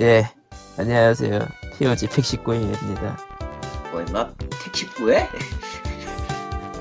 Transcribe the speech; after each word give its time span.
예, 0.00 0.24
안녕하세요. 0.78 1.38
POG 1.76 2.06
119입니다. 2.06 3.14
뭐 3.90 4.00
임마 4.00 4.30
택시부에? 4.64 5.28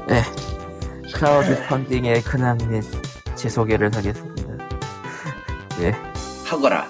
예, 0.10 1.12
크라우드 1.14 1.68
펀딩의 1.68 2.22
근황 2.22 2.58
및 2.70 3.18
제 3.18 3.50
소개를 3.50 3.94
하겠습니다. 3.94 4.66
예, 5.82 5.92
하거라 6.46 6.88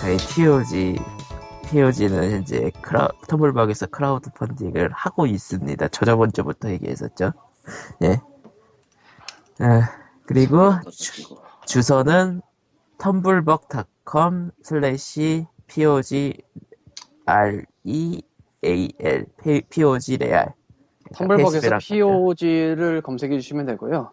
저희 0.00 0.16
POG, 0.16 0.96
POG는 1.68 2.30
현재 2.30 2.70
크라, 2.80 3.08
텀블벅에서 3.28 3.88
크라우드 3.88 4.30
펀딩을 4.30 4.88
하고 4.90 5.26
있습니다. 5.26 5.88
저 5.88 6.06
저번 6.06 6.32
주부터 6.32 6.70
얘기했었죠. 6.70 7.34
예. 8.04 8.22
아, 9.58 9.90
그리고 10.24 10.72
그리고 11.04 11.42
주소는 11.66 12.40
텀블벅 12.96 13.68
.com 14.08 14.50
슬래시 14.62 15.46
POG 15.66 16.42
REAL 17.26 18.22
POG 19.70 20.16
레알 20.18 20.54
텀블벅에서 21.12 21.70
페이스북이랑 21.70 21.78
POG를 21.80 23.02
검색해 23.02 23.38
주시면 23.38 23.66
되고요. 23.66 24.10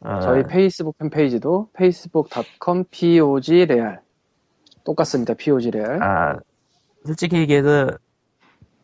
어, 0.00 0.20
저희 0.20 0.42
페이스북 0.44 0.98
팬페이지도 0.98 1.68
facebook.com 1.74 2.84
POG 2.90 3.66
레알 3.66 4.00
똑같습니다. 4.84 5.34
POG 5.34 5.70
레알. 5.70 6.02
아, 6.02 6.38
솔직히 7.04 7.36
얘기해서 7.36 7.90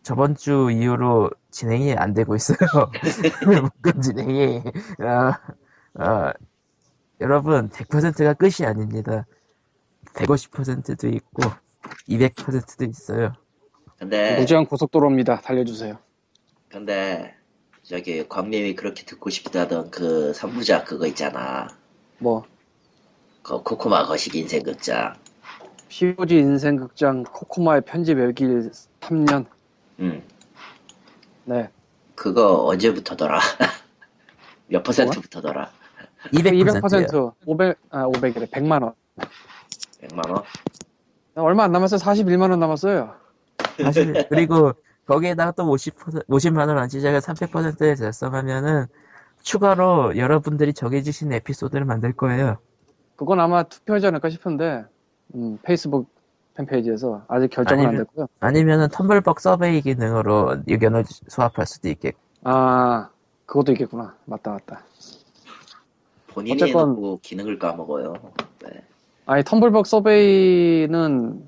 저번 0.02 0.36
주 0.36 0.70
이후로 0.70 1.30
진행이 1.50 1.94
안 1.94 2.14
되고 2.14 2.34
있어요. 2.36 2.58
묶음 3.62 4.00
진행이. 4.00 4.62
어, 5.00 6.02
어, 6.02 6.32
여러분, 7.20 7.68
100%가 7.68 8.34
끝이 8.34 8.66
아닙니다. 8.66 9.26
150%도 10.26 11.08
있고, 11.08 11.42
200%도 12.08 12.84
있어요. 12.84 13.32
근데 13.98 14.38
무제한 14.38 14.66
고속도로입니다. 14.66 15.40
달려주세요. 15.40 15.98
근데 16.68 17.34
저기 17.82 18.28
광님이 18.28 18.74
그렇게 18.74 19.04
듣고 19.04 19.30
싶다던 19.30 19.90
그 19.90 20.32
3부작 20.32 20.84
그거 20.84 21.06
있잖아 21.06 21.68
뭐 22.18 22.44
그 23.48 23.62
코코마 23.62 24.04
거식 24.04 24.34
인생 24.34 24.62
극장 24.62 25.14
POG 25.88 26.36
인생 26.36 26.76
극장 26.76 27.22
코코마의 27.22 27.80
편집 27.80 28.18
열기 28.18 28.44
3년. 29.00 29.46
음 30.00 30.22
네. 31.46 31.70
그거 32.14 32.66
언제부터더라? 32.66 33.40
몇 34.68 34.82
퍼센트부터더라? 34.82 35.70
200%요. 36.34 37.32
200% 37.32 37.34
500, 37.46 37.78
아, 37.88 38.04
500이래. 38.04 38.50
100만 38.50 38.82
원. 38.82 38.92
100만원? 40.02 40.42
얼마 41.34 41.64
안 41.64 41.72
남았어요. 41.72 41.98
41만 41.98 42.50
원 42.50 42.58
남았어요. 42.60 43.14
사실, 43.82 44.26
그리고 44.28 44.72
거기에다가 45.06 45.52
또 45.52 45.64
50%, 45.64 46.26
50만원 46.26 46.76
안 46.78 46.88
지자가 46.88 47.18
300%에 47.20 47.94
달성하면은 47.94 48.86
추가로 49.42 50.16
여러분들이 50.16 50.72
정해주신 50.74 51.32
에피소드를 51.32 51.84
만들 51.84 52.12
거예요. 52.12 52.58
그건 53.16 53.40
아마 53.40 53.62
투표하지 53.62 54.06
않을까 54.08 54.30
싶은데 54.30 54.84
음, 55.34 55.58
페이스북 55.62 56.08
팬페이지에서 56.54 57.22
아직 57.28 57.48
결정은 57.50 57.84
안 57.84 57.88
아니면- 57.90 58.04
됐고요. 58.06 58.26
아니면은 58.40 58.88
텀블벅 58.88 59.38
서베이 59.40 59.80
기능으로 59.82 60.56
의견을 60.66 61.04
수합할 61.28 61.66
수도 61.66 61.88
있겠고. 61.88 62.18
아 62.44 63.08
그것도 63.46 63.72
있겠구나. 63.72 64.14
맞다 64.24 64.52
맞다. 64.52 64.82
본인이 66.28 66.60
어쨌건- 66.62 66.90
해놓고 66.90 67.20
기능을 67.22 67.58
까먹어요 67.58 68.12
네. 68.12 68.47
아니 69.28 69.42
텀블벅 69.42 69.84
서베이는 69.84 71.46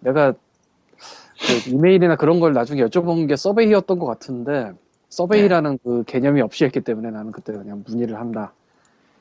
내가 0.00 0.32
그 0.32 1.70
이메일이나 1.70 2.16
그런 2.16 2.38
걸 2.38 2.52
나중에 2.52 2.84
여쭤본 2.84 3.28
게 3.28 3.34
서베이였던 3.34 3.98
것 3.98 4.04
같은데 4.04 4.72
서베이라는 5.08 5.78
그 5.82 6.04
개념이 6.04 6.42
없이 6.42 6.66
했기 6.66 6.82
때문에 6.82 7.10
나는 7.10 7.32
그때 7.32 7.54
그냥 7.54 7.82
문의를 7.86 8.20
한다. 8.20 8.52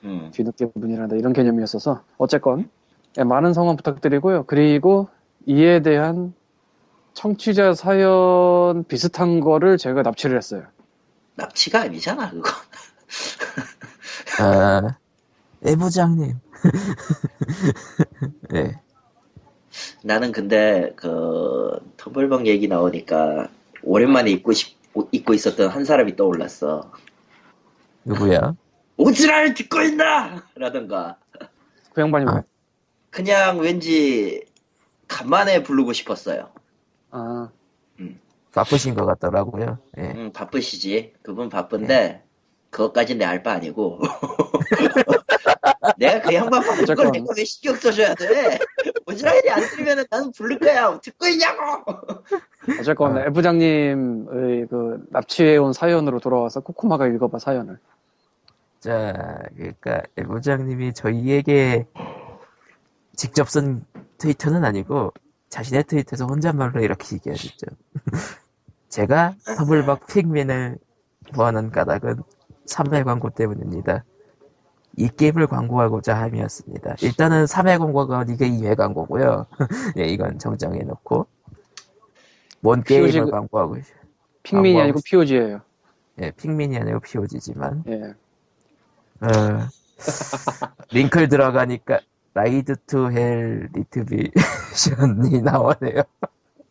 음. 0.04 0.30
뒤늦게 0.34 0.72
문의를 0.74 1.04
한다. 1.04 1.16
이런 1.16 1.32
개념이었어서 1.32 2.02
어쨌건 2.18 2.70
예, 3.20 3.24
많은 3.24 3.54
성원 3.54 3.78
부탁드리고요. 3.78 4.44
그리고 4.48 5.08
이에 5.46 5.82
대한 5.82 6.34
청취자 7.14 7.74
사연 7.74 8.84
비슷한 8.90 9.40
거를 9.40 9.78
제가 9.78 10.02
납치를 10.02 10.36
했어요. 10.36 10.64
납치가 11.36 11.84
아니잖아 11.84 12.32
그거. 12.32 12.52
아, 14.42 14.98
내부장님. 15.62 16.47
네. 18.50 18.80
나는 20.04 20.32
근데 20.32 20.94
그 20.96 21.80
터블벅 21.98 22.48
얘기 22.48 22.68
나오니까 22.68 23.50
오랜만에 23.84 24.32
입고 24.32 24.54
싶 24.54 24.78
입고 25.12 25.34
있었던 25.36 25.70
한 25.70 25.86
사람이 25.86 26.16
떠올랐어. 26.16 26.92
누구야? 28.06 28.56
오지랄 28.98 29.54
듣고 29.54 29.82
있나? 29.82 30.44
라던가 30.56 31.18
그 31.94 32.02
양반이 32.02 32.26
아. 32.28 32.36
왜? 32.38 32.42
그냥 33.12 33.60
왠지 33.60 34.46
간만에 35.08 35.64
부르고 35.64 35.94
싶었어요. 35.94 36.50
아, 37.12 37.50
바쁘신 38.54 38.96
것 38.96 39.06
같더라고요. 39.06 39.78
예. 39.98 40.14
응, 40.16 40.34
바쁘시지. 40.34 41.14
그분 41.22 41.50
바쁜데 41.50 42.24
그것까진 42.72 43.18
내 43.20 43.26
알 43.26 43.44
바 43.44 43.54
아니고. 43.54 44.00
내가 45.98 46.22
그 46.22 46.34
양반 46.34 46.62
바쁜 46.62 46.86
걸. 46.86 47.12
내가 47.12 47.26
왜 47.36 47.44
신경 47.44 47.76
써줘야 47.76 48.14
돼? 48.16 48.60
오지랄이 49.06 49.50
안 49.50 49.62
들으면 49.62 50.06
나는 50.10 50.32
부를 50.32 50.60
거야. 50.60 51.00
듣고 51.00 51.28
있냐고. 51.28 51.86
어쨌건 52.80 53.18
아. 53.18 53.22
애 53.26 53.30
부장님의 53.30 54.68
그 54.70 55.06
납치해온 55.10 55.74
사연으로 55.74 56.20
돌아와서 56.20 56.60
코코마가 56.60 57.08
읽어봐 57.08 57.40
사연을 57.40 57.80
자, 58.80 59.40
그러니까 59.56 60.04
부장님이 60.16 60.94
저희에게 60.94 61.88
직접 63.16 63.50
쓴 63.50 63.84
트위터는 64.20 64.64
아니고 64.64 65.14
자신의 65.50 65.86
트위터에서 65.86 66.26
혼잣말로 66.26 66.82
이렇게 66.82 67.16
얘기하셨죠. 67.16 67.68
제가 68.90 69.36
터블박 69.58 70.08
핑민을 70.08 70.78
구하는 71.34 71.72
까닭은 71.72 72.22
3회 72.68 73.04
광고 73.04 73.30
때문입니다. 73.30 74.04
이 74.98 75.08
게임을 75.10 75.46
광고하고자 75.48 76.16
함이었습니다. 76.20 76.96
일단은 77.02 77.46
3회 77.46 77.78
광고가 77.78 78.26
이게 78.30 78.50
2회 78.50 78.76
광고고요. 78.76 79.46
예, 79.98 80.06
이건 80.06 80.40
정정해 80.40 80.80
놓고 80.80 81.28
뭔 82.62 82.84
게임을 82.84 83.12
POG 83.12 83.32
광고하고 83.32 83.78
있- 83.78 83.84
핑민이 84.44 84.74
광고하고 84.74 84.82
아니고 84.84 85.00
POG예요 85.06 85.62
예, 86.22 86.32
핑민이 86.32 86.78
아니고 86.78 87.00
POG지만 87.02 87.84
예. 87.88 88.02
어, 89.22 89.68
링크를 90.92 91.28
들어가니까 91.30 92.00
Ride 92.34 92.76
to 92.88 93.12
Hell 93.12 93.70
Retribution이 93.74 95.42
나오네요. 95.46 96.02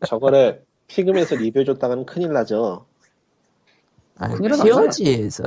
저거를 0.05 0.65
피그에서 0.87 1.35
리뷰해 1.35 1.63
줬다가는 1.65 2.05
큰일 2.05 2.33
나죠. 2.33 2.85
아니, 4.17 4.35
POG에서 4.37 5.43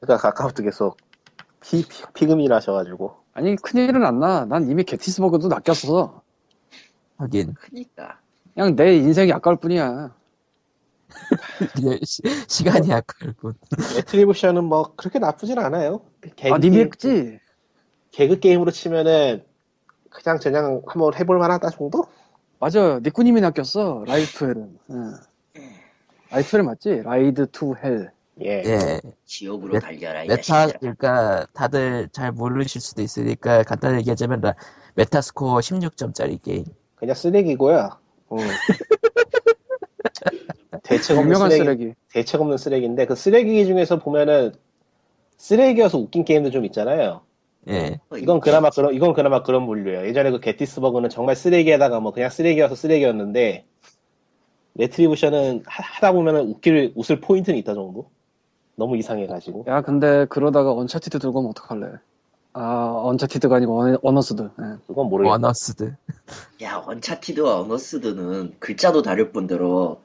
그러니까 0.00 0.16
카카오톡 0.18 0.64
계속 0.64 0.96
피, 1.62 1.86
피, 1.86 2.02
피그미라 2.14 2.56
하셔가지고. 2.56 3.16
아니 3.34 3.56
큰일은 3.56 4.04
안 4.04 4.18
나. 4.18 4.44
난 4.44 4.68
이미 4.70 4.84
게티스버그도 4.84 5.48
낚였어. 5.48 6.22
하긴 7.16 7.54
그니까. 7.54 8.18
그냥 8.54 8.76
내 8.76 8.96
인생이 8.96 9.32
아까울 9.32 9.56
뿐이야. 9.56 10.14
시, 12.04 12.22
시간이 12.48 12.92
아까울 12.92 13.32
뿐. 13.34 13.54
Retribution은 13.96 14.64
뭐 14.64 14.94
그렇게 14.96 15.18
나쁘진 15.18 15.58
않아요. 15.58 16.02
개그, 16.36 16.54
아 16.54 16.58
님이 16.58 16.78
했지? 16.78 17.38
개그 18.10 18.40
게임으로 18.40 18.70
치면은 18.70 19.44
그냥 20.10 20.38
그냥 20.38 20.82
한번 20.86 21.14
해볼 21.14 21.38
만하다 21.38 21.70
정도? 21.70 22.04
맞아. 22.58 23.00
니꾸님이 23.02 23.40
낚였어. 23.40 24.04
Hell은. 24.06 24.78
응. 24.90 25.14
Ride 26.30 26.48
to 26.48 26.53
Hell 26.53 26.62
맞지? 26.64 27.02
Ride 27.02 27.50
to 27.50 27.74
Hell. 27.82 28.12
예. 28.44 28.62
예, 28.64 29.00
지옥으로 29.24 29.74
메- 29.74 29.78
달려라 29.80 30.24
이 30.24 30.28
메타. 30.28 30.68
그러니까 30.80 31.46
다들 31.52 32.08
잘 32.12 32.32
모르실 32.32 32.80
수도 32.80 33.02
있으니까 33.02 33.62
간단히 33.62 33.98
얘기하자면 33.98 34.40
라- 34.40 34.54
메타스코어 34.94 35.58
16점짜리 35.60 36.40
게임. 36.42 36.64
그냥 36.96 37.14
쓰레기고요. 37.14 37.90
음. 38.32 38.38
대책 40.82 41.18
없는 41.18 41.34
쓰레기, 41.36 41.56
쓰레기. 41.58 41.94
대책 42.12 42.40
없는 42.40 42.56
쓰레기인데 42.58 43.06
그 43.06 43.14
쓰레기 43.14 43.64
중에서 43.66 43.98
보면은 43.98 44.52
쓰레기여서 45.36 45.98
웃긴 45.98 46.24
게임도 46.24 46.50
좀 46.50 46.64
있잖아요. 46.66 47.22
예, 47.68 48.00
어, 48.10 48.16
이건 48.16 48.40
그나마 48.40 48.70
그런 48.70 48.92
이건 48.94 49.12
그나마 49.14 49.42
그런 49.42 49.66
분류예요. 49.66 50.06
예전에 50.06 50.30
그 50.32 50.40
게티스버그는 50.40 51.10
정말 51.10 51.36
쓰레기에다가 51.36 52.00
뭐 52.00 52.12
그냥 52.12 52.30
쓰레기여서 52.30 52.74
쓰레기였는데 52.74 53.66
Retribution은 54.74 55.62
하- 55.66 55.82
하다 55.96 56.12
보면은 56.12 56.48
웃길 56.48 56.92
웃을 56.96 57.20
포인트는 57.20 57.58
있다 57.58 57.74
정도. 57.74 58.10
너무 58.76 58.96
이상해가지고. 58.96 59.64
야 59.68 59.82
근데 59.82 60.26
그러다가 60.26 60.72
Uncharted 60.72 61.18
들고 61.18 61.40
오면 61.40 61.50
어떡할래? 61.50 61.92
아 62.54 63.00
Uncharted가 63.04 63.56
아니고 63.56 63.82
어, 63.82 63.98
Unearthed. 64.02 64.42
예. 64.42 64.78
그건 64.86 65.08
모르겠어. 65.08 65.32
Unearthed. 65.32 65.94
야, 66.62 66.82
Uncharted와 66.86 67.60
Unearthed는 67.60 68.56
글자도 68.58 69.02
다를 69.02 69.32
뿐더러 69.32 69.98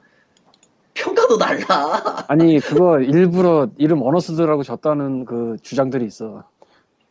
평가도 0.94 1.38
달라. 1.38 2.24
아니 2.28 2.58
그거 2.58 3.00
일부러 3.00 3.68
이름 3.76 4.02
Unearthed라고 4.02 4.62
졌다는 4.62 5.24
그 5.24 5.56
주장들이 5.62 6.06
있어. 6.06 6.44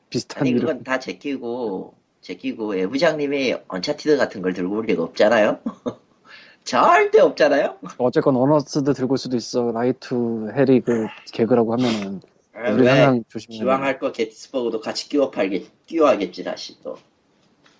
비슷한 0.09 0.41
아니, 0.41 0.51
이름. 0.51 0.61
그건 0.61 0.83
다 0.83 0.99
제끼고, 0.99 1.93
제끼고, 2.21 2.75
애부장님이 2.77 3.55
Uncharted 3.67 4.17
같은 4.17 4.41
걸 4.41 4.53
들고 4.53 4.77
올 4.77 4.85
리가 4.85 5.03
없잖아요? 5.03 5.59
절대 6.67 7.21
없잖아요? 7.21 7.77
어쨌건 7.97 8.35
Unearthed 8.35 8.93
들고 8.93 9.13
올 9.13 9.17
수도 9.17 9.37
있어. 9.37 9.71
라이트 9.71 10.13
해리 10.53 10.81
그 10.81 11.07
개그라고 11.31 11.71
하면은 11.73 12.19
아, 12.53 12.71
우리 12.73 12.83
왜? 12.83 12.89
항상 12.89 13.23
조심해야 13.29 13.59
기왕 13.61 13.79
돼. 13.79 13.85
할거 13.85 14.11
게티스버그도 14.11 14.81
같이 14.81 15.07
끼워 15.07 15.31
팔겠, 15.31 15.85
끼워 15.85 16.09
하겠지, 16.09 16.43
다시 16.43 16.77
또. 16.83 16.97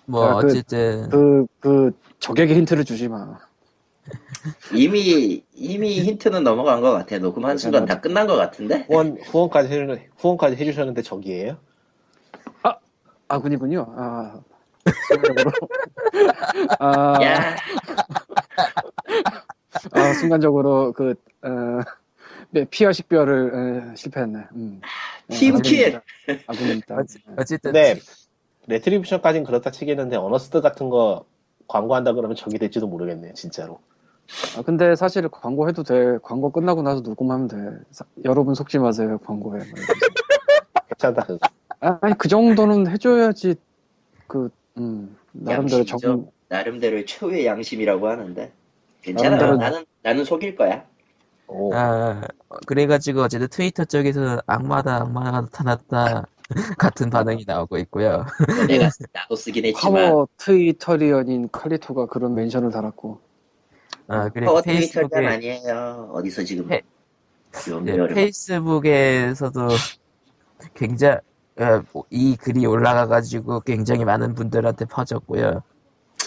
뭐 0.06 0.24
야, 0.24 0.34
그- 0.36 0.46
어쨌든 0.46 1.10
그, 1.10 1.46
그, 1.60 1.90
적에게 2.18 2.54
힌트를 2.54 2.84
주지 2.86 3.08
마. 3.08 3.38
이미, 4.72 5.44
이미 5.54 6.00
힌트는 6.00 6.42
넘어간 6.42 6.80
것 6.80 6.92
같아. 6.92 7.18
녹음 7.18 7.44
한 7.44 7.58
순간 7.58 7.84
다 7.84 8.00
끝난 8.00 8.26
것 8.26 8.36
같은데? 8.36 8.86
후원, 8.88 9.18
후원까지, 9.20 9.68
해, 9.68 10.08
후원까지 10.16 10.56
해주셨는데 10.56 11.02
저기예요? 11.02 11.58
아, 13.28 13.38
군이군요. 13.38 13.86
아. 13.94 14.40
아, 16.80 17.20
야, 17.22 17.56
아, 19.92 20.12
순간적으로 20.14 20.92
그, 20.92 21.14
어, 21.42 21.80
네, 22.50 22.64
피아 22.64 22.92
식별을 22.92 23.92
에, 23.92 23.96
실패했네. 23.96 24.44
음. 24.54 24.80
team 25.28 25.60
kill! 25.60 26.00
아군입니다. 26.46 26.96
어찌- 26.96 27.18
어쨌든 27.36 27.72
근데 27.72 28.00
Retribution까진 28.66 29.44
그렇다 29.44 29.70
치겠는데 29.70 30.16
Unearthed 30.16 30.60
같은 30.60 30.88
거 30.88 31.24
광고한다 31.66 32.12
그러면 32.14 32.34
적이 32.36 32.58
될지도 32.58 32.86
모르겠네요 32.86 33.34
진짜로 33.34 33.80
아, 34.56 34.62
근데 34.62 34.94
사실 34.94 35.26
광고해도 35.28 35.82
돼. 35.84 36.18
광고 36.22 36.50
끝나고 36.50 36.82
나서 36.82 37.00
녹음하면 37.00 37.48
돼. 37.48 37.56
사- 37.90 38.04
여러분 38.26 38.54
속지 38.54 38.78
마세요, 38.78 39.18
이러면서. 39.56 39.92
괜찮다 40.88 41.24
그거 41.24 41.38
아, 41.80 41.98
아니, 42.02 42.12
그 42.18 42.28
정도는 42.28 42.88
해줘야지, 42.90 43.54
그, 44.26 44.50
음, 44.76 45.16
나름대로 45.32 45.78
양심이죠. 45.80 45.98
정, 45.98 46.30
나름대로의 46.48 47.06
최후의 47.06 47.46
양심이라고 47.46 48.08
하는데. 48.08 48.52
괜찮아. 49.02 49.36
나름대로- 49.38 49.56
나는, 49.58 49.84
나는 50.02 50.24
속일 50.24 50.56
거야. 50.56 50.84
오, 51.46 51.72
아 51.74 52.20
그래가지고 52.66 53.22
어쨌든 53.22 53.48
트위터 53.48 53.84
쪽에서는 53.84 54.38
악마다 54.46 54.96
악마가 54.96 55.30
나타났다 55.30 56.26
같은 56.78 57.08
반응이 57.10 57.44
나오고 57.46 57.78
있고요. 57.78 58.26
내가 58.68 58.90
나도 59.12 59.34
쓰긴 59.36 59.64
했지만. 59.66 59.92
파워 60.10 60.28
트위터리언인 60.36 61.48
칼리토가 61.50 62.06
그런 62.06 62.34
mention을 62.34 62.70
달았고. 62.70 63.20
아 64.08 64.28
그리고 64.30 64.46
파워 64.50 64.62
페이스북에 64.62 65.26
아니에요. 65.26 66.10
어디서 66.12 66.44
지금. 66.44 66.66
페- 66.66 66.82
좀 67.64 67.84
네. 67.84 67.96
페이스북에서도 68.08 69.68
굉장히 70.74 71.16
어, 71.60 71.82
이 72.10 72.36
글이 72.36 72.66
올라가가지고 72.66 73.60
굉장히 73.60 74.04
많은 74.04 74.34
분들한테 74.34 74.84
퍼졌고요. 74.84 75.62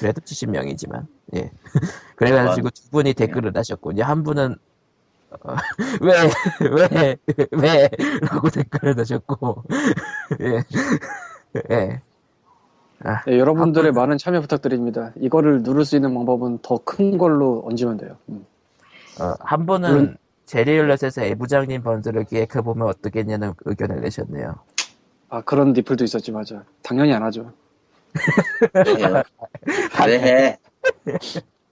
그래도 0.01 0.19
70명이지만 0.21 1.06
예. 1.36 1.51
그래가지고 2.15 2.71
두 2.71 2.89
분이 2.89 3.13
댓글을 3.13 3.56
하셨군요. 3.56 4.03
한 4.03 4.24
분은 4.24 4.56
어, 5.30 5.56
왜, 6.01 6.13
왜, 6.92 7.18
왜, 7.51 7.89
라고 8.21 8.50
댓글을 8.50 9.00
하셨고, 9.00 9.63
예, 10.42 10.62
예. 11.71 12.01
아, 13.03 13.24
네, 13.24 13.39
여러분들의 13.39 13.94
많은 13.94 14.18
참여 14.18 14.42
부탁드립니다. 14.42 15.13
이거를 15.15 15.62
누를 15.63 15.86
수 15.86 15.95
있는 15.95 16.13
방법은 16.13 16.59
더 16.62 16.80
큰 16.83 17.18
걸로 17.18 17.63
얹으면 17.65 17.97
돼요. 17.97 18.18
음. 18.30 18.45
어, 19.21 19.33
한 19.39 19.65
분은 19.65 19.89
물론- 19.92 20.18
제리얼렛에서 20.47 21.21
애부장님 21.24 21.81
번들을 21.81 22.25
기획해보면 22.25 22.88
어떻겠냐는 22.89 23.54
의견을 23.63 24.01
내셨네요. 24.01 24.56
아, 25.30 25.42
그런 25.44 25.71
리플도 25.71 26.04
있었지, 26.04 26.33
맞아. 26.33 26.65
당연히 26.83 27.13
안 27.13 27.24
하죠. 27.24 27.54
왜 30.08 30.19
해? 30.19 30.58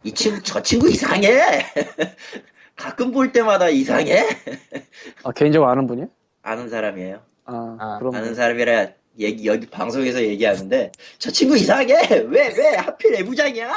이 0.04 0.14
친구, 0.14 0.42
저 0.44 0.62
친구 0.62 0.90
이상해! 0.90 1.66
가끔 2.76 3.12
볼 3.12 3.32
때마다 3.32 3.70
이상해? 3.70 4.26
아, 5.24 5.32
개인적으로 5.32 5.70
아는 5.70 5.88
분이야? 5.88 6.06
아는 6.42 6.70
사람이에요. 6.70 7.22
아, 7.46 7.78
아, 7.80 8.00
그럼. 8.00 8.16
아는 8.16 8.36
사람이라 8.36 8.88
얘기, 9.20 9.48
여기 9.48 9.68
방송에서 9.68 10.22
얘기하는데, 10.24 10.94
저 11.18 11.30
친구 11.30 11.58
이상해! 11.58 11.94
왜, 12.30 12.54
왜? 12.58 12.76
하필 12.78 13.16
애부장이야! 13.16 13.74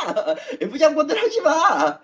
애부장분들 0.62 1.20
하지 1.20 1.40
마! 1.40 1.98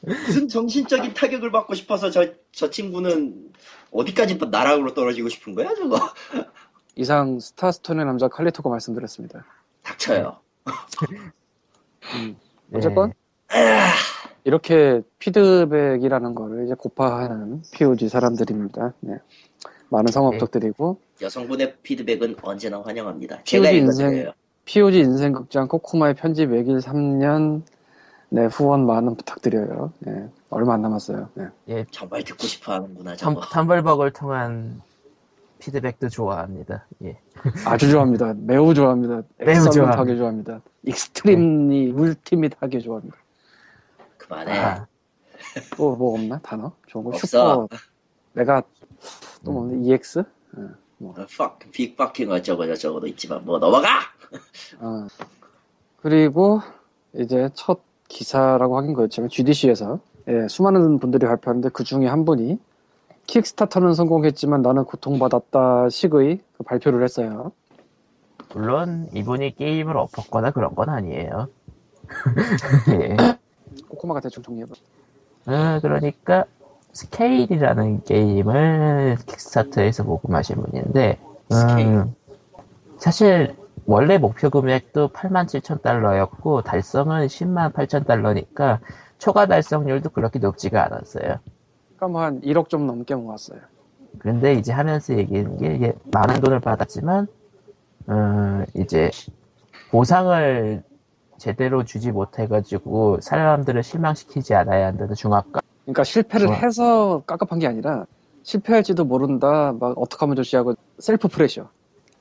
무슨 0.00 0.48
정신적인 0.48 1.12
타격을 1.12 1.50
받고 1.52 1.74
싶어서 1.74 2.10
저, 2.10 2.28
저 2.52 2.70
친구는 2.70 3.52
어디까지 3.90 4.38
나락으로 4.50 4.94
떨어지고 4.94 5.28
싶은 5.28 5.54
거야, 5.54 5.74
저거? 5.74 5.98
이상 6.94 7.38
스타스톤의 7.40 8.06
남자 8.06 8.28
칼리토가 8.28 8.70
말씀드렸습니다. 8.70 9.44
닥쳐요. 9.82 10.36
음. 12.14 12.36
예. 12.72 12.76
어쨌건 12.76 13.12
이렇게 14.44 15.02
피드백이라는 15.18 16.34
거를 16.34 16.64
이제 16.64 16.74
고파하는 16.74 17.62
POG 17.72 18.08
사람들입니다. 18.08 18.94
네. 19.00 19.18
많은 19.88 20.10
성원 20.10 20.32
네. 20.32 20.38
부탁드리고 20.38 20.98
여성분의 21.20 21.76
피드백은 21.82 22.36
언제나 22.42 22.80
환영합니다. 22.80 23.44
제가 23.44 23.70
POG 23.70 23.78
읽어드려요. 23.78 24.10
인생 24.10 24.32
POG 24.64 24.98
인생 24.98 25.32
극장 25.32 25.68
코코마의 25.68 26.14
편집 26.14 26.50
외길 26.50 26.78
3년 26.78 27.62
네, 28.30 28.46
후원 28.46 28.86
많은 28.86 29.16
부탁드려요. 29.16 29.92
네, 29.98 30.26
얼마 30.48 30.74
안 30.74 30.82
남았어요. 30.82 31.28
네. 31.66 31.84
정말 31.90 32.24
듣고 32.24 32.46
싶어 32.46 32.72
하는구나, 32.72 33.12
텀, 33.12 33.18
저거. 33.18 33.40
텀블벅을 33.42 34.14
통한 34.14 34.80
피드백도 35.62 36.08
좋아합니다. 36.08 36.86
예. 37.04 37.18
아주 37.64 37.88
좋아합니다. 37.90 38.34
매우 38.36 38.74
좋아합니다. 38.74 39.22
매우 39.38 39.50
excellent하게 39.50 40.16
좋아합니다. 40.16 40.60
extremely 40.82 41.92
ultimate하게 41.92 42.80
좋아합니다. 42.80 43.16
그만해. 44.18 44.58
아, 44.58 44.86
또 45.76 45.92
뭐 45.92 46.14
없나 46.14 46.40
단어? 46.40 46.72
좋은 46.88 47.04
거 47.04 47.10
없어. 47.10 47.26
슈퍼 47.26 47.68
내가 48.32 48.62
또 49.44 49.52
뭐, 49.52 49.62
없네 49.62 49.88
EX? 49.88 50.20
어, 50.20 51.14
fuck, 51.28 51.70
빅 51.70 51.92
fucking 51.92 52.32
어쩌고 52.32 52.66
저쩌고도 52.66 53.06
있지만 53.08 53.44
뭐 53.44 53.58
넘어가! 53.60 53.88
어. 54.80 55.06
그리고 56.00 56.60
이제 57.14 57.50
첫 57.54 57.82
기사라고 58.08 58.78
하긴 58.78 58.94
그렇지만 58.94 59.28
GDC에서 59.28 60.00
예, 60.26 60.48
수많은 60.48 60.98
분들이 60.98 61.26
발표하는데 61.26 61.68
그 61.68 61.84
중에 61.84 62.06
한 62.06 62.24
분이 62.24 62.58
킥스타터는 63.26 63.94
성공했지만 63.94 64.62
나는 64.62 64.84
고통받았다 64.84 65.88
식의 65.88 66.40
그 66.56 66.64
발표를 66.64 67.02
했어요. 67.02 67.52
물론 68.54 69.08
이분이 69.14 69.56
게임을 69.56 69.96
엎었거나 69.96 70.50
그런 70.50 70.74
건 70.74 70.88
아니에요. 70.88 71.48
예. 73.00 73.16
코코마가 73.88 74.20
대충 74.20 74.42
정리해봐. 74.42 74.74
어, 75.46 75.80
그러니까 75.80 76.44
스케일이라는 76.92 78.04
게임을 78.04 79.16
킥스타터에서 79.26 80.04
모금하신 80.04 80.56
분인데 80.56 81.18
스케일. 81.50 81.86
음, 81.86 82.14
사실 82.98 83.56
원래 83.86 84.18
목표 84.18 84.50
금액도 84.50 85.08
87,000달러였고 85.08 86.62
달성은 86.62 87.26
10만 87.26 87.72
8,000달러니까 87.72 88.78
초과 89.18 89.46
달성률도 89.46 90.10
그렇게 90.10 90.38
높지가 90.38 90.84
않았어요. 90.84 91.38
그러니까 92.02 92.08
뭐 92.08 92.22
한 92.24 92.40
1억 92.40 92.68
좀 92.68 92.86
넘게 92.86 93.14
모았어요. 93.14 93.60
그런데 94.18 94.54
이제 94.54 94.72
하면서 94.72 95.16
얘기하는 95.16 95.56
게 95.58 95.74
이게 95.74 95.92
많은 96.12 96.40
돈을 96.40 96.58
받았지만 96.60 97.28
어, 98.08 98.64
이제 98.74 99.10
보상을 99.90 100.82
제대로 101.38 101.84
주지 101.84 102.10
못해가지고 102.10 103.20
사람들을 103.20 103.82
실망시키지 103.82 104.54
않아야 104.54 104.86
한다는 104.88 105.14
중압감. 105.14 105.62
그러니까 105.84 106.04
실패를 106.04 106.48
좋아. 106.48 106.56
해서 106.56 107.22
깝깝한 107.26 107.60
게 107.60 107.66
아니라 107.68 108.06
실패할지도 108.42 109.04
모른다 109.04 109.72
막 109.78 109.96
어떡하면 109.96 110.36
좋지 110.36 110.56
하고 110.56 110.74
self 110.98 111.28
pressure 111.28 111.68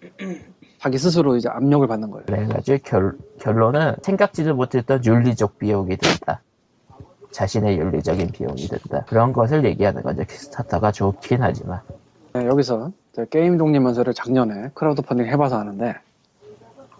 자기 0.79 0.97
스스로 0.97 1.35
이제 1.37 1.49
압력을 1.49 1.87
받는 1.87 2.09
거예요. 2.11 2.25
그래가지고 2.25 2.77
결, 2.83 3.17
결론은 3.39 3.95
생각지도 4.03 4.55
못했던 4.55 5.03
윤리적 5.03 5.57
비용이 5.59 5.97
든다. 5.97 6.41
자신의 7.31 7.77
윤리적인 7.77 8.27
비용이 8.31 8.67
든다. 8.67 9.05
그런 9.05 9.33
것을 9.33 9.63
얘기하는 9.65 10.01
거죠. 10.03 10.23
킥스타터가 10.23 10.91
좋긴 10.91 11.41
하지만. 11.41 11.81
네, 12.33 12.45
여기서 12.45 12.91
게임 13.29 13.57
독립문서를 13.57 14.13
작년에 14.13 14.69
크라우드 14.73 15.01
펀딩 15.01 15.25
해봐서 15.27 15.57
아는데 15.59 15.95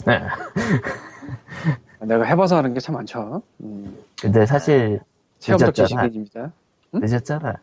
네. 0.05 0.19
내가 2.01 2.23
해봐서 2.25 2.57
하는 2.57 2.73
게 2.73 2.79
참 2.79 2.95
많죠. 2.95 3.41
음, 3.61 3.97
근데 4.21 4.45
사실 4.45 4.99
체험적. 5.39 5.73
지식인입니다. 5.73 6.51
늦었잖아. 6.93 7.55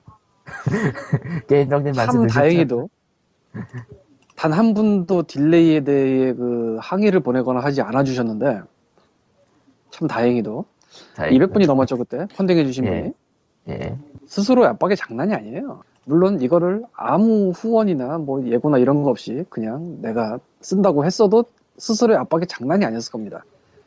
게임 1.48 1.68
정리 1.68 1.92
참 1.92 2.26
다행히도 2.26 2.88
단 4.36 4.52
한 4.52 4.72
분도 4.74 5.24
딜레이에 5.24 5.80
대해 5.80 6.32
그 6.32 6.78
항의를 6.80 7.20
보내거나 7.20 7.60
하지 7.60 7.82
않아 7.82 8.04
주셨는데 8.04 8.62
참 9.90 10.06
다행히도. 10.08 10.64
200분이 11.16 11.66
넘었죠 11.66 11.98
그때 11.98 12.26
펀딩해 12.36 12.64
주신 12.64 12.84
예. 12.86 12.90
분이 12.90 13.12
예. 13.68 13.98
스스로 14.26 14.66
압박이 14.66 14.96
장난이 14.96 15.34
아니에요. 15.34 15.82
물론 16.04 16.40
이거를 16.40 16.84
아무 16.94 17.50
후원이나 17.50 18.18
뭐 18.18 18.46
예고나 18.46 18.78
이런 18.78 19.02
거 19.02 19.10
없이 19.10 19.44
그냥 19.50 20.00
내가 20.00 20.38
쓴다고 20.60 21.04
했어도 21.04 21.44
스스로의 21.76 22.18
압박이 22.18 22.46
장난이 22.46 22.84
아니었을 22.84 23.12
겁니다. 23.12 23.44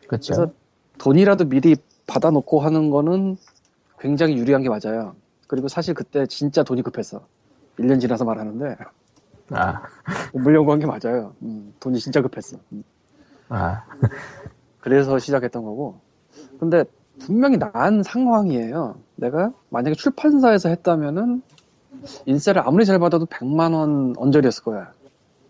그쵸. 0.08 0.34
그래서 0.34 0.52
돈이라도 1.00 1.46
미리 1.46 1.76
받아놓고 2.06 2.60
하는 2.60 2.90
거는 2.90 3.38
굉장히 4.00 4.38
유리한 4.38 4.62
게 4.62 4.70
맞아요. 4.70 5.16
그리고 5.48 5.68
사실 5.68 5.94
그때 5.94 6.26
진짜 6.28 6.64
돈이 6.64 6.82
급했어. 6.84 7.26
1년 7.80 8.00
지나서 8.00 8.24
말하는데 8.26 8.78
아, 9.52 9.82
물 10.34 10.56
연구한 10.56 10.80
게 10.80 10.86
맞아요. 10.86 11.34
음, 11.42 11.74
돈이 11.80 12.00
진짜 12.00 12.22
급했어. 12.22 12.58
음, 12.72 12.84
아, 13.50 13.84
그래서 14.80 15.20
시작했던 15.20 15.64
거고. 15.64 16.00
근데 16.62 16.84
분명히 17.20 17.58
나은 17.58 18.04
상황이에요. 18.04 18.96
내가 19.16 19.52
만약에 19.70 19.96
출판사에서 19.96 20.70
했다면은 20.70 21.42
인세를 22.28 22.62
아무리 22.62 22.86
잘 22.86 23.00
받아도 23.00 23.26
100만 23.26 23.74
원 23.74 24.14
언저리였을 24.16 24.64
거야. 24.64 24.92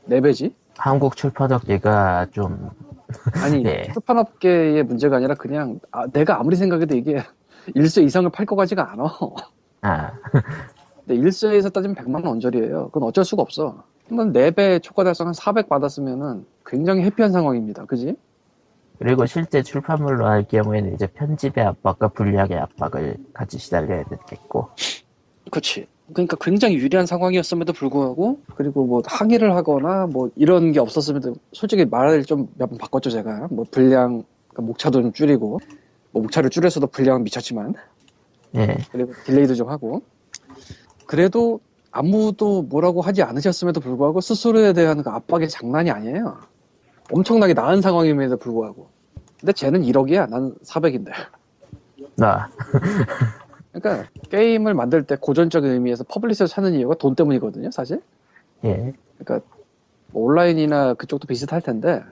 4배지? 0.08 0.54
한국 0.78 1.18
출판업계가 1.18 2.28
좀, 2.32 2.70
아니 3.44 3.62
네. 3.62 3.92
출판업계의 3.92 4.84
문제가 4.84 5.18
아니라 5.18 5.36
그냥 5.36 5.82
아, 5.92 6.08
내가 6.08 6.40
아무리 6.40 6.56
생각해도 6.56 6.96
이게 6.96 7.22
일세 7.76 8.02
이상을 8.04 8.30
팔 8.32 8.46
것 8.46 8.56
같지가 8.56 8.94
않아. 8.94 9.04
아, 9.82 10.12
근데 11.06 11.16
일세에서 11.16 11.72
따지면 11.72 11.98
100만 11.98 12.16
원 12.24 12.28
언저리예요. 12.28 12.86
그건 12.86 13.04
어쩔 13.10 13.26
수가 13.26 13.42
없어. 13.42 13.84
한번 14.08 14.32
4배 14.32 14.82
초과 14.82 15.04
달성 15.04 15.28
한 15.28 15.34
400 15.34 15.68
받았으면은 15.68 16.46
굉장히 16.66 17.04
해피한 17.04 17.34
상황입니다. 17.34 17.84
그지? 17.86 18.16
그리고 19.02 19.26
실제 19.26 19.64
출판물로 19.64 20.28
할 20.28 20.48
경우에는 20.48 20.94
이제 20.94 21.08
편집의 21.08 21.64
압박과 21.66 22.10
분량의 22.10 22.56
압박을 22.60 23.18
같이 23.34 23.58
시달려야 23.58 24.04
되겠고. 24.04 24.70
그치. 25.50 25.88
그러니까 26.14 26.38
굉장히 26.40 26.76
유리한 26.76 27.08
상황이었음에도 27.08 27.74
불구하고 27.74 28.42
그리고 28.56 28.86
뭐 28.86 29.02
항의를 29.06 29.56
하거나 29.56 30.06
뭐 30.06 30.30
이런 30.36 30.72
게 30.72 30.80
없었음에도 30.80 31.34
솔직히 31.52 31.86
말을 31.86 32.26
좀 32.26 32.50
몇 32.60 32.70
번 32.70 32.78
바꿨죠 32.78 33.10
제가. 33.10 33.48
뭐 33.50 33.66
분량 33.72 34.24
그러니까 34.50 34.62
목차도 34.62 35.02
좀 35.02 35.14
줄이고. 35.14 35.60
뭐 36.12 36.22
목차를 36.24 36.52
줄여서도 36.52 36.88
분량은 36.88 37.24
미쳤지만. 37.24 37.74
예, 38.56 38.78
그리고 38.92 39.14
딜레이도 39.26 39.56
좀 39.56 39.70
하고. 39.70 40.04
그래도 41.08 41.60
아무도 41.92 42.62
뭐라고 42.64 43.02
하지 43.02 43.24
않으셨음에도 43.24 43.80
불구하고 43.82 44.22
스스로에 44.22 44.74
대한 44.74 45.02
그 45.02 45.10
압박이 45.10 45.50
장난이 45.50 45.90
아니에요 45.90 46.38
엄청나게 47.12 47.54
나은 47.54 47.82
상황임에도 47.82 48.38
불구하고. 48.38 48.88
근데 49.40 49.54
쟤는 49.54 49.82
1억이야. 49.84 50.30
난 50.30 50.54
400인데. 50.64 51.12
나, 52.16 52.50
그러니까 53.72 54.10
게임을 54.30 54.74
만들 54.74 55.04
때 55.04 55.18
고전적인 55.20 55.72
의미에서 55.72 56.04
publisher를 56.04 56.48
찾는 56.50 56.74
이유가 56.74 56.96
돈 56.96 57.16
때문이거든요 57.16 57.72
사실. 57.72 58.02
예, 58.64 58.94
그러니까 59.18 59.48
뭐 60.12 60.26
온라인이나 60.26 60.94
그쪽도 60.96 61.28
비슷할 61.28 61.62
텐데 61.62 62.04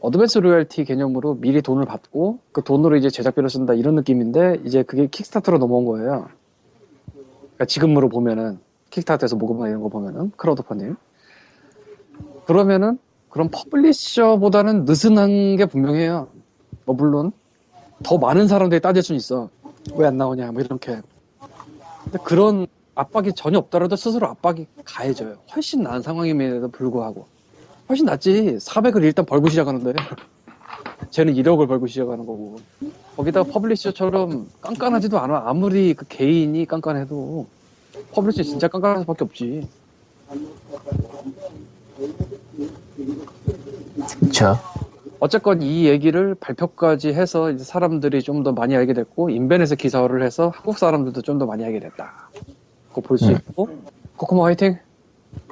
advance 0.00 0.38
로열티 0.38 0.84
개념으로 0.84 1.34
미리 1.34 1.60
돈을 1.60 1.84
받고 1.84 2.38
그 2.52 2.62
돈으로 2.62 2.96
이제 2.96 3.10
제작비를 3.10 3.50
쓴다 3.50 3.74
이런 3.74 3.94
느낌인데 3.96 4.60
이제 4.64 4.82
그게 4.82 5.06
Kickstarter로 5.06 5.58
넘어온 5.58 5.84
거예요. 5.84 6.28
그러니까 7.12 7.64
지금으로 7.66 8.08
보면은 8.08 8.58
킥스타터에서 8.90 9.36
모금이나 9.36 9.68
이런 9.68 9.82
거 9.82 9.88
보면은 9.88 10.32
크라우드 10.36 10.62
펀딩. 10.62 10.96
그러면은 12.46 12.98
그런 13.30 13.48
publisher보다는 13.50 14.84
느슨한 14.84 15.56
게 15.56 15.66
분명해요. 15.66 16.28
뭐 16.84 16.94
물론 16.94 17.32
더 18.02 18.18
많은 18.18 18.48
사람들이 18.48 18.80
따질 18.80 19.02
수는 19.02 19.16
있어. 19.18 19.48
왜 19.94 20.06
안 20.06 20.16
나오냐 20.16 20.52
뭐 20.52 20.62
이렇게. 20.62 21.00
근데 22.04 22.18
그런 22.24 22.66
압박이 22.94 23.32
전혀 23.34 23.58
없더라도 23.58 23.96
스스로 23.96 24.26
압박이 24.28 24.66
가해져요. 24.84 25.36
훨씬 25.54 25.82
나은 25.82 26.02
상황임에도 26.02 26.68
불구하고. 26.68 27.26
훨씬 27.88 28.04
낫지. 28.06 28.56
400을 28.60 29.02
일단 29.04 29.24
벌고 29.24 29.48
시작하는데. 29.48 29.94
쟤는 31.10 31.34
1억을 31.34 31.66
벌고 31.68 31.86
시작하는 31.86 32.26
거고. 32.26 32.56
거기다가 33.16 33.50
publisher처럼 33.52 34.48
깐깐하지도 34.60 35.18
않아. 35.18 35.44
아무리 35.46 35.94
그 35.94 36.04
개인이 36.08 36.64
깐깐해도. 36.66 37.46
publisher 38.12 38.42
진짜 38.42 38.68
깐깐할 38.68 39.00
수밖에 39.00 39.24
없지. 39.24 39.68
그쵸. 44.20 44.56
어쨌건 45.18 45.60
이 45.62 45.84
얘기를 45.86 46.34
발표까지 46.34 47.12
해서 47.12 47.50
이제 47.50 47.62
사람들이 47.64 48.22
좀 48.22 48.42
더 48.42 48.52
많이 48.52 48.74
알게 48.74 48.94
됐고, 48.94 49.28
인벤에서 49.30 49.74
기사화를 49.74 50.22
해서 50.22 50.50
한국 50.54 50.78
사람들도 50.78 51.20
좀 51.22 51.38
더 51.38 51.46
많이 51.46 51.64
알게 51.64 51.80
됐다. 51.80 52.30
그거 52.88 53.00
볼수 53.02 53.26
음. 53.26 53.32
있고, 53.32 53.68
코코모 54.16 54.44
화이팅! 54.44 54.78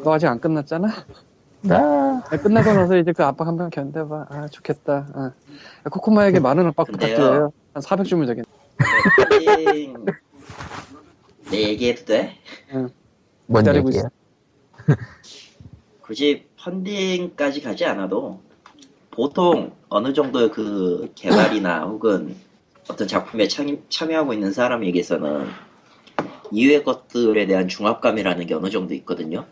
너 0.03 0.15
아직 0.15 0.27
안 0.27 0.41
끝났잖아? 0.41 0.89
나, 1.61 2.23
아, 2.31 2.37
끝나고 2.37 2.73
나서 2.73 2.97
이제 2.97 3.13
그 3.13 3.25
압박 3.25 3.47
한번 3.47 3.69
견뎌봐. 3.71 4.27
아, 4.31 4.49
좋겠다. 4.49 5.09
아. 5.13 5.33
코코마에게 5.91 6.41
많은 6.41 6.67
압박. 6.69 6.87
부탁드려요. 6.87 7.53
한 7.75 7.83
400 7.83 8.07
주면 8.07 8.27
되겠네. 8.27 8.47
펀딩 9.31 10.05
내 11.51 11.63
얘기해도 11.69 12.05
돼? 12.05 12.37
뭔 13.47 13.63
기다리고 13.63 13.89
얘기야? 13.89 14.09
굳이 16.03 16.47
펀딩까지 16.61 17.63
가지 17.63 17.85
않아도 17.85 18.41
보통 19.11 19.73
어느 19.89 20.13
정도 20.13 20.51
그 20.51 21.11
개발이나 21.15 21.85
혹은 21.85 22.37
어떤 22.89 23.07
작품에 23.07 23.49
참, 23.49 23.83
참여하고 23.89 24.33
있는 24.33 24.53
사람에게서는 24.53 25.47
이외의 26.51 26.85
것들에 26.85 27.47
대한 27.47 27.69
중압감이라는 27.69 28.47
게 28.47 28.55
어느 28.55 28.71
정도 28.71 28.95
있거든요. 28.95 29.45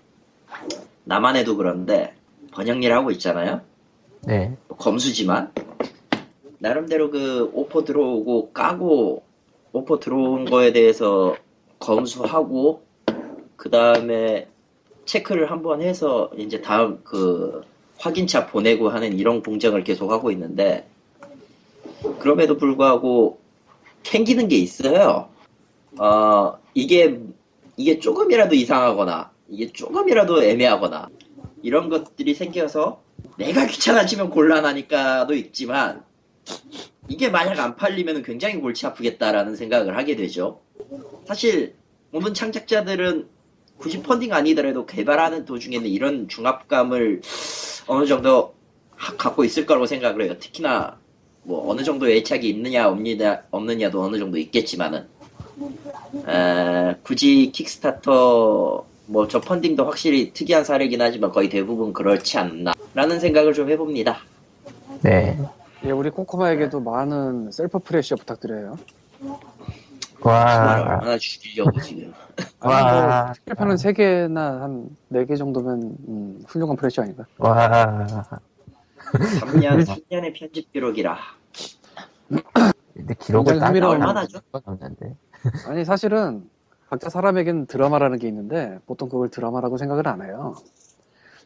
나만 1.04 1.36
해도 1.36 1.56
그런데 1.56 2.14
번역 2.52 2.82
일 2.82 2.92
하고 2.92 3.10
있잖아요. 3.10 3.60
네, 4.22 4.56
뭐 4.68 4.76
검수지만 4.76 5.52
나름대로 6.58 7.10
그 7.10 7.50
오퍼 7.52 7.84
들어오고 7.84 8.52
까고 8.52 9.22
오퍼 9.72 9.98
들어온 9.98 10.46
거에 10.46 10.72
대해서 10.72 11.36
검수하고 11.78 12.82
그 13.56 13.70
다음에 13.70 14.48
체크를 15.06 15.50
한번 15.50 15.80
해서 15.80 16.30
이제 16.36 16.60
다음 16.60 17.00
그 17.02 17.62
확인차 17.98 18.46
보내고 18.48 18.90
하는 18.90 19.18
이런 19.18 19.42
공정을 19.42 19.84
계속 19.84 20.10
하고 20.10 20.30
있는데 20.30 20.86
그럼에도 22.18 22.58
불구하고 22.58 23.40
캥기는 24.02 24.48
게 24.48 24.56
있어요. 24.56 25.28
어 25.98 26.58
이게 26.74 27.18
이게 27.76 27.98
조금이라도 27.98 28.54
이상하거나 28.54 29.30
이게 29.48 29.72
조금이라도 29.72 30.42
애매하거나 30.42 31.08
이런 31.62 31.88
것들이 31.88 32.34
생겨서 32.34 33.00
내가 33.38 33.66
귀찮아지면 33.66 34.30
곤란하니까도 34.30 35.34
있지만 35.34 36.04
이게 37.08 37.30
만약 37.30 37.58
안 37.60 37.76
팔리면 37.76 38.22
굉장히 38.22 38.56
골치 38.60 38.86
아프겠다라는 38.86 39.56
생각을 39.56 39.96
하게 39.96 40.16
되죠. 40.16 40.60
사실 41.26 41.74
모든 42.10 42.34
창작자들은 42.34 43.35
굳이 43.78 44.02
펀딩 44.02 44.32
아니더라도 44.32 44.86
개발하는 44.86 45.44
도중에는 45.44 45.86
이런 45.88 46.28
중압감을 46.28 47.20
어느 47.88 48.06
정도 48.06 48.54
하- 48.96 49.16
갖고 49.16 49.44
있을 49.44 49.66
거라고 49.66 49.86
생각을 49.86 50.22
해요. 50.22 50.34
특히나 50.38 50.96
뭐 51.42 51.70
어느 51.70 51.82
정도 51.84 52.08
애착이 52.10 52.48
있느냐 52.48 52.88
없느냐 52.88 53.42
없느냐도 53.50 54.02
어느 54.02 54.18
정도 54.18 54.38
있겠지만은 54.38 55.06
에, 56.28 56.94
굳이 57.02 57.52
킥스타터 57.52 58.84
뭐 59.08 59.28
저 59.28 59.40
펀딩도 59.40 59.84
확실히 59.84 60.32
특이한 60.32 60.64
사례긴 60.64 61.00
하지만 61.00 61.30
거의 61.30 61.48
대부분 61.48 61.92
그렇지 61.92 62.38
않나라는 62.38 63.20
생각을 63.20 63.52
좀 63.54 63.70
해봅니다. 63.70 64.18
네. 65.02 65.38
예, 65.84 65.90
우리 65.92 66.10
코코마에게도 66.10 66.80
많은 66.80 67.52
셀프 67.52 67.78
프레셔 67.78 68.16
부탁드려요. 68.16 68.76
와, 70.22 70.80
얼마나 70.80 71.18
줄이려고 71.18 71.80
지금. 71.80 72.12
뭐, 72.60 72.70
와, 72.72 73.32
스킬판은 73.34 73.76
3개나 73.76 74.60
한 74.60 74.88
4개 75.12 75.36
정도면, 75.36 75.96
음, 76.08 76.42
훌륭한 76.46 76.76
프레셔 76.76 77.02
아닌가? 77.02 77.24
와. 77.38 78.24
3년 79.40 79.84
3년의 79.84 80.34
편집 80.34 80.72
기록이라. 80.72 81.16
근데 82.94 83.14
기록을 83.18 83.52
굉장히 83.52 83.60
따 83.60 83.66
흥미로운 83.68 83.92
얼마나 84.00 84.26
죠? 84.26 84.40
건 84.52 84.62
없는데. 84.64 85.14
아니, 85.66 85.84
사실은, 85.84 86.48
각자 86.90 87.08
사람에겐 87.08 87.66
드라마라는 87.66 88.18
게 88.18 88.26
있는데, 88.28 88.78
보통 88.86 89.08
그걸 89.08 89.28
드라마라고 89.30 89.76
생각을 89.76 90.08
안 90.08 90.22
해요. 90.22 90.54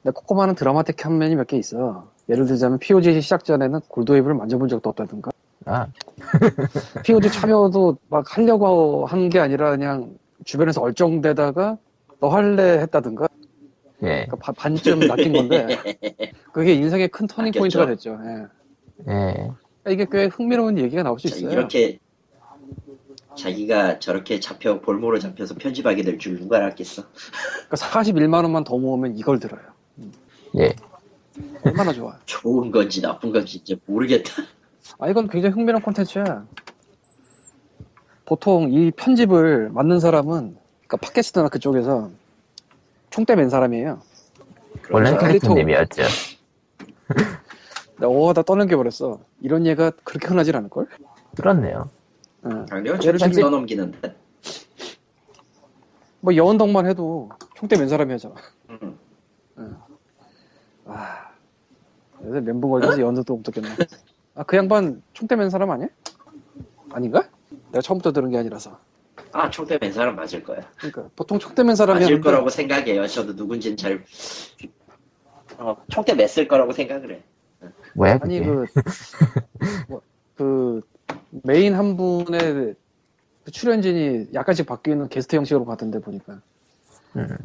근데 0.02 0.12
코코마는 0.14 0.54
드라마틱 0.54 1.04
한 1.04 1.18
면이 1.18 1.34
몇 1.36 1.46
개 1.46 1.58
있어. 1.58 2.08
예를 2.28 2.46
들자면, 2.46 2.78
POG 2.78 3.20
시작 3.20 3.44
전에는 3.44 3.80
GoldWave를 3.88 4.34
만져본 4.36 4.68
적도 4.68 4.88
없다든가, 4.90 5.30
아, 5.66 5.86
POG 7.04 7.30
참여도 7.30 7.98
막 8.08 8.36
하려고 8.36 9.06
한 9.06 9.28
게 9.28 9.38
아니라 9.38 9.70
그냥 9.70 10.16
주변에서 10.44 10.80
얼쩡대다가 10.80 11.76
너 12.20 12.28
할래 12.28 12.78
했다든가 12.80 13.28
예, 14.02 14.06
그러니까 14.26 14.36
바- 14.36 14.52
반쯤 14.52 15.00
낚인 15.00 15.32
건데 15.32 15.66
그게 16.52 16.72
인생의 16.74 17.08
큰 17.08 17.26
터닝. 17.26 17.52
포인트가 17.52 17.86
됐죠. 17.86 18.18
예. 18.24 19.12
예. 19.12 19.50
그러니까 19.82 19.90
이게 19.90 20.06
꽤 20.10 20.24
흥미로운 20.26 20.78
얘기가 20.78 21.02
나올 21.02 21.18
수 21.18 21.28
자, 21.28 21.36
있어요. 21.36 21.50
이렇게 21.52 21.98
자기가 23.36 23.98
저렇게 23.98 24.40
잡혀 24.40 24.80
볼모로 24.80 25.18
잡혀서 25.18 25.54
편집하게 25.56 26.02
될 26.02 26.18
줄 26.18 26.38
누가 26.38 26.56
알았겠어. 26.58 27.04
그러니까 27.68 27.76
41만 27.76 28.42
원만 28.42 28.64
더 28.64 28.76
모으면 28.78 29.16
이걸 29.18 29.38
들어요. 29.38 29.60
예. 30.58 30.74
얼마나 31.64 31.92
좋아. 31.92 32.18
좋은 32.26 32.70
건지 32.70 33.00
나쁜 33.02 33.30
건지 33.32 33.58
이제 33.58 33.76
모르겠다. 33.86 34.42
아 34.98 35.08
이건 35.08 35.28
굉장히 35.28 35.54
흥미로운 35.54 35.82
콘텐츠야. 35.82 36.46
보통 38.24 38.70
이 38.72 38.90
편집을 38.92 39.70
맡는 39.70 39.98
사람은 40.00 40.56
그러니까 40.86 40.96
팟캐스트나 40.98 41.48
그쪽에서 41.48 42.10
총대 43.10 43.34
맨 43.34 43.48
사람이에요. 43.50 44.00
원래는 44.90 45.18
그렇죠. 45.18 45.26
캐릭터님이었죠. 45.38 46.02
내가 47.98 48.08
어다 48.12 48.42
떠넘겨 48.42 48.76
버렸어. 48.76 49.20
이런 49.40 49.66
얘가 49.66 49.90
그렇게 50.04 50.28
흔하질 50.28 50.56
않을 50.56 50.70
걸. 50.70 50.86
그렇네요. 51.36 51.90
응. 52.46 52.66
강력 52.66 53.02
예를 53.04 53.18
천천히 53.18 53.44
들면- 53.46 53.50
넘기는데. 53.50 54.16
뭐 56.20 56.36
여원덕만 56.36 56.86
해도 56.86 57.30
총대 57.56 57.76
맨 57.78 57.88
사람이 57.88 58.12
하잖아. 58.12 58.34
음. 58.70 58.98
아, 60.86 61.30
요새 62.24 62.40
멘붕 62.40 62.70
걸려서 62.70 63.00
연도도 63.00 63.36
못 63.36 63.42
듣겠네. 63.44 63.68
아, 64.34 64.42
그 64.44 64.56
양반 64.56 65.02
총대 65.12 65.36
맨 65.36 65.50
사람 65.50 65.70
아니야? 65.70 65.88
아닌가? 66.92 67.28
내가 67.72 67.82
처음부터 67.82 68.12
들은 68.12 68.30
게 68.30 68.38
아니라서. 68.38 68.78
아 69.32 69.48
총대 69.50 69.78
맨 69.80 69.92
사람 69.92 70.16
맞을 70.16 70.42
거야. 70.42 70.60
그러니까 70.76 71.08
보통 71.14 71.38
총대 71.38 71.62
맨 71.62 71.76
사람이 71.76 72.00
맞을 72.00 72.20
거라고 72.20 72.48
생각해요. 72.48 73.06
저도 73.06 73.34
누군지는 73.34 73.76
잘 73.76 74.04
어, 75.58 75.76
총대 75.88 76.14
맸을 76.14 76.48
거라고 76.48 76.72
생각을 76.72 77.12
해. 77.12 77.22
뭐야 77.94 78.18
아니? 78.22 78.40
그, 78.40 78.64
뭐, 79.88 80.00
그 80.36 80.80
메인 81.30 81.74
한 81.74 81.96
분의 81.96 82.74
그 83.44 83.50
출연진이 83.50 84.28
약간씩 84.32 84.66
바뀌는 84.66 85.08
게스트 85.08 85.36
형식으로 85.36 85.64
가던데 85.64 86.00
보니까 86.00 86.40
음, 87.16 87.38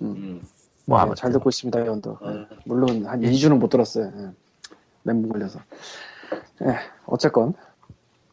음. 0.00 0.42
뭐 0.86 1.04
네, 1.04 1.12
잘 1.16 1.32
듣고 1.32 1.48
있습니다 1.48 1.86
연도. 1.86 2.18
어, 2.20 2.46
물론 2.64 3.06
한 3.06 3.20
2주는 3.20 3.58
못 3.58 3.68
들었어요. 3.68 4.34
예. 5.06 5.12
멘붕 5.12 5.30
걸려서. 5.32 5.60
예, 6.62 6.76
어쨌건 7.06 7.54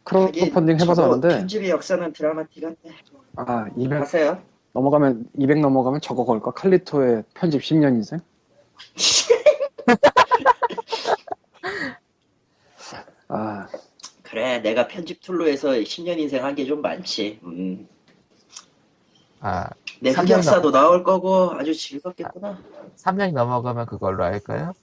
크라우드 0.04 0.52
펀딩 0.52 0.80
해봐서 0.82 1.06
아는데 1.06 1.30
편집의 1.30 1.70
역사는 1.70 2.14
드라마틱한데. 2.14 2.92
아 3.38 3.68
200 3.78 4.02
하세요. 4.02 4.42
넘어가면 4.74 5.28
200 5.38 5.60
넘어가면 5.60 6.02
저거 6.02 6.26
걸까? 6.26 6.52
칼리토의 6.52 7.24
편집 7.34 7.62
10년 7.62 7.96
인생? 7.96 8.20
아 13.28 13.68
그래 14.24 14.60
내가 14.60 14.88
편집 14.88 15.22
툴로 15.22 15.48
해서 15.48 15.70
10년 15.70 16.20
인생 16.20 16.44
한 16.44 16.56
게 16.56 16.66
좀 16.66 16.82
많지. 16.82 17.40
음. 17.44 17.88
아 19.42 19.70
내 20.04 20.10
흑역사도 20.12 20.72
나올 20.72 21.04
거고 21.04 21.52
아주 21.52 21.76
즐겁겠구나. 21.76 22.58
3년이 22.98 23.34
넘어가면 23.34 23.86
그걸로 23.86 24.24
할까요? 24.24 24.74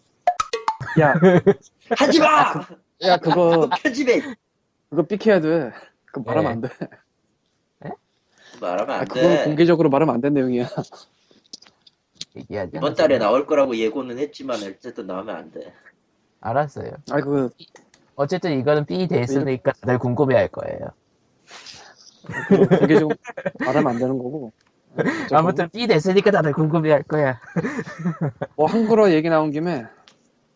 야, 1.00 1.14
하지 1.99 2.19
마. 2.21 2.55
야 3.02 3.17
그거 3.19 3.69
편집에 3.83 4.21
그거 4.90 5.02
삐 5.02 5.15
쳐야 5.15 5.40
돼. 5.40 5.73
그거 6.07 6.23
말하면 6.23 6.61
네. 6.62 6.69
안 6.69 6.78
돼. 7.90 7.99
말하면 8.61 8.90
아, 8.97 8.99
안 9.00 9.05
그거는 9.07 9.37
돼. 9.37 9.45
공개적으로 9.45 9.88
말하면 9.90 10.14
안 10.14 10.21
된 10.21 10.35
내용이야. 10.35 10.67
얘기하지 12.37 12.71
이번 12.76 12.88
않았어요. 12.88 12.95
달에 12.97 13.19
나올 13.19 13.47
거라고 13.47 13.76
예고는 13.76 14.19
했지만 14.19 14.57
어쨌든 14.62 15.07
나오면 15.07 15.35
안 15.37 15.50
돼. 15.52 15.73
알았어요. 16.40 16.93
아, 17.11 17.21
그 17.21 17.50
어쨌든 18.17 18.59
이거는 18.59 18.85
삐 18.87 19.07
돼 19.07 19.21
있으니까 19.21 19.73
다들 19.73 19.99
궁금해할 19.99 20.49
거예요. 20.49 20.88
공개적으로 22.78 23.17
말하면 23.61 23.93
안 23.93 23.99
되는 23.99 24.19
거고. 24.19 24.52
아무튼 25.32 25.69
삐 25.71 25.87
됐으니까 25.87 26.30
다들 26.32 26.52
궁금해할 26.52 27.02
거야. 27.04 27.41
뭐 28.56 28.67
한국어 28.67 29.13
얘기 29.13 29.28
나온 29.28 29.50
김에 29.52 29.84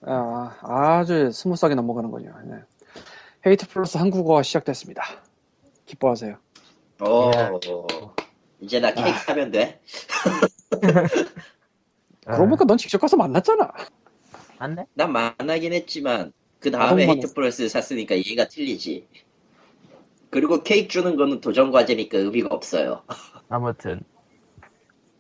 아, 0.05 0.57
아주 0.63 1.31
스무스하게 1.31 1.75
넘어가는 1.75 2.11
거죠. 2.11 2.31
네. 2.45 2.57
Hate 3.47 3.69
Plus 3.69 3.99
한국어가 3.99 4.43
시작됐습니다. 4.43 5.03
기뻐하세요. 5.87 6.37
오, 7.01 7.31
예. 7.35 7.51
이제 8.61 8.81
나 8.81 8.93
케이크 8.93 9.19
사면 9.19 9.51
돼. 9.51 9.81
그러고 12.25 12.47
보니까 12.47 12.65
넌 12.65 12.79
직접 12.79 12.99
가서 12.99 13.17
만났잖아. 13.17 13.73
맞네? 14.59 14.87
난 14.95 15.13
만나긴 15.13 15.73
했지만 15.73 16.33
그 16.61 16.71
다음에. 16.71 17.07
Hate 17.07 17.35
Plus 17.35 17.69
샀으니까 17.69 18.17
얘가 18.17 18.47
틀리지. 18.47 19.09
그리고 20.31 20.63
케이크 20.63 20.89
주는 20.89 21.17
거는 21.17 21.41
도전 21.41 21.73
과제니까 21.73 22.19
의미가 22.19 22.55
없어요. 22.55 23.03
아무튼 23.49 24.01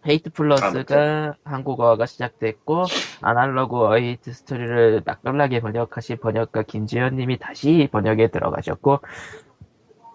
Hate 0.08 0.30
Plus가 0.30 1.36
한국어가 1.44 2.06
시작됐고 2.06 2.84
Analogue 3.20 3.76
A 3.86 3.95
Hate 3.95 4.32
Story를 4.32 5.02
맛깔나게 5.04 5.60
번역하신 5.60 6.18
번역가 6.18 6.62
김지현님이 6.64 7.38
다시 7.38 7.88
번역에 7.92 8.28
들어가셨고 8.28 8.98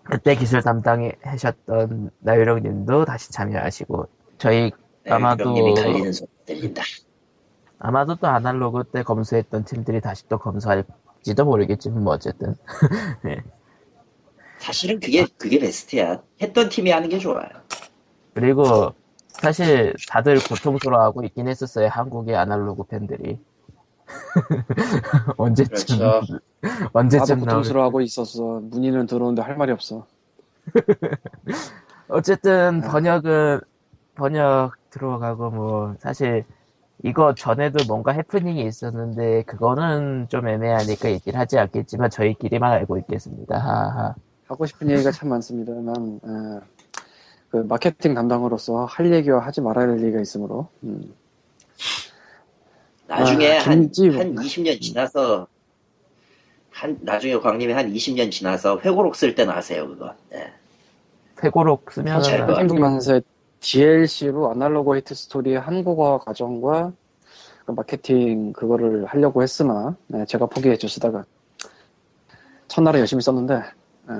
그때 0.04 0.36
기술 0.36 0.62
담당하셨던 0.62 2.12
나유령님도 2.20 3.06
다시 3.06 3.32
참여하시고 3.32 4.08
저희 4.38 4.72
아마도- 5.06 5.56
소리 6.14 6.28
들린다. 6.46 6.84
아마도 7.80 8.16
또 8.16 8.28
아날로그 8.28 8.84
때 8.86 9.04
검수했던 9.04 9.64
팀들이 9.66 10.02
다시 10.02 10.28
또 10.28 10.38
검수할지도 10.38 11.46
모르겠지만 11.46 12.04
뭐 12.04 12.14
어쨌든 12.14 12.56
사실은 14.60 15.00
그게 15.00 15.26
그게 15.38 15.60
베스트야. 15.60 16.24
했던 16.42 16.70
팀이 16.70 16.90
하는 16.90 17.08
게 17.10 17.20
좋아요. 17.20 17.48
그리고 18.34 18.94
사실 19.42 19.94
다들 20.10 20.40
고통스러워하고 20.40 21.24
있긴 21.24 21.48
했었어요 21.48 21.88
한국의 21.90 22.36
아날로그 22.36 22.84
팬들이 22.84 23.40
언제쯤 25.38 25.98
그렇죠. 25.98 26.40
언제쯤 26.94 27.42
고통스러워하고 27.42 28.02
있었어. 28.02 28.62
문의는 28.64 29.06
들어오는데 29.08 29.42
할 29.42 29.58
말이 29.58 29.72
없어. 29.72 30.06
어쨌든 32.08 32.82
아. 32.84 32.90
번역은 32.90 33.62
번역 34.16 34.74
들어가고 34.90 35.50
뭐 35.52 35.96
사실 36.00 36.46
이거 37.04 37.36
전에도 37.36 37.86
뭔가 37.88 38.12
해프닝이 38.12 38.66
있었는데 38.66 39.44
그거는 39.44 40.28
좀 40.30 40.48
애매하니까 40.48 41.12
얘기를 41.12 41.40
하지 41.40 41.60
않겠지만 41.60 42.10
저희끼리만 42.10 42.72
알고 42.72 42.98
있겠습니다. 43.00 43.58
하하. 43.58 44.16
하고 44.48 44.66
싶은 44.66 44.90
얘기가 44.90 45.12
참 45.12 45.30
많습니다. 45.30 45.74
난, 45.74 46.20
에, 46.24 46.77
그 47.50 47.58
마케팅 47.58 48.14
담당으로서 48.14 48.86
할 48.86 49.12
얘기와 49.14 49.40
하지 49.40 49.62
말아야 49.62 49.88
할 49.88 50.02
얘기가 50.02 50.22
있으므로. 50.22 50.68
음. 50.84 51.14
나중에 53.08 53.58
아, 53.58 53.62
한, 53.62 53.72
한 53.72 53.92
뭔가? 54.14 54.42
20년 54.44 54.82
지나서 54.82 55.48
한 56.70 56.98
나중에 57.02 57.38
광님이 57.40 57.74
한 57.74 57.92
20년 57.92 58.32
지나서 58.32 58.80
회고록 58.82 59.16
쓸 59.16 59.34
때 59.34 59.46
나세요 59.46 59.88
그거. 59.88 60.14
네. 60.30 60.52
회고록 61.44 61.92
쓰면. 61.92 62.22
생각나면서 62.24 63.22
DLC로 63.60 64.52
아날로그 64.52 64.96
헤이트 64.96 65.16
스토리의 65.16 65.60
한국어 65.60 66.20
과정과 66.20 66.94
그 67.66 67.72
마케팅 67.72 68.54
그거를 68.54 69.06
하려고 69.06 69.44
했으나 69.44 69.96
네, 70.08 70.26
제가 70.26 70.46
포기했죠 70.46 70.88
쓰다가 70.88 71.26
첫날에 72.68 73.00
열심히 73.00 73.22
썼는데 73.22 73.56
예, 74.10 74.14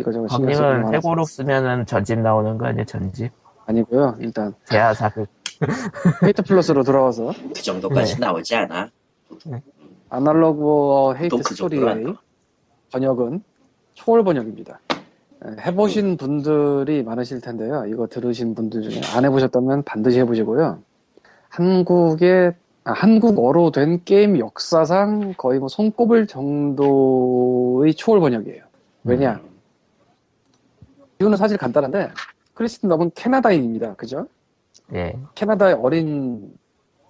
이거저거 0.00 0.28
신경 0.28 0.52
쓰고 0.52 0.62
광님은 0.62 0.82
많아서 0.82 0.92
회고록 0.94 1.28
쓰면은 1.28 1.86
전집 1.86 2.18
나오는 2.20 2.58
거 2.58 2.66
아니야 2.66 2.84
전집? 2.84 3.32
아니고요 3.66 4.16
일단 4.20 4.54
대하사극 4.66 5.28
헤이트 6.24 6.42
플러스로 6.42 6.82
돌아와서 6.82 7.32
그 7.54 7.62
정도까지 7.62 8.14
네. 8.14 8.20
나오지 8.20 8.56
않아. 8.56 8.90
아날로그 10.08 11.16
헤이트 11.16 11.36
그 11.36 11.42
스토리의 11.42 11.88
안 11.88 12.16
번역은 12.92 13.42
초월 13.94 14.24
번역입니다. 14.24 14.80
예, 15.46 15.62
해보신 15.66 16.16
분들이 16.16 17.02
많으실 17.02 17.40
텐데요. 17.40 17.84
이거 17.86 18.06
들으신 18.06 18.54
분들 18.54 18.82
중에 18.82 19.00
안 19.14 19.24
해보셨다면 19.24 19.84
반드시 19.84 20.18
해보시고요. 20.20 20.80
한국의 21.48 22.54
아, 22.84 22.92
한국어로 22.92 23.70
된 23.72 24.02
게임 24.04 24.38
역사상 24.38 25.34
거의 25.36 25.58
뭐 25.58 25.68
손꼽을 25.68 26.26
정도의 26.26 27.94
초월 27.94 28.20
번역이에요. 28.20 28.62
왜냐? 29.04 29.40
음. 31.20 31.24
이유는 31.24 31.36
사실 31.36 31.56
간단한데 31.56 32.10
크리스틴 32.54 32.88
럽은 32.88 33.10
캐나다인입니다. 33.14 33.94
그죠? 33.94 34.26
예. 34.94 35.16
캐나다의 35.34 35.74
어린 35.74 36.52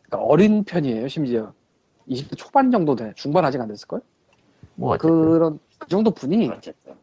그러니까 0.03 0.27
어린 0.29 0.65
편이에요. 0.65 1.09
심지어 1.09 1.53
20대 2.09 2.37
초반 2.37 2.71
정도 2.71 2.97
돼. 2.97 3.13
중반 3.17 3.45
아직 3.45 3.61
안 3.61 3.69
됐을걸? 3.69 4.01
뭐 4.75 4.91
어쨌든 4.91 5.23
그런 5.23 5.59
그 5.79 5.89
정도 5.89 6.11
분이 6.11 6.49
어쨌든 6.49 6.95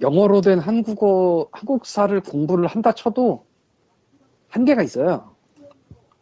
영어로 0.00 0.40
된 0.40 0.58
한국어 0.58 1.48
한국사를 1.52 2.18
공부를 2.20 2.66
한다 2.66 2.92
쳐도 2.92 3.44
한계가 4.48 4.82
있어요. 4.82 5.32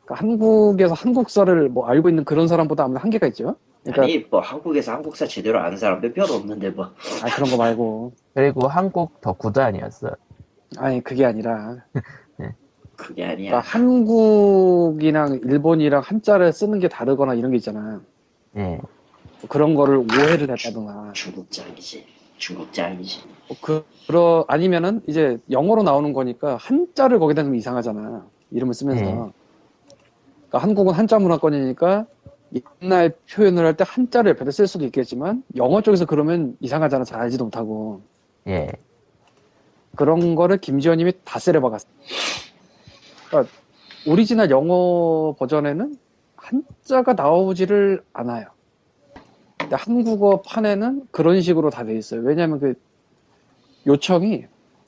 그러니까 0.04 0.14
한국에서 0.14 0.94
한국사를 0.94 1.68
뭐 1.70 1.87
알고 1.87 2.09
있는 2.09 2.24
그런 2.24 2.46
사람보다 2.46 2.85
아무래도 2.85 3.02
한계가 3.02 3.26
있죠. 3.28 3.56
그러니까 3.82 4.02
아니 4.02 4.18
뭐 4.30 4.40
한국에서 4.40 4.92
한국사 4.92 5.26
제대로 5.26 5.58
아는 5.60 5.76
사람들 5.78 6.12
별로 6.12 6.34
없는데 6.34 6.70
뭐 6.70 6.86
아 7.22 7.34
그런 7.34 7.50
거 7.50 7.56
말고 7.56 8.12
그리고 8.34 8.68
한국 8.68 9.20
덕후도 9.20 9.62
아니었어. 9.62 10.10
아니 10.78 11.02
그게 11.02 11.24
아니라 11.24 11.76
그게 12.96 13.24
아니야. 13.24 13.50
그러니까 13.50 13.58
한국이랑 13.60 15.40
일본이랑 15.44 16.02
한자를 16.04 16.52
쓰는 16.52 16.78
게 16.80 16.88
다르거나 16.88 17.34
이런 17.34 17.50
게 17.50 17.56
있잖아. 17.56 18.02
예. 18.56 18.78
그런 19.48 19.74
거를 19.74 19.96
오해를 19.96 20.50
했다거나 20.50 21.12
중국장이지. 21.14 22.04
중국장이지. 22.36 23.22
뭐 23.48 23.56
그, 23.62 23.84
그러, 24.06 24.44
아니면은 24.48 25.00
이제 25.06 25.38
영어로 25.50 25.82
나오는 25.82 26.12
거니까 26.12 26.56
한자를 26.56 27.18
거기다 27.18 27.42
넣으면 27.42 27.58
이상하잖아. 27.58 28.26
이름을 28.50 28.74
쓰면서. 28.74 29.02
네. 29.02 29.12
그러니까 29.12 30.58
한국은 30.58 30.92
한자 30.94 31.18
문화권이니까 31.18 32.06
옛날 32.82 33.14
표현을 33.32 33.64
할 33.64 33.74
때 33.76 33.84
한자를 33.86 34.30
옆에다 34.32 34.50
쓸 34.50 34.66
수도 34.66 34.84
있겠지만 34.86 35.42
영어 35.56 35.80
쪽에서 35.82 36.04
그러면 36.06 36.56
이상하잖아. 36.60 37.04
잘 37.04 37.20
알지도 37.20 37.44
못하고. 37.44 38.00
예. 38.48 38.70
그런 39.96 40.34
거를 40.34 40.58
김지현님이 40.58 41.12
다 41.24 41.38
때려박았어. 41.38 41.86
그러니까 43.28 43.52
오리지널 44.06 44.50
영어 44.50 45.34
버전에는 45.38 45.96
한자가 46.36 47.12
나오지를 47.14 48.02
않아요. 48.12 48.46
근데 49.58 49.76
한국어 49.76 50.42
판에는 50.42 51.06
그런 51.10 51.40
식으로 51.42 51.70
다 51.70 51.84
돼 51.84 51.96
있어요. 51.96 52.22
왜냐하면 52.22 52.58
그 52.60 52.74
요청이, 53.86 54.46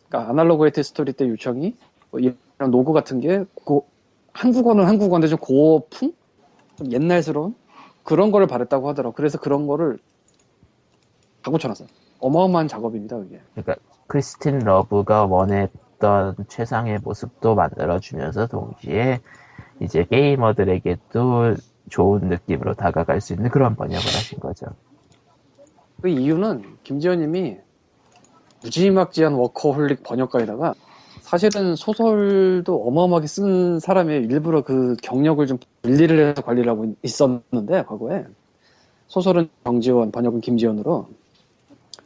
그러니까 0.09 0.31
Analogue 0.31 0.65
Hate 0.67 0.83
Story 0.83 1.13
때 1.13 1.29
요청이 1.29 1.77
뭐 2.11 2.21
이런 2.21 2.37
노고 2.71 2.93
같은 2.93 3.21
게 3.21 3.45
고- 3.55 3.87
한국어는 4.33 4.87
한국어인데 4.87 5.29
좀 5.29 5.39
고풍, 5.39 6.13
좀 6.83 6.93
옛날스러운 6.93 7.55
그런 8.03 8.31
거를 8.33 8.47
바랬다고 8.47 8.89
하더라고. 8.89 9.15
그래서 9.15 9.39
그런 9.39 9.67
거를 9.67 9.99
다 11.43 11.51
고쳐놨어. 11.51 11.87
어마어마한 12.21 12.69
작업입니다, 12.69 13.17
그게. 13.19 13.41
Christine 14.07 14.61
Love가 14.61 15.27
원했던 15.27 16.37
최상의 16.49 16.99
모습도 17.03 17.55
만들어주면서 17.55 18.47
동시에 18.49 19.21
이제 19.81 20.05
게이머들에게도 20.05 21.57
좋은 21.89 22.29
느낌으로 22.29 22.75
다가갈 22.75 23.21
수 23.21 23.33
있는 23.33 23.51
그런 23.51 23.75
번역을 23.75 24.05
하신 24.05 24.39
거죠. 24.41 24.67
그 26.01 26.09
이유는 26.09 26.79
김지현님이 26.85 27.59
무지막지한 28.63 29.35
워커홀릭 29.35 30.03
번역가에다가 30.05 30.75
사실은 31.33 31.77
소설도 31.77 32.87
어마어마하게 32.89 33.27
쓴 33.27 33.81
사람이 33.81 34.17
일부러 34.17 34.61
그 34.61 34.97
경력을 35.03 35.47
좀 35.47 35.57
분리를 35.81 36.29
해서 36.29 36.43
관리를 36.43 36.71
하고 36.71 36.95
있었는데 37.03 37.85
과거에 37.85 38.27
소설은 39.07 39.49
정지원, 39.65 40.13
번역은 40.13 40.43
김지현으로 40.43 41.09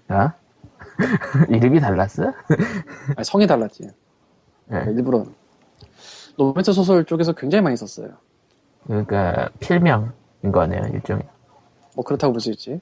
아? 0.07 0.35
이름이 1.51 1.81
달랐어? 1.81 2.33
아니, 3.17 3.25
성이 3.25 3.49
달랐지. 3.49 3.91
네. 4.67 4.85
일부러 4.91 5.27
노벤스 6.39 6.73
소설 6.73 7.05
쪽에서 7.05 7.33
굉장히 7.33 7.63
많이 7.63 7.77
썼어요. 7.77 8.11
그러니까 8.87 9.49
필명인 9.59 10.13
거네요, 10.53 10.83
일종의. 10.95 11.25
뭐 11.97 12.05
그렇다고 12.05 12.33
볼 12.33 12.41
수 12.41 12.53
있지. 12.53 12.81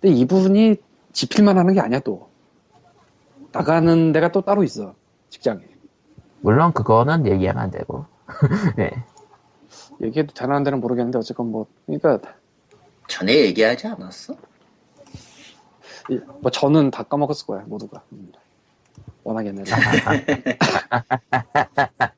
근데 0.00 0.16
이분이 0.16 0.76
집필만 1.12 1.58
하는 1.58 1.74
게 1.74 1.80
아니야 1.80 2.00
또 2.00 2.30
나가는 3.52 4.12
데가 4.12 4.32
또 4.32 4.40
따로 4.40 4.64
있어 4.64 4.94
직장에. 5.30 5.60
물론 6.42 6.72
그거는 6.72 7.26
얘기하면 7.26 7.62
안 7.62 7.70
되고. 7.70 8.04
네. 8.76 8.90
얘기해도 10.00 10.34
되나 10.34 10.56
안 10.56 10.62
되나 10.62 10.76
모르겠는데 10.76 11.18
어쨌건 11.18 11.50
뭐 11.50 11.66
그러니까 11.86 12.20
전에 13.08 13.34
얘기하지 13.34 13.86
않았어? 13.88 14.34
이- 16.10 16.20
뭐 16.40 16.50
저는 16.50 16.90
다 16.90 17.02
까먹었을 17.02 17.46
거야 17.46 17.62
모두가 17.66 18.02
음. 18.12 18.32
워낙 19.22 19.46
옛날에 19.46 19.64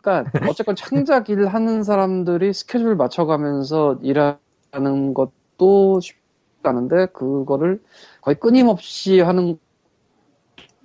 그러니까 0.02 0.48
어쨌건 0.48 0.76
창작 0.76 1.28
일 1.30 1.46
하는 1.48 1.82
사람들이 1.82 2.52
스케줄 2.52 2.94
맞춰가면서 2.94 3.98
일하는 4.02 5.14
것도 5.14 6.00
쉽지 6.00 6.20
않은데 6.62 7.06
그거를 7.06 7.82
거의 8.20 8.38
끊임없이 8.38 9.20
하는 9.20 9.58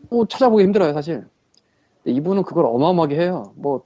또 0.09 0.25
찾아보기 0.25 0.63
힘들어요 0.63 0.93
사실 0.93 1.27
이분은 2.11 2.43
그걸 2.43 2.65
어마어마하게 2.65 3.19
해요 3.19 3.53
뭐 3.55 3.83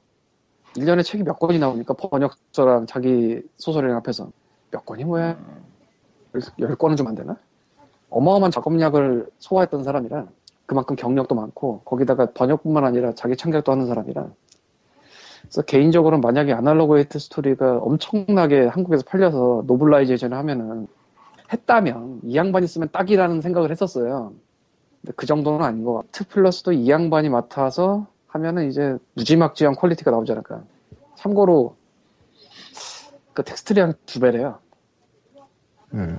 1년에 0.75 1.03
책이 1.03 1.23
몇 1.23 1.37
권이 1.39 1.59
나오니까 1.59 1.93
번역서랑 1.95 2.85
자기 2.85 3.41
소설이랑 3.57 3.97
앞에서 3.97 4.31
몇 4.71 4.85
권이 4.85 5.03
뭐야 5.05 5.37
열, 6.35 6.41
열 6.59 6.75
권은 6.75 6.95
좀 6.95 7.07
안 7.07 7.15
되나? 7.15 7.37
어마어마한 8.09 8.51
작업량을 8.51 9.29
소화했던 9.39 9.83
사람이라 9.83 10.27
그만큼 10.65 10.95
경력도 10.95 11.35
많고 11.35 11.81
거기다가 11.83 12.31
번역뿐만 12.33 12.85
아니라 12.85 13.13
자기 13.13 13.35
창작도 13.35 13.71
하는 13.71 13.85
사람이라 13.87 14.27
그래서 15.41 15.61
개인적으로는 15.63 16.21
만약에 16.21 16.53
Analogue 16.53 16.97
Hate 16.99 17.19
Story가 17.19 17.79
엄청나게 17.79 18.67
한국에서 18.67 19.03
팔려서 19.05 19.63
novelization을 19.67 20.37
하면은 20.37 20.87
했다면 21.51 22.21
이 22.23 22.35
양반이 22.35 22.67
쓰면 22.67 22.89
딱이라는 22.93 23.41
생각을 23.41 23.71
했었어요. 23.71 24.33
근데 25.01 25.13
그 25.15 25.25
정도는 25.25 25.65
아닌 25.65 25.83
것 25.83 25.95
같아. 25.95 26.07
Hate 26.11 26.27
Plus도 26.27 26.71
이 26.71 26.89
양반이 26.89 27.27
맡아서 27.29 28.07
하면은 28.31 28.69
이제 28.69 28.97
무지막지한 29.13 29.75
quality가 29.75 30.11
나오지 30.11 30.31
않을까. 30.31 30.63
참고로 31.15 31.75
그 33.33 33.43
텍스트량 33.43 33.93
두 34.05 34.19
배래요. 34.19 34.59
음. 35.93 36.17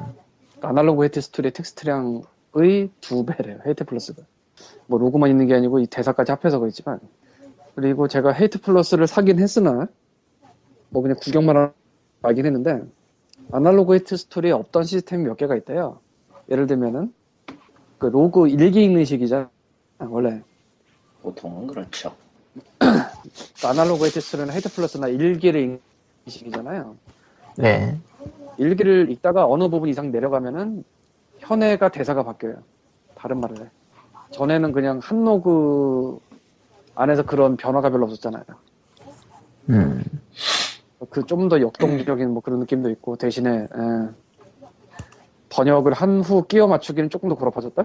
Analogue 0.60 1.02
Hate 1.04 1.20
Story의 1.20 1.52
텍스트량의 1.52 2.90
두 3.00 3.24
배래요. 3.24 3.58
Hate 3.66 3.84
Plus가. 3.84 4.22
뭐 4.86 4.98
로그만 4.98 5.30
있는 5.30 5.46
게 5.46 5.54
아니고 5.54 5.80
이 5.80 5.86
대사까지 5.86 6.32
합해서 6.32 6.58
그렇지만 6.58 7.00
그리고 7.74 8.08
제가 8.08 8.32
Hate 8.32 8.60
Plus를 8.60 9.06
사긴 9.06 9.38
했으나 9.38 9.88
뭐 10.90 11.02
그냥 11.02 11.16
구경만 11.18 11.56
하고 11.56 11.72
알긴 12.20 12.44
했는데 12.44 12.82
Analogue 13.50 13.94
Hate 13.94 14.16
Story에 14.16 14.52
없던 14.52 14.84
시스템이 14.84 15.24
몇 15.24 15.36
개가 15.36 15.56
있대요. 15.56 15.98
예를 16.50 16.66
들면은 16.66 17.12
그 17.98 18.06
로고 18.06 18.46
일기 18.46 18.84
읽는 18.84 19.06
식이잖아. 19.06 19.48
원래 19.98 20.42
보통은 21.22 21.68
그렇죠. 21.68 22.14
그 23.60 23.66
아날로그 23.68 24.08
스토리는 24.10 24.52
헤이트 24.52 24.70
플러스나 24.74 25.08
일기를 25.08 25.60
읽는 25.60 25.80
식이잖아요. 26.28 26.96
네. 27.58 27.98
일기를 28.58 29.10
읽다가 29.10 29.46
어느 29.46 29.68
부분 29.68 29.88
이상 29.88 30.10
내려가면은 30.12 30.84
현해가 31.40 31.90
대사가 31.90 32.22
바뀌어요. 32.24 32.56
다른 33.14 33.40
말을 33.40 33.62
해. 33.66 33.70
전에는 34.32 34.72
그냥 34.72 35.00
한 35.02 35.24
로그 35.24 36.18
안에서 36.94 37.24
그런 37.24 37.56
변화가 37.56 37.90
별로 37.90 38.04
없었잖아요. 38.06 38.44
음. 39.70 40.04
그 41.10 41.24
좀 41.26 41.48
더 41.48 41.60
역동적인 41.60 42.30
뭐 42.30 42.42
그런 42.42 42.60
느낌도 42.60 42.90
있고 42.90 43.16
대신에 43.16 43.64
에, 43.64 43.68
번역을 45.50 45.92
한 45.92 46.20
후 46.22 46.46
끼워 46.46 46.66
맞추기는 46.68 47.10
조금 47.10 47.28
더 47.28 47.34
고라파졌다. 47.36 47.84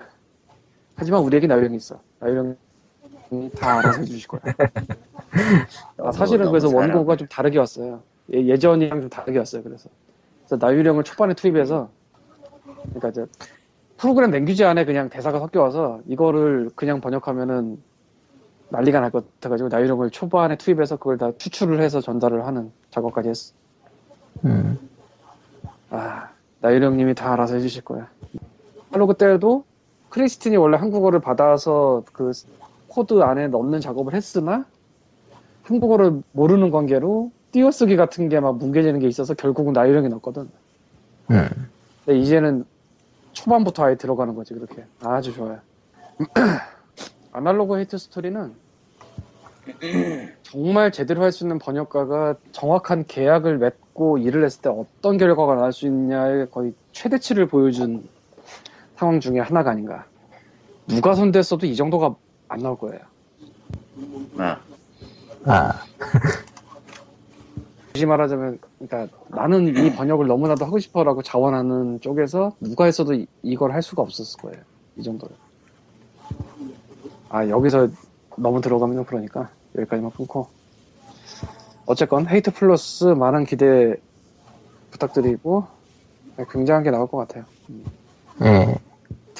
하지만 0.95 1.21
우리에게 1.23 1.47
나유령이 1.47 1.75
있어. 1.77 2.01
나유령이 2.19 2.55
다 3.59 3.79
알아서 3.79 3.99
해주실 4.01 4.27
거야. 4.27 4.41
아, 6.03 6.11
사실은 6.11 6.49
그래서. 6.49 6.69
원고가 6.69 7.15
좀 7.15 7.27
다르게 7.27 7.59
왔어요. 7.59 8.01
예, 8.33 8.45
예전이랑 8.45 9.01
좀 9.01 9.09
다르게 9.09 9.37
왔어요. 9.39 9.63
그래서 9.63 9.89
그래서 10.47 10.65
나유령을 10.65 11.03
초반에 11.03 11.33
투입해서 11.33 11.89
그러니까 12.83 13.09
이제 13.09 13.25
프로그램 13.97 14.31
랭귀지 14.31 14.63
안에 14.65 14.85
그냥 14.85 15.09
대사가 15.09 15.39
섞여 15.39 15.61
와서 15.61 15.99
이거를 16.07 16.69
그냥 16.75 17.01
번역하면은 17.01 17.81
난리가 18.69 18.99
날 18.99 19.11
것 19.11 19.25
같아가지고 19.35 19.69
나유령을 19.69 20.09
초반에 20.11 20.57
투입해서 20.57 20.97
그걸 20.97 21.17
다 21.17 21.31
추출을 21.37 21.81
해서 21.81 22.01
전달을 22.01 22.45
하는 22.45 22.71
작업까지 22.91 23.29
했어. 23.29 23.53
음. 24.45 24.77
아 25.89 26.29
나유령님이 26.61 27.15
다 27.15 27.33
알아서 27.33 27.55
해주실 27.55 27.83
거야. 27.85 28.09
Analogue 28.91 29.13
때도 29.15 29.63
크리스틴이 30.09 30.57
원래 30.57 30.77
한국어를 30.77 31.19
받아서 31.19 32.03
그 32.13 32.31
코드 32.87 33.21
안에 33.21 33.47
넣는 33.47 33.79
작업을 33.81 34.13
했으나 34.13 34.65
한국어를 35.63 36.21
모르는 36.31 36.71
관계로 36.71 37.31
띄어쓰기 37.51 37.95
같은 37.95 38.29
게 38.29 38.39
막 38.39 38.57
뭉개지는 38.57 38.99
게 38.99 39.07
있어서 39.07 39.33
결국은 39.33 39.73
나유령이 39.73 40.09
넣었거든. 40.09 40.49
음. 41.31 41.49
근데 42.05 42.19
이제는 42.19 42.65
초반부터 43.33 43.83
아예 43.85 43.95
들어가는 43.95 44.33
거지 44.35 44.53
그렇게 44.53 44.83
아주 45.01 45.33
좋아요 45.33 45.59
Analogue 47.33 47.77
Hate 47.77 47.97
Story는 47.97 48.53
정말 50.43 50.91
제대로 50.91 51.21
할 51.23 51.31
수 51.31 51.43
있는 51.43 51.59
번역가가 51.59 52.35
정확한 52.53 53.05
계약을 53.05 53.57
맺고 53.57 54.17
일을 54.19 54.45
했을 54.45 54.61
때 54.61 54.69
어떤 54.69 55.17
결과가 55.17 55.55
나올 55.55 55.73
수 55.73 55.85
있냐의 55.85 56.49
거의 56.49 56.73
최대치를 56.93 57.47
보여준 57.47 58.07
상황 58.95 59.19
중에 59.19 59.39
하나가 59.39 59.71
아닌가 59.71 60.05
누가 60.87 61.13
손댔어도 61.13 61.65
이 61.65 61.75
정도가 61.75 62.15
안 62.47 62.59
나올 62.59 62.77
거예요 62.77 62.99
아, 64.37 64.59
아. 65.45 65.81
굳이 67.93 68.05
말하자면, 68.05 68.59
그러니까 68.79 69.17
나는 69.29 69.75
이 69.75 69.91
번역을 69.95 70.27
너무나도 70.27 70.65
하고 70.65 70.77
싶어라고 70.77 71.23
자원하는 71.23 71.99
쪽에서 71.99 72.55
누가 72.59 72.85
했어도 72.85 73.13
이- 73.15 73.25
이걸 73.41 73.71
할 73.71 73.81
수가 73.81 74.03
없었을 74.03 74.39
거예요. 74.39 74.61
이 74.97 75.03
정도는. 75.03 75.35
아 77.29 77.47
여기서 77.47 77.87
너무 78.37 78.61
들어가면 78.61 79.05
그러니까 79.05 79.49
여기까지만 79.75 80.11
끊고. 80.11 80.47
어쨌건 81.87 82.27
Hate 82.27 82.51
Plus 82.53 83.05
많은 83.05 83.45
기대 83.45 83.95
부탁드리고 84.91 85.65
네, 86.37 86.45
굉장한 86.51 86.83
게 86.83 86.91
나올 86.91 87.07
것 87.07 87.17
같아요. 87.17 87.45
예. 88.43 88.75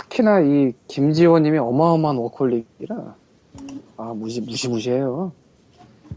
특히나 0.02 0.42
이 0.42 0.74
김지호님이 0.88 1.58
어마어마한 1.58 2.18
workaholic이라 2.18 3.16
아 3.98 4.14
무시 4.16 4.42
무시무시해요. 4.42 5.32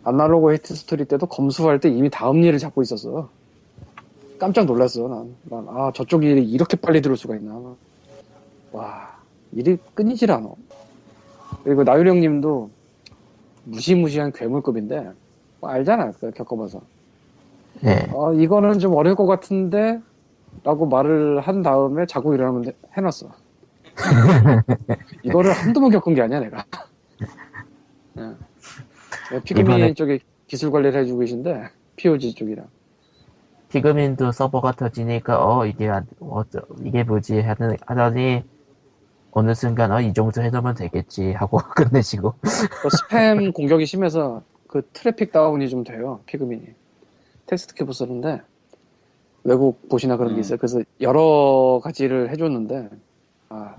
Analogue 0.04 0.50
Hate 0.50 0.74
Story 0.74 1.06
때도 1.06 1.26
검수할 1.26 1.80
때 1.80 1.88
이미 1.88 2.10
다음 2.10 2.44
일을 2.44 2.58
잡고 2.58 2.82
있었어. 2.82 3.30
깜짝 4.38 4.66
놀랐어 4.66 5.08
난. 5.08 5.34
난, 5.44 5.66
아 5.68 5.92
저쪽 5.94 6.24
일이 6.24 6.44
이렇게 6.44 6.76
빨리 6.76 7.00
들을 7.00 7.16
수가 7.16 7.36
있나. 7.36 7.74
와 8.72 9.16
일이 9.52 9.78
끊이질 9.94 10.30
않아. 10.30 10.50
그리고 11.64 11.82
나유령님도 11.82 12.70
무시무시한 13.64 14.32
괴물급인데 14.32 15.10
뭐 15.60 15.70
알잖아 15.70 16.12
그 16.20 16.30
겪어봐서. 16.32 16.82
예. 17.84 18.08
어, 18.12 18.34
이거는 18.34 18.78
좀 18.78 18.94
어려울 18.94 19.16
것 19.16 19.24
같은데? 19.26 20.00
라고 20.64 20.86
말을 20.86 21.40
한 21.40 21.62
다음에 21.62 22.04
자고 22.04 22.34
일어나면 22.34 22.62
돼- 22.62 22.76
해놨어. 22.96 23.28
이거를 25.22 25.52
한두 25.52 25.80
번 25.80 25.90
겪은 25.90 26.14
게 26.14 26.22
아니야, 26.22 26.40
내가. 26.40 26.64
예. 28.18 28.22
예, 29.34 29.40
피그민 29.42 29.78
이번에- 29.78 29.96
쪽에 29.96 30.18
기술 30.46 30.70
관리를 30.70 31.00
해주고 31.00 31.20
계신데, 31.20 31.68
POG 31.96 32.34
쪽이랑. 32.34 32.66
피그민도 33.68 34.32
서버가 34.32 34.72
터지니까 34.72 35.46
어 35.46 35.64
이게 35.64 35.88
안- 35.88 36.06
어, 36.18 36.42
이게 36.82 37.04
뭐지 37.04 37.40
하는 37.40 37.76
하더니 37.86 38.42
어느 39.30 39.54
순간 39.54 39.92
어 39.92 40.00
이 40.00 40.12
정도 40.12 40.42
해놓으면 40.42 40.74
되겠지 40.74 41.30
하고 41.34 41.58
끝내시고 41.76 42.34
그 42.40 42.88
스팸 42.88 43.54
공격이 43.54 43.86
심해서 43.86 44.42
그 44.66 44.82
트래픽 44.92 45.30
다운이 45.30 45.68
좀 45.68 45.84
돼요, 45.84 46.18
피그민이. 46.26 46.64
텍스트 47.46 47.74
키보 47.74 47.92
쓰는데, 47.92 48.40
외국 49.44 49.88
보시나 49.88 50.16
그런 50.16 50.32
게 50.34 50.38
음. 50.38 50.40
있어요. 50.40 50.58
그래서 50.58 50.80
여러 51.00 51.80
가지를 51.82 52.30
해줬는데, 52.30 52.88
아, 53.48 53.76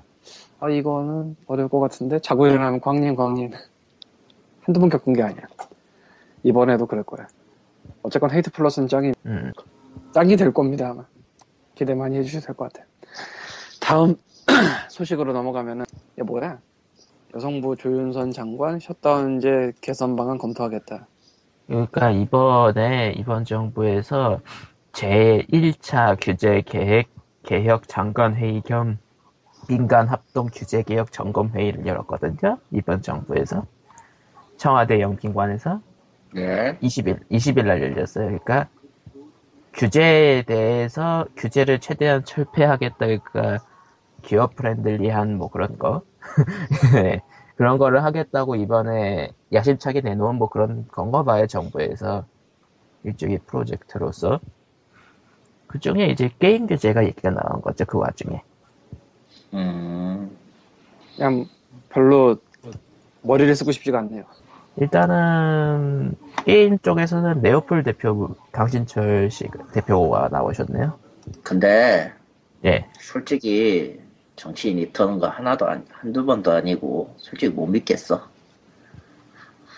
아, 0.62 0.70
이거는 0.70 1.36
어려울 1.48 1.70
것 1.70 1.80
같은데, 1.80 2.20
자고 2.20 2.46
일어나면 2.46 2.82
광님, 2.82 3.16
광님. 3.16 3.52
한두 4.62 4.80
번 4.80 4.90
겪은 4.90 5.14
게 5.14 5.24
아니야. 5.24 5.42
이번에도 6.44 6.86
그럴 6.86 7.04
거야. 7.04 7.28
어쨌건 8.04 8.32
헤이트 8.32 8.52
플러스는 8.52 8.88
짱이, 8.88 9.14
음. 9.26 9.52
짱이 10.14 10.36
될 10.36 10.54
겁니다, 10.54 10.92
아마. 10.92 11.06
기대 11.74 11.96
많이 11.96 12.16
해주셔도 12.18 12.46
될 12.46 12.56
것 12.56 12.72
같아요. 12.72 12.86
다음 13.80 14.16
소식으로 14.90 15.34
넘어가면은, 15.34 15.86
이게 16.14 16.22
뭐야? 16.24 16.60
여성부 17.34 17.78
조윤선 17.78 18.32
장관 18.32 18.80
셧다운제 18.80 19.74
개선 19.82 20.16
방안 20.16 20.38
검토하겠다. 20.38 21.08
그러니까 21.66 22.12
이번에 22.12 23.14
이번 23.18 23.46
정부에서 23.46 24.42
제 24.94 25.44
1차 25.52 26.18
규제 26.22 26.62
계획 26.66 27.08
개혁 27.44 27.88
장관 27.88 28.36
회의 28.36 28.62
겸 28.62 29.00
민간 29.72 30.10
합동 30.10 30.50
규제 30.52 30.84
개혁 30.84 31.14
점검 31.14 31.52
회의를 31.56 31.86
열었거든요. 31.86 32.58
이번 32.72 33.02
정부에서 33.02 33.66
청와대 34.58 35.00
영빈관에서 35.00 35.80
네. 36.34 36.78
20일 36.80 37.22
20일 37.32 37.66
날 37.68 37.82
열렸어요. 37.82 38.26
그러니까 38.26 38.68
규제에 39.72 40.42
대해서 40.42 41.26
규제를 41.38 41.80
최대한 41.80 42.26
철폐하겠다. 42.26 42.98
그러니까 42.98 43.60
기업 44.24 44.58
friendly한 44.58 45.38
뭐 45.38 45.50
그런 45.50 45.80
거 45.80 46.02
네, 46.94 47.22
그런 47.56 47.78
거를 47.78 48.04
하겠다고 48.04 48.58
이번에 48.58 49.32
야심차게 49.54 50.02
내놓은 50.02 50.36
뭐 50.36 50.50
그런 50.50 50.86
건가 50.90 51.24
봐요 51.24 51.48
정부에서 51.48 52.26
일종의 53.06 53.40
프로젝트로서 53.48 54.42
그 55.68 55.80
중에 55.80 56.08
이제 56.08 56.30
게임 56.40 56.68
규제가 56.68 57.06
얘기가 57.06 57.32
나온 57.32 57.62
거죠 57.62 57.86
그 57.86 57.98
와중에 57.98 58.44
음. 59.54 60.32
그냥 61.16 61.46
별로 61.90 62.38
머리를 63.22 63.54
쓰고 63.56 63.72
싶지가 63.72 64.00
않네요. 64.00 64.24
일단은 64.78 66.16
게임 66.46 66.80
쪽에서는 66.80 67.42
네오플 67.42 67.84
대표 67.84 68.36
강신철 68.54 69.30
씨 69.30 69.46
대표가 69.74 70.30
나오셨네요 70.32 70.98
근데 71.44 72.14
예 72.64 72.88
솔직히 73.00 74.00
정치인 74.38 74.80
입터는 74.80 75.20
거 75.20 75.28
하나도 75.28 75.68
안, 75.68 75.86
한두 75.92 76.26
번도 76.26 76.54
아니고 76.54 77.14
솔직히 77.18 77.54
못 77.54 77.68
믿겠어. 77.68 78.26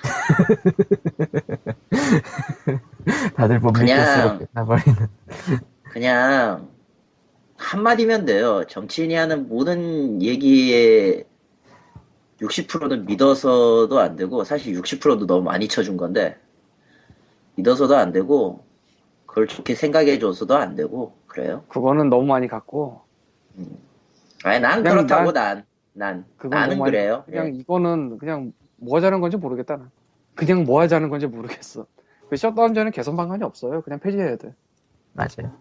다들 3.36 3.60
못 3.60 3.72
그냥- 3.74 4.38
믿겠어 4.38 4.48
나버리는 4.52 5.08
그냥 5.90 6.68
한마디면 7.58 8.26
돼요. 8.26 8.64
정치인이 8.68 9.14
하는 9.14 9.48
모든 9.48 10.22
얘기에 10.22 11.24
60%는 12.42 13.06
믿어서도 13.06 14.00
안 14.00 14.16
되고 14.16 14.44
사실 14.44 14.74
60%도 14.74 15.26
너무 15.28 15.44
많이 15.44 15.68
쳐준 15.68 15.98
건데 15.98 16.38
믿어서도 17.56 17.96
안 17.96 18.12
되고 18.12 18.64
그걸 19.26 19.48
좋게 19.48 19.76
생각해줘서도 19.76 20.56
안 20.56 20.76
되고 20.76 21.16
그래요. 21.28 21.64
그거는 21.70 22.10
너무 22.10 22.26
많이 22.26 22.48
갔고 22.48 23.02
아니 24.44 24.60
난 24.60 24.84
그렇다고 24.84 25.32
난- 25.32 25.66
난, 25.94 26.26
난 26.42 26.50
나는 26.50 26.84
그래요. 26.84 27.24
그냥 27.26 27.48
예. 27.48 27.52
이거는 27.60 28.18
그냥 28.18 28.52
뭐 28.78 28.98
하자는 28.98 29.22
건지 29.22 29.38
모르겠다. 29.38 29.78
나. 29.78 29.92
그냥 30.36 30.64
뭐 30.64 30.82
하자는 30.82 31.10
건지 31.10 31.28
모르겠어. 31.28 31.86
그 32.30 32.36
셧다운제는 32.36 32.92
개선 32.92 33.16
방안이 33.16 33.44
없어요. 33.44 33.82
그냥 33.82 34.00
폐지해야 34.00 34.36
돼. 34.38 34.54
맞아요 35.14 35.56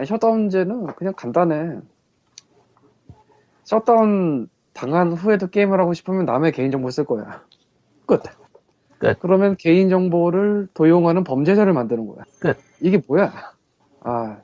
아니, 0.00 0.06
셧다운제는 0.06 0.86
그냥 0.96 1.12
간단해. 1.14 1.78
셧다운 3.64 4.48
당한 4.72 5.12
후에도 5.12 5.48
게임을 5.48 5.78
하고 5.78 5.92
싶으면 5.92 6.24
남의 6.24 6.52
개인정보 6.52 6.88
쓸 6.90 7.04
거야. 7.04 7.44
끝. 8.06 8.22
끝. 8.96 9.18
그러면 9.20 9.56
개인정보를 9.58 10.68
도용하는 10.72 11.22
범죄자를 11.22 11.74
만드는 11.74 12.06
거야. 12.06 12.24
끝. 12.40 12.56
이게 12.80 13.02
뭐야? 13.06 13.30
아, 14.00 14.40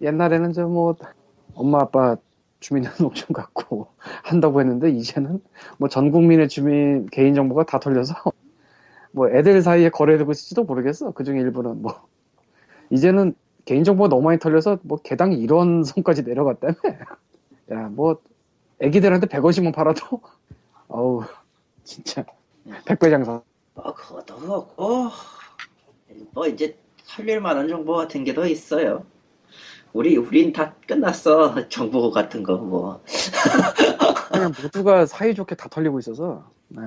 옛날에는 0.00 0.52
저 0.52 0.66
뭐, 0.66 0.96
엄마 1.54 1.78
아빠 1.82 2.16
주민등록증 2.58 3.28
갖고 3.32 3.86
한다고 4.24 4.60
했는데, 4.60 4.90
이제는 4.90 5.40
뭐 5.76 5.88
전 5.88 6.10
국민의 6.10 6.48
주민 6.48 7.06
개인정보가 7.06 7.66
다 7.66 7.78
털려서, 7.78 8.14
뭐 9.12 9.28
애들 9.30 9.62
사이에 9.62 9.90
거래되고 9.90 10.32
있을지도 10.32 10.64
모르겠어. 10.64 11.12
그 11.12 11.22
중에 11.22 11.38
일부는 11.38 11.82
뭐. 11.82 12.02
이제는 12.90 13.34
개인정보가 13.68 14.08
너무 14.08 14.22
많이 14.22 14.38
털려서 14.38 14.78
뭐 14.82 14.98
개당 15.02 15.30
1원 15.30 15.84
선까지 15.84 16.22
내려갔다며. 16.22 16.74
야, 17.72 17.88
뭐 17.90 18.20
애기들한테 18.80 19.26
100원씩만 19.26 19.74
팔아도 19.74 20.22
어우 20.88 21.22
진짜 21.84 22.24
백배 22.86 23.10
장사. 23.10 23.42
뭐 23.74 23.94
그것도 23.94 24.36
그렇고 24.38 25.08
뭐 26.32 26.46
이제 26.46 26.76
살릴 27.04 27.40
만한 27.40 27.68
정보 27.68 27.94
같은 27.94 28.24
게 28.24 28.32
더 28.34 28.46
있어요. 28.46 29.04
우리 29.92 30.16
우린 30.16 30.52
다 30.52 30.74
끝났어 30.86 31.68
정보 31.68 32.10
같은 32.10 32.42
거 32.42 32.56
뭐. 32.56 33.02
그냥 34.30 34.52
모두가 34.62 35.04
사이좋게 35.06 35.56
다 35.56 35.68
털리고 35.68 35.98
있어서. 35.98 36.50
네. 36.68 36.82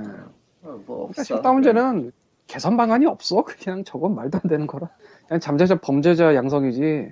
어, 0.63 0.79
뭐 0.85 1.09
그러니까 1.11 1.21
없어. 1.21 1.35
셧다운제는 1.37 2.11
개선 2.47 2.77
방안이 2.77 3.05
없어. 3.05 3.43
그냥 3.43 3.83
저건 3.83 4.15
말도 4.15 4.39
안 4.43 4.49
되는 4.49 4.65
거라. 4.67 4.89
그냥 5.27 5.39
잠재자 5.39 5.75
범죄자 5.79 6.35
양성이지 6.35 7.11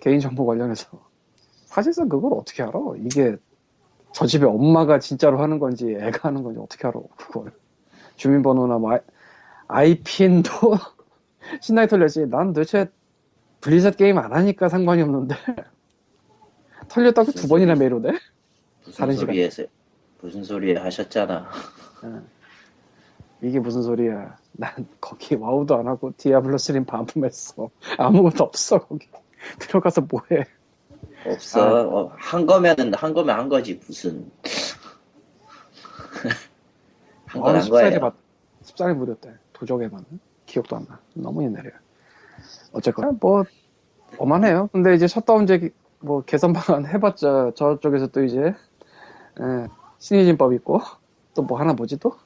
개인정보 0.00 0.46
관련해서. 0.46 0.88
사실상 1.66 2.08
그걸 2.08 2.32
어떻게 2.34 2.62
알아? 2.62 2.72
이게 2.98 3.36
저 4.12 4.26
집에 4.26 4.46
엄마가 4.46 4.98
진짜로 4.98 5.40
하는 5.40 5.58
건지 5.58 5.94
애가 5.98 6.28
하는 6.28 6.42
건지 6.42 6.58
어떻게 6.60 6.86
알아? 6.88 6.98
그걸. 7.16 7.52
주민번호나 8.16 8.78
뭐 8.78 8.98
i-PIN도 9.68 10.50
신나게 11.60 11.88
털렸지. 11.88 12.26
난 12.26 12.52
도대체 12.52 12.90
블리자드 13.60 13.96
게임 13.96 14.18
안 14.18 14.32
하니까 14.32 14.68
상관이 14.68 15.02
없는데 15.02 15.36
털렸다고 16.88 17.32
두 17.32 17.46
번이나 17.46 17.74
메일 17.74 17.94
오네? 17.94 18.12
무슨 18.84 18.98
다른 18.98 19.14
소리에서 19.14 19.64
무슨 20.20 20.42
소리 20.42 20.74
하셨잖아. 20.74 21.48
이게 23.42 23.58
무슨 23.58 23.82
소리야. 23.82 24.36
난 24.52 24.86
거기 25.00 25.34
와우도 25.34 25.76
안 25.76 25.86
하고 25.86 26.12
디아블로 26.16 26.56
3는 26.56 26.86
반품했어. 26.86 27.70
아무것도 27.98 28.44
없어 28.44 28.78
거기. 28.86 29.08
들어가서 29.58 30.02
뭐해. 30.02 30.44
없어. 31.26 31.62
아. 31.62 31.82
어, 31.82 32.12
한 32.16 32.46
거면은 32.46 32.94
한 32.94 33.12
거면 33.14 33.38
한 33.38 33.48
거지 33.48 33.80
무슨. 33.86 34.30
한건 37.26 37.56
아, 37.56 37.58
한 37.58 37.64
14일에 37.64 37.70
거예요. 37.70 38.00
받, 38.00 38.14
14일에 38.64 38.94
무렸대. 38.94 39.34
도적에만. 39.52 40.04
기억도 40.46 40.76
안 40.76 40.86
나. 40.88 40.98
너무 41.14 41.44
옛날이야. 41.44 41.72
어쨌거나 42.72 43.12
뭐 43.20 43.44
어만해요. 44.18 44.68
근데 44.72 44.94
이제 44.94 45.06
셧다운제 45.06 45.70
뭐 46.00 46.22
개선 46.24 46.52
방안 46.52 46.86
해봤자 46.86 47.52
저쪽에서 47.54 48.08
또 48.08 48.24
이제 48.24 48.54
예, 49.40 49.68
신의진법 49.98 50.52
있고 50.54 50.80
또 51.34 51.42
뭐 51.42 51.58
하나 51.60 51.72
뭐지 51.72 51.98
또? 51.98 52.16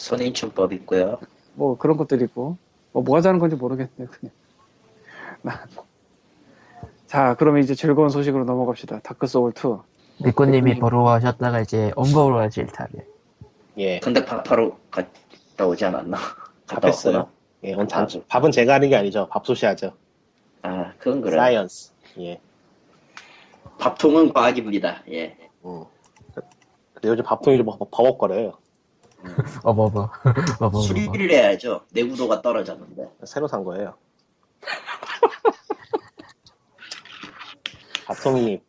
손인춘법 0.00 0.72
있고요. 0.72 1.18
뭐 1.54 1.76
그런 1.76 1.96
것들 1.96 2.22
있고 2.22 2.56
뭐, 2.92 3.02
뭐 3.04 3.16
하자는 3.18 3.38
건지 3.38 3.54
모르겠네 3.56 3.90
그냥. 4.10 4.32
나- 5.42 5.64
자 7.06 7.34
그러면 7.38 7.62
이제 7.62 7.74
즐거운 7.74 8.08
소식으로 8.08 8.44
넘어갑시다. 8.44 9.00
Dark 9.00 9.26
Soul 9.26 9.52
2. 9.52 9.82
리코님이 10.24 10.78
보러 10.78 11.02
가셨다가 11.02 11.60
이제 11.60 11.92
온거울하실 11.96 12.66
타게. 12.68 13.06
예. 13.78 13.98
근데 14.00 14.24
밥하러 14.24 14.76
갔다 14.90 15.66
오지 15.66 15.84
않았나? 15.84 16.16
갔다 16.66 16.80
밥했어요. 16.80 17.16
왔구나. 17.16 17.34
예, 17.64 17.74
오늘 17.74 17.86
단, 17.88 18.04
아, 18.04 18.06
저- 18.06 18.22
밥은 18.28 18.50
제가 18.52 18.74
하는 18.74 18.88
게 18.88 18.96
아니죠. 18.96 19.28
밥솥이 19.28 19.66
하죠. 19.66 19.92
아, 20.62 20.92
그건 20.98 21.20
그래. 21.20 21.36
science. 21.36 21.92
예. 22.20 22.40
밥통은 23.78 24.32
과학입니다. 24.32 25.02
예. 25.10 25.36
음. 25.64 25.84
근데 26.94 27.08
요즘 27.08 27.24
밥통이 27.24 27.56
좀 27.58 27.66
버- 27.66 27.78
버벅거려요. 27.90 28.52
어버버. 29.64 30.10
어버버. 30.60 30.80
수리를 30.80 31.30
해야죠. 31.30 31.82
내구도가 31.92 32.42
떨어졌는데. 32.42 33.10
새로 33.24 33.48
산 33.48 33.64
거예요. 33.64 33.94
밥통이 38.06 38.60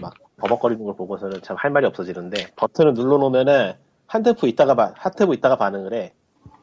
막 0.00 0.14
버벅거리는 0.38 0.84
걸 0.84 0.96
보고서는 0.96 1.42
참 1.42 1.56
할 1.56 1.70
말이 1.70 1.86
없어지는데 1.86 2.52
버튼을 2.56 2.94
눌러놓으면은 2.94 3.74
한 4.06 4.22
템포 4.22 4.46
있다가 4.48 4.74
바, 4.74 4.92
한 4.96 5.12
템포 5.16 5.34
있다가 5.34 5.56
반응을 5.56 5.92
해. 5.94 6.12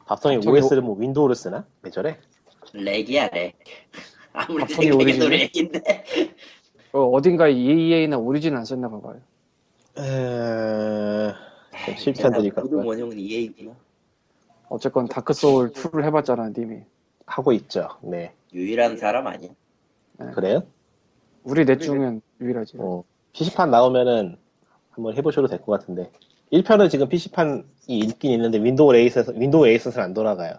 밥통이 0.06 0.46
OS를 0.48 0.82
뭐 0.82 0.96
Windows를 0.96 1.34
쓰나? 1.34 1.64
왜 1.82 1.90
저래? 1.90 2.18
lag이야, 2.72 3.28
lag. 3.28 3.54
아무리 4.32 4.66
생각해도? 4.66 5.28
lag인데. 5.28 6.34
어, 6.92 7.00
어딘가에 7.10 7.52
EA나 7.52 8.18
Origin 8.18 8.56
안 8.56 8.64
썼나 8.64 8.88
봐봐요. 8.88 9.20
에... 9.98 11.34
좀 11.86 11.96
실편들이니까 11.96 12.62
모든 12.62 12.84
원형은 12.84 13.18
EA구나. 13.18 13.74
어쨌건 14.68 15.06
Dark 15.08 15.32
Soul 15.32 15.72
2를 15.72 16.04
해봤잖아 16.04 16.50
님이. 16.50 16.82
하고 17.26 17.52
있죠. 17.52 17.88
네. 18.02 18.32
유일한 18.52 18.96
사람 18.96 19.26
아니야? 19.26 19.50
그래요? 20.34 20.62
우리 21.44 21.64
넷 21.64 21.78
중엔 21.78 22.20
유일하지. 22.40 22.76
어, 22.78 23.04
PC판 23.32 23.70
나오면은 23.70 24.36
한번 24.90 25.16
해보셔도 25.16 25.46
될 25.46 25.60
것 25.60 25.78
같은데 25.78 26.10
1편은 26.52 26.90
지금 26.90 27.08
PC판이 27.08 27.62
있긴 27.86 28.32
있는데 28.32 28.62
윈도우 28.62 28.94
에이스에서 28.94 29.32
윈도우 29.32 29.66
에이스에서는 29.68 30.04
안 30.04 30.14
돌아가요. 30.14 30.54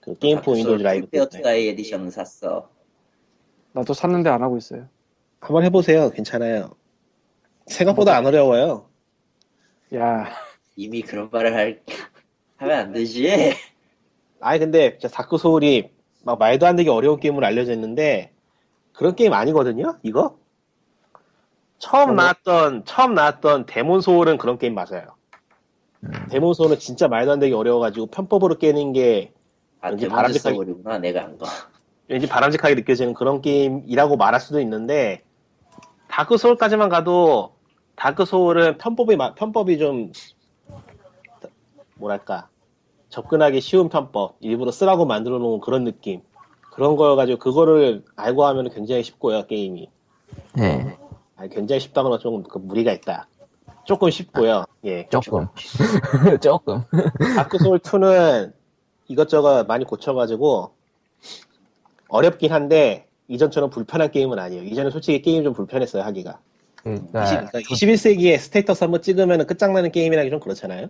그 0.00 0.16
게임포 0.18 0.52
윈도우 0.52 0.76
라이브 0.78 1.06
페어 1.08 1.26
때문에 1.26 1.42
투아이 1.42 1.68
에디션을 1.68 2.10
샀어. 2.12 2.70
나도 3.72 3.92
샀는데 3.94 4.30
안 4.30 4.42
하고 4.42 4.56
있어요. 4.56 4.88
한번 5.40 5.64
해보세요. 5.64 6.10
괜찮아요. 6.10 6.70
생각보다 7.66 8.16
안 8.16 8.24
어려워요. 8.26 8.87
야, 9.94 10.28
이미 10.76 11.02
그런 11.02 11.28
말을 11.30 11.54
할, 11.54 11.80
하면 12.56 12.78
안 12.78 12.92
되지. 12.92 13.54
아니 14.40 14.58
근데 14.58 14.98
진짜 14.98 15.08
다크 15.08 15.38
소울이 15.38 15.90
막 16.22 16.38
말도 16.38 16.66
안 16.66 16.76
되게 16.76 16.90
어려운 16.90 17.18
게임으로 17.18 17.46
알려져 17.46 17.72
있는데 17.72 18.32
그런 18.92 19.14
게임 19.16 19.32
아니거든요. 19.32 19.98
이거 20.02 20.38
처음 21.78 22.02
어, 22.02 22.06
뭐? 22.06 22.14
나왔던 22.16 22.84
처음 22.84 23.14
나왔던 23.14 23.66
데몬 23.66 24.00
소울은 24.00 24.38
그런 24.38 24.58
게임 24.58 24.74
맞아요. 24.74 25.16
음. 26.04 26.12
데몬 26.30 26.54
소울은 26.54 26.78
진짜 26.78 27.08
말도 27.08 27.32
안 27.32 27.38
되게 27.40 27.54
어려워가지고 27.54 28.06
편법으로 28.08 28.58
깨는 28.58 28.92
게 28.92 29.32
아, 29.80 29.88
왠지 29.90 30.08
바람직하게- 30.08 30.54
소울이구나, 30.54 30.98
내가 30.98 31.22
한 31.22 31.38
거. 31.38 31.46
왠지 32.08 32.26
바람직하게 32.28 32.74
느껴지는 32.76 33.14
그런 33.14 33.40
게임이라고 33.42 34.16
말할 34.16 34.40
수도 34.40 34.60
있는데 34.60 35.22
다크 36.08 36.36
소울까지만 36.36 36.88
가도 36.88 37.54
다크 37.98 38.24
소울은 38.24 38.78
편법이 38.78 39.16
마- 39.16 39.34
편법이 39.34 39.76
좀 39.78 40.12
뭐랄까 41.96 42.48
접근하기 43.08 43.60
쉬운 43.60 43.88
편법 43.88 44.36
일부러 44.40 44.70
쓰라고 44.70 45.04
만들어 45.04 45.38
놓은 45.38 45.60
그런 45.60 45.82
느낌 45.82 46.22
그런 46.72 46.94
거 46.96 47.16
가지고 47.16 47.38
그거를 47.40 48.04
알고 48.14 48.44
하면 48.46 48.70
굉장히 48.70 49.02
쉽고요 49.02 49.46
게임이 49.46 49.90
네. 50.54 50.96
아니, 51.36 51.50
굉장히 51.50 51.80
쉽다거나 51.80 52.18
조금 52.18 52.44
그 52.44 52.58
무리가 52.58 52.92
있다 52.92 53.26
조금 53.84 54.10
쉽고요 54.10 54.64
예 54.84 55.08
조금. 55.08 55.48
조금. 56.40 56.84
다크 57.36 57.58
소울 57.58 57.80
2는 57.80 58.52
이것저것 59.08 59.66
많이 59.66 59.84
고쳐가지고 59.84 60.70
어렵긴 62.08 62.52
한데 62.52 63.08
이전처럼 63.26 63.70
불편한 63.70 64.10
게임은 64.10 64.38
아니에요. 64.38 64.62
이전에 64.62 64.90
솔직히 64.90 65.20
게임 65.20 65.42
좀 65.42 65.52
불편했어요 65.52 66.02
하기가. 66.04 66.38
그러니까 66.96 67.60
20, 67.60 67.88
21세기에 67.88 68.38
status 68.38 68.84
한번 68.84 69.02
찍으면 69.02 69.46
끝장나는 69.46 69.92
게임이라기 69.92 70.30
좀 70.30 70.40
그렇잖아요. 70.40 70.88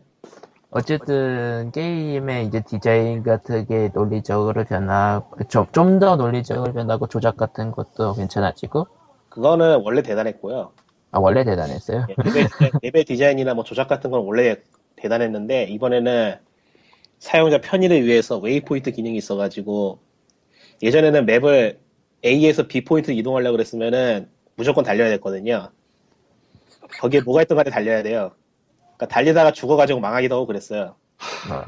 어쨌든 0.70 1.70
게임의 1.72 2.46
이제 2.46 2.62
디자인 2.62 3.22
같은 3.22 3.66
게 3.66 3.90
논리적으로 3.94 4.64
변하고 4.64 5.36
좀 5.48 5.98
더 5.98 6.16
논리적으로 6.16 6.72
변하고 6.72 7.06
조작 7.08 7.36
같은 7.36 7.72
것도 7.72 8.14
괜찮아지고 8.14 8.86
그거는 9.30 9.80
원래 9.82 10.02
대단했고요. 10.02 10.72
아 11.10 11.18
원래 11.18 11.44
대단했어요. 11.44 12.06
예, 12.10 12.14
레벨, 12.22 12.48
레벨 12.82 13.04
디자인이나 13.04 13.54
뭐 13.54 13.64
조작 13.64 13.88
같은 13.88 14.10
건 14.10 14.24
원래 14.24 14.56
대단했는데 14.96 15.64
이번에는 15.64 16.36
사용자 17.18 17.60
편의를 17.60 18.04
위해서 18.04 18.38
waypoint 18.38 18.90
기능이 18.92 19.16
있어가지고 19.16 20.00
예전에는 20.82 21.26
맵을 21.26 21.78
A에서 22.24 22.66
B 22.68 22.84
포인트 22.84 23.10
이동하려고 23.12 23.52
그랬으면은 23.56 24.28
무조건 24.56 24.84
달려야 24.84 25.08
됐거든요. 25.10 25.70
거기에 27.00 27.20
뭐가 27.20 27.42
있던 27.42 27.56
간에 27.56 27.70
달려야 27.70 28.02
돼요. 28.02 28.32
그러니까 28.96 29.06
달리다가 29.08 29.52
죽어가지고 29.52 30.00
망하기도 30.00 30.34
하고 30.34 30.46
그랬어요. 30.46 30.96
어. 31.50 31.64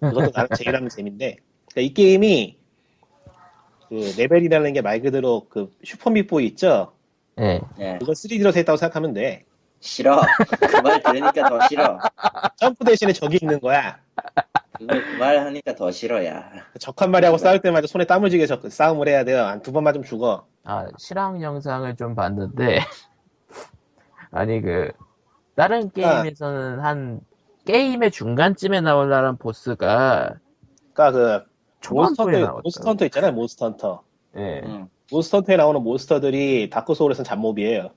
그것도 0.00 0.32
나름 0.32 0.48
재미나는 0.56 0.88
재미인데 0.88 1.36
그러니까 1.70 1.80
이 1.80 1.94
게임이 1.94 2.58
그 3.88 4.12
레벨이라는 4.18 4.72
게 4.72 4.80
말 4.82 5.00
그대로 5.00 5.46
그 5.48 5.70
슈퍼 5.84 6.10
밋보이 6.10 6.46
있죠? 6.48 6.92
예. 7.40 7.60
예. 7.78 7.98
그걸 7.98 8.14
3D로 8.14 8.54
했다고 8.56 8.76
생각하면 8.76 9.12
돼. 9.12 9.44
싫어. 9.80 10.20
그 10.60 10.80
말 10.82 11.02
들으니까 11.02 11.48
더 11.48 11.60
싫어. 11.68 11.98
점프 12.56 12.84
대신에 12.84 13.12
적이 13.12 13.38
있는 13.42 13.60
거야. 13.60 13.98
그걸 14.78 15.04
그 15.04 15.16
말 15.18 15.38
하니까 15.38 15.74
더 15.74 15.90
싫어, 15.90 16.24
야. 16.24 16.50
적 16.80 16.97
한 16.97 17.10
마리하고 17.10 17.38
싸울 17.38 17.60
때마다 17.60 17.86
손에 17.86 18.04
땀을 18.06 18.30
쥐게 18.30 18.46
적- 18.46 18.62
싸움을 18.70 19.08
해야 19.08 19.24
돼요. 19.24 19.42
한 19.44 19.62
두번 19.62 19.84
맞으면 19.84 20.04
죽어. 20.04 20.46
아 20.64 20.86
실황 20.98 21.42
영상을 21.42 21.94
좀 21.96 22.14
봤는데 22.14 22.80
아니 24.34 24.60
그 24.60 24.90
다른 25.54 25.90
게임에서는 25.90 26.80
한 26.80 27.20
게임의 27.66 28.10
중간쯤에 28.10 28.80
나올라는 28.80 29.36
보스가 29.36 30.34
그러니까 30.92 31.12
그 31.12 31.44
초반부에 31.80 32.24
몬스터, 32.24 32.38
나왔다. 32.40 32.60
몬스터 32.64 32.88
헌터 32.88 33.04
있잖아요. 33.06 33.32
몬스터 33.32 33.66
헌터. 33.66 34.02
예. 34.36 34.62
응. 34.64 34.88
몬스터 35.12 35.38
헌터에 35.38 35.56
나오는 35.56 35.80
몬스터들이 35.82 36.68
다크 36.70 36.94
소울에서는 36.94 37.24
잡몹이에요. 37.24 37.90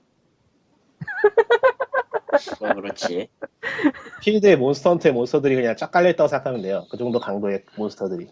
뭐 2.60 2.68
그렇지. 2.74 3.28
필드에 4.20 4.54
몬스터 4.54 4.90
헌터의 4.90 5.12
몬스터들이 5.14 5.56
그냥 5.56 5.74
쫙 5.76 5.90
깔려있다고 5.90 6.28
생각하면 6.28 6.62
돼요. 6.62 6.86
그 6.88 6.96
정도 6.96 7.18
강도의 7.18 7.64
몬스터들이. 7.76 8.30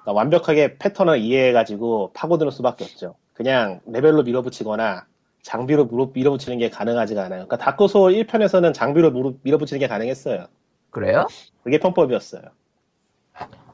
그러니까 0.00 0.12
완벽하게 0.12 0.78
패턴을 0.78 1.18
이해해가지고 1.18 2.10
파고드는 2.12 2.50
수밖에 2.50 2.82
없죠. 2.84 3.14
그냥 3.34 3.80
레벨로 3.86 4.24
밀어붙이거나 4.24 5.06
장비로 5.42 5.88
밀어- 5.88 6.10
밀어붙이는 6.12 6.58
게 6.58 6.70
가능하지가 6.70 7.20
않아요. 7.24 7.46
그러니까 7.46 7.58
다크 7.58 7.88
소울 7.88 8.12
1편에서는 8.14 8.72
장비로 8.72 9.10
밀어- 9.12 9.34
밀어붙이는 9.42 9.80
게 9.80 9.88
가능했어요. 9.88 10.46
그래요? 10.90 11.26
그게 11.64 11.78
편법이었어요. 11.78 12.42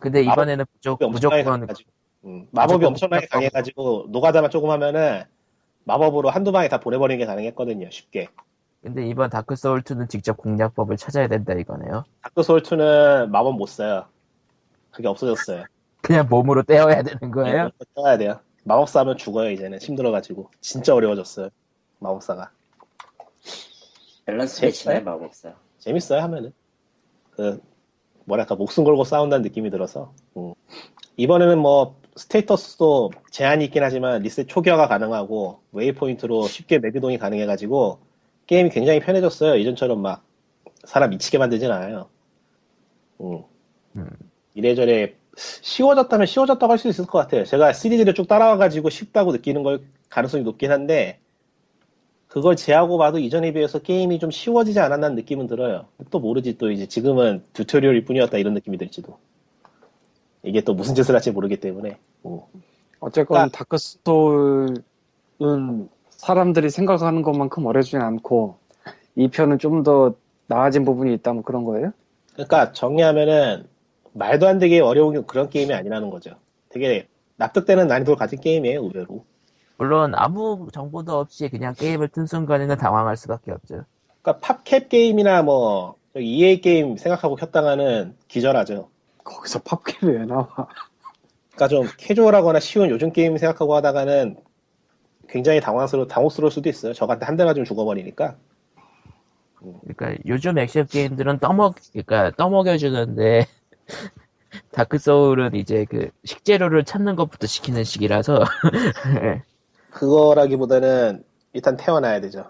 근데 0.00 0.22
이번에는 0.22 0.64
무조, 0.72 0.96
무조건 1.08 1.42
강해가지고. 1.44 1.90
음, 2.24 2.48
마법이 2.52 2.74
무조건 2.74 2.88
엄청나게 2.88 3.20
무조건. 3.26 3.40
강해가지고 3.40 4.06
노가다만 4.10 4.50
조금 4.50 4.70
하면은 4.70 5.22
마법으로 5.84 6.30
한두 6.30 6.52
방에 6.52 6.68
다 6.68 6.78
보내버리는 6.80 7.18
게 7.18 7.26
가능했거든요. 7.26 7.90
쉽게. 7.90 8.28
근데 8.82 9.06
이번 9.06 9.28
다크 9.30 9.56
소울 9.56 9.82
2는 9.82 10.08
직접 10.08 10.36
공략법을 10.36 10.96
찾아야 10.96 11.26
된다 11.28 11.52
이거네요. 11.54 12.04
다크 12.22 12.42
소울 12.42 12.62
2는 12.62 13.28
마법 13.30 13.56
못 13.56 13.66
써요. 13.66 14.06
그게 14.92 15.08
없어졌어요. 15.08 15.64
그냥 16.00 16.26
몸으로 16.30 16.62
때워야 16.62 17.02
되는 17.02 17.30
거예요? 17.32 17.70
싸워야 17.96 18.16
돼요. 18.16 18.40
마법사 18.68 19.00
하면 19.00 19.16
죽어요 19.16 19.50
이제는 19.50 19.78
힘들어가지고 19.80 20.50
진짜 20.60 20.94
어려워졌어요. 20.94 21.48
마법사가 22.00 22.52
밸런스 24.26 24.60
재밌어요? 24.60 25.02
마법사. 25.02 25.54
재밌어요 25.78 26.20
하면은 26.22 26.52
그 27.30 27.60
뭐랄까 28.26 28.56
목숨 28.56 28.84
걸고 28.84 29.04
싸운다는 29.04 29.42
느낌이 29.42 29.70
들어서 29.70 30.12
음. 30.36 30.52
이번에는 31.16 31.58
뭐 31.58 31.98
status도 32.16 33.12
제한이 33.30 33.64
있긴 33.64 33.82
하지만 33.82 34.20
리셋 34.20 34.48
초기화가 34.48 34.86
가능하고 34.86 35.62
waypoint로 35.72 36.42
쉽게 36.42 36.78
맵 36.78 36.94
이동이 36.94 37.16
가능해가지고 37.16 38.00
게임이 38.46 38.68
굉장히 38.68 39.00
편해졌어요. 39.00 39.56
이전처럼 39.56 40.02
막 40.02 40.24
사람 40.84 41.10
미치게 41.10 41.38
만들진 41.38 41.70
않아요. 41.70 42.10
음. 43.22 43.44
음. 43.96 44.10
이래저래 44.54 45.17
쉬워졌다면 45.38 46.26
쉬워졌다고 46.26 46.72
할 46.72 46.78
수 46.78 46.88
있을 46.88 47.06
것 47.06 47.18
같아요. 47.18 47.44
제가 47.44 47.72
시리즈를 47.72 48.14
쭉 48.14 48.26
따라와가지고 48.28 48.90
쉽다고 48.90 49.32
느끼는 49.32 49.62
걸 49.62 49.80
가능성이 50.10 50.42
높긴 50.44 50.70
한데 50.72 51.20
그걸 52.28 52.56
제하고 52.56 52.98
봐도 52.98 53.18
이전에 53.18 53.52
비해서 53.52 53.78
게임이 53.78 54.18
좀 54.18 54.30
쉬워지지 54.30 54.80
않았나는 54.80 55.16
느낌은 55.16 55.46
들어요. 55.46 55.86
또 56.10 56.20
모르지 56.20 56.58
또 56.58 56.70
이제 56.70 56.86
지금은 56.86 57.42
tutorial일 57.54 58.04
뿐이었다 58.04 58.36
이런 58.38 58.54
느낌이 58.54 58.76
들지도. 58.78 59.18
이게 60.42 60.60
또 60.60 60.74
무슨 60.74 60.94
짓을 60.94 61.14
할지 61.14 61.30
모르기 61.30 61.58
때문에. 61.58 61.98
뭐. 62.22 62.48
어쨌건 63.00 63.38
아. 63.42 63.48
다크 63.48 63.76
소울은 63.78 64.76
사람들이 66.10 66.68
생각하는 66.70 67.22
것만큼 67.22 67.64
어려워지진 67.66 68.00
않고 68.00 68.56
2편은 69.16 69.58
좀 69.58 69.82
더 69.82 70.14
나아진 70.48 70.84
부분이 70.84 71.12
있다 71.14 71.32
뭐 71.34 71.42
그런 71.42 71.64
거예요? 71.64 71.92
그러니까 72.32 72.72
정리하면은 72.72 73.66
말도 74.12 74.46
안 74.48 74.58
되게 74.58 74.80
어려운 74.80 75.26
그런 75.26 75.48
게임이 75.50 75.72
아니라는 75.74 76.10
거죠. 76.10 76.32
되게 76.68 77.08
납득되는 77.36 77.86
난이도를 77.86 78.16
가진 78.16 78.40
게임이에요, 78.40 78.82
의외로. 78.82 79.24
물론 79.76 80.12
아무 80.16 80.68
정보도 80.72 81.18
없이 81.18 81.48
그냥 81.48 81.74
게임을 81.74 82.08
튼 82.08 82.26
순간에는 82.26 82.76
당황할 82.76 83.16
수밖에 83.16 83.52
없죠. 83.52 83.84
그러니까 84.22 84.40
팝캡 84.40 84.88
게임이나 84.88 85.42
뭐 85.42 85.96
EA 86.16 86.60
게임 86.60 86.96
생각하고 86.96 87.36
켰다가는 87.36 88.16
기절하죠. 88.26 88.88
거기서 89.22 89.60
팝캡이 89.62 90.12
왜 90.12 90.24
나와? 90.24 90.48
그러니까 91.54 91.68
좀 91.68 91.86
캐주얼하거나 91.96 92.60
쉬운 92.60 92.90
요즘 92.90 93.12
게임 93.12 93.36
생각하고 93.36 93.74
하다가는 93.76 94.36
굉장히 95.28 95.60
당황스러워, 95.60 96.06
당혹스러울 96.08 96.50
수도 96.50 96.68
있어요. 96.68 96.92
적한테 96.92 97.26
한 97.26 97.36
대 97.36 97.44
맞으면 97.44 97.64
죽어버리니까. 97.64 98.36
그러니까 99.82 100.14
요즘 100.26 100.58
액션 100.58 100.86
게임들은 100.86 101.38
떠먹, 101.40 101.74
그러니까 101.92 102.30
떠먹여 102.36 102.78
주는데 102.78 103.46
다크 104.72 104.98
소울은 104.98 105.54
이제 105.54 105.84
그 105.88 106.10
식재료를 106.24 106.84
찾는 106.84 107.16
것부터 107.16 107.46
시키는 107.46 107.84
식이라서 107.84 108.44
그거라기보다는 109.90 111.24
일단 111.52 111.76
태어나야 111.76 112.20
되죠. 112.20 112.46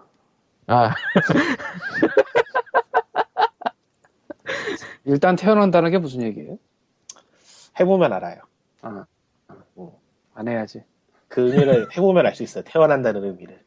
아 0.67 0.95
일단 5.05 5.37
태어난다는 5.37 5.91
게 5.91 5.99
무슨 5.99 6.23
얘기예요? 6.23 6.59
해보면 7.81 8.13
알아요. 8.13 8.41
아, 8.83 9.05
안 10.35 10.49
해야지. 10.49 10.83
그 11.29 11.53
의미를 11.53 11.89
해보면 11.97 12.27
알 12.27 12.35
수 12.35 12.43
있어요. 12.43 12.65
태어난다는 12.67 13.25
의미를. 13.25 13.63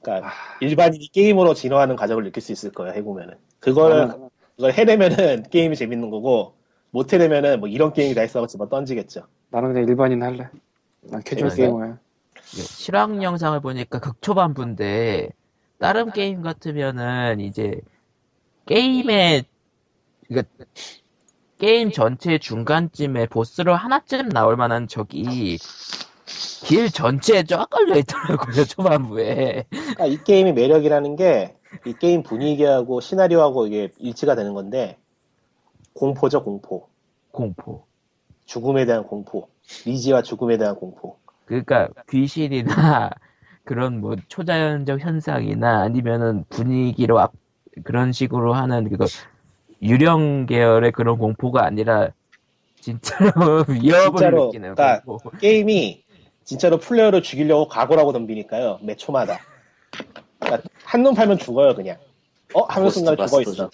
그러니까 0.00 0.30
일반인이 0.60 1.08
게임으로 1.08 1.54
진화하는 1.54 1.96
과정을 1.96 2.24
느낄 2.24 2.42
수 2.42 2.52
있을 2.52 2.70
거예요. 2.72 2.94
해보면은. 2.94 3.34
그걸 3.60 4.08
나는 4.08 4.30
그걸 4.56 4.72
해내면은 4.72 5.44
게임이 5.50 5.76
재밌는 5.76 6.10
거고 6.10 6.54
못 6.96 7.12
해내면은 7.12 7.60
뭐 7.60 7.68
이런 7.68 7.92
게임이 7.92 8.14
다 8.14 8.22
있어서 8.24 8.46
집어 8.46 8.70
던지겠죠. 8.70 9.26
나는 9.50 9.74
그냥 9.74 9.86
일반인 9.86 10.22
할래. 10.22 10.48
난 11.02 11.22
캐주얼 11.22 11.50
그래요? 11.50 11.76
게이머야. 11.76 11.98
실황 12.42 13.22
영상을 13.22 13.60
보니까 13.60 13.98
극초반부인데 14.00 15.28
다른 15.78 16.10
게임 16.10 16.40
같으면은 16.40 17.40
이제 17.40 17.82
게임의 18.64 19.44
그러니까 20.26 20.48
게임 21.58 21.90
전체 21.90 22.38
중간쯤에 22.38 23.26
보스로 23.26 23.74
하나쯤 23.74 24.30
나올 24.30 24.56
만한 24.56 24.88
적이 24.88 25.58
길 26.64 26.90
전체에 26.90 27.42
쫙 27.42 27.68
걸려 27.68 27.96
있더라고요 27.98 28.64
초반부에 28.64 29.64
그러니까 29.68 30.06
이 30.06 30.24
게임의 30.24 30.54
매력이라는 30.54 31.16
게 31.16 31.56
이 31.84 31.92
게임 31.94 32.22
분위기하고 32.22 33.00
시나리오하고 33.00 33.66
이게 33.66 33.90
일치가 33.98 34.34
되는 34.34 34.54
건데 34.54 34.96
공포죠 36.00 36.44
공포. 36.44 36.88
공포 37.32 37.84
죽음에 38.44 38.84
대한 38.86 39.04
공포. 39.04 39.48
미지와 39.86 40.22
죽음에 40.22 40.56
대한 40.58 40.76
공포. 40.76 41.16
그러니까 41.46 41.88
귀신이나 42.10 43.10
그런 43.64 44.00
뭐 44.00 44.14
초자연적 44.28 45.00
현상이나 45.00 45.80
아니면은 45.82 46.44
분위기로 46.50 47.18
앞- 47.18 47.32
그런 47.82 48.12
식으로 48.12 48.54
하는 48.54 48.88
그거 48.88 49.06
유령 49.82 50.46
계열의 50.46 50.92
그런 50.92 51.18
공포가 51.18 51.64
아니라 51.64 52.08
진짜로 52.80 53.64
위협을 53.68 54.18
진짜로, 54.18 54.46
느끼는 54.46 54.74
그러니까 54.74 55.02
공포. 55.02 55.30
게임이 55.38 56.04
진짜로 56.44 56.78
플레이어를 56.78 57.22
죽이려고 57.22 57.66
각오라고 57.68 58.12
덤비니까요. 58.12 58.78
매 58.82 58.94
초마다. 58.94 59.38
그러니까 60.38 60.68
한눈 60.84 61.14
팔면 61.14 61.38
죽어요 61.38 61.74
그냥. 61.74 61.96
어? 62.54 62.62
하는 62.64 62.90
순간 62.90 63.16
죽어 63.16 63.40
있어. 63.42 63.68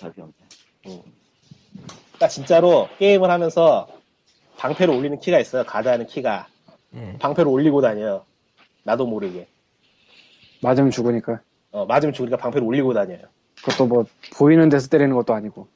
그러니까 2.22 2.28
진짜로 2.28 2.88
게임을 2.98 3.30
하면서 3.30 3.88
방패를 4.56 4.94
올리는 4.94 5.18
키가 5.18 5.40
있어요. 5.40 5.64
가드하는 5.64 6.06
키가. 6.06 6.46
예. 6.94 7.16
방패를 7.18 7.50
올리고 7.50 7.80
다녀요. 7.80 8.24
나도 8.84 9.06
모르게. 9.06 9.48
맞으면 10.62 10.92
죽으니까. 10.92 11.40
어, 11.72 11.84
맞으면 11.86 12.12
죽으니까 12.12 12.36
방패를 12.36 12.64
올리고 12.64 12.94
다녀요. 12.94 13.18
그것도 13.56 13.86
뭐 13.88 14.04
보이는 14.36 14.68
데서 14.68 14.88
때리는 14.88 15.12
것도 15.16 15.34
아니고. 15.34 15.66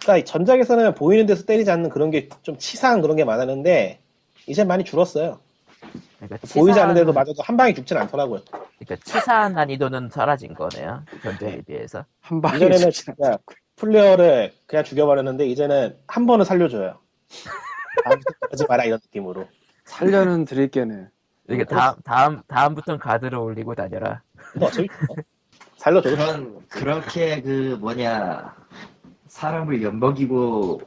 그러니까 0.00 0.18
이 0.18 0.24
전작에서는 0.24 0.94
보이는 0.94 1.26
데서 1.26 1.44
때리지 1.44 1.70
않는 1.72 1.90
그런 1.90 2.12
게 2.12 2.28
좀 2.42 2.56
치사한 2.56 3.02
그런 3.02 3.16
게 3.16 3.24
많았는데 3.24 3.98
이제 4.46 4.62
많이 4.62 4.84
줄었어요. 4.84 5.40
그러니까 6.20 6.38
보이지 6.54 6.78
치사한- 6.78 6.82
않는 6.82 6.94
데도 6.94 7.12
맞아도 7.12 7.34
한 7.42 7.56
방에 7.56 7.74
죽진 7.74 7.96
않더라고요. 7.96 8.42
그러니까 8.78 8.96
치사한 9.04 9.54
난이도는 9.54 10.10
사라진 10.10 10.54
거네요 10.54 11.02
전작에 11.24 11.62
비해서. 11.62 12.04
한 12.20 12.40
방에 12.40 12.58
이전에는 12.58 12.90
죽지 12.92 13.10
않- 13.10 13.16
진짜 13.16 13.38
플레이어를 13.76 14.52
그냥 14.66 14.84
죽여버렸는데 14.84 15.46
이제는 15.46 15.96
한 16.06 16.26
번은 16.26 16.44
살려줘요. 16.44 16.98
다음부터 18.04 18.34
하지 18.50 18.64
마라 18.68 18.84
이런 18.84 19.00
느낌으로. 19.02 19.48
살려는 19.84 20.44
드릴게네. 20.44 21.08
이게 21.50 21.64
다음 21.64 21.96
다음 22.04 22.42
다음부터는 22.46 22.98
가드를 22.98 23.38
올리고 23.38 23.74
다녀라. 23.74 24.22
어차피 24.60 24.88
살려줘도 25.76 26.16
그런 26.16 26.68
그렇게 26.68 27.42
그 27.42 27.76
뭐냐 27.80 28.54
사람을 29.26 29.82
엿먹이고 29.82 30.80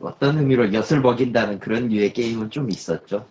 어떤 0.00 0.38
의미로 0.38 0.72
엿을 0.72 1.00
먹인다는 1.00 1.58
그런 1.58 1.88
류의 1.88 2.12
게임은 2.12 2.50
좀 2.50 2.70
있었죠. 2.70 3.26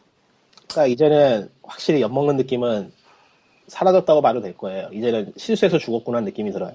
그러니까 0.67 0.87
이제는 0.87 1.49
확실히 1.63 2.01
엿먹는 2.01 2.35
느낌은 2.37 2.91
사라졌다고 3.67 4.21
봐도 4.21 4.41
될 4.41 4.57
거예요. 4.57 4.89
이제는 4.91 5.33
실수해서 5.37 5.77
죽었구나 5.77 6.21
느낌이 6.21 6.51
들어요. 6.51 6.73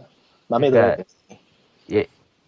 마음에 0.48 0.70
그러니까 0.70 1.02
들어요. 1.02 1.38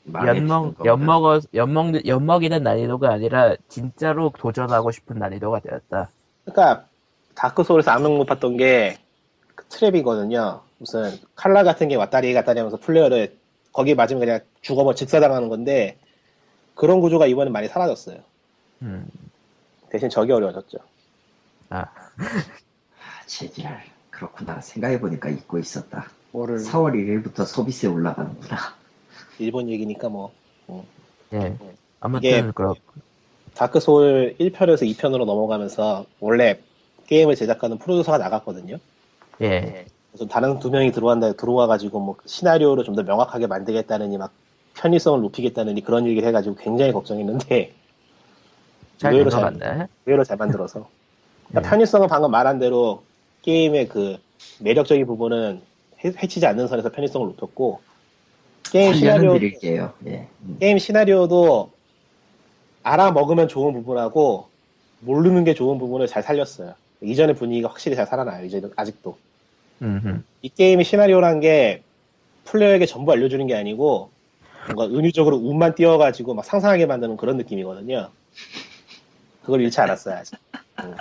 드는 0.04 0.48
거보다. 0.48 0.84
엿먹어 0.84 1.40
엿먹는 1.54 2.06
엿먹이는 2.06 2.62
난이도가 2.62 3.10
아니라 3.10 3.56
진짜로 3.68 4.32
도전하고 4.36 4.90
싶은 4.90 5.18
난이도가 5.18 5.60
되었다. 5.60 6.10
그러니까 6.44 6.86
다크 7.34 7.64
소울에서 7.64 7.90
악명 7.90 8.18
높았던 8.18 8.56
게 8.56 8.99
그 8.99 9.64
trap이거든요. 9.68 10.60
무슨 10.78 11.12
칼날 11.34 11.62
같은 11.62 11.88
게 11.88 11.96
왔다리 11.96 12.32
갔다리 12.34 12.58
하면서 12.58 12.76
플레이어를 12.76 13.36
거기 13.72 13.94
맞으면 13.94 14.20
그냥 14.20 14.40
죽어버 14.60 14.94
직사당하는 14.94 15.48
건데 15.48 15.98
그런 16.74 17.00
구조가 17.00 17.26
이번엔 17.26 17.52
많이 17.52 17.68
사라졌어요. 17.68 18.18
음. 18.82 19.08
대신 19.90 20.10
적이 20.10 20.32
어려워졌죠. 20.32 20.78
아 21.70 21.78
아, 21.78 21.88
제지랄. 23.26 23.82
그렇구나. 24.10 24.60
생각해보니까 24.60 25.28
잊고 25.30 25.58
있었다. 25.58 26.08
뭐를 26.30 26.58
4월 26.58 26.92
1일부터 26.94 27.44
서비스에 27.46 27.88
올라가는구나. 27.88 28.56
일본 29.38 29.68
얘기니까 29.68 30.08
뭐 30.08 30.32
예. 31.32 31.54
아무튼 32.00 32.28
이게- 32.28 32.50
그렇 32.54 32.74
다크 33.54 33.80
소울 33.80 34.34
1편에서 34.40 34.82
2편으로 34.96 35.24
넘어가면서 35.26 36.06
원래 36.20 36.58
게임을 37.06 37.36
제작하는 37.36 37.78
프로듀서가 37.78 38.18
나갔거든요. 38.18 38.78
예. 39.42 39.84
그래서 40.10 40.26
다른 40.26 40.58
두 40.58 40.70
명이 40.70 40.92
들어간다 40.92 41.32
들어와 41.32 41.66
가지고 41.66 42.00
뭐 42.00 42.16
시나리오를 42.26 42.84
좀 42.84 42.94
더 42.96 43.02
명확하게 43.02 43.46
만들겠다느니 43.46 44.16
막 44.18 44.32
편의성을 44.74 45.20
높이겠다느니 45.20 45.82
그런 45.82 46.06
얘기를 46.06 46.26
해가지고 46.28 46.56
굉장히 46.56 46.92
걱정했는데 46.92 47.72
잘 48.98 49.12
의외로 49.12 49.30
잘- 49.30 49.42
같네. 49.42 49.86
의외로 50.06 50.24
잘 50.24 50.36
만들어서 50.36 50.88
그러니까 51.48 51.60
네. 51.62 51.68
편의성은 51.70 52.08
방금 52.08 52.30
말한 52.32 52.58
대로 52.58 53.02
게임의 53.42 53.88
그 53.88 54.16
매력적인 54.60 55.06
부분은 55.06 55.60
해, 56.04 56.08
해치지 56.22 56.44
않는 56.46 56.66
선에서 56.68 56.90
편의성을 56.90 57.26
높였고 57.28 57.80
게임 58.70 58.94
시나리오 58.94 59.34
드릴게요. 59.34 59.92
예. 60.06 60.26
음. 60.42 60.56
게임 60.60 60.78
시나리오도 60.78 61.70
알아 62.82 63.12
먹으면 63.12 63.48
좋은 63.48 63.72
부분하고 63.72 64.48
모르는 65.00 65.44
게 65.44 65.54
좋은 65.54 65.78
부분을 65.78 66.06
잘 66.06 66.22
살렸어요. 66.22 66.74
이전의 67.00 67.36
분위기가 67.36 67.68
확실히 67.68 67.96
잘 67.96 68.06
살아나요. 68.06 68.44
이제 68.44 68.62
아직도 68.76 69.16
음흠. 69.82 70.22
이 70.42 70.48
게임의 70.48 70.84
시나리오란 70.84 71.40
게 71.40 71.82
플레이어에게 72.46 72.86
전부 72.86 73.12
알려주는 73.12 73.46
게 73.46 73.54
아니고 73.54 74.10
뭔가 74.74 74.86
은유적으로 74.96 75.36
운만 75.36 75.74
띄워가지고 75.74 76.34
막 76.34 76.44
상상하게 76.44 76.86
만드는 76.86 77.16
그런 77.16 77.36
느낌이거든요. 77.36 78.08
그걸 79.42 79.60
잃지 79.60 79.80
않았어요 79.80 80.16
아직. 80.16 80.38
음. 80.82 80.94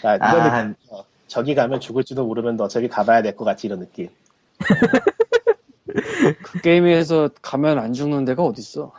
그러니까 0.00 0.26
아, 0.26 0.62
느낌. 0.62 0.74
어, 0.90 1.04
저기 1.26 1.54
가면 1.54 1.80
죽을지도 1.80 2.24
모르면 2.24 2.56
너 2.56 2.68
저기 2.68 2.88
가봐야 2.88 3.22
될 3.22 3.36
것 3.36 3.44
같지 3.44 3.66
이런 3.66 3.80
느낌. 3.80 4.08
그 6.42 6.60
게임에서 6.62 7.30
가면 7.42 7.78
안 7.78 7.92
죽는 7.92 8.24
데가 8.24 8.42
어딨어? 8.44 8.92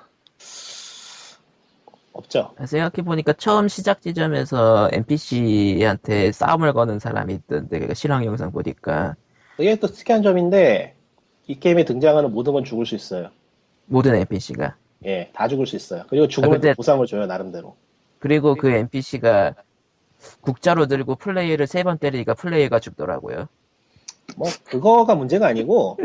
없죠. 2.14 2.54
생각해보니까 2.66 3.34
처음 3.34 3.68
시작 3.68 4.02
지점에서 4.02 4.90
NPC한테 4.92 6.32
싸움을 6.34 6.74
거는 6.74 7.00
사람이 7.00 7.34
있던데, 7.36 7.80
그 7.80 7.94
실황 7.94 8.26
영상 8.26 8.52
보니까. 8.52 9.16
그게 9.56 9.76
또 9.78 9.88
특이한 9.88 10.22
점인데 10.22 10.96
이 11.48 11.60
게임에 11.60 11.86
등장하는 11.86 12.32
모든 12.32 12.54
건 12.54 12.64
죽을 12.66 12.86
수 12.86 12.96
있어요. 12.96 13.30
모든 13.86 14.16
NPC가. 14.16 14.76
예, 15.06 15.32
다 15.34 15.48
죽을 15.48 15.66
수 15.66 15.76
있어요. 15.76 16.04
그리고 16.10 16.28
죽으면 16.28 16.52
아, 16.52 16.60
근데- 16.60 16.70
또 16.72 16.76
보상을 16.78 17.06
줘요 17.08 17.26
나름대로. 17.26 17.76
그리고 18.20 18.56
그 18.56 18.70
NPC가 18.70 19.56
국자로 20.42 20.86
들고 20.88 21.16
플레이를 21.16 21.66
세 21.66 21.82
번 21.84 21.98
때리니까 21.98 22.36
플레이가 22.36 22.80
죽더라고요. 22.80 23.48
뭐 24.38 24.48
그거가 24.64 25.16
문제가 25.16 25.48
아니고 25.48 25.98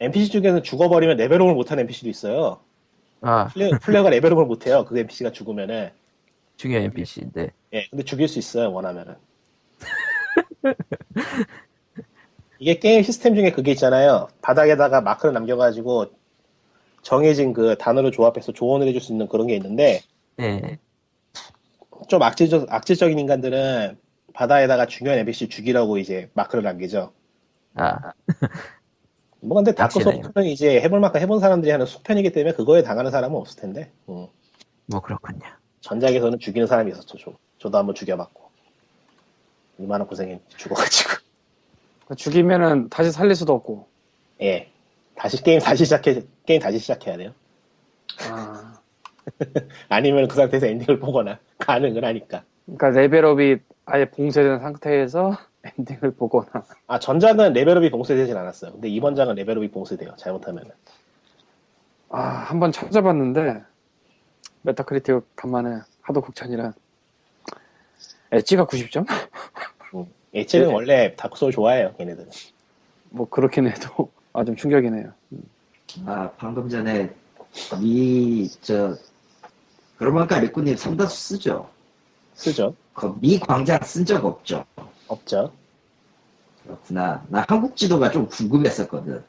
NPC 0.00 0.30
중에는 0.30 0.62
죽어버리면 0.62 1.16
레벨업을 1.16 1.54
못하는 1.54 1.82
NPC도 1.82 2.08
있어요. 2.08 2.60
아, 3.20 3.48
플레이, 3.48 3.70
플레 3.80 3.98
이어가 3.98 4.10
레벨업을 4.10 4.44
못해요. 4.44 4.84
그 4.84 4.98
NPC가 4.98 5.32
죽으면은. 5.32 5.90
중요한 6.56 6.84
NPC인데. 6.84 7.50
예, 7.72 7.86
근데 7.90 8.04
죽일 8.04 8.28
수 8.28 8.38
있어요, 8.38 8.72
원하면은. 8.72 9.14
이게 12.58 12.78
게임 12.78 13.02
시스템 13.02 13.34
중에 13.34 13.50
그게 13.50 13.72
있잖아요. 13.72 14.28
바닥에다가 14.40 15.00
마크를 15.00 15.32
남겨가지고 15.32 16.06
정해진 17.02 17.52
그 17.52 17.76
단어를 17.78 18.12
조합해서 18.12 18.52
조언을 18.52 18.86
해줄 18.88 19.00
수 19.00 19.12
있는 19.12 19.28
그런 19.28 19.46
게 19.46 19.56
있는데 19.56 20.00
네. 20.36 20.78
좀 22.08 22.22
악질적, 22.22 22.72
악질적인 22.72 23.18
인간들은 23.18 23.98
바닥에다가 24.34 24.86
중요한 24.86 25.18
NPC 25.20 25.48
죽이라고 25.48 25.96
이제 25.98 26.30
마크를 26.34 26.62
남기죠. 26.62 27.12
아, 27.76 28.12
뭐 29.40 29.56
근데. 29.56 29.74
다크 29.74 30.00
소울 30.00 30.20
2는 30.20 30.46
이제 30.46 30.80
해볼 30.80 31.00
만큼 31.00 31.20
해본 31.20 31.40
사람들이 31.40 31.70
하는 31.70 31.86
속편이기 31.86 32.32
때문에 32.32 32.54
그거에 32.54 32.82
당하는 32.82 33.10
사람은 33.10 33.38
없을 33.38 33.60
텐데. 33.60 33.90
음. 34.08 34.26
뭐 34.86 35.00
그렇군요. 35.00 35.40
전작에서는 35.80 36.38
죽이는 36.38 36.66
사람이 36.66 36.90
있었죠. 36.92 37.16
저, 37.18 37.32
저도 37.58 37.78
한번 37.78 37.94
죽여봤고. 37.94 38.44
얼마나 39.80 40.04
고생했는지 40.04 40.56
죽어가지고. 40.56 41.10
그 42.08 42.16
죽이면은 42.16 42.88
다시 42.90 43.10
살릴 43.12 43.34
수도 43.34 43.54
없고. 43.54 43.88
예. 44.42 44.70
다시 45.16 45.42
게임 45.42 45.60
다시 45.60 45.84
시작해 45.84 46.22
게임 46.44 46.60
다시 46.60 46.78
시작해야 46.78 47.16
돼요. 47.16 47.32
아, 48.28 48.80
아니면 49.88 50.26
그 50.26 50.34
상태에서 50.36 50.66
엔딩을 50.66 50.98
보거나 50.98 51.38
가능을 51.58 52.04
하니까. 52.04 52.44
그러니까 52.66 52.90
레벨업이 52.90 53.58
아예 53.86 54.10
봉쇄된 54.10 54.60
상태에서 54.60 55.36
엔딩을 55.78 56.12
보거나. 56.12 56.64
아 56.86 56.98
전작은 56.98 57.52
레벨업이 57.52 57.90
봉쇄되진 57.90 58.36
않았어요. 58.36 58.72
근데 58.72 58.88
이번 58.88 59.14
작은 59.14 59.34
레벨업이 59.34 59.70
봉쇄돼요. 59.70 60.14
잘못하면. 60.16 60.64
아, 62.10 62.20
한번 62.20 62.70
찾아봤는데 62.70 63.62
Metacritic 64.62 65.22
간만에 65.36 65.80
하도 66.02 66.20
극찬이라 66.20 66.72
Edge가 68.30 68.66
90점? 68.66 69.06
Edge는 70.32 70.68
네. 70.68 70.72
원래 70.74 71.14
Dark 71.16 71.34
Soul 71.34 71.52
좋아해요. 71.52 71.94
걔네들. 71.96 72.26
뭐 73.10 73.28
그렇긴 73.28 73.68
해도 73.68 74.10
아 74.32 74.44
좀 74.44 74.56
충격이네요. 74.56 75.12
아, 76.06 76.30
방금 76.36 76.68
전에 76.68 77.08
Mii, 77.80 78.48
저, 78.62 78.96
그러고 79.96 80.16
보니까 80.18 80.40
리꾸님 80.40 80.76
삼다수 80.76 81.16
쓰죠? 81.34 81.70
쓰죠. 82.34 82.74
그 82.94 83.14
미 83.20 83.38
광장 83.38 83.78
쓴 83.82 84.04
적 84.04 84.24
없죠? 84.24 84.64
없죠. 85.08 85.52
그렇구나. 86.64 87.22
나 87.28 87.44
한국 87.48 87.76
지도가 87.76 88.10
좀 88.10 88.26
궁금했었거든. 88.28 89.22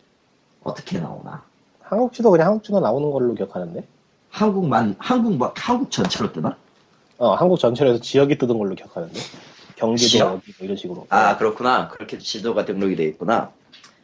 어떻게 0.64 1.00
나오나. 1.00 1.44
한국 1.82 2.14
지도 2.14 2.32
그냥 2.32 2.48
한국 2.48 2.64
지도 2.64 2.80
나오는 2.80 3.12
걸로 3.12 3.34
기억하는데. 3.36 3.84
한국만, 4.30 4.96
한국, 5.00 5.38
막, 5.38 5.54
한국 5.58 5.92
전체로 5.92 6.32
뜨나? 6.34 6.58
어 7.18 7.34
한국 7.36 7.58
전체로 7.58 7.92
해서 7.92 8.02
지역이 8.02 8.38
뜨던 8.38 8.58
걸로 8.58 8.76
기억하는데. 8.76 9.20
경기도 9.76 10.08
지역? 10.10 10.34
어디 10.34 10.54
뭐 10.58 10.66
이런 10.66 10.78
식으로. 10.78 11.06
아, 11.10 11.38
그렇구나. 11.38 11.90
그렇게 11.90 12.18
지도가 12.18 12.66
등록이 12.66 12.96
돼 12.96 13.06
있구나. 13.06 13.52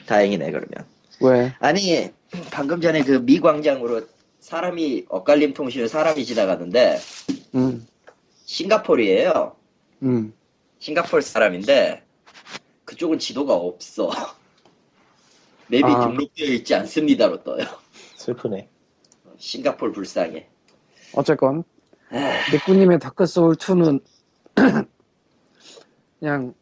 다행이네, 0.06 0.52
그러면. 0.52 0.86
왜? 1.22 1.54
아니, 1.60 2.10
방금 2.52 2.82
전에 2.82 3.04
그 3.04 3.20
Mii 3.20 3.40
광장으로 3.40 4.02
사람이, 4.40 5.06
엇갈림 5.10 5.54
통신을 5.54 5.88
사람이 5.88 6.26
지나가는데, 6.26 7.00
음, 7.56 7.88
싱가폴이에요. 8.52 9.56
음. 10.04 10.34
싱가폴 10.80 11.22
사람인데, 11.22 12.04
그쪽은 12.84 13.18
지도가 13.18 13.56
없어. 13.56 14.10
map이 15.70 15.84
아. 15.86 16.08
등록되어 16.08 16.48
있지 16.48 16.76
않습니다로 16.76 17.44
떠요. 17.44 17.66
슬프네. 18.18 18.68
싱가폴 19.40 19.94
불쌍해. 19.94 20.50
어쨌건 21.14 21.64
에휴, 22.12 22.54
니꾸님의 22.54 23.00
Dark 23.00 23.26
Soul 23.26 23.56
2는 23.56 24.04
그냥 26.20 26.54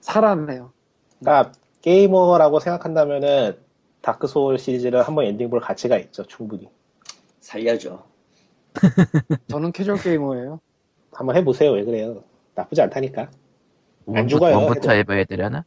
사람이에요. 0.00 0.72
그러니까 1.18 1.52
게이머라고 1.82 2.60
생각한다면은 2.60 3.58
Dark 4.02 4.28
Soul 4.28 4.58
시리즈를 4.58 5.02
한번 5.02 5.24
엔딩 5.24 5.50
볼 5.50 5.60
가치가 5.60 5.98
있죠. 5.98 6.22
충분히. 6.24 6.70
살려줘. 7.40 8.04
저는 9.48 9.72
캐주얼 9.72 10.00
게이머예요. 10.00 10.60
한번 11.18 11.34
해보세요. 11.36 11.72
왜 11.72 11.84
그래요? 11.84 12.22
나쁘지 12.54 12.80
않다니까. 12.80 13.28
one부- 14.06 14.28
죽어요, 14.28 14.56
one부터. 14.56 14.92
해봐야 14.92 15.24
되려나? 15.24 15.64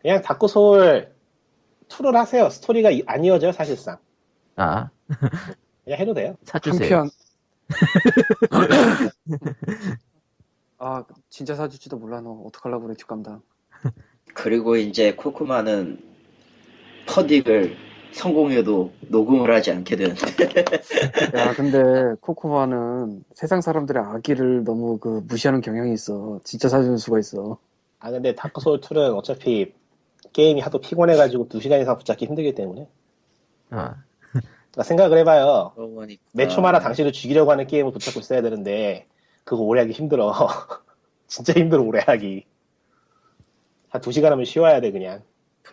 그냥 0.00 0.22
Dark 0.22 0.48
Soul 0.48 1.12
2를 1.88 2.12
하세요. 2.14 2.48
스토리가 2.48 2.90
이- 2.90 3.02
안 3.06 3.22
이어져요, 3.24 3.52
사실상. 3.52 3.98
아, 4.56 4.88
그냥 5.84 5.98
해도 6.00 6.14
돼요. 6.14 6.36
사주세요. 6.44 6.96
한편 6.96 7.10
아 10.78 11.04
진짜 11.28 11.54
사줄지도 11.54 11.98
몰라 11.98 12.22
너 12.22 12.30
어떡하려고 12.46 12.84
그래 12.86 12.94
뒷감당 12.96 13.42
그리고 14.32 14.76
이제 14.76 15.12
코코마는 15.14 16.00
퍼딕을 17.06 17.76
성공해도 18.12 18.92
녹음을 19.08 19.54
하지 19.54 19.70
않게 19.70 19.96
되는데. 19.96 20.26
야 21.36 21.52
근데 21.56 22.14
코코마는 22.20 23.24
세상 23.34 23.60
사람들의 23.60 24.02
악의를 24.02 24.64
너무 24.64 24.98
그 24.98 25.22
무시하는 25.28 25.60
경향이 25.60 25.92
있어 25.92 26.40
진짜 26.44 26.68
사주는 26.68 26.96
수가 26.96 27.18
있어 27.20 27.58
아, 28.00 28.10
근데 28.10 28.34
Dark 28.34 28.60
Soul 28.60 28.80
2는 28.80 29.14
어차피 29.14 29.72
게임이 30.32 30.60
하도 30.60 30.80
피곤해가지고 30.80 31.48
2 31.48 31.60
시간 31.60 31.80
이상 31.80 31.96
붙잡기 31.96 32.26
힘들기 32.26 32.54
때문에. 32.54 32.82
어, 33.70 33.94
그러니까 34.30 34.82
생각을 34.84 35.18
해봐요. 35.18 35.72
그러고 35.74 35.94
보니까 35.94 36.22
매 36.32 36.48
초마다 36.48 36.78
당신을 36.80 37.12
죽이려고 37.12 37.50
하는 37.50 37.66
게임을 37.66 37.92
붙잡고 37.92 38.20
있어야 38.20 38.42
되는데, 38.42 39.06
그거 39.44 39.62
오래 39.62 39.80
하기 39.80 39.92
힘들어. 39.92 40.32
진짜 41.26 41.52
힘들어, 41.54 41.82
오래 41.82 42.00
하기. 42.06 42.44
한 43.88 44.00
2시간 44.00 44.30
하면 44.30 44.44
쉬어야 44.44 44.80
돼, 44.80 44.92
그냥. 44.92 45.22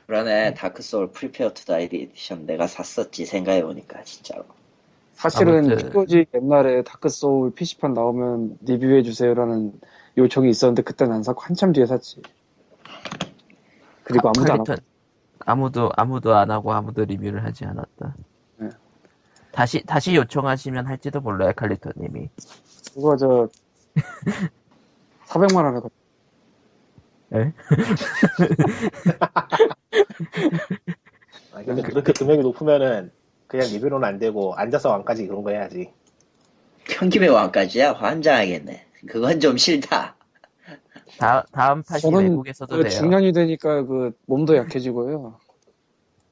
그러네 0.08 0.54
Dark 0.54 0.84
Soul 0.84 1.12
Prepare 1.12 1.54
to 1.54 1.66
Die 1.66 1.86
Edition 1.92 2.46
내가 2.46 2.68
샀었지 2.68 3.26
생각해 3.26 3.64
보니까 3.64 4.04
진짜로 4.04 4.46
사실은 5.14 5.66
아무튼- 5.72 5.90
POG 5.92 6.26
옛날에 6.34 6.84
Dark 6.84 7.10
Soul 7.10 7.52
PC판 7.54 7.94
나오면 7.94 8.60
리뷰해 8.62 9.04
주세요라는 9.04 9.74
요청이 10.18 10.50
있었는데 10.50 10.84
그땐 10.84 11.12
안 11.12 11.24
사고 11.24 11.42
한참 11.42 11.74
뒤에 11.74 11.86
샀지 11.86 12.22
그리고 14.04 14.30
아무도 14.30 14.54
안 14.54 14.60
하고 14.60 14.76
아무도 15.48 15.92
아무도 15.96 16.36
안 16.36 16.52
하고 16.52 16.74
아무도 16.74 17.06
리뷰를 17.06 17.44
하지 17.44 17.66
않았다. 17.66 18.16
네. 18.58 18.70
다시 19.52 19.84
다시 19.84 20.16
요청하시면 20.16 20.86
할지도 20.88 21.22
몰라요, 21.22 21.52
칼리토님이. 21.56 22.30
그거 22.94 23.16
저 23.18 23.50
400만 25.28 25.66
원에? 25.66 25.80
아, 31.54 31.64
근데 31.64 31.82
그렇게 31.82 32.12
금액이 32.14 32.42
높으면은, 32.42 33.12
그냥 33.48 33.68
리뷰로는 33.72 34.08
안 34.08 34.20
되고, 34.20 34.54
앉아서 34.56 34.90
왕까지 34.92 35.28
그런 35.28 35.44
거 35.44 35.52
해야지. 35.52 35.92
현김의 36.86 37.30
왕까지야? 37.30 37.94
환장하겠네. 37.94 38.86
그건 39.08 39.40
좀 39.40 39.58
싫다. 39.58 40.16
다, 41.18 41.46
다음 41.52 41.82
팟이 41.84 42.14
외국에서도 42.14 42.76
그 42.76 42.82
돼요. 42.84 42.90
중년이 42.92 43.32
되니까 43.32 43.84
그 43.84 44.12
몸도 44.26 44.56
약해지고요. 44.58 45.40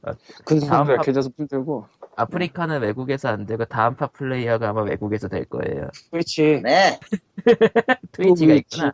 어, 0.04 0.12
다음 0.12 0.16
근성도 0.46 0.86
팝- 0.86 0.98
약해져서 1.00 1.30
힘들고. 1.38 1.86
아프리카는 2.16 2.82
외국에서 2.82 3.30
안 3.30 3.46
되고 3.46 3.66
다음 3.66 3.96
팟 3.96 4.08
플레이어가 4.08 4.70
아마 4.70 4.82
외국에서 4.84 5.28
될 5.28 5.46
거예요. 5.46 5.90
Twitch. 6.12 6.62
네. 6.64 7.00
트위치가 8.12 8.54
있구나. 8.56 8.94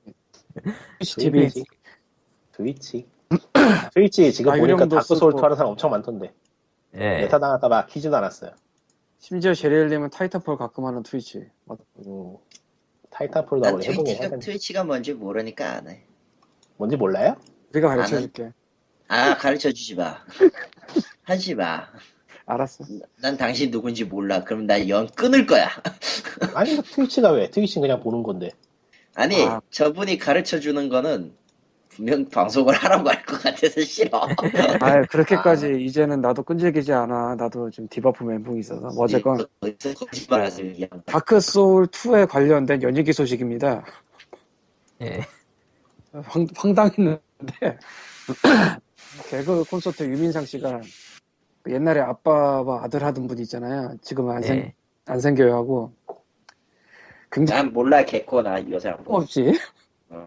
트위치. 1.00 1.16
TV 1.18 1.50
트위치. 2.64 3.08
Twitch. 3.94 4.32
지금 4.34 4.52
아, 4.52 4.58
보니까 4.58 4.86
Dark 4.88 5.02
Soul 5.16 5.32
쓰고. 5.32 5.40
2 5.40 5.42
하는 5.44 5.56
사람 5.56 5.72
엄청 5.72 5.90
많던데. 5.92 6.34
예. 6.96 7.00
네타 7.22 7.40
당할까봐 7.40 7.86
키지도 7.86 8.16
않았어요. 8.18 8.52
심지어 9.20 9.54
제리엘님은 9.54 10.10
Titanfall 10.10 10.58
가끔 10.58 10.86
하는 10.86 11.04
Twitch 11.04 11.46
맞- 11.66 11.78
음, 12.06 12.36
Titanfall도 13.12 13.64
난 13.64 13.74
한번 13.74 13.84
해보긴 13.84 14.04
Twitch가, 14.06 14.24
해야겠네. 14.24 14.46
Twitch가 14.46 14.84
뭔지 14.86 15.14
모르니까 15.14 15.74
안 15.76 15.88
해 15.90 16.04
뭔지 16.78 16.96
몰라요? 16.96 17.36
우리가 17.74 17.90
나는- 17.90 17.96
가르쳐줄게 17.98 18.54
아 19.10 19.36
가르쳐 19.38 19.72
주지 19.72 19.96
마 19.96 20.18
하지 21.24 21.54
마 21.56 21.86
알았어. 22.46 22.84
난 23.22 23.38
당신 23.38 23.70
누군지 23.72 24.06
몰라. 24.06 24.44
그럼 24.44 24.66
나 24.66 24.88
연 24.90 25.08
끊을 25.10 25.46
거야. 25.46 25.68
아니 26.56 26.74
뭐 26.76 26.84
Twitch가 26.84 27.30
왜? 27.32 27.50
Twitch는 27.52 27.88
그냥 27.88 28.02
보는 28.02 28.24
건데. 28.24 28.52
아니 29.14 29.44
아. 29.46 29.62
저분이 29.70 30.18
가르쳐 30.18 30.60
주는 30.60 30.88
거는 30.90 31.36
분명 32.00 32.24
방송을 32.30 32.74
하라고 32.76 33.10
할 33.10 33.26
것 33.26 33.42
같아서 33.44 33.82
싫어. 33.82 34.22
아 34.82 35.02
그렇게까지 35.04 35.84
이제는 35.84 36.22
나도 36.22 36.44
끈질기지 36.44 36.94
않아. 36.94 37.36
나도 37.36 37.70
지금 37.72 37.90
debuff 37.90 38.24
멘붕이 38.24 38.60
있어서. 38.62 38.88
뭐 38.88 39.04
어쨌건 39.04 39.46
거짓말하세요. 39.60 40.72
이 40.72 40.82
양반. 40.84 41.04
Dark 41.06 41.42
Soul 41.42 41.88
2에 41.88 42.28
관련된 42.30 42.82
연예기 42.84 43.12
소식입니다. 43.12 43.84
예. 45.02 45.20
황, 46.14 46.48
황당했는데 46.56 47.20
개그 49.30 49.66
콘서트 49.70 50.04
유민상 50.04 50.46
씨가 50.46 50.80
그 51.64 51.74
옛날에 51.74 52.00
아빠와 52.00 52.84
아들 52.86 53.04
하던 53.04 53.28
분 53.28 53.38
있잖아요. 53.40 53.96
지금은 54.02 54.38
안, 54.38 54.42
생, 54.42 54.58
예. 54.58 54.74
안 55.06 55.20
생겨요 55.20 55.54
하고 55.54 55.94
굉장히 57.30 57.64
난 57.64 57.74
몰라 57.74 58.06
개코 58.06 58.42
나 58.42 58.58
요새 58.70 58.90
안 58.90 59.04
보. 59.04 59.18
없지. 59.18 59.52
어, 60.10 60.26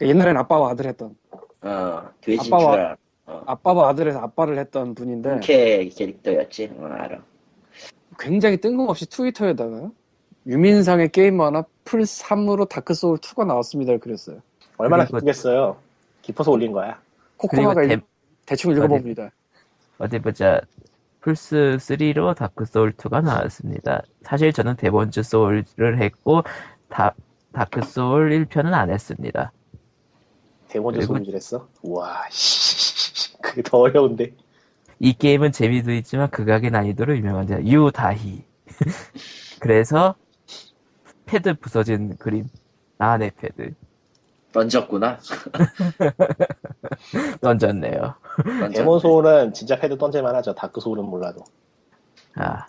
옛날엔 0.00 0.36
아빠와 0.36 0.70
아들 0.70 0.86
했던 0.86 1.16
어 1.62 2.02
돼지인 2.20 2.52
아빠와-. 2.52 2.96
어, 3.26 3.42
아빠와 3.46 3.88
아들에서 3.88 4.20
아빠를 4.20 4.58
했던 4.58 4.94
분인데 4.94 5.30
흔쾌 5.30 5.88
캐릭터였지. 5.88 6.70
어, 6.78 6.86
알아. 6.86 7.18
굉장히 8.18 8.56
뜬금없이 8.58 9.06
트위터에다가 9.06 9.90
유민상의 10.46 11.08
게임 11.10 11.36
만화 11.38 11.64
플 11.84 12.02
3으로 12.02 12.68
Dark 12.68 12.94
Soul 12.94 13.18
2가 13.18 13.44
나왔습니다. 13.46 13.96
그랬어요. 13.96 14.40
얼마나 14.76 15.04
기쁘겠어요. 15.06 15.76
기뻐서 16.22 16.52
올린 16.52 16.72
거야. 16.72 17.00
코코마가 17.36 17.82
일- 17.84 18.00
대충 18.46 18.72
읽어봅니다. 18.72 19.30
어디 19.98 20.18
보자. 20.20 20.60
플스 21.20 21.76
3로 21.80 22.36
Dark 22.36 22.64
Soul 22.66 22.92
2가 22.92 23.22
나왔습니다. 23.24 24.02
사실 24.22 24.52
저는 24.52 24.76
Demon's 24.76 25.24
Soul을 25.24 25.64
했고 26.00 26.42
다, 26.88 27.14
Dark 27.52 27.82
Soul 27.82 28.30
1편은 28.30 28.72
안 28.72 28.90
했습니다. 28.90 29.50
Demon's 30.76 30.98
그리고- 30.98 31.14
Soul을 31.14 31.34
했어? 31.34 31.68
와, 31.82 32.22
씨. 32.30 33.32
그게 33.40 33.62
더 33.62 33.78
어려운데. 33.78 34.34
이 34.98 35.12
게임은 35.14 35.52
재미도 35.52 35.92
있지만 35.92 36.30
극악의 36.30 36.70
난이도로 36.70 37.16
유명한데 37.16 37.64
유다희. 37.66 38.44
그래서 39.60 40.14
패드 41.26 41.54
부서진 41.58 42.16
그림. 42.18 42.46
아 42.98 43.18
내 43.18 43.30
패드 43.30 43.74
던졌구나. 44.52 45.18
던졌네요. 47.42 48.14
던졌네. 48.42 48.74
Demon 48.74 49.00
Soul은 49.00 49.52
진짜 49.52 49.78
패드 49.78 49.98
던질만 49.98 50.34
하죠. 50.36 50.54
Dark 50.54 50.80
Soul은 50.80 51.04
몰라도. 51.04 51.44
아 52.36 52.66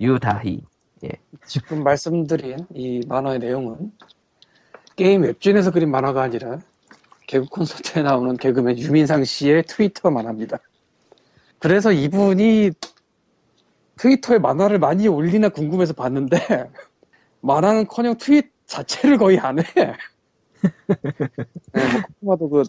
유다희. 0.00 0.62
지금 1.46 1.84
말씀드린 1.84 2.66
이 2.74 3.00
만화의 3.06 3.38
내용은 3.38 3.92
게임 4.96 5.22
웹진에서 5.22 5.70
그린 5.70 5.90
만화가 5.90 6.22
아니라 6.22 6.58
개그 7.28 7.46
콘서트에 7.46 8.02
나오는 8.02 8.36
개그맨 8.36 8.78
유민상 8.78 9.22
씨의 9.24 9.64
트위터 9.64 10.10
만화입니다. 10.10 10.58
그래서 11.60 11.92
이분이 11.92 12.70
트위터에 13.96 14.38
만화를 14.38 14.78
많이 14.78 15.06
올리나 15.08 15.50
궁금해서 15.50 15.92
봤는데 15.92 16.38
만화는커녕 17.42 18.16
트윗 18.16 18.50
자체를 18.66 19.18
거의 19.18 19.38
안 19.38 19.58
해. 19.58 19.64
네, 21.72 21.86
뭐 21.92 22.02
코코마도 22.02 22.48
그 22.48 22.62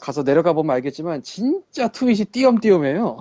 가서 0.00 0.22
내려가 0.22 0.52
보면 0.52 0.74
알겠지만 0.76 1.22
진짜 1.22 1.88
tweet이 1.88 2.26
띄엄띄엄해요. 2.26 3.18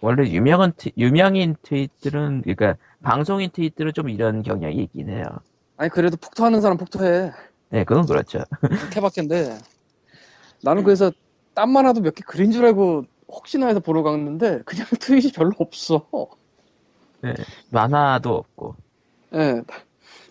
원래 0.00 0.28
유명한 0.28 0.72
트- 0.76 0.90
유명인 0.98 1.56
tweet들은 1.62 2.42
그러니까 2.42 2.76
방송인 3.02 3.50
tweet들은 3.50 3.94
좀 3.94 4.10
이런 4.10 4.42
경향이 4.42 4.76
있긴 4.82 5.08
해요. 5.08 5.24
아니 5.78 5.88
그래도 5.88 6.18
폭트하는 6.18 6.60
사람 6.60 6.76
폭트해. 6.76 7.32
네, 7.70 7.84
그건 7.84 8.04
그렇죠. 8.06 8.44
태박인데 8.92 9.58
나는 10.64 10.82
그래서 10.84 11.12
땀만 11.54 11.84
와도 11.84 12.00
몇 12.00 12.14
개 12.14 12.22
그린 12.26 12.50
줄 12.50 12.64
알고 12.64 13.04
혹시나 13.28 13.66
해서 13.68 13.80
보러 13.80 14.02
갔는데 14.02 14.62
그냥 14.64 14.86
tweet이 15.00 15.32
별로 15.32 15.52
없어. 15.58 16.06
만화도 17.70 18.34
없고. 18.34 18.76
예. 19.34 19.62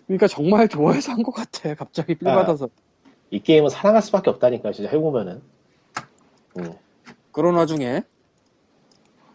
그러니까 0.06 0.28
정말 0.28 0.68
좋아해서 0.68 1.12
한 1.12 1.22
것 1.22 1.32
같아. 1.32 1.74
갑자기 1.74 2.14
필 2.14 2.28
아. 2.28 2.34
받아서. 2.36 2.68
이 3.30 3.40
게임은 3.40 3.68
사랑할 3.70 4.00
수밖에 4.02 4.30
없다니까, 4.30 4.70
진짜 4.72 4.90
해보면은. 4.90 5.42
음. 6.58 6.72
그런 7.32 7.54
와중에 7.56 8.02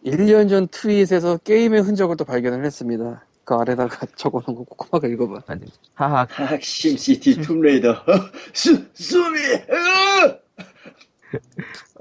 1년 0.06 0.48
전 0.48 0.68
트윗에서 0.70 1.38
게임의 1.38 1.82
흔적을 1.82 2.16
또 2.16 2.24
발견을 2.24 2.64
했습니다. 2.66 3.26
그 3.44 3.56
아래다가 3.56 4.06
적어놓은 4.16 4.56
거 4.56 4.64
코코마가 4.64 5.08
읽어봐. 5.08 5.42
아니, 5.48 5.66
하하 5.96 6.26
학심 6.30 6.96
시티 6.98 7.42
툼레이더. 7.42 8.06
수 8.54 8.86
수미. 8.94 9.38
으! 9.40 10.40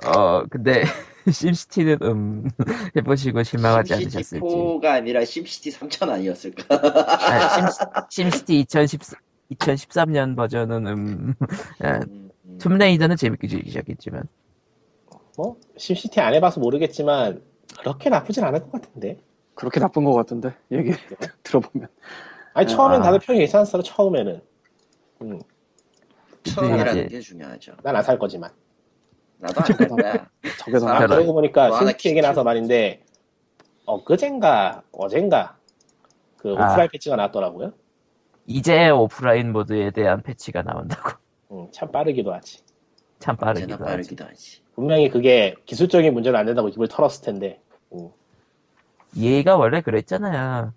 어, 0.04 0.44
근데, 0.46 0.82
심시티는, 1.32 1.98
음, 2.02 2.48
해보시고 2.96 3.42
실망하지 3.42 3.94
않으셨을지. 3.94 4.72
4가 4.80 4.92
아니라 4.94 5.24
SimCity 5.24 5.70
3000 5.70 6.10
아니었을까? 6.10 6.64
아, 7.28 7.48
심, 7.48 7.66
SimCity 8.10 8.60
2010, 8.60 9.00
2013년 9.52 10.36
버전은, 10.36 10.86
음, 10.86 11.34
아, 11.82 11.98
음, 12.08 12.30
음. 12.44 12.58
Tomb 12.58 12.75
Raider는 12.75 13.16
재밌게 13.16 13.48
즐기셨겠지만. 13.48 14.24
뭐, 15.36 15.56
SimCity 15.76 16.20
안 16.20 16.34
해봐서 16.34 16.60
모르겠지만, 16.60 17.42
그렇게 17.80 18.10
나쁘진 18.10 18.44
않을 18.44 18.60
것 18.60 18.72
같은데. 18.72 19.22
그렇게 19.54 19.80
나쁜 19.80 20.04
것 20.04 20.12
같은데 20.14 20.54
얘기 20.70 20.92
들어보면. 21.42 21.88
아니, 22.54 22.66
처음엔 22.66 23.00
아. 23.00 23.04
다들 23.04 23.18
평이 23.20 23.38
괜찮았어, 23.40 23.82
처음에는. 23.82 24.40
음, 25.22 25.40
처음이라는 26.44 27.08
게 27.08 27.20
중요하죠. 27.20 27.76
난 27.82 27.96
안 27.96 28.02
살 28.02 28.18
거지만. 28.18 28.50
나도 29.38 29.60
안할 29.60 29.88
거야. 29.88 30.26
저게 30.58 30.78
더 30.78 30.88
아, 30.88 30.96
아. 30.96 31.06
그러고 31.06 31.32
보니까 31.32 31.68
뭐 31.68 31.78
심시티 31.78 32.08
얘기 32.10 32.20
나서. 32.20 32.42
말인데, 32.42 33.02
엊그젠가, 33.86 34.82
어젠가, 34.92 35.56
그 36.36 36.54
아. 36.58 36.70
오프라인 36.70 36.88
패치가 36.90 37.16
나왔더라고요. 37.16 37.72
이제 38.46 38.88
오프라인 38.90 39.52
모드에 39.52 39.90
대한 39.90 40.22
패치가 40.22 40.62
나온다고. 40.62 41.18
음, 41.52 41.68
참 41.72 41.90
빠르기도 41.90 42.32
하지. 42.32 42.62
참 43.18 43.36
언제나 43.40 43.76
빠르기도 43.76 43.84
하지. 43.84 43.84
빠르기도 43.84 44.24
하지. 44.24 44.62
분명히 44.74 45.10
그게 45.10 45.54
기술적인 45.66 46.12
문제는 46.14 46.38
안 46.38 46.46
된다고 46.46 46.68
입을 46.68 46.88
털었을 46.88 47.24
텐데. 47.24 47.60
음, 47.92 48.10
EA가 49.14 49.56
원래 49.56 49.80
그랬잖아요. 49.80 50.72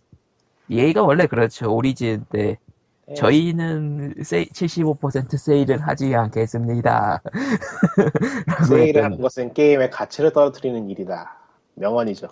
EA가 0.69 1.03
원래 1.03 1.27
그렇죠. 1.27 1.73
오리진 1.73 2.25
때. 2.29 2.57
예, 3.11 3.15
저희는 3.15 4.15
세이, 4.23 4.45
75% 4.47 5.37
세일을 5.37 5.79
하지 5.87 6.15
않겠습니다. 6.15 7.21
세일을 8.67 9.03
하는 9.03 9.19
것은 9.21 9.53
게임의 9.53 9.89
가치를 9.89 10.31
떨어뜨리는 10.33 10.89
일이다. 10.89 11.37
명언이죠. 11.75 12.27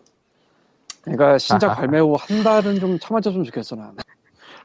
그러니까 1.01 1.37
신작. 1.37 1.75
발매 1.75 1.99
후 1.99 2.15
한 2.15 2.43
달은 2.43 2.79
좀 2.79 2.99
참아줬으면 2.99 3.45
좋겠어 3.45 3.75
난. 3.75 3.95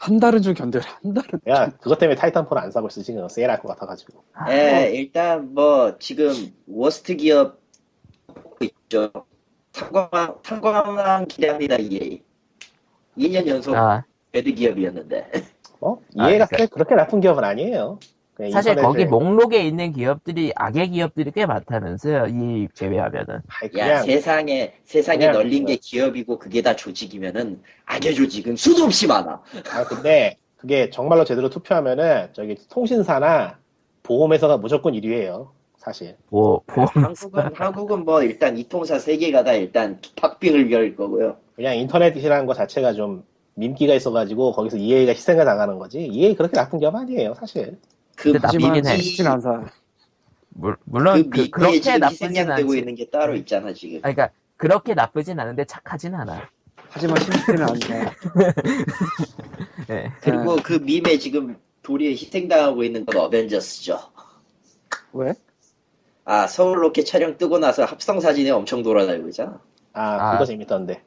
한 0.01 0.21
달은 0.21 0.43
좀 0.43 0.55
견뎌라. 0.55 0.85
한 1.03 1.15
달은. 1.15 1.41
야, 1.49 1.71
그것 1.81 1.99
때문에 1.99 2.17
Titanfall 2.17 2.59
안 2.59 2.71
사고 2.71 2.89
있어, 2.89 3.03
지금. 3.03 3.27
세일할 3.29 3.61
것 3.61 3.69
같아가지고. 3.69 4.23
아, 4.35 4.53
예, 4.53 4.91
일단 4.95 5.55
뭐 5.55 5.97
지금 5.99 6.33
worst 6.67 7.17
기업 7.17 7.59
있죠. 8.61 9.11
탄광 9.73 10.39
탄광랑 10.43 11.27
기대합니다 11.27 11.77
EA. 11.79 12.23
2년 13.17 13.47
연속 13.47 13.75
아, 13.75 14.05
bad 14.33 14.53
기업이었는데. 14.53 15.31
어? 15.85 15.99
아, 16.19 16.31
EA가 16.31 16.47
그러니까- 16.47 16.75
그렇게 16.75 16.95
나쁜 16.95 17.21
기업은 17.21 17.45
아니에요. 17.45 17.99
그냥 18.35 18.51
사실 18.51 18.73
인터넷에- 18.75 18.83
거기 18.83 19.05
목록에 19.05 19.63
있는 19.63 19.93
기업들이 19.93 20.51
악의 20.57 20.91
기업들이 20.91 21.31
꽤 21.31 21.47
많다면서요. 21.47 22.27
이 22.29 22.67
제외하면은. 22.75 23.35
야 23.37 23.69
그냥 23.71 24.03
세상에 24.03 24.75
세상에 24.85 25.19
그냥 25.19 25.33
널린 25.35 25.67
게 25.67 25.75
뭐- 25.75 25.79
기업이고 25.81 26.39
그게 26.41 26.61
다 26.63 26.75
조직이면은 26.75 27.63
악의 27.85 28.15
조직은 28.15 28.57
수도 28.57 28.85
없이 28.85 29.07
많아. 29.07 29.41
아 29.73 29.85
근데 29.85 30.37
그게 30.57 30.91
정말로 30.91 31.25
제대로 31.25 31.49
투표하면은 31.51 32.29
저기 32.33 32.57
통신사나 32.71 33.59
보험회사가 34.03 34.57
무조건 34.57 34.95
1위예요. 34.95 35.49
사실. 35.77 36.17
보, 36.31 36.61
보험. 36.67 36.89
한국은 36.95 37.51
한국은 37.55 38.05
뭐 38.07 38.23
일단 38.23 38.57
이 38.57 38.67
통사 38.69 38.99
세 38.99 39.17
개가 39.19 39.45
다 39.45 39.53
일단 39.53 40.01
팍빙을 40.17 40.69
별 40.71 40.97
거고요. 40.97 41.37
그냥 41.55 41.77
인터넷이라는 41.77 42.47
것 42.47 42.55
자체가 42.55 42.95
좀 42.95 43.23
민기가 43.55 43.95
있어가지고 43.95 44.53
거기서 44.53 44.77
EA가 44.77 45.13
희생을 45.13 45.45
당하는 45.45 45.79
거지. 45.79 46.01
EA 46.01 46.35
그렇게 46.35 46.57
나쁜 46.57 46.81
기업 46.81 46.95
아니에요, 46.95 47.35
사실. 47.35 47.79
그 48.17 48.29
나쁘긴 48.29 48.87
해. 48.87 48.97
쉽진. 48.99 49.27
물, 50.51 50.77
그 50.77 50.81
물론 50.85 51.31
그, 51.31 51.39
미에 51.41 51.51
그렇게 51.51 51.81
지금 51.81 52.01
나쁘진 52.01 52.51
않지. 52.51 52.79
있는 52.79 52.95
게 52.95 53.11
따로 53.11 53.35
있잖아 53.35 53.73
지금. 53.73 54.01
아니, 54.03 54.15
그러니까 54.15 54.31
그렇게 54.57 54.95
나쁘진 54.95 55.39
않은데 55.41 55.65
착하진 55.65 56.15
않아. 56.15 56.49
하지만 56.91 57.21
심시티는 57.21 57.63
아니야. 57.63 58.13
예. 59.91 60.13
그리고 60.21 60.57
그 60.63 60.75
밈에 60.75 61.19
지금 61.19 61.57
도리에 61.83 62.11
희생당하고 62.13 62.85
있는 62.85 63.05
건 63.05 63.17
어벤져스죠. 63.17 63.99
왜? 65.13 65.35
아 66.25 66.47
서울 66.47 66.83
로켓 66.83 67.05
촬영 67.05 67.37
뜨고 67.37 67.59
나서 67.59 67.85
합성 67.85 68.21
사진에 68.21 68.51
엄청 68.51 68.83
돌아다니고 68.83 69.29
있잖아. 69.29 69.61
아, 69.93 70.03
아. 70.03 70.33
그거 70.33 70.45
재밌던데. 70.47 71.03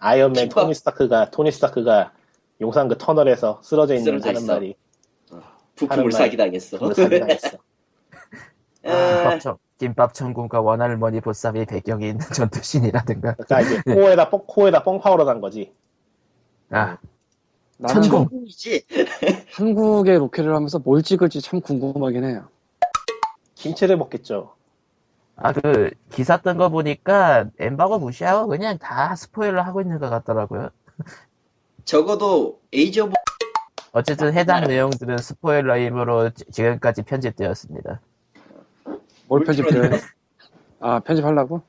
음. 0.00 0.06
아이언맨 0.06 0.48
김밥. 0.48 0.62
토니 0.62 0.74
스타크가 0.74 1.30
토니 1.30 1.52
스타크가 1.52 2.12
용산 2.60 2.88
그 2.88 2.96
터널에서 2.98 3.60
쓰러져 3.62 3.94
있는 3.94 4.04
쓰러져 4.04 4.28
하는 4.28 4.40
있어. 4.42 4.52
말이 4.54 4.74
부풀 5.76 5.98
하는 5.98 6.10
사기 6.10 6.36
당했어. 6.36 6.78
그걸 6.78 6.94
사기가 6.94 7.26
있어. 7.32 7.48
에, 8.84 8.90
김밥청, 9.22 9.58
김밥 9.78 10.14
천국과 10.14 10.60
원할머니 10.60 11.20
보쌈의 11.20 11.66
배경이 11.66 12.08
있는 12.08 12.18
전투신이라든가. 12.34 13.34
그러니까 13.34 13.60
이제 13.60 13.82
코에다 13.94 14.30
뻥 14.30 14.42
코에다 14.46 14.82
뻥 14.82 15.00
파우러 15.00 15.24
단 15.24 15.40
거지. 15.40 15.72
아, 16.70 16.98
나는 17.78 18.02
천공. 18.02 18.28
천국 18.28 18.48
이지. 18.48 18.84
한국의 19.52 20.18
로켓을 20.18 20.54
하면서 20.54 20.78
뭘 20.78 21.02
찍을지 21.02 21.40
참 21.40 21.60
궁금하긴 21.60 22.24
해요. 22.24 22.48
김치를 23.54 23.96
먹겠죠. 23.96 24.54
아, 25.42 25.52
그, 25.52 25.90
기사 26.10 26.36
뜬 26.36 26.56
거 26.58 26.68
보니까 26.68 27.46
엠바고 27.58 27.98
무시하고 27.98 28.48
그냥 28.48 28.76
다 28.78 29.14
스포일러 29.16 29.62
하고 29.62 29.80
있는 29.80 29.98
것 29.98 30.10
같더라고요. 30.10 30.68
적어도 31.84 32.60
Age 32.72 33.00
of 33.00 33.12
어쨌든 33.92 34.32
해당 34.34 34.64
내용들은 34.64 35.16
스포일러이므로 35.18 36.30
지- 36.30 36.44
지금까지 36.52 37.02
편집되었습니다. 37.02 38.00
뭘 39.28 39.44
편집해요? 39.44 39.82
아 40.80 41.00
편집하려고? 41.00 41.62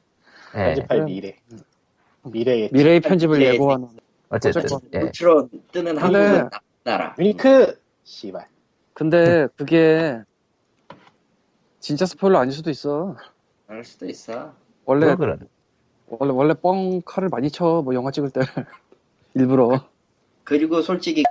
예, 0.55 0.73
편집할. 0.75 1.05
미래. 1.05 1.37
미래의 2.23 2.69
미래의 2.73 2.99
편집을 2.99 3.41
예, 3.41 3.53
예고하는 3.53 3.87
어쨌든, 4.29 4.63
예. 4.93 4.99
Ultron 4.99 5.49
뜨는 5.71 5.95
근데- 5.95 6.01
한국은 6.01 6.49
나쁜 6.49 6.59
나라. 6.83 7.15
unique 7.17 7.81
씨발. 8.03 8.47
근데 8.93 9.47
그게 9.55 10.21
진짜 11.79 12.05
스포일러 12.05 12.39
아닐 12.39 12.53
수도 12.53 12.69
있어. 12.69 13.15
알 13.71 13.85
수도 13.85 14.05
있어. 14.05 14.53
원래 14.85 15.07
뭐 15.07 15.15
그런. 15.15 15.47
원래 16.09 16.33
원래 16.33 16.53
뻥카를 16.53 17.29
많이 17.29 17.49
쳐 17.49 17.81
뭐 17.83 17.93
영화 17.95 18.11
찍을 18.11 18.31
때 18.31 18.41
일부러 19.33 19.85
그리고 20.43 20.81
솔직히 20.81 21.23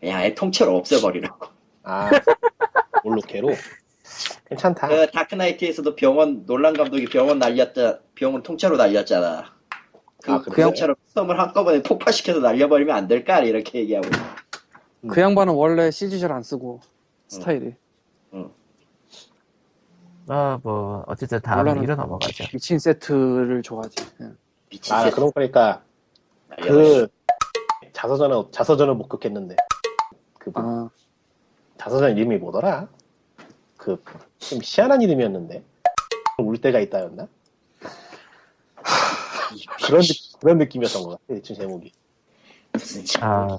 그냥 0.00 0.18
아예 0.18 0.34
통째로 0.34 0.76
없애버리라고. 0.76 1.46
아 1.84 2.10
올로케로 3.04 3.50
괜찮다. 4.48 4.88
그 4.88 5.10
다크나이트에서도 5.12 5.94
병원 5.94 6.44
논란 6.44 6.74
감독이 6.74 7.04
병원 7.04 7.38
날렸다 7.38 8.00
병원 8.16 8.42
통째로 8.42 8.76
날렸잖아. 8.76 9.44
그, 10.24 10.32
아, 10.32 10.40
그래요? 10.40 10.66
그것처럼 10.66 10.96
썸을 11.06 11.38
한꺼번에 11.38 11.82
폭파시켜서 11.82 12.40
날려버리면 12.40 12.94
안 12.96 13.06
될까 13.06 13.38
이렇게 13.40 13.78
얘기하고. 13.80 14.08
그 15.08 15.20
양반은 15.20 15.54
원래 15.54 15.90
CG 15.92 16.18
잘 16.18 16.32
안 16.32 16.42
쓰고 16.42 16.80
스타일이 17.28 17.74
아, 20.32 20.60
뭐, 20.62 21.02
어쨌든 21.08 21.40
다음 21.40 21.66
얘기로 21.76 21.96
넘어가죠. 21.96 22.44
미친 22.52 22.78
세트를 22.78 23.62
좋아하지. 23.62 23.96
예. 24.22 24.30
미친 24.70 24.94
아 24.94 25.00
새끼 25.02 25.16
그런 25.16 25.32
거니까 25.32 25.82
날려버리지. 26.48 27.00
그 27.00 27.90
자서전을 27.92 28.44
자서전을 28.52 28.94
못 28.94 29.08
긋겠는데 29.08 29.56
그 30.38 30.50
뭐, 30.50 30.62
아 30.62 30.90
자서전 31.78 32.16
이름이 32.16 32.38
뭐더라? 32.38 32.86
그좀 33.76 34.60
희한한 34.62 35.02
이름이었는데 35.02 35.64
울 36.38 36.60
때가 36.60 36.78
있다였나? 36.78 37.26
그런 39.84 40.00
느- 40.02 40.38
그런 40.40 40.58
느낌이었던 40.58 41.02
것 41.02 41.08
같아 41.10 41.22
대충 41.26 41.56
제목이. 41.56 41.92
아, 43.20 43.58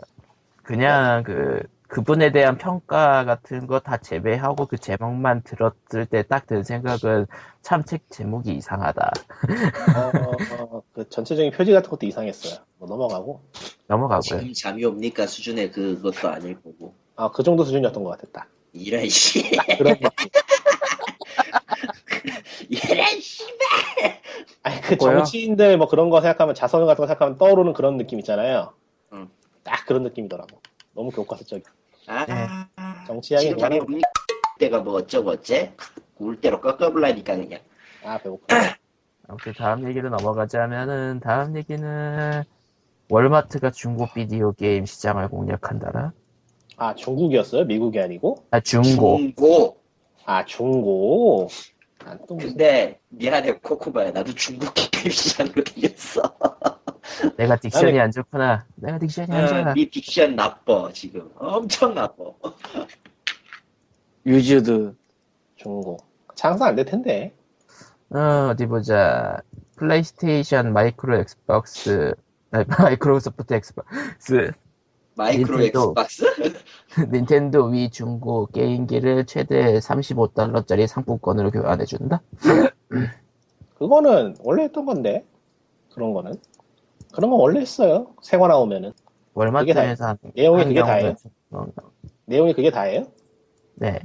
그냥 0.63 1.23
그, 1.23 1.63
그분에 1.95 2.31
대한 2.31 2.57
평가 2.57 3.25
같은 3.25 3.67
거 3.67 3.79
다 3.81 3.97
제외하고 3.97 4.65
그 4.65 4.77
제목만 4.77 5.43
들었을 5.43 6.05
때 6.09 6.23
딱 6.23 6.45
든 6.47 6.63
생각은 6.63 7.25
참 7.61 7.83
책 7.83 8.09
제목이 8.09 8.53
이상하다. 8.53 9.11
어, 9.95 10.63
어, 10.63 10.81
그 10.93 11.09
전체적인 11.09 11.51
표지 11.51 11.73
같은 11.73 11.89
것도 11.89 12.05
이상했어요. 12.05 12.61
뭐 12.77 12.87
넘어가고 12.87 13.41
넘어가고요. 13.87 14.21
지금 14.21 14.53
잠이 14.53 14.85
옵니까 14.85 15.27
수준의 15.27 15.71
그것도 15.71 16.29
아닐 16.29 16.55
거고. 16.61 16.93
아 17.17 17.29
그 17.29 17.43
정도 17.43 17.65
수준이었던 17.65 18.01
것 18.03 18.09
같았다. 18.11 18.47
이런 18.71 19.09
씨. 19.09 19.43
그런 19.77 19.95
느낌. 19.95 20.09
이런 22.69 23.05
씨. 23.19 23.43
아니 24.63 24.79
그 24.81 24.93
뭐야? 24.95 25.17
정치인들 25.17 25.77
뭐 25.77 25.87
그런 25.89 26.09
거 26.09 26.21
생각하면 26.21 26.55
자서전 26.55 26.87
같은 26.87 27.01
거 27.01 27.07
생각하면 27.07 27.37
떠오르는 27.37 27.73
그런 27.73 27.97
느낌 27.97 28.17
있잖아요. 28.19 28.73
응. 29.11 29.29
딱 29.63 29.85
그런 29.85 30.03
느낌이더라고. 30.03 30.61
너무 30.93 31.09
교과서적. 31.11 31.61
아, 32.11 32.25
네. 32.25 32.47
정치하기 33.07 33.45
지금 33.45 33.57
잠이 33.57 33.79
옵니까? 33.79 34.09
때가 34.59 34.79
뭐 34.79 34.95
어쩌고 34.95 35.29
어째? 35.29 35.73
울 36.17 36.41
대로 36.41 36.59
꺾어볼라니까 36.59 37.37
그냥. 37.37 37.61
아 38.03 38.17
배고파. 38.17 38.47
아무튼 39.29 39.53
다음 39.57 39.87
얘기로 39.87 40.09
넘어가자면은 40.09 41.21
다음 41.21 41.55
얘기는 41.55 42.43
월마트가 43.09 43.71
중고 43.71 44.07
비디오 44.13 44.51
게임 44.51 44.85
시장을 44.85 45.29
공략한다라. 45.29 46.11
아 46.75 46.95
중국이었어요? 46.95 47.63
미국이 47.63 47.99
아니고? 48.01 48.45
아 48.51 48.59
중고. 48.59 49.17
중고. 49.17 49.77
아 50.25 50.43
중고. 50.43 51.47
아, 52.03 52.17
또 52.27 52.35
근데 52.35 52.99
미안해 53.07 53.59
코코바야 53.59 54.11
나도 54.11 54.35
중국 54.35 54.73
게임 54.73 55.11
시장으로 55.11 55.63
다녔어. 55.63 56.21
내가 57.37 57.57
diction이 57.57 57.99
안 57.99 58.11
좋구나. 58.11 58.65
내가 58.75 58.97
diction이 58.99 59.31
안 59.31 59.47
좋아. 59.47 59.73
네 59.73 59.89
diction 59.89 60.35
나빠 60.35 60.89
지금 60.93 61.29
엄청 61.37 61.93
나빠. 61.95 62.23
used 64.25 64.95
중고. 65.55 65.97
장사 66.35 66.65
안 66.67 66.75
될 66.75 66.85
텐데. 66.85 67.33
어, 68.09 68.49
어디 68.51 68.65
보자. 68.65 69.41
플레이스테이션, 69.77 70.73
마이크로 70.73 71.17
엑스박스, 71.17 72.13
아니, 72.51 72.65
마이크로소프트 72.77 73.53
엑스박스, 73.55 74.51
마이크로 75.15 75.57
닌텐도. 75.57 75.95
엑스박스? 75.97 76.25
닌텐도 77.11 77.65
위 77.67 77.89
중고 77.89 78.45
게임기를 78.47 79.25
최대 79.25 79.79
35달러짜리 79.79 80.85
상품권으로 80.87 81.49
교환해준다? 81.51 82.21
그거는 83.77 84.35
원래 84.41 84.63
했던 84.63 84.85
건데. 84.85 85.25
그런 85.93 86.13
거는. 86.13 86.35
그런 87.13 87.29
건 87.31 87.39
원래 87.39 87.59
했어요. 87.59 88.07
생활 88.21 88.49
나오면은. 88.49 88.93
월마트에서 89.33 90.05
한, 90.05 90.17
내용이 90.35 90.59
한 90.59 90.67
그게 90.69 90.81
다예요? 90.81 91.15
내용이 92.25 92.53
그게 92.53 92.69
다예요? 92.71 93.05
네. 93.75 93.99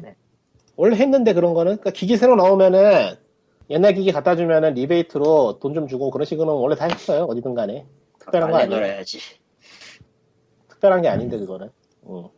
원래 0.76 0.96
했는데 0.96 1.32
그런 1.32 1.52
거는 1.54 1.72
그러니까 1.78 1.90
기기 1.90 2.16
새로 2.16 2.36
나오면은 2.36 3.16
옛날 3.70 3.94
기기 3.94 4.12
갖다 4.12 4.36
주면은 4.36 4.74
리베이트로 4.74 5.59
돈 5.59 5.74
좀 5.74 5.88
주고 5.88 6.11
그런 6.11 6.24
식으로는 6.24 6.61
원래 6.61 6.76
다 6.76 6.84
했어요 6.86 7.24
어디든 7.24 7.54
간에 7.54 7.86
특별한 8.20 8.50
거 8.50 8.57
아니에요 8.59 8.76
놀아야지. 8.80 9.18
특별한 10.68 11.02
게 11.02 11.09
아닌데 11.09 11.38
그거는 11.38 11.70
응. 12.09 12.28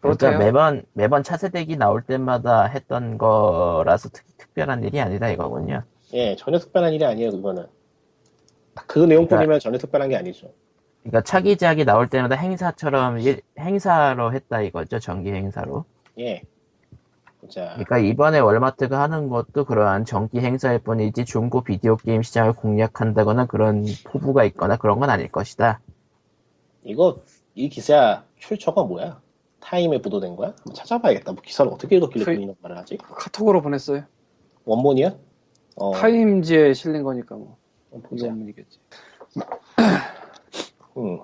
그러니까 0.00 0.28
그렇대요. 0.28 0.38
매번, 0.38 0.84
매번 0.94 1.22
차세대기 1.22 1.76
나올 1.76 2.02
때마다 2.02 2.64
했던 2.64 3.18
거라서 3.18 4.08
특, 4.10 4.24
특별한 4.38 4.84
일이 4.84 5.00
아니다 5.00 5.28
이거군요. 5.28 5.82
예 6.14 6.34
전혀 6.36 6.58
특별한 6.58 6.92
일이 6.94 7.04
아니에요 7.04 7.32
그거는 7.32 7.64
딱 7.64 7.70
그 8.86 8.98
내용뿐이면 9.00 9.60
전혀 9.60 9.78
특별한 9.78 10.08
게 10.08 10.16
아니죠 10.16 10.50
그러니까 11.02 11.22
차기작이 11.22 11.84
나올 11.84 12.08
때마다 12.08 12.34
행사처럼 12.36 13.18
일- 13.20 13.40
행사로 13.58 14.32
했다 14.34 14.60
이거죠. 14.62 14.98
정기 14.98 15.32
행사로. 15.32 15.84
예 16.18 16.42
자, 17.48 17.70
그러니까 17.74 17.98
이번에 17.98 18.40
월마트가 18.40 19.00
하는 19.00 19.28
것도 19.28 19.64
그러한 19.64 20.04
정기 20.04 20.40
행사일 20.40 20.80
뿐이지 20.80 21.24
중고 21.24 21.62
비디오 21.62 21.96
게임 21.96 22.22
시장을 22.22 22.52
공략한다거나 22.54 23.46
그런 23.46 23.84
포부가 24.04 24.44
있거나 24.44 24.76
그런 24.76 24.98
건 24.98 25.08
아닐 25.08 25.30
것이다. 25.30 25.80
이거 26.82 27.20
이 27.54 27.68
기사 27.68 28.24
출처가 28.38 28.82
뭐야 28.84 29.20
타임에 29.60 30.00
보도된 30.02 30.36
거야? 30.36 30.48
한번 30.48 30.74
찾아봐야겠다 30.74 31.32
뭐 31.32 31.42
기사를 31.42 31.70
어떻게 31.70 31.96
읽었길래 31.96 32.24
트윗- 32.24 32.36
그런 32.40 32.54
말을 32.60 32.76
하지? 32.78 32.96
카톡으로 32.98 33.62
보냈어요. 33.62 34.02
원본이야? 34.64 35.14
어 35.76 35.92
타임지에 35.92 36.74
실린 36.74 37.02
거니까 37.04 37.36
뭐 37.36 37.56
보자 38.02 38.26
이건이겠지. 38.26 38.78
응. 40.98 41.20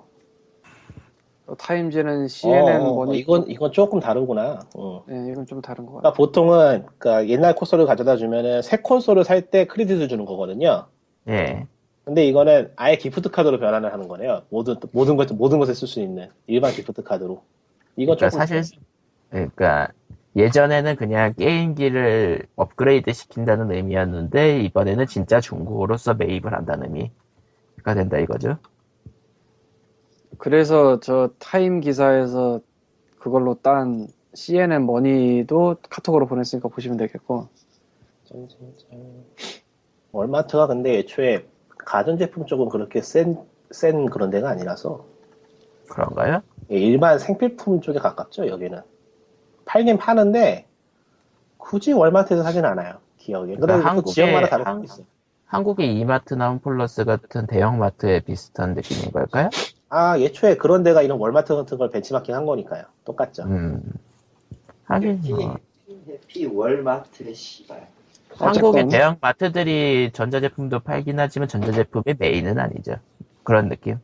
또 1.47 1.55
타임지는 1.57 2.29
CNN 2.29 2.81
어, 2.81 2.85
어, 2.85 2.95
뭐니? 2.95 3.19
이건 3.19 3.51
이건 3.51 3.71
조금 3.73 4.01
다르구나 4.01 4.61
응. 4.79 5.01
예, 5.11 5.33
이건 5.33 5.47
좀 5.47 5.61
다른 5.61 5.85
것 5.85 5.93
같아. 5.93 6.01
그러니까 6.01 6.17
보통은 6.17 6.87
그러니까 6.99 7.29
옛날 7.29 7.55
콘솔을 7.55 7.85
가져다 7.87 8.17
주면은 8.17 8.63
새 8.63 8.79
콘솔을 8.79 9.25
살 9.25 9.51
때 9.51 9.67
credit을 9.67 10.09
주는 10.09 10.25
거거든요. 10.25 10.87
예. 11.29 11.67
근데 12.05 12.27
이거는 12.27 12.73
아예 12.77 12.97
gift 12.97 13.31
card로 13.31 13.59
변환을 13.59 13.93
하는 13.93 14.09
거네요. 14.09 14.43
모든 14.51 14.77
모든 14.93 15.17
것 15.17 15.33
모든 15.35 15.59
것에 15.59 15.75
쓸 15.75 15.89
수 15.89 16.01
있는 16.01 16.29
일반 16.47 16.73
gift 16.73 17.03
card로. 17.03 17.43
이건 17.97 18.17
그러니까 18.17 18.31
조금 18.31 18.47
사실 18.47 18.79
그러니까 19.31 19.89
예전에는 20.37 20.97
그냥 20.97 21.33
게임기를 21.35 22.47
업그레이드 22.57 23.13
시킨다는 23.13 23.71
의미였는데 23.71 24.61
이번에는 24.63 25.07
진짜 25.07 25.41
중고로서 25.41 26.15
매입을 26.15 26.53
한다는 26.53 26.89
의미가 26.95 27.95
된다 27.95 28.19
이거죠. 28.19 28.59
그래서 30.39 30.99
저 31.01 31.31
타임 31.39 31.81
기사에서 31.81 32.61
그걸로 33.19 33.55
딴 33.63 34.09
CNN 34.35 34.85
머니도 34.85 35.77
카톡으로 35.89 36.27
보냈으니까 36.27 36.69
보시면 36.69 36.97
되겠고. 36.99 37.49
짠짠짠. 38.25 39.25
월마트가 40.11 40.67
근데 40.67 40.99
애초에 40.99 41.47
가전제품 41.79 42.47
쪽은 42.47 42.69
그렇게 42.69 43.01
센, 43.01 43.39
센 43.71 44.07
그런 44.07 44.31
데가 44.31 44.51
아니라서 44.51 45.05
그런가요? 45.89 46.43
예, 46.71 46.77
일반 46.77 47.19
생필품 47.19 47.81
쪽에 47.81 47.99
가깝죠, 47.99 48.49
여기는. 48.49 48.81
팔긴 49.75 49.97
파는데, 49.99 50.67
굳이 51.59 51.93
월마트에서 51.93 52.45
사진 52.45 52.65
않아요, 52.65 52.99
기억에. 53.19 53.57
그러니까 53.57 53.79
그 53.79 53.83
한국에 53.83 54.13
지역마다 54.13 54.47
다를 54.49 54.67
한- 54.69 54.75
수도 54.77 54.85
있어요. 54.85 55.07
한국의 55.47 55.99
이마트나 55.99 56.49
홈플러스 56.51 57.05
같은 57.05 57.49
대형 57.49 57.79
마트에 57.81 58.21
비슷한 58.21 58.75
느낌인 58.75 59.11
걸까요? 59.11 59.51
아, 59.89 60.17
예초에 60.21 60.57
그런 60.59 60.85
데가 60.85 61.03
이런 61.03 61.19
월마트 61.19 61.57
같은 61.57 61.77
걸 61.77 61.91
벤치마킹 61.91 62.33
한 62.37 62.47
거니까요. 62.47 62.85
똑같죠. 63.05 63.43
음. 63.45 63.83
하긴 64.85 65.19
해피, 65.19 65.33
뭐 65.33 65.57
해피 66.09 66.47
월마트 66.47 67.35
씨발. 67.35 67.89
한국의. 68.37 68.89
대형 68.89 69.17
마트들이 69.21 70.11
전자제품도 70.13 70.81
팔긴 70.81 71.19
하지만 71.19 71.49
전자제품의 71.49 72.15
메인은 72.19 72.61
아니죠. 72.61 72.97
그런 73.43 73.69
느낌. 73.69 73.99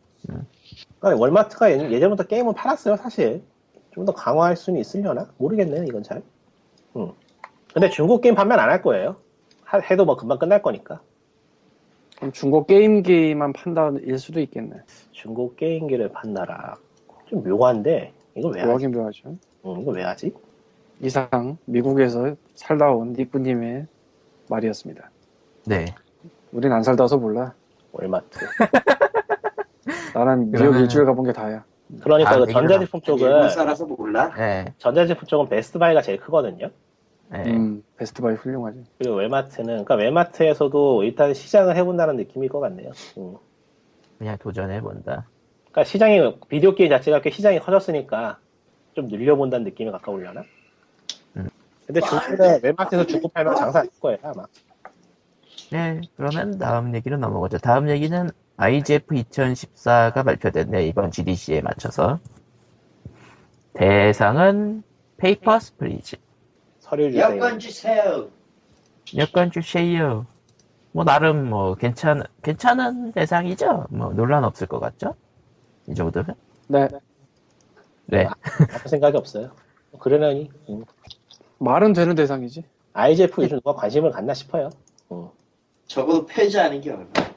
그러니까 0.98 1.20
월마트가 1.20 1.70
예- 1.72 1.90
예전부터 1.92 2.24
게임을 2.24 2.54
팔았어요, 2.54 2.96
사실. 2.96 3.42
좀 4.00 4.06
더 4.06 4.12
강화할 4.14 4.56
수는 4.56 4.80
있으려나? 4.80 5.28
모르겠네요, 5.38 5.84
이건 5.84 6.02
잘. 6.02 6.22
음. 6.96 7.12
근데 7.72 7.88
중국 7.90 8.20
게임 8.22 8.34
판매는 8.34 8.62
안할 8.62 8.80
거예요. 8.82 9.16
하- 9.64 9.78
해도 9.78 10.04
뭐 10.04 10.16
금방 10.16 10.38
끝날 10.38 10.62
거니까. 10.62 11.00
그럼 12.16 12.32
중국 12.32 12.66
게임기만 12.66 13.52
판다일 13.52 14.18
수도 14.18 14.40
있겠네. 14.40 14.76
중국 15.12 15.56
게임기를 15.56 16.12
판다라. 16.12 16.76
좀 17.26 17.42
묘한데, 17.44 18.12
이걸 18.34 18.52
왜 18.54 18.60
하지? 18.60 18.68
묘하긴 18.70 18.90
묘하죠. 18.92 19.28
음, 19.66 19.80
이걸 19.82 19.96
왜 19.96 20.02
하지? 20.02 20.32
이상 21.00 21.56
미국에서 21.66 22.34
살다 22.54 22.90
온 22.92 23.12
니꾸님의 23.12 23.86
말이었습니다. 24.48 25.10
네. 25.66 25.84
우린 26.52 26.72
안 26.72 26.82
살다 26.82 27.04
와서 27.04 27.16
몰라. 27.16 27.54
월마트. 27.92 28.38
나는 30.14 30.50
그러면- 30.52 30.80
일주일 30.82 31.04
가본 31.04 31.26
게 31.26 31.32
다야. 31.32 31.64
그러니까 32.00 32.30
아, 32.30 32.34
그 32.34 32.40
얘기를 32.42 32.60
전자제품 32.60 33.00
쪽은, 33.00 33.48
살아서 33.48 33.84
몰라? 33.86 34.32
네. 34.36 34.72
전자제품 34.78 35.26
쪽은 35.26 35.48
베스트바이가 35.48 36.02
제일 36.02 36.20
크거든요. 36.20 36.70
네. 37.30 37.44
음, 37.46 37.82
베스트바이 37.96 38.34
훌륭하지. 38.34 38.84
그리고 38.98 39.16
웰마트는, 39.16 39.66
그러니까 39.66 39.94
웰마트에서도 39.96 41.04
일단 41.04 41.34
시장을 41.34 41.76
해본다는 41.76 42.16
느낌일 42.16 42.48
것 42.48 42.60
같네요. 42.60 42.90
음. 43.18 43.36
그냥 44.18 44.36
도전해본다. 44.38 45.26
그러니까 45.70 45.84
시장이, 45.84 46.38
비디오 46.48 46.74
게임 46.74 46.90
자체가 46.90 47.20
꽤 47.22 47.30
시장이 47.30 47.60
커졌으니까 47.60 48.38
좀 48.94 49.08
늘려본다는 49.08 49.64
느낌에 49.64 49.90
가까우려나? 49.90 50.42
음. 51.36 51.48
근데 51.86 52.00
중국에 52.00 52.60
월마트에서 52.62 53.06
중고 53.06 53.28
팔면 53.28 53.56
장사 53.56 53.80
할 53.80 53.88
거예요, 54.00 54.18
아마. 54.22 54.44
네. 55.70 56.00
그러면 56.16 56.58
다음 56.58 56.94
얘기로 56.96 57.16
넘어가죠. 57.16 57.58
다음 57.58 57.88
얘기는 57.88 58.28
IGF 58.60 59.14
2014가 59.14 60.22
발표됐네. 60.22 60.86
이번 60.86 61.10
GDC에 61.10 61.62
맞춰서. 61.62 62.20
대상은 63.72 64.82
Papers, 65.16 65.74
Please. 65.78 66.16
서류 66.78 67.10
주세요. 67.10 67.24
여권 67.24 67.58
주세요. 67.58 68.28
여권 69.16 69.50
주세요. 69.50 70.26
뭐 70.92 71.04
나름 71.04 71.48
뭐 71.48 71.74
괜찮 71.74 72.22
괜찮은 72.42 73.12
대상이죠. 73.12 73.86
뭐 73.88 74.12
논란 74.12 74.44
없을 74.44 74.66
것 74.66 74.78
같죠? 74.78 75.14
이 75.88 75.94
정도면. 75.94 76.34
네, 76.68 76.86
네. 78.04 78.26
아무 78.26 78.88
생각이 78.88 79.16
없어요. 79.16 79.52
그러려니, 79.98 80.50
음. 80.68 80.84
말은 81.58 81.94
되는 81.94 82.14
대상이지. 82.14 82.64
IGF 82.92 83.42
요즘 83.42 83.56
누가 83.56 83.72
관심을 83.74 84.10
갖나 84.10 84.34
싶어요. 84.34 84.68
음. 85.12 85.28
적어도 85.86 86.26
폐지하는 86.26 86.82
게 86.82 86.90
얼마? 86.90 87.29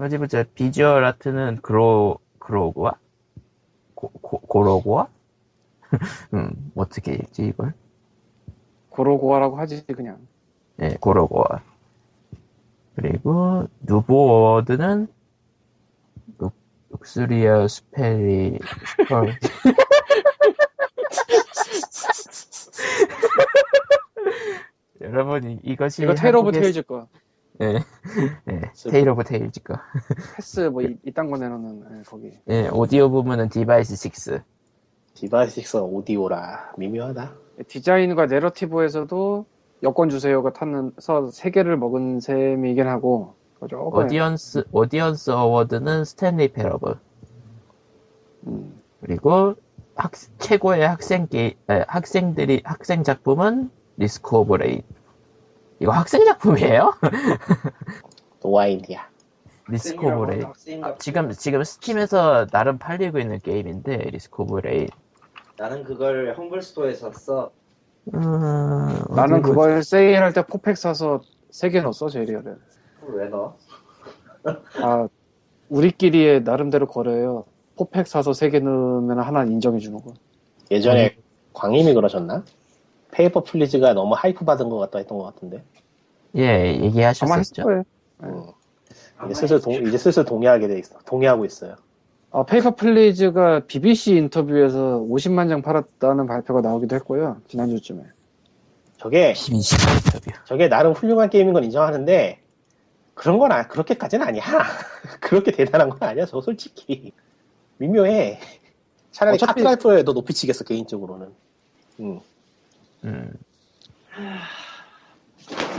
어디 0.00 0.18
보자. 0.18 0.44
비주얼 0.54 1.04
아트는 1.04 1.58
그로 1.62 2.18
그로고와 2.38 2.92
고, 3.94 4.08
고, 4.08 4.40
고로고와 4.40 5.08
음 6.34 6.72
어떻게 6.74 7.12
읽지 7.14 7.46
이걸? 7.46 7.74
고로고아라고 8.90 9.56
하지 9.58 9.84
그냥. 9.86 10.18
네, 10.76 10.96
고로고와. 11.00 11.62
그리고 12.96 13.66
Nuovo 13.82 14.26
Award는 14.26 15.06
Lux- 16.38 16.52
Luxuria 16.90 17.66
Superbia 17.68 18.58
여러분 25.00 25.50
이, 25.50 25.58
이것이 25.62 26.02
이거 26.02 26.14
Tale 26.14 26.36
of 26.36 26.50
한국의- 26.50 26.62
테 26.62 26.72
네, 27.60 27.74
네, 28.46 28.72
Tale 28.90 29.10
of 29.10 29.22
Tales 29.24 29.62
거. 29.62 29.74
Path 30.34 30.60
뭐 30.60 30.80
이, 30.80 30.96
이딴 31.04 31.30
거 31.30 31.36
내놓는 31.36 31.98
예, 31.98 32.02
거기. 32.04 32.32
네, 32.46 32.70
오디오 32.70 33.10
부분은 33.10 33.50
Device 33.50 34.08
6. 34.32 34.42
Device 35.12 35.76
오디오라. 35.76 36.72
미묘하다. 36.78 37.34
디자인과 37.68 38.26
narrative에서도 38.26 39.44
여권 39.82 40.08
주세요가 40.08 40.54
탔는서 40.54 41.30
세 41.32 41.50
개를 41.50 41.76
먹은 41.76 42.20
셈이긴 42.20 42.86
하고 42.86 43.34
audience 43.60 44.64
audience 44.72 45.32
award는 45.32 46.06
Stanley 46.06 46.48
Parable. 46.54 46.98
음, 48.46 48.80
그리고 49.02 49.54
학, 49.96 50.12
최고의 50.38 50.88
학생 50.88 51.26
게 51.26 51.58
에, 51.68 51.84
학생들이 51.88 52.62
학생 52.64 53.02
작품은 53.02 53.70
Risk 53.98 54.34
of 54.34 54.54
Rain. 54.54 54.82
이거 55.80 55.92
학생 55.92 56.24
작품이에요? 56.24 56.94
No 58.42 58.57
idea야. 58.57 59.08
Risk 59.68 60.04
of 60.06 60.24
Rain. 60.30 60.84
아, 60.84 60.94
지금 60.98 61.30
지금 61.30 61.64
스팀에서 61.64 62.46
나름 62.46 62.78
팔리고 62.78 63.18
있는 63.18 63.38
게임인데 63.38 63.96
Risk 64.10 64.42
of 64.42 64.58
Rain. 64.60 64.88
나는 65.56 65.84
그걸 65.84 66.34
Humble 66.36 66.60
Store에서 66.62 67.12
샀어. 67.12 67.50
음, 68.14 68.20
나는. 69.14 69.42
그걸 69.42 69.82
세일할 69.82 70.32
때 70.32 70.44
four 70.44 70.60
pack 70.60 70.76
사서 70.76 71.20
세 71.50 71.70
개 71.70 71.80
넣었어 71.80 72.08
제리얼에. 72.08 72.54
그걸 73.00 73.22
왜 73.22 73.28
넣어? 73.28 73.56
아 74.82 75.08
우리끼리의 75.68 76.42
나름대로 76.42 76.86
거래요. 76.86 77.44
four 77.76 77.91
pack 77.91 78.06
사서 78.06 78.32
세 78.32 78.50
개 78.50 78.58
넣으면 78.58 79.20
하나 79.20 79.44
인정해 79.44 79.78
주는 79.78 79.98
거. 80.02 80.12
예전에 80.70 81.16
광님이 81.52 81.94
그러셨나? 81.94 82.44
페이퍼 83.12 83.42
플리즈가 83.42 83.92
너무 83.94 84.14
hype 84.16 84.44
받은 84.44 84.68
것 84.68 84.78
같다 84.78 84.98
했던 84.98 85.18
것 85.18 85.24
같은데. 85.24 85.62
예 86.36 86.74
얘기하셨었죠. 86.82 87.84
음. 88.22 88.44
이제 89.26 89.34
슬슬 89.34 89.60
동, 89.60 89.72
이제 89.74 89.98
슬슬 89.98 90.24
동의하게 90.24 90.68
돼 90.68 90.78
있어. 90.78 90.98
동의하고 91.04 91.44
있어요. 91.44 91.76
아, 92.32 92.44
페이퍼 92.44 92.74
플리즈가 92.74 93.60
BBC 93.66 94.14
인터뷰에서 94.16 95.04
50만 95.10 95.48
장 95.48 95.62
팔았다는 95.62 96.26
발표가 96.26 96.60
나오기도 96.60 96.94
했고요. 96.96 97.38
지난주쯤에. 97.48 98.04
저게, 98.98 99.32
12시 99.32 99.52
인터뷰. 100.06 100.30
저게 100.44 100.68
나름 100.68 100.92
훌륭한 100.92 101.28
게임인 101.28 101.52
건 101.52 101.64
인정하는데, 101.64 102.38
그런 103.14 103.38
건 103.38 103.50
아, 103.50 103.66
그렇게까지는 103.66 104.24
아니야. 104.26 104.42
그렇게 105.20 105.50
대단한 105.50 105.90
건 105.90 106.08
아니야, 106.08 106.24
저 106.26 106.40
솔직히. 106.40 107.12
미묘해. 107.78 108.38
차라리 109.10 109.34
어차피- 109.34 109.62
Cart 109.64 109.82
Life에 109.82 110.04
더 110.04 110.12
높이 110.12 110.32
치겠어, 110.32 110.64
개인적으로는. 110.64 111.28
음. 112.00 112.20
음, 113.04 113.32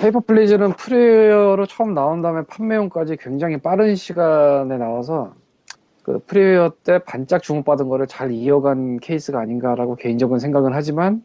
페이퍼 0.02 0.20
플리즈는 0.22 0.74
freeware로 0.74 1.66
처음 1.68 1.94
나온 1.94 2.22
다음에 2.22 2.44
판매용까지 2.48 3.18
굉장히 3.18 3.58
빠른 3.58 3.96
시간에 3.96 4.78
나와서 4.78 5.34
그 6.04 6.20
freeware 6.26 6.72
때 6.84 7.00
반짝 7.04 7.44
주목받은 7.44 7.88
거를 7.88 8.08
잘 8.08 8.32
이어간 8.32 8.98
케이스가 9.00 9.40
아닌가라고 9.40 9.96
개인적인 9.96 10.40
생각은 10.40 10.72
하지만 10.74 11.24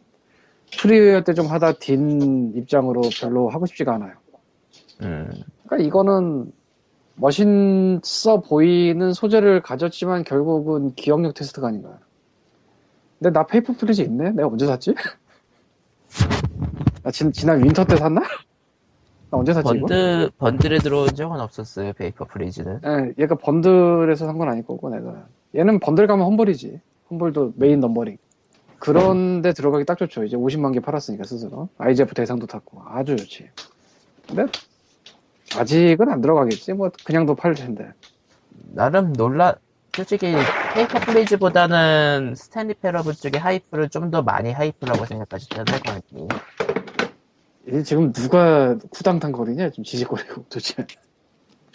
freeware 0.79 1.23
때 1.23 1.33
좀 1.33 1.47
하다 1.47 1.73
딘 1.73 2.53
입장으로 2.55 3.01
별로 3.19 3.49
하고 3.49 3.65
싶지가 3.65 3.95
않아요. 3.95 4.13
음, 5.01 5.29
그러니까 5.65 5.87
이거는 5.87 6.51
멋있어 7.15 8.41
보이는 8.41 9.11
소재를 9.13 9.61
가졌지만 9.61 10.23
결국은 10.23 10.93
기억력 10.93 11.33
테스트가 11.33 11.67
아닌가. 11.67 11.97
근데 13.17 13.31
나 13.31 13.47
Papers, 13.47 13.73
Please 13.73 14.01
있네? 14.03 14.31
내가 14.31 14.47
언제 14.47 14.67
샀지? 14.67 14.93
나 17.03 17.11
지, 17.11 17.31
지난 17.31 17.63
winter 17.63 17.85
때 17.85 17.95
샀나? 17.97 18.21
나 19.29 19.37
언제 19.37 19.53
샀지? 19.53 19.67
번드 19.79 20.29
bundle에 20.37 20.79
들어온 20.79 21.07
적은 21.15 21.39
없었어요. 21.39 21.93
페이퍼 21.93 22.25
프리즈는. 22.25 22.79
예, 22.85 23.13
얘가 23.23 23.35
bundle에서 23.35 24.25
산 24.25 24.37
건 24.37 24.49
아닐 24.49 24.65
거고 24.65 24.89
내가. 24.89 25.25
얘는 25.55 25.79
번들 25.79 26.07
가면 26.07 26.25
Humble이지. 26.25 26.79
Humble도 27.11 27.53
main 27.57 27.79
numbering. 27.79 28.17
그런데 28.79 29.53
들어가기 29.53 29.85
딱 29.85 29.97
좋죠. 29.97 30.23
이제 30.23 30.37
50만 30.37 30.73
개 30.73 30.79
팔았으니까 30.79 31.23
스스로. 31.23 31.69
IGF 31.77 32.13
대상도 32.13 32.45
탔고 32.47 32.83
아주 32.85 33.15
좋지. 33.15 33.49
근데 34.27 34.45
아직은 35.57 36.09
안 36.09 36.21
들어가겠지. 36.21 36.73
뭐 36.73 36.91
그냥도 37.03 37.35
팔 37.35 37.53
텐데. 37.55 37.91
나름 38.73 39.13
놀라 39.13 39.55
솔직히 39.97 40.31
Papers, 40.75 40.99
Please보다는 40.99 42.35
Stanley 42.35 42.75
Parable 42.75 43.13
쪽의 43.13 43.41
hype를 43.41 43.89
좀 43.89 44.11
더 44.11 44.21
많이 44.21 44.51
hype라고 44.51 45.05
생각하셨잖아요, 45.05 45.79
광님이. 45.83 46.27
이 47.67 47.83
지금 47.83 48.13
누가 48.13 48.77
우당탕 48.93 49.31
거리냐? 49.31 49.71
좀 49.71 49.83
지직거리고 49.83 50.43
도대체. 50.43 50.85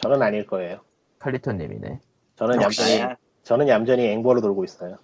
저는 0.01 0.23
아닐 0.23 0.47
거예요. 0.47 0.79
칼리토님이네. 1.19 1.99
저는 2.37 2.63
얌전히. 2.63 3.03
저는 3.43 3.67
얌전히 3.69 4.07
앵벌이 4.13 4.41
돌고 4.41 4.63
있어요. 4.63 4.99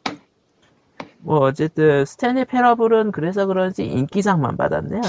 뭐 1.19 1.41
어쨌든 1.41 2.05
Stanley 2.05 2.45
Parable은 2.45 3.11
그래서 3.11 3.47
그런지 3.47 3.85
인기상만 3.85 4.57
받았네요. 4.57 5.03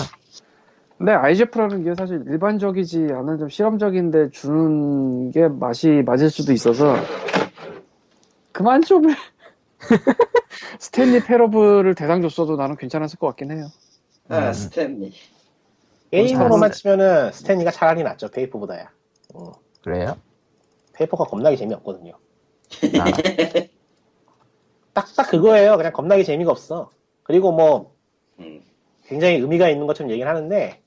근데 0.97 1.11
IGF라는 1.13 1.83
게 1.83 1.93
사실 1.93 2.23
일반적이지 2.25 3.09
않은 3.11 3.37
좀 3.37 3.49
실험적인데 3.49 4.31
주는 4.31 5.29
게 5.31 5.47
맛이 5.47 6.01
맞을 6.05 6.31
수도 6.31 6.51
있어서 6.53 6.95
그만 8.51 8.81
좀 8.81 9.09
해. 9.09 9.15
Stanley 10.79 11.23
Parable을 11.23 11.95
대상 11.95 12.21
줬어도 12.21 12.55
나는 12.55 12.75
괜찮았을 12.75 13.17
것 13.17 13.27
같긴 13.27 13.51
해요. 13.51 13.69
아, 14.27 14.47
음. 14.47 14.53
Stanley. 14.53 15.13
게임으로만 16.11 16.71
치면은 16.71 17.31
Stanley가 17.31 17.71
차라리 17.71 18.03
낫죠. 18.03 18.29
Paper보다야. 18.29 18.91
어, 19.35 19.51
그래요? 19.83 20.17
Paper가 20.93 21.25
겁나게 21.25 21.55
재미없거든요. 21.55 22.13
아, 22.99 23.05
딱 24.93 25.15
딱 25.15 25.29
그거예요. 25.29 25.77
그냥 25.77 25.93
겁나게 25.93 26.23
재미가 26.23 26.51
없어. 26.51 26.91
그리고 27.23 27.51
뭐 27.51 27.93
음. 28.39 28.61
굉장히 29.05 29.35
의미가 29.35 29.69
있는 29.69 29.87
것처럼 29.87 30.11
얘기를 30.11 30.29
하는데 30.29 30.81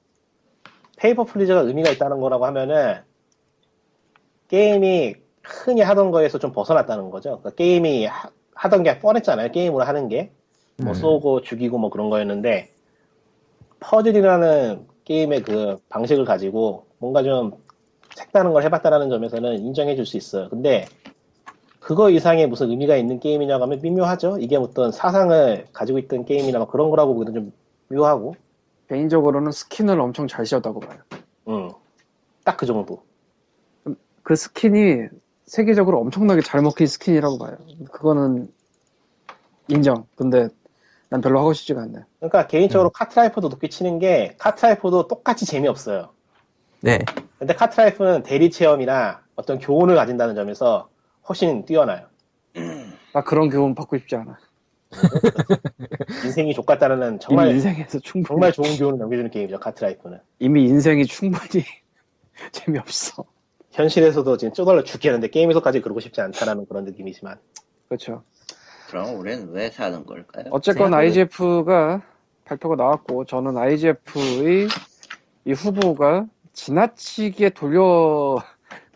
페이퍼 0.96 1.24
플리즈가 1.24 1.60
의미가 1.60 1.90
있다는 1.90 2.20
거라고 2.20 2.46
하면은 2.46 3.02
게임이 4.48 5.16
흔히 5.53 5.82
하던 5.82 6.11
거에서 6.11 6.38
좀 6.38 6.53
벗어났다는 6.53 7.11
거죠. 7.11 7.38
그러니까 7.40 7.50
게임이 7.50 8.07
하, 8.07 8.68
던게 8.68 8.98
뻔했잖아요. 8.98 9.50
게임으로 9.53 9.84
하는 9.84 10.09
게. 10.09 10.32
뭐 10.78 10.92
음. 10.92 10.94
쏘고 10.94 11.42
죽이고 11.42 11.78
뭐 11.78 11.90
그런 11.90 12.09
거였는데 12.11 12.70
퍼즐이라는 13.80 14.86
게임의 15.05 15.42
그 15.42 15.76
방식을 15.90 16.24
가지고 16.24 16.86
뭔가 16.98 17.22
좀 17.22 17.53
색다른 18.14 18.53
걸 18.53 18.62
해봤다라는 18.62 19.11
점에서는 19.11 19.59
인정해 19.59 19.96
줄 19.96 20.07
수 20.07 20.16
있어요. 20.16 20.48
근데 20.48 20.86
그거 21.80 22.11
이상의 22.11 22.46
무슨 22.46 22.70
의미가 22.70 22.96
있는 22.96 23.18
게임이냐고 23.20 23.64
하면 23.64 23.80
미묘하죠. 23.82 24.38
이게 24.38 24.57
어떤 24.57 24.92
사상을 24.92 25.66
가지고 25.72 25.98
있던 25.98 26.24
게임이나 26.24 26.59
뭐 26.59 26.68
그런 26.68 26.90
거라고 26.90 27.14
보기는 27.14 27.34
좀 27.34 27.53
묘하고 27.88 28.36
개인적으로는 28.88 29.50
skin을 29.53 30.01
엄청 30.00 30.28
잘 30.28 30.46
씌웠다고 30.46 30.80
봐요. 30.80 30.98
음. 31.48 31.70
딱그 32.44 32.66
정도. 32.66 33.03
그 34.22 34.36
skin이 34.36 35.09
세계적으로 35.47 36.01
엄청나게 36.01 36.40
잘 36.43 36.62
먹힌 36.62 36.86
skin이라고 36.86 37.38
봐요. 37.38 37.57
그거는 37.90 38.49
인정. 39.68 40.07
근데 40.16 40.49
난 41.09 41.20
별로 41.20 41.40
하고 41.40 41.53
싶지가 41.53 41.82
않네. 41.82 42.01
그러니까 42.18 42.47
개인적으로 42.47 42.90
Cart 42.90 43.14
Life도 43.14 43.49
높게 43.49 43.68
치는 43.68 43.99
게 43.99 44.34
Cart 44.38 44.66
Life도 44.66 45.09
똑같이 45.09 45.45
재미없어요. 45.45 46.11
네. 46.80 46.99
근데 47.38 47.55
Cart 47.55 47.77
Life는 47.77 48.22
대리 48.22 48.51
체험이나 48.51 49.20
어떤 49.36 49.59
교훈을 49.59 49.95
가진다는 49.95 50.34
점에서 50.34 50.88
훨씬 51.28 51.64
뛰어나요. 51.64 52.07
나 53.12 53.22
그런 53.22 53.51
교훈 53.51 53.74
받고 53.74 53.99
싶지 53.99 54.16
않아. 54.16 54.38
인생이 56.24 56.55
족같다는 56.55 57.18
정말 57.18 57.51
인생에서 57.51 57.99
충분히 58.01 58.26
정말 58.26 58.53
좋은 58.53 58.76
교훈을 58.76 58.99
남겨주는 58.99 59.30
게임이죠. 59.30 59.59
Cart 59.61 59.80
Life는 59.80 60.18
이미 60.38 60.64
인생이 60.64 61.07
충분히 61.07 61.64
재미없어. 62.53 63.24
현실에서도 63.73 64.37
지금 64.37 64.53
쪼달려 64.53 64.85
죽겠는데 64.85 65.29
게임에서까지 65.29 65.81
그러고 65.81 66.01
싶지 66.01 66.20
않다라는 66.20 66.66
그런 66.66 66.85
느낌이지만 66.85 67.39
그렇죠. 67.89 68.23
그럼 68.89 69.18
우리는 69.18 69.51
왜 69.51 69.70
사는 69.70 70.05
걸까요? 70.05 70.45
어쨌건 70.51 70.93
IGF가 70.93 72.03
발표가 72.45 72.77
나왔고 72.77 73.25
저는 73.25 73.57
IGF의 73.57 74.68
이 75.47 75.53
후보가 75.53 76.27
지나치게 76.53 77.51
돌려 77.51 78.39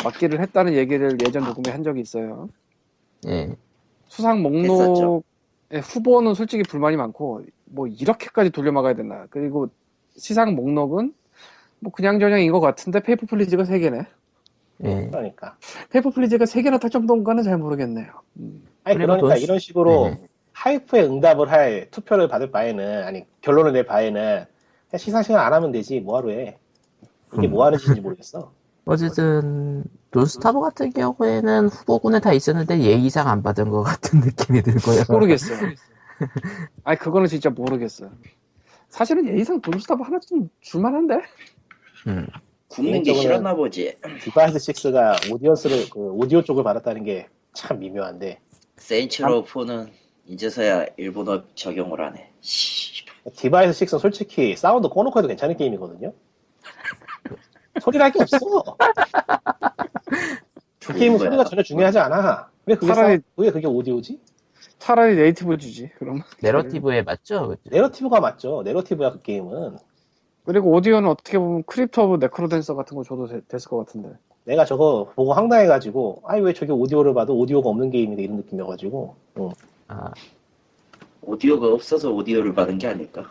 맞기를 0.05 0.41
했다는 0.41 0.75
얘기를 0.75 1.17
예전 1.27 1.45
녹음에 1.45 1.71
한 1.73 1.83
적이 1.83 2.03
있어요. 2.03 2.51
예. 3.27 3.57
수상. 4.09 4.43
목록의 4.43 5.23
후보는 5.83 6.35
솔직히 6.35 6.63
불만이 6.63 6.97
많고 6.97 7.43
뭐 7.65 7.87
이렇게까지 7.87 8.51
돌려막아야 8.51 8.95
되나 8.95 9.27
그리고 9.31 9.69
시상 10.17 10.55
목록은 10.55 11.15
뭐 11.81 11.93
그냥저냥인 11.93 12.53
것 12.53 12.61
같은데 12.61 13.01
페이퍼 13.01 13.27
플리즈가 13.27 13.65
3개네 13.65 14.07
예. 14.85 15.09
그러니까 15.11 15.57
페이퍼 15.91 16.11
플리즈가 16.11 16.45
3개나 16.45 16.79
탈 16.79 16.91
정도인가는 16.91 17.43
잘 17.43 17.57
모르겠네요 17.59 18.07
음. 18.39 18.67
아니 18.85 18.97
그러니까 18.97 19.29
돈- 19.29 19.39
이런 19.39 19.59
식으로 19.59 20.09
네. 20.11 20.29
hype에 20.53 21.03
응답을 21.03 21.51
할 21.51 21.89
투표를 21.91 22.29
받을 22.29 22.51
바에는 22.51 23.05
아니 23.05 23.25
결론을 23.41 23.73
낼 23.73 23.85
바에는 23.87 24.45
그냥 24.91 24.99
시상식을 24.99 25.39
안 25.39 25.53
하면 25.53 25.73
되지 25.73 26.01
뭐하러 26.01 26.31
해 26.31 26.59
이게 27.35 27.47
음. 27.47 27.51
뭐 27.53 27.65
하는 27.65 27.79
짓인지 27.79 28.01
모르겠어 28.01 28.53
어쨌든 28.85 29.83
Don't 30.13 30.35
Starve 30.35 30.61
같은 30.61 30.91
경우에는 30.93 31.69
후보군에 31.69 32.21
다 32.21 32.33
있었는데 32.33 32.81
예의상 32.81 33.29
안 33.29 33.43
받은 33.43 33.69
것 33.71 33.83
같은 33.83 34.21
느낌이 34.21 34.63
들고요. 34.63 35.03
모르겠어요 35.09 35.59
아니 36.85 36.99
그거는 36.99 37.27
진짜 37.29 37.51
모르겠어요 37.51 38.11
사실은 38.89 39.27
예의상 39.27 39.61
Don't 39.61 39.80
Starve 39.80 40.03
하나 40.05 40.19
좀 40.21 40.49
줄만한데 40.61 41.21
음. 42.07 42.27
굶는 42.69 43.03
게 43.03 43.15
싫었나 43.15 43.55
보지. 43.55 43.97
Device 44.23 44.59
6가 44.73 45.33
audience를 45.33 45.89
그 45.91 46.01
오디오 46.11 46.43
쪽을 46.43 46.65
받았다는 46.65 47.05
게 47.05 47.29
참 47.57 47.79
미묘한데 47.79 48.39
Saints 48.77 49.22
Row 49.22 49.45
4는 49.47 49.89
이제서야 50.27 50.85
일본어 50.99 51.43
적용을 51.55 52.03
하네. 52.05 52.31
씨. 52.43 53.05
Device 53.35 53.87
6는 53.87 53.99
솔직히 53.99 54.55
사운드 54.57 54.89
꺼놓고 54.89 55.19
해도 55.19 55.29
괜찮은 55.29 55.57
게임이거든요. 55.57 56.13
소리랄 57.81 58.13
게 58.13 58.21
없어. 58.21 58.39
그 60.81 60.93
게임은. 60.93 61.19
소리가 61.19 61.45
전혀 61.45 61.63
중요하지 61.63 61.99
않아. 61.99 62.51
왜 62.67 62.75
그게 62.75 62.93
차라리- 62.93 62.95
사운드- 63.21 63.23
왜 63.39 63.51
그게 63.51 63.67
오디오지? 63.67 64.21
차라리 64.79 65.17
네이티브 65.17 65.57
주지 65.57 65.91
그럼 65.99 66.21
narrative에 66.43 67.03
맞죠? 67.03 67.49
그죠? 67.49 67.61
narrative가 67.71 68.21
맞죠. 68.21 68.63
narrative야 68.65 69.13
그 69.13 69.23
게임은. 69.23 69.79
그리고 70.47 70.71
오디오는 70.73 71.09
어떻게 71.09 71.39
보면 71.39 71.65
Crypt 71.65 72.05
of 72.05 72.17
NecroDancer 72.25 72.75
같은 72.77 72.97
거 72.97 73.03
줘도 73.03 73.27
되- 73.27 73.41
됐을 73.49 73.69
것 73.69 73.79
같은데 73.79 74.11
내가 74.45 74.65
저거 74.65 75.11
보고 75.17 75.33
황당해가지고 75.33 76.23
아니 76.25 76.41
왜 76.41 76.53
저게 76.53 76.73
오디오를 76.73 77.15
봐도 77.15 77.37
오디오가 77.37 77.69
없는 77.69 77.91
게임인데 77.91 78.23
이런 78.23 78.37
느낌이어가지고 78.37 79.17
응, 79.39 79.51
아, 79.89 80.13
오디오가 81.23 81.67
없어서 81.67 82.13
오디오를 82.13 82.55
받은 82.55 82.79
게 82.79 82.87
아닐까? 82.87 83.25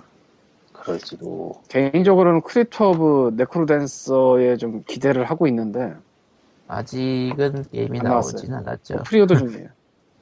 그럴지도 0.73 1.61
개인적으로는 1.69 2.41
Crypt 2.41 2.91
of 2.91 3.33
NecroDancer에 3.37 4.57
좀 4.57 4.83
기대를 4.85 5.23
하고 5.23 5.47
있는데 5.47 5.93
아직은 6.67 7.65
게임이. 7.71 7.99
나오진 7.99 8.53
않았죠. 8.53 9.03
pre-order 9.03 9.35
중이에요 9.37 9.69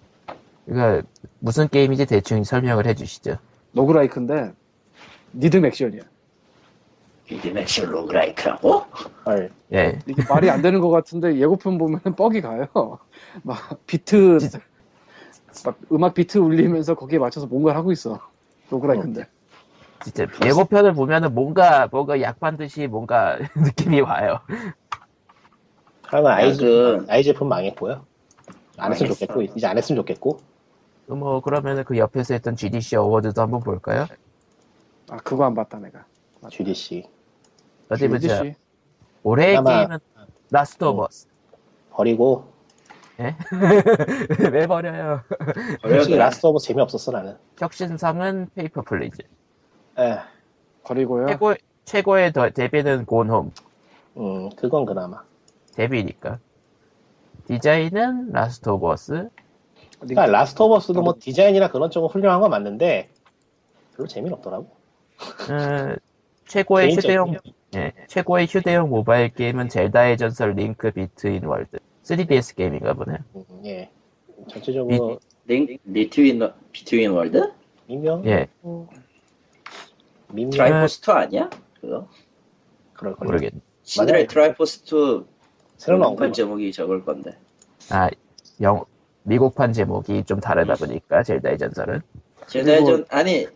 그러니까 0.65 1.07
무슨 1.39 1.67
게임인지 1.67 2.05
대충 2.05 2.43
설명을 2.43 2.85
해주시죠. 2.85 3.37
roguelike인데 3.71 4.53
리듬 5.33 5.57
액션이야 5.65 6.01
액션 7.57 7.91
roguelike라고? 7.91 8.83
헐 9.25 9.51
예. 9.73 9.99
이게 10.05 10.21
말이 10.27 10.49
안 10.49 10.61
되는 10.61 10.79
것 10.79 10.89
같은데 10.89 11.37
예고편 11.37 11.77
보면 11.77 11.99
뻑이 12.15 12.41
가요 12.41 12.67
막 13.43 13.85
비트. 13.87 14.39
막 15.65 15.77
음악 15.91 16.13
비트 16.13 16.37
울리면서 16.39 16.95
거기에 16.95 17.19
맞춰서 17.19 17.45
뭔가를 17.47 17.77
하고 17.77 17.91
있어 17.91 18.19
roguelike인데 18.69 19.27
진짜 20.03 20.25
예고편을 20.45 20.93
보면은 20.93 21.33
뭔가 21.33 21.87
뭔가 21.91 22.19
약 22.21 22.39
빤 22.39 22.57
듯이 22.57 22.87
뭔가 22.87 23.37
느낌이 23.55 24.01
와요. 24.01 24.39
그러면 26.01 26.31
야, 26.31 26.35
아이즈 26.35 26.59
그- 26.59 27.05
IGF 27.09 27.47
망했고요. 27.49 28.05
안 28.77 28.91
했으면. 28.91 29.13
좋겠고 29.13 29.43
이제 29.43 29.65
안 29.67 29.77
했으면 29.77 29.97
좋겠고 29.97 30.39
뭐 31.07 31.41
그러면은 31.41 31.83
그 31.83 31.97
옆에서 31.97 32.33
했던 32.33 32.55
GDC 32.55 32.95
어워드도 32.97 33.41
한번 33.41 33.61
볼까요? 33.61 34.07
아 35.09 35.17
그거 35.17 35.45
안 35.45 35.53
봤다 35.53 35.77
내가 35.79 36.05
GDC 36.49 37.03
어디 37.89 38.07
보자. 38.07 38.43
올해의 39.23 39.57
아마- 39.57 39.79
게임은 39.79 39.99
Last 40.51 40.83
of 40.83 41.03
Us. 41.03 41.27
버리고 41.91 42.51
왜 44.51 44.67
버려요? 44.67 45.21
솔직히 45.81 46.15
Last 46.17 46.45
of 46.45 46.59
재미없었어 46.59 47.11
나는. 47.11 47.37
혁신상은 47.59 48.49
Papers 48.55 48.81
Please. 48.81 49.21
에, 49.99 50.17
버리고요 50.83 51.27
최고 51.27 51.53
최고의 51.85 52.33
더- 52.33 52.49
데뷔는 52.49 53.05
Gone 53.05 53.25
Home. 53.25 53.51
음 54.17 54.49
그건 54.55 54.85
그나마. 54.85 55.23
데뷔니까. 55.75 56.39
디자인은 57.47 58.31
Last 58.31 58.69
of 58.69 58.87
Us. 58.87 59.29
그러니까 59.99 60.25
Last 60.25 60.61
of 60.61 60.75
Us도 60.75 61.01
뭐 61.01 61.15
디자인이나 61.19 61.69
그런 61.69 61.89
쪽은 61.91 62.09
훌륭한 62.09 62.41
건 62.41 62.49
맞는데 62.49 63.09
별로 63.95 64.07
재미는 64.07 64.33
없더라고. 64.37 64.65
어, 64.65 65.95
최고의 66.47 66.87
개인적인 66.87 67.09
휴대용 67.11 67.37
예, 67.75 67.91
최고의 68.07 68.47
휴대용 68.47 68.89
모바일 68.89 69.29
게임은 69.29 69.69
젤다의 69.69 70.17
전설 70.17 70.53
Link 70.53 70.91
Between 70.91 71.45
World. 71.45 71.77
3DS 72.03 72.55
게임인가 72.55 72.93
보네요. 72.93 73.17
음, 73.35 73.43
예. 73.65 73.89
전체적으로 74.47 75.19
링, 75.45 75.77
리트윈, 75.85 76.41
Between 76.71 77.11
World? 77.11 77.51
미묘, 77.87 78.23
예, 78.25 78.47
미묘 80.29 80.49
Triforce 80.51 81.01
2 81.07 81.11
아니야? 81.11 81.49
그거? 81.79 82.07
그럴 82.93 83.15
거예요. 83.15 83.25
모르겠네. 83.31 83.61
시드의 83.83 84.27
트라이포스 84.27 84.83
2 84.85 85.25
새로 85.77 85.97
나온 85.97 86.15
거 86.15 86.31
제목이 86.31 86.71
저걸 86.71 87.05
건데. 87.05 87.37
아, 87.89 88.09
영, 88.61 88.85
미국판 89.23 89.73
제목이 89.73 90.23
좀 90.25 90.39
다르다 90.39 90.75
보니까, 90.75 91.23
젤다의 91.23 91.57
전설은. 91.57 92.01
제다전 92.47 93.05
아니 93.09 93.47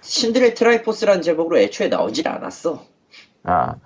신들의 0.00 0.54
Triforce라는 0.54 1.22
제목으로 1.22 1.58
애초에 1.58 1.88
나오질 1.88 2.26
않았어. 2.28 2.84
아, 3.44 3.76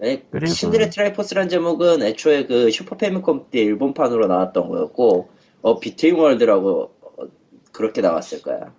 아니, 0.00 0.28
그리고- 0.30 0.52
신들의 0.52 0.90
Triforce라는 0.90 1.48
제목은 1.48 2.02
애초에 2.02 2.46
그 2.46 2.70
슈퍼 2.70 2.96
패미컴 2.96 3.46
때 3.50 3.60
일본판으로 3.60 4.26
나왔던 4.26 4.68
거였고, 4.68 5.28
어 5.62 5.78
Between 5.80 6.16
World라고 6.16 6.82
어, 7.00 7.26
그렇게 7.72 8.00
나왔을 8.02 8.42
거야. 8.42 8.72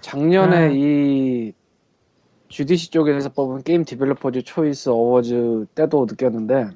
작년에 0.00 0.66
음. 0.68 0.72
이 0.74 1.52
GDC 2.48 2.90
쪽에서 2.90 3.28
뽑은 3.30 3.62
Game 3.62 3.84
Developers 3.84 4.42
Choice 4.42 4.88
Awards 4.88 5.66
때도 5.74 6.06
느꼈는데 6.08 6.70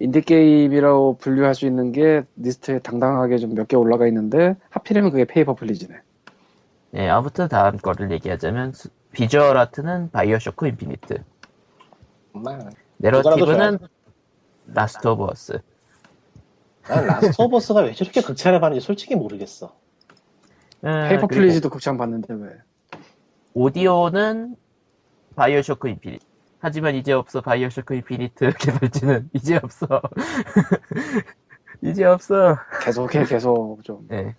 인디게임이라고 0.00 1.16
분류할 1.18 1.54
수 1.54 1.66
있는 1.66 1.92
게 1.92 2.22
리스트에 2.36 2.78
당당하게 2.80 3.38
좀 3.38 3.52
몇 3.54 3.66
개 3.68 3.76
올라가 3.76 4.06
있는데 4.08 4.56
하필이면 4.70 5.10
그게 5.10 5.24
페이퍼 5.24 5.54
플리즈네 5.54 5.96
예, 6.96 7.08
아무튼 7.08 7.48
다음 7.48 7.76
거를 7.78 8.10
얘기하자면, 8.12 8.72
수- 8.72 8.88
visual 9.14 9.56
art는 9.56 10.10
BioShock 10.10 10.66
Infinite. 10.66 11.22
정말. 12.32 12.70
narrative는 12.98 13.78
Last 14.66 15.08
of 15.08 15.24
Us. 15.24 15.60
난 16.82 17.06
Last 17.06 17.40
of 17.40 17.56
Us가 17.56 17.80
왜 17.80 17.92
저렇게 17.92 18.20
극찬을 18.20 18.60
받는지 18.60 18.84
솔직히 18.84 19.14
모르겠어. 19.14 19.74
예, 20.84 21.08
Paper 21.08 21.26
Please도 21.26 21.70
극찬 21.70 21.96
받는데 21.96 22.34
왜 22.34 22.50
오디오는 23.54 24.56
BioShock 25.36 25.88
Infinite. 25.88 26.24
하지만 26.58 26.94
이제 26.94 27.12
없어 27.12 27.40
BioShock 27.40 27.94
Infinite 27.94 28.52
개발진은 28.58 29.30
이제 29.32 29.56
없어. 29.56 30.02
이제 31.82 32.04
없어. 32.04 32.56
계속해 32.84 33.24
계속 33.24 33.82
좀 33.84 34.06
네. 34.08 34.34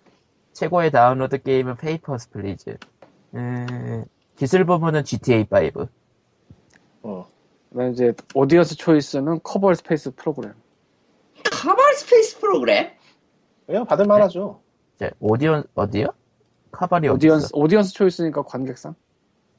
최고의 0.54 0.92
다운로드 0.92 1.42
게임은 1.42 1.78
Papers 1.78 2.30
Please. 2.30 2.78
음, 3.36 4.06
기술 4.36 4.66
부분은 4.66 5.04
GTA5. 5.04 5.88
어. 7.04 7.28
이제 7.92 8.14
Audience 8.34 8.78
Choice는 8.78 9.42
Kerbal 9.44 9.74
Space 9.74 10.12
Program 10.16 10.54
Kerbal 11.52 11.94
Space 11.96 12.40
Program? 12.40 12.90
왜 13.68 13.84
받을 13.84 14.06
만하죠. 14.06 14.62
자, 14.98 15.10
오디오, 15.20 15.64
어디요? 15.74 16.08
Kerbal이 16.72 17.10
audience 17.10 17.48
어디있어? 17.48 17.58
Audience 17.58 17.94
Choice니까 17.94 18.44
관객상 18.44 18.96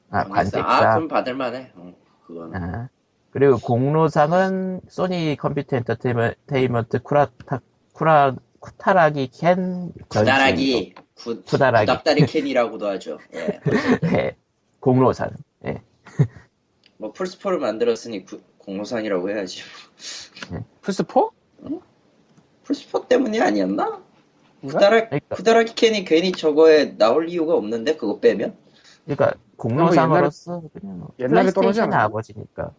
아, 0.09 0.19
아, 0.19 0.23
관객상. 0.23 0.93
그럼 0.93 1.07
받을 1.07 1.35
만해. 1.35 1.71
어, 1.75 1.93
그거는. 2.25 2.55
아, 2.55 2.89
그리고 3.31 3.57
공로상은 3.59 4.81
Sony 4.87 5.35
Computer 5.37 5.75
Entertainment 5.77 7.03
쿠라타, 7.03 7.61
쿠라, 7.93 8.35
쿠타라기 8.59 9.29
캔 9.33 9.91
구다라기, 10.07 10.95
구, 11.15 11.43
구다라기. 11.43 11.85
구닥다리 11.85 12.25
캔이라고도 12.25 12.87
하죠. 12.87 13.19
예. 13.35 13.59
네, 14.01 14.37
공로상. 14.91 15.29
예. 15.65 15.81
뭐 16.95 17.11
플스 17.11 17.39
4를 17.39 17.59
만들었으니 17.59 18.23
구- 18.23 18.39
공로상이라고 18.59 19.29
해야지. 19.29 19.61
플스 20.81 21.03
4? 21.03 21.29
플스 22.63 23.00
4 23.00 23.05
때문이 23.09 23.41
아니었나? 23.41 24.01
구다라, 24.61 25.09
그러니까. 25.09 25.35
구다라기 25.35 25.75
캔이 25.75 26.05
괜히 26.05 26.31
저거에 26.31 26.97
나올 26.97 27.27
이유가 27.27 27.55
없는데 27.55 27.97
그거 27.97 28.21
빼면? 28.21 28.55
그러니까 29.03 29.33
공로상으로서 29.57 30.61
그냥 30.71 30.99
뭐 30.99 31.09
옛날에 31.19 31.51
플레이스테이션 31.51 31.83
않았나? 31.91 32.03
아버지니까. 32.05 32.71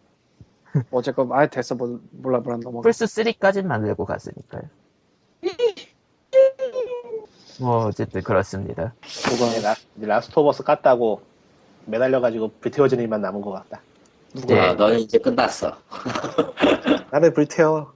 어쨌건 0.89 1.31
아예 1.31 1.47
됐어 1.47 1.75
뭐, 1.75 1.99
몰라 2.09 2.39
몰라 2.39 2.57
넘어가 2.57 2.81
플스 2.81 3.05
3까진 3.05 3.65
만들고 3.65 4.05
갔으니까요. 4.05 4.63
뭐 7.61 7.85
어쨌든 7.85 8.23
그렇습니다. 8.23 8.95
이제 9.05 9.61
라, 9.61 9.75
라스트 9.99 10.39
오브 10.39 10.49
어스 10.49 10.63
깠다고 10.63 11.21
매달려가지고 11.85 12.51
불태워지는 12.59 13.03
일만 13.03 13.21
남은 13.21 13.41
것 13.41 13.51
같다. 13.51 13.81
네. 14.47 14.59
아, 14.59 14.73
너는 14.73 14.99
이제 14.99 15.17
끝났어. 15.17 15.75
나를 17.11 17.33
불태워. 17.33 17.93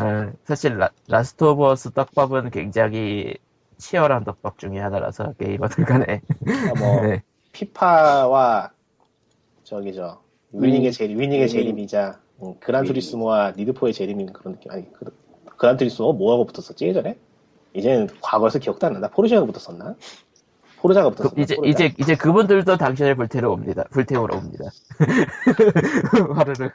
어, 0.00 0.32
사실 0.44 0.78
라, 0.78 0.90
Last 1.08 1.44
of 1.44 1.64
Us 1.64 1.92
떡밥은 1.92 2.50
굉장히 2.50 3.34
치열한 3.78 4.24
떡밥 4.24 4.58
중에 4.58 4.78
하나라서 4.78 5.32
게이머들 5.34 5.84
간에 5.84 6.20
그러니까 6.44 6.74
뭐 6.80 7.00
네. 7.06 7.22
FIFA와 7.52 8.70
저기 9.62 9.94
저 9.94 10.20
Winning의 10.52 10.92
재 10.92 11.04
Winning의 11.04 11.38
Winning. 11.42 11.48
재림이자 11.48 12.18
음, 12.42 12.54
Gran 12.60 12.84
Turismo와 12.84 13.52
Need 13.56 13.72
for의 13.72 13.92
재림인 13.92 14.32
그런 14.32 14.54
느낌 14.54 14.72
아니 14.72 14.92
그, 14.92 15.06
그란 15.56 15.76
투리스모 15.76 16.14
뭐하고 16.14 16.46
붙었었지 16.46 16.86
예전에 16.86 17.16
이제는 17.74 18.08
과거에서 18.20 18.58
기억도 18.58 18.86
안 18.86 18.94
난다 18.94 19.08
포르쉐가 19.08 19.44
붙었었나 19.44 19.94
포르자가 20.84 21.08
그, 21.08 21.16
붙었었나 21.16 21.42
이제 21.42 21.56
포르자. 21.56 21.84
이제 21.84 21.94
이제 21.98 22.14
그분들도 22.14 22.76
당신을 22.76 23.14
불태우러 23.16 23.50
옵니다. 23.52 23.84
불태우러 23.90 24.36
옵니다. 24.36 24.64
화르르. 26.34 26.68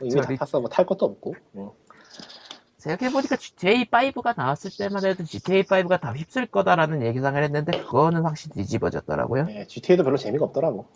이미 0.00 0.14
다 0.14 0.22
저기- 0.22 0.36
탔어 0.36 0.60
뭐 0.60 0.70
탈 0.70 0.86
것도 0.86 1.04
없고 1.06 1.34
음. 1.56 1.70
생각해보니까 2.76 3.34
GTA 3.34 3.86
5가 3.90 4.34
나왔을 4.36 4.70
때만 4.78 5.04
해도 5.04 5.24
GTA 5.24 5.64
5가 5.64 6.00
다 6.00 6.12
휩쓸 6.12 6.46
거다라는 6.46 7.02
예상을 7.02 7.42
했는데 7.42 7.80
그거는 7.80 8.22
확실히 8.22 8.54
뒤집어졌더라고요. 8.54 9.46
네, 9.46 9.66
GTA도 9.66 10.04
별로 10.04 10.16
재미가 10.16 10.44
없더라고 10.44 10.86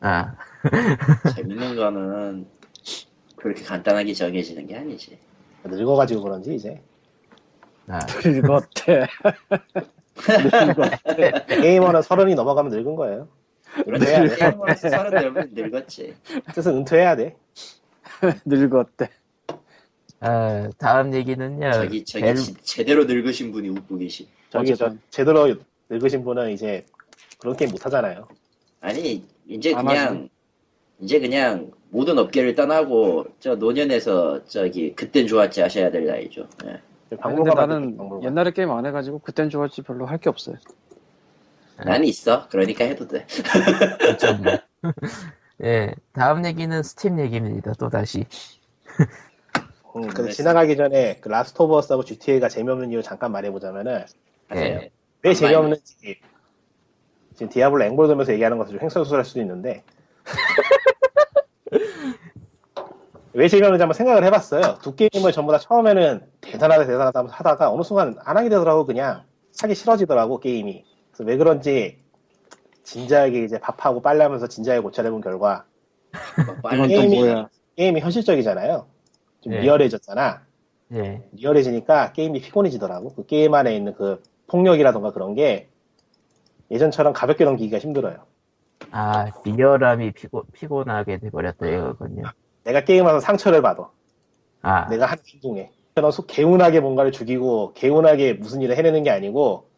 아, 0.00 0.36
재밌는 1.34 1.74
거는 1.74 2.46
그렇게 3.34 3.64
간단하게 3.64 4.14
정해지는 4.14 4.68
게 4.68 4.76
아니지. 4.78 5.18
늙어가지고 5.64 6.22
그런지 6.22 6.54
이제 6.54 6.80
아. 7.88 7.98
늙었대 8.24 9.06
게이머는 11.48 12.02
서른이 12.02 12.34
넘어가면 12.34 12.72
늙은 12.72 12.96
거예요 12.96 13.28
그렇지. 13.84 14.04
네. 14.04 14.36
게임으로서 14.36 14.88
서른 14.88 15.20
되면 15.20 15.50
늙었지. 15.52 16.14
그래서 16.52 16.70
은퇴해야 16.70 17.16
돼 17.16 17.36
늙었대 18.46 19.08
아, 20.20 20.70
다음 20.78 21.12
얘기는요. 21.12 21.70
저기, 21.72 22.02
저기, 22.04 22.24
벨- 22.24 22.36
지- 22.36 22.54
제대로 22.62 23.04
늙으신 23.04 23.52
분이 23.52 23.68
웃고 23.68 23.98
계시. 23.98 24.26
저기 24.48 24.74
저. 24.74 24.94
제대로 25.10 25.54
늙으신 25.90 26.24
분은 26.24 26.52
이제 26.52 26.86
그런 27.38 27.54
게임 27.56 27.70
못 27.72 27.84
하잖아요 27.84 28.26
아니, 28.80 29.22
이제 29.46 29.74
안 29.74 29.84
그냥, 29.84 30.28
이제 31.00 31.20
그냥 31.20 31.72
모든 31.90 32.18
업계를 32.18 32.54
떠나고, 32.54 33.26
저 33.40 33.56
노년에서 33.56 34.46
저기, 34.46 34.94
그땐 34.94 35.26
좋았지 35.26 35.60
하셔야 35.60 35.90
될 35.90 36.06
나이죠. 36.06 36.48
예. 36.66 36.80
근데 37.10 37.54
나는 37.54 37.96
박물관. 37.96 38.24
옛날에 38.24 38.50
게임 38.52 38.70
안 38.70 38.86
해가지고 38.86 39.18
그땐 39.20 39.50
좋았지 39.50 39.82
별로 39.82 40.06
할 40.06 40.18
게 40.18 40.28
없어요 40.30 40.56
난 41.84 42.04
있어. 42.04 42.48
그러니까 42.48 42.84
해도 42.84 43.06
돼. 43.08 43.26
그렇죠, 43.98 44.34
뭐. 44.34 44.52
예, 45.64 45.92
다음 46.12 46.44
얘기는 46.46 46.82
스팀 46.82 47.18
얘기입니다. 47.18 47.72
또 47.78 47.88
다시. 47.88 48.26
음, 49.96 50.08
근데. 50.08 50.30
지나가기 50.30 50.76
전에 50.76 51.18
그 51.20 51.28
Last 51.28 51.60
of 51.62 51.74
Us하고 51.76 52.04
GTA가 52.04 52.48
재미없는 52.48 52.92
이유 52.92 53.02
잠깐 53.02 53.32
말해보자면은 53.32 54.04
하세요. 54.48 54.64
예. 54.66 54.90
왜안 55.22 55.34
재미없는지 55.34 56.20
지금 57.34 57.48
디아블로 57.48 57.84
앵볼 57.84 58.06
돌면서 58.06 58.32
얘기하는 58.34 58.56
것을 58.58 58.74
좀 58.74 58.82
횡설수설할 58.82 59.24
수도 59.24 59.40
있는데 59.40 59.82
왜 63.34 63.48
재미없는지 63.48 63.82
한번 63.82 63.94
생각을 63.94 64.24
해봤어요. 64.24 64.78
두 64.80 64.94
게임을 64.94 65.32
전부 65.32 65.50
다 65.52 65.58
처음에는 65.58 66.24
대단하다 66.40 66.86
대단하다 66.86 67.26
하다가 67.28 67.72
어느 67.72 67.82
순간 67.82 68.16
안 68.24 68.36
하게 68.36 68.48
되더라고 68.48 68.86
그냥 68.86 69.24
하기 69.60 69.74
싫어지더라고 69.74 70.38
게임이. 70.38 70.84
그래서 71.10 71.24
왜 71.24 71.36
그런지 71.36 71.98
진지하게 72.84 73.44
이제 73.44 73.58
밥하고 73.58 74.02
빨래하면서 74.02 74.46
진지하게 74.46 74.80
고찰해본 74.82 75.20
결과 75.20 75.64
게임이- 76.62 77.48
게임이 77.76 78.00
현실적이잖아요. 78.00 78.86
좀 79.40 79.52
네. 79.52 79.60
리얼해졌잖아. 79.62 80.42
예. 80.92 81.28
리얼해지니까 81.32 82.12
게임이 82.12 82.40
피곤해지더라고. 82.40 83.14
그 83.14 83.26
게임 83.26 83.54
안에 83.54 83.74
있는 83.74 83.94
그 83.94 84.22
폭력이라던가 84.46 85.10
그런 85.12 85.34
게 85.34 85.68
예전처럼 86.70 87.12
가볍게 87.12 87.44
넘기기가 87.44 87.78
힘들어요. 87.78 88.18
아, 88.92 89.26
리얼함이 89.44 90.12
피고, 90.12 90.44
피곤하게 90.52 91.18
돼버렸다, 91.18 91.66
이거군요. 91.66 92.22
내가 92.64 92.82
게임하면서 92.84 93.24
상처를 93.24 93.62
받아. 93.62 93.90
아, 94.62 94.88
내가 94.88 95.06
하는 95.06 95.22
행동에. 95.32 95.70
너속 95.96 96.26
개운하게 96.26 96.80
뭔가를 96.80 97.12
죽이고 97.12 97.72
개운하게 97.74 98.32
무슨 98.34 98.60
일을 98.62 98.76
해내는 98.76 99.04
게 99.04 99.10
아니고 99.10 99.68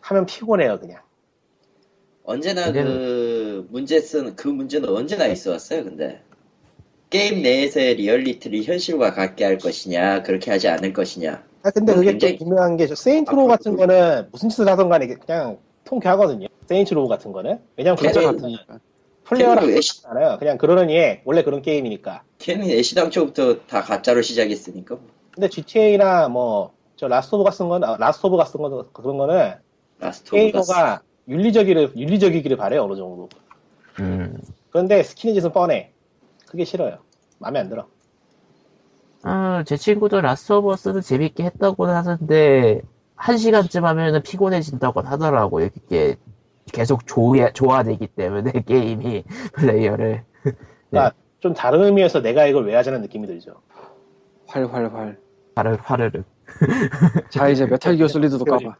하면 0.00 0.24
피곤해요 0.24 0.78
그냥. 0.80 1.02
언제나 2.24 2.72
그 2.72 3.66
문제 3.70 4.00
쓰는 4.00 4.36
그 4.36 4.48
문제는 4.48 4.88
언제나 4.88 5.26
있어 5.26 5.50
왔어요. 5.50 5.84
근데 5.84 6.22
게임 7.10 7.42
내에서의 7.42 7.96
리얼리티를 7.96 8.62
현실과 8.62 9.12
같게 9.12 9.44
할 9.44 9.58
것이냐 9.58 10.22
그렇게 10.22 10.50
하지 10.50 10.68
않을 10.68 10.92
것이냐. 10.92 11.42
아 11.62 11.70
근데 11.70 11.94
그게 11.94 12.12
굉장히- 12.12 12.38
또 12.38 12.44
분명한 12.44 12.76
게 12.76 12.86
Saints 12.86 13.36
Row 13.42 13.45
4 13.45 13.46
같은 13.48 13.76
거는 13.76 14.28
무슨 14.30 14.48
짓을 14.48 14.68
하던 14.68 14.88
간에 14.88 15.06
그냥 15.08 15.58
통쾌하거든요. 15.84 16.46
Saints 16.68 16.95
Row 16.95 17.08
같은 17.08 17.32
거는. 17.32 17.58
왜냐면 17.76 17.96
그게 17.96 18.12
같으니까 18.12 18.78
플레이어랑 19.28 19.64
걔는 19.66 19.78
애시, 19.78 20.06
않아요. 20.06 20.38
그냥 20.38 20.58
그러느니 20.58 21.20
원래 21.24 21.42
그런 21.42 21.62
게임이니까. 21.62 22.22
걔는 22.38 22.68
애시당초부터 22.70 23.60
다 23.66 23.82
가짜로 23.82 24.22
시작했으니까. 24.22 24.98
근데 25.32 25.48
GTA나 25.48 26.28
뭐 26.28 26.78
저 26.98 27.06
Last 27.06 27.36
of 27.36 27.52
Us건, 27.52 27.84
아, 27.84 27.96
Last 27.96 28.26
of 28.26 28.44
Us건, 28.44 28.84
그런 28.92 29.18
거는 29.18 29.54
Last 30.00 30.34
of 30.34 30.50
Us. 30.52 30.72
게이머가 30.72 31.02
윤리적이를, 31.28 31.92
윤리적이기를 31.96 32.56
바래요, 32.56 32.82
어느 32.82 32.96
정도. 32.96 33.28
음. 34.00 34.36
그런데 34.70 35.04
시키는 35.04 35.34
짓은 35.34 35.52
뻔해. 35.52 35.92
그게 36.48 36.64
싫어요. 36.64 36.98
마음에 37.38 37.60
안 37.60 37.68
들어. 37.68 37.86
아, 39.22 39.62
제 39.64 39.76
친구도 39.76 40.20
Last 40.20 40.52
of 40.52 40.70
Us는 40.72 41.00
재밌게 41.00 41.44
했다고 41.44 41.86
하는데, 41.86 42.82
한 43.14 43.36
시간쯤 43.38 43.84
하면은 43.84 44.22
피곤해진다고 44.22 45.00
하더라고요. 45.02 45.68
이게 45.76 46.16
계속 46.72 47.06
조야, 47.06 47.52
조화되기 47.52 48.06
때문에, 48.08 48.52
게임이, 48.66 49.24
플레이어를. 49.54 50.24
그러니까 50.90 51.14
좀 51.40 51.54
다른 51.54 51.82
의미에서 51.84 52.20
내가 52.22 52.46
이걸 52.46 52.66
왜 52.66 52.74
하자는 52.74 53.00
느낌이 53.02 53.26
들죠. 53.26 53.60
활활활. 54.46 55.18
화를, 55.54 55.76
화르르. 55.82 56.22
자 57.30 57.48
이제 57.48 57.66
Metal 57.66 57.96
Gear 57.96 58.08
Solid도 58.08 58.44
까봐. 58.44 58.76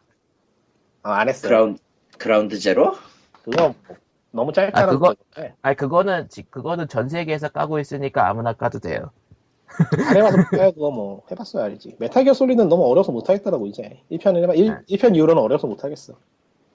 아, 1.03 1.13
안 1.13 1.29
했어요. 1.29 1.49
Ground, 1.49 1.81
Ground 2.17 2.59
Zero? 2.59 2.93
그거 3.43 3.73
너무 4.31 4.51
짧다는 4.53 4.87
아, 4.87 4.91
그거- 4.91 5.07
거 5.09 5.15
때문에 5.35 5.55
아니, 5.61 5.75
그거는, 5.75 6.29
지- 6.29 6.43
그거는 6.49 6.87
전 6.87 7.09
세계에서 7.09 7.49
까고 7.49 7.79
있으니까 7.79 8.27
아무나 8.29 8.53
까도 8.53 8.79
돼요. 8.79 9.11
안 10.09 10.17
해봐서 10.17 10.37
못해 10.37 10.71
그거 10.71 10.91
뭐 10.91 11.21
해봤어야 11.31 11.65
알지. 11.65 11.95
Metal 11.99 12.23
Gear 12.23 12.33
Solid는 12.33 12.69
너무 12.69 12.85
어려서 12.89 13.11
못하겠더라고 13.11 13.67
이제. 13.67 14.01
1편은 14.11 14.41
해봐. 14.43 14.53
1, 14.55 14.83
네. 14.89 14.97
편 14.97 15.15
이후로는 15.15 15.41
어려서 15.41 15.67
못하겠어. 15.67 16.13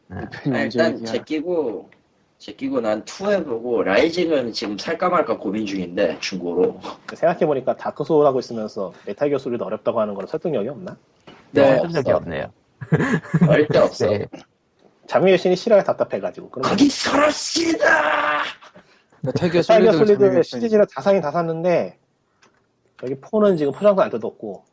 편이 0.09 0.57
아, 0.57 0.63
일단. 0.63 1.05
제끼고 1.05 1.91
제끼고 2.39 2.81
난2 2.81 3.33
해보고 3.33 3.83
Rising은 3.85 4.53
지금 4.53 4.77
살까 4.77 5.09
말까 5.09 5.39
고민 5.39 5.65
중인데 5.67 6.19
중고로 6.21 6.81
생각해보니까 7.15 7.77
Dark 7.77 8.05
Soul 8.05 8.27
하고 8.27 8.39
있으면서 8.39 8.93
Metal 9.07 9.31
Gear 9.31 9.39
Solid 9.39 9.62
어렵다고 9.63 10.01
하는 10.01 10.15
건 10.15 10.27
설득력이 10.27 10.69
없나? 10.69 10.97
네, 11.53 11.77
네, 11.77 11.79
없어. 11.79 12.17
없네요. 12.17 12.53
절대 13.47 13.79
없어 13.79 14.07
네. 14.09 14.27
잠입 15.07 15.37
액션이 15.37 15.57
싫어요 15.57 15.85
답답해가지고. 15.85 16.51
그러면 16.51 16.71
거기 16.71 16.89
서랍시다 16.91 18.43
Metal 19.23 19.51
Gear 19.51 19.61
Metal 19.61 19.83
Gear 19.83 19.93
Solid 19.93 20.19
Solid 20.19 20.43
시리즈를 20.43 20.87
다 20.93 21.01
사긴 21.01 21.23
다 21.23 21.31
샀는데 21.31 21.99
여기 23.03 23.15
폰은 23.21 23.57
지금 23.57 23.73
포장도 23.73 24.03
안 24.03 24.11
뜯었고 24.11 24.65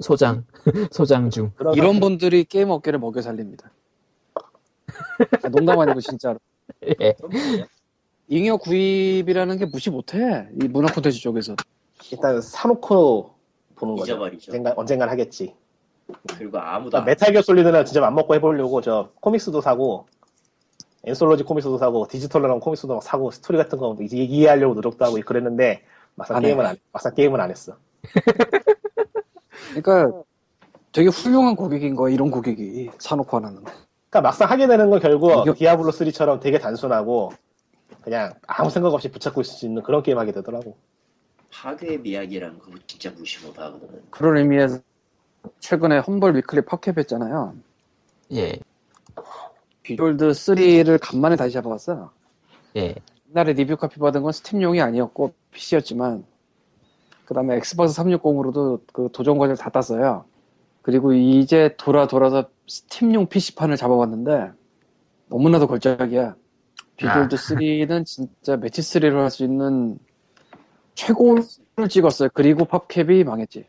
소장. 0.00 0.44
소장 0.92 1.30
중. 1.30 1.52
그런 1.56 1.74
이런 1.74 2.00
분들이 2.00 2.44
게임 2.44 2.70
업계를 2.70 2.98
먹여 2.98 3.22
살립니다. 3.22 3.70
아, 5.42 5.48
농담 5.48 5.78
아니고 5.80 6.00
진짜로. 6.00 6.38
예. 7.00 7.14
잉여 8.28 8.56
구입이라는 8.58 9.58
게 9.58 9.66
무시 9.66 9.90
못해. 9.90 10.48
이 10.60 10.68
문화 10.68 10.92
콘텐츠 10.92 11.18
쪽에서. 11.20 11.56
일단 12.10 12.40
사놓고 12.40 13.34
보는 13.76 13.96
거죠. 13.96 14.12
잊어버리죠 14.12 14.52
언젠간, 14.52 14.74
언젠간 14.76 15.08
하겠지. 15.08 15.54
그리고 16.36 16.58
아무도 16.58 16.90
그러니까 16.90 17.10
Metal 17.10 17.32
Gear 17.32 17.42
Solid는 17.42 17.84
진짜 17.84 18.00
맘먹고 18.00 18.34
해보려고 18.34 18.80
저 18.80 19.10
코믹스도 19.20 19.60
사고 19.60 20.06
앤솔러지 21.04 21.44
코믹스도 21.44 21.78
사고 21.78 22.06
디지털로랑 22.06 22.60
코믹스도 22.60 22.94
막 22.94 23.02
사고 23.02 23.30
스토리 23.30 23.58
같은 23.58 23.78
거 23.78 23.96
이제 24.00 24.16
이해하려고 24.16 24.74
노력도 24.74 25.04
하고 25.04 25.16
그랬는데 25.20 25.82
막상 26.14 26.36
안 26.36 26.44
해. 26.44 26.48
게임은 26.48 26.66
안 26.66 26.76
막상 26.92 27.14
게임은 27.14 27.40
안 27.40 27.50
했어. 27.50 27.76
그러니까 29.70 30.24
되게 30.94 31.08
훌륭한 31.08 31.56
고객인 31.56 31.96
거야, 31.96 32.12
이런 32.14 32.30
고객이. 32.30 32.90
사놓고 32.98 33.36
하나는. 33.36 33.64
그러니까 33.64 34.20
막상 34.28 34.48
하게 34.48 34.68
되는 34.68 34.88
건 34.90 35.00
결국 35.00 35.42
이게- 35.44 35.52
Diablo 35.54 35.90
3처럼 35.90 36.40
되게 36.40 36.58
단순하고 36.60 37.32
그냥 38.02 38.32
아무 38.46 38.70
생각 38.70 38.94
없이 38.94 39.10
붙잡고 39.10 39.40
있을 39.40 39.54
수 39.56 39.66
있는 39.66 39.82
그런 39.82 40.04
게임 40.04 40.18
하게 40.18 40.30
되더라고. 40.30 40.76
파괴의 41.50 41.98
미학이라는 41.98 42.58
거 42.60 42.70
진짜 42.86 43.10
무시 43.16 43.44
못하거든 43.44 43.88
그런 44.10 44.36
의미에서 44.36 44.78
최근에 45.58 45.98
Humble 45.98 46.36
Weekly 46.36 46.62
PopCap 46.62 46.94
했잖아요. 46.96 47.54
예. 48.32 48.52
Bejeweled 49.82 50.30
3를 50.30 50.98
간만에 51.02 51.34
다시 51.36 51.54
잡아봤어. 51.54 52.12
예. 52.76 52.94
옛날에 53.30 53.52
review 53.52 53.76
copy 53.76 53.98
받은 53.98 54.22
건 54.22 54.32
Steam용이 54.32 54.80
아니었고 54.80 55.32
PC였지만 55.50 56.24
그 57.24 57.34
다음에 57.34 57.56
Xbox 57.56 58.00
360으로도 58.00 58.80
그 58.92 59.08
도전 59.12 59.38
과제를 59.38 59.56
다 59.56 59.70
땄어요. 59.70 60.24
그리고 60.84 61.14
이제 61.14 61.74
돌아 61.78 62.06
돌아서 62.06 62.50
Steam용 62.68 63.28
PC판을 63.28 63.76
잡아봤는데 63.78 64.52
너무나도 65.28 65.66
걸작이야. 65.66 66.36
비졸드 66.98 67.36
3는 67.36 68.04
진짜 68.04 68.56
매치 68.58 68.82
3로 68.82 69.22
할 69.22 69.30
수 69.30 69.44
있는 69.44 69.98
최고를 70.94 71.42
찍었어요. 71.88 72.28
그리고 72.34 72.66
팝캡이 72.66 73.24
망했지. 73.24 73.66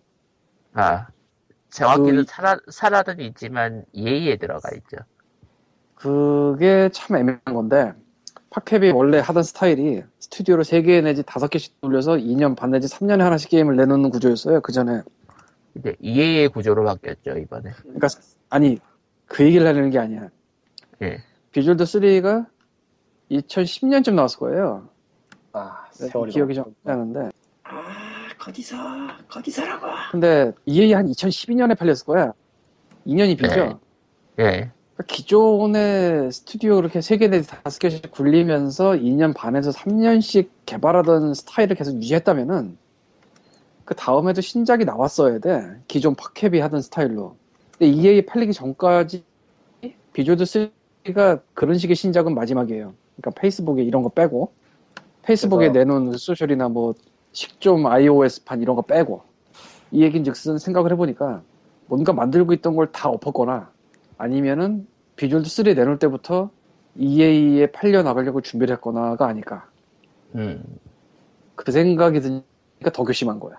아. 0.73 1.07
정확히는 1.69 2.25
그- 2.25 2.25
살아, 2.27 2.57
살아는 2.69 3.21
있지만 3.21 3.85
EA에 3.93 4.35
들어가 4.35 4.69
있죠. 4.75 4.97
그게 5.95 6.89
참 6.93 7.15
애매한 7.15 7.39
건데 7.45 7.93
팝캡이 8.49 8.91
원래 8.91 9.19
하던 9.19 9.41
스타일이 9.43 10.03
스튜디오를 10.19 10.65
3개 10.65 11.01
내지 11.01 11.23
5개씩 11.23 11.71
돌려서 11.81 12.17
2년 12.17 12.57
반 12.57 12.71
내지 12.71 12.87
3년에 12.87 13.19
하나씩 13.19 13.49
게임을 13.51 13.77
내놓는 13.77 14.09
구조였어요. 14.09 14.59
그 14.59 14.73
전에. 14.73 15.01
근데 15.75 15.93
EA의 15.99 16.47
구조로 16.49 16.85
바뀌었죠, 16.85 17.37
이번에. 17.37 17.71
그러니까 17.81 18.07
아니 18.49 18.79
그 19.25 19.43
얘기를 19.43 19.67
하려는 19.67 19.89
게 19.89 19.99
아니야. 19.99 20.29
예. 21.01 21.21
비졸드 21.51 21.83
3가 21.83 22.45
2010년쯤 23.29 24.13
나왔을 24.13 24.39
거예요. 24.39 24.87
아 25.51 25.85
세월이 25.91 26.31
기억이 26.31 26.55
좀안 26.55 26.73
나는데. 26.83 27.31
아 27.63 27.83
거기서 28.39 28.77
거기서라고 29.27 29.87
근데 30.11 30.53
EA 30.65 30.93
한 30.93 31.07
2012년에 31.07 31.77
팔렸을 31.77 32.05
거야. 32.05 32.31
2년이 33.05 33.37
비죠. 33.37 33.79
네. 34.37 34.43
예. 34.45 34.71
그러니까 34.93 35.03
기존의 35.07 36.31
스튜디오 36.31 36.79
이렇게 36.79 36.99
3개 36.99 37.29
내지 37.29 37.49
5개씩 37.49 38.11
굴리면서 38.11 38.91
2년 38.91 39.35
반에서 39.35 39.71
3년씩 39.71 40.47
개발하던 40.65 41.33
스타일을 41.33 41.75
계속 41.75 41.95
유지했다면은 41.95 42.77
그 43.85 43.93
다음에도 43.95 44.41
신작이 44.41 44.83
나왔어야 44.85 45.39
돼. 45.39 45.77
기존 45.87 46.15
PopCap이 46.15 46.59
하던 46.59 46.81
스타일로. 46.81 47.35
근데 47.77 47.85
EA 47.91 48.25
팔리기 48.25 48.53
전까지 48.53 49.23
Bejeweled 50.13 50.43
3가 50.43 51.41
그런 51.53 51.77
식의 51.77 51.95
신작은 51.95 52.33
마지막이에요. 52.33 52.93
그러니까 53.17 53.39
Facebook에 53.41 53.83
이런 53.83 54.01
거 54.01 54.09
빼고 54.09 54.51
Facebook에 55.23 55.69
그래서- 55.69 55.73
내놓은 55.79 56.13
소셜이나 56.17 56.69
뭐 56.69 56.93
식좀 57.31 57.85
iOS판 57.85 58.61
이런 58.61 58.75
거 58.75 58.81
빼고 58.81 59.21
이 59.91 60.01
얘긴 60.03 60.23
즉슨 60.23 60.57
생각을 60.57 60.91
해보니까 60.93 61.41
뭔가 61.87 62.11
만들고 62.13 62.53
있던 62.53 62.75
걸 62.75 62.91
다 62.91 63.09
엎었거나 63.09 63.69
아니면은 64.17 64.87
Bejeweled 65.15 65.47
3 65.49 65.73
내놓을 65.75 65.99
때부터 65.99 66.49
EA에 66.97 67.67
팔려 67.71 68.01
나가려고 68.03 68.41
준비를 68.41 68.75
했거나가 68.75 69.27
아닐까. 69.27 69.67
음. 70.35 70.63
그 71.55 71.71
생각이 71.71 72.21
드니까 72.21 72.91
더 72.93 73.03
괘씸한 73.03 73.39
거야. 73.39 73.57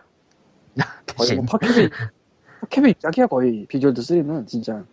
거의 1.16 1.28
대신. 1.28 1.36
뭐 1.36 1.44
PopCap이, 1.46 1.88
PopCap의 2.60 2.90
입장이야 2.90 3.26
거의 3.26 3.66
Bejeweled 3.66 4.00
3는 4.00 4.46
진짜. 4.46 4.84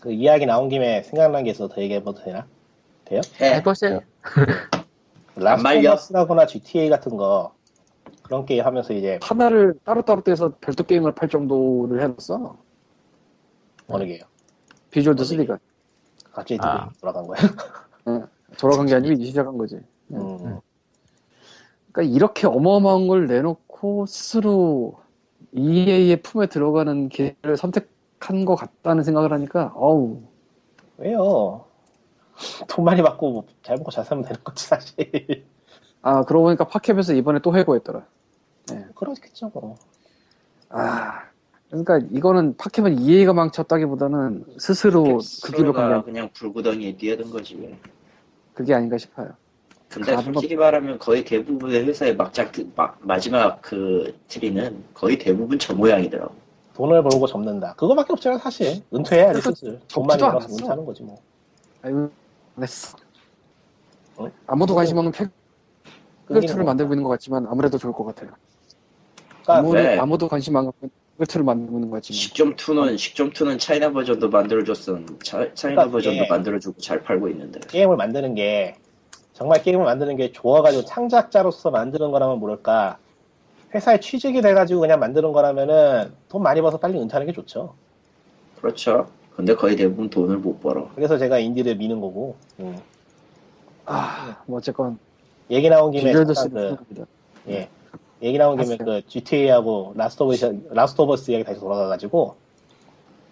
그 0.00 0.12
이야기 0.12 0.46
나온 0.46 0.68
김에 0.68 1.02
생각난 1.02 1.44
게 1.44 1.50
있어서 1.50 1.74
더 1.74 1.80
얘기해봐도 1.80 2.22
되나? 2.22 2.46
돼요? 3.04 3.20
해 3.40 3.54
해보세요. 3.56 4.00
말려. 5.34 5.90
Last 5.90 6.05
of 6.05 6.12
Us라거나 6.12 6.46
GTA 6.46 6.88
같은 6.88 7.16
거 7.16 7.54
그런 8.22 8.44
게임 8.46 8.64
하면서 8.64 8.92
이제 8.92 9.18
하나를 9.22 9.78
따로따로 9.84 10.22
떼서 10.22 10.54
별도 10.60 10.84
게임을 10.84 11.12
팔 11.12 11.28
정도를 11.28 12.02
해놨어. 12.02 12.56
어느 13.88 14.04
게요? 14.04 14.22
Bejeweled 14.90 15.22
어디? 15.22 15.36
3가. 15.36 15.58
갑자기 16.32 16.58
아. 16.62 16.90
돌아간 17.00 17.26
거야? 17.26 17.38
돌아간 18.58 18.86
게 18.86 18.94
아니고 18.94 19.12
이제 19.12 19.26
시작한 19.26 19.56
거지. 19.56 19.78
음. 20.12 20.60
그러니까 21.92 22.14
이렇게 22.14 22.46
어마어마한 22.46 23.08
걸 23.08 23.26
내놓고 23.26 23.65
스스로 24.06 24.98
EA의 25.52 26.22
품에 26.22 26.46
들어가는 26.46 27.08
길을 27.08 27.56
선택한 27.56 28.44
것 28.44 28.56
같다는 28.56 29.02
생각을 29.04 29.32
하니까 29.32 29.72
어우 29.76 30.22
왜요? 30.98 31.64
돈 32.68 32.84
많이 32.84 33.02
받고 33.02 33.30
뭐 33.32 33.44
잘 33.62 33.76
먹고 33.78 33.90
잘 33.90 34.04
살면 34.04 34.24
되는 34.24 34.42
거지 34.44 34.66
사실. 34.66 35.44
아 36.02 36.22
그러고 36.24 36.44
보니까 36.44 36.66
팝캡에서 36.68 37.14
이번에 37.14 37.40
또 37.40 37.56
해고했더라 37.56 38.06
그렇겠죠 38.94 39.50
뭐. 39.54 39.76
아 40.68 41.22
그러니까 41.68 41.98
이거는 42.12 42.56
팝캡은 42.56 43.00
EA가 43.00 43.32
망쳤다기보다는 43.32 44.44
스스로 44.58 45.18
그 45.42 45.52
길로 45.52 45.72
게 45.72 46.02
그냥 46.04 46.30
불구덩이에 46.32 46.96
뛰어든 46.96 47.30
거지 47.30 47.56
왜. 47.56 47.76
그게 48.54 48.72
아닌가 48.72 48.96
싶어요 48.98 49.34
근데 49.88 50.14
가는 50.14 50.32
솔직히 50.32 50.56
말하면 50.56 50.98
거의 50.98 51.24
대부분의 51.24 51.84
회사의 51.86 52.16
막작 52.16 52.52
마, 52.74 52.92
마지막 53.00 53.60
그 53.62 54.18
트리는 54.28 54.84
거의 54.94 55.18
대부분 55.18 55.58
저 55.58 55.74
모양이더라고. 55.74 56.34
돈을 56.74 57.02
벌고 57.02 57.26
접는다. 57.26 57.74
그거밖에 57.74 58.12
없잖아 58.12 58.36
사실. 58.38 58.82
은퇴해야지 58.92 59.40
슬슬. 59.40 59.80
돈 59.88 60.06
많이 60.06 60.20
접지도 60.20 60.38
벌어서. 60.38 60.54
은퇴하는 60.54 60.84
거지 60.84 61.02
뭐. 61.02 61.16
아유 61.82 62.10
안 62.56 62.62
했어 62.62 62.96
아무도 64.46 64.74
관심 64.74 64.96
없는 64.98 65.12
팩트를 65.12 66.56
거. 66.58 66.64
만들고 66.64 66.92
있는 66.92 67.02
것 67.04 67.10
같지만 67.10 67.46
아무래도 67.48 67.78
좋을 67.78 67.92
것 67.92 68.04
같아요. 68.04 68.30
그러니까 69.42 69.56
아무도, 69.58 69.74
네. 69.74 69.98
아무도 69.98 70.28
관심 70.28 70.56
안 70.56 70.66
갖고 70.66 70.90
팩트를 71.18 71.44
만들고 71.44 71.76
있는 71.76 71.90
것 71.90 71.96
같지만 71.96 72.16
식점 72.16 72.56
2는 72.56 72.98
식점 72.98 73.30
2는 73.30 73.58
차이나 73.58 73.90
버전도 73.92 74.28
만들어줬던 74.28 75.18
차, 75.22 75.38
차이나 75.54 75.82
그러니까 75.82 75.90
버전도 75.90 76.16
이게- 76.24 76.28
만들어주고 76.28 76.80
잘 76.80 77.02
팔고 77.02 77.28
있는데 77.28 77.60
게임을 77.68 77.96
만드는 77.96 78.34
게 78.34 78.76
정말 79.36 79.62
게임을 79.62 79.84
만드는 79.84 80.16
게 80.16 80.32
좋아가지고 80.32 80.86
창작자로서 80.86 81.70
만드는 81.70 82.10
거라면 82.10 82.40
모를까 82.40 82.96
회사에 83.74 84.00
취직이 84.00 84.40
돼가지고 84.40 84.80
그냥 84.80 84.98
만드는 84.98 85.32
거라면은 85.32 86.14
돈 86.30 86.42
많이 86.42 86.62
벌어서 86.62 86.78
빨리 86.78 86.98
은퇴하는 86.98 87.26
게 87.26 87.34
좋죠. 87.34 87.74
그렇죠. 88.58 89.08
근데 89.36 89.54
거의 89.54 89.76
대부분 89.76 90.08
돈을 90.08 90.38
못 90.38 90.58
벌어. 90.60 90.88
그래서 90.94 91.18
제가 91.18 91.38
인디를 91.38 91.76
미는 91.76 92.00
거고. 92.00 92.36
음. 92.60 92.78
아, 93.84 94.42
뭐 94.46 94.56
어쨌건 94.56 94.98
얘기 95.50 95.68
나온 95.68 95.92
김에 95.92 96.12
그, 96.14 96.24
예. 97.48 97.68
얘기 98.22 98.38
나온 98.38 98.56
김에 98.56 98.78
봤어요. 98.78 99.02
그 99.02 99.06
GTA하고 99.06 99.92
Last 99.96 100.22
of 100.22 100.70
Last 100.70 101.02
of 101.02 101.12
Us 101.12 101.30
이야기 101.30 101.44
다시 101.44 101.60
돌아가가지고 101.60 102.36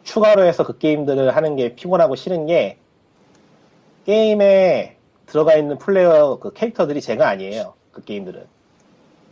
추가로 0.03 0.45
해서 0.45 0.65
그 0.65 0.77
게임들을 0.77 1.35
하는 1.35 1.57
게 1.57 1.75
피곤하고 1.75 2.15
싫은 2.15 2.45
게 2.45 2.77
게임에 4.05 4.99
들어가 5.27 5.55
있는 5.55 5.79
플레이어 5.79 6.39
그 6.41 6.53
캐릭터들이 6.53 7.01
제가 7.01 7.29
아니에요. 7.29 7.75
그 7.93 8.03
게임들은. 8.05 8.47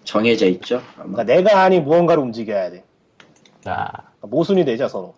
정해져 0.05 0.47
있죠. 0.47 0.77
아마. 0.97 1.13
그러니까 1.17 1.25
내가 1.25 1.63
아닌 1.63 1.85
무언가를 1.85 2.23
움직여야 2.23 2.71
돼. 2.71 2.85
아, 3.65 3.87
그러니까 3.93 4.27
모순이 4.29 4.65
되죠 4.65 4.89
서로. 4.89 5.15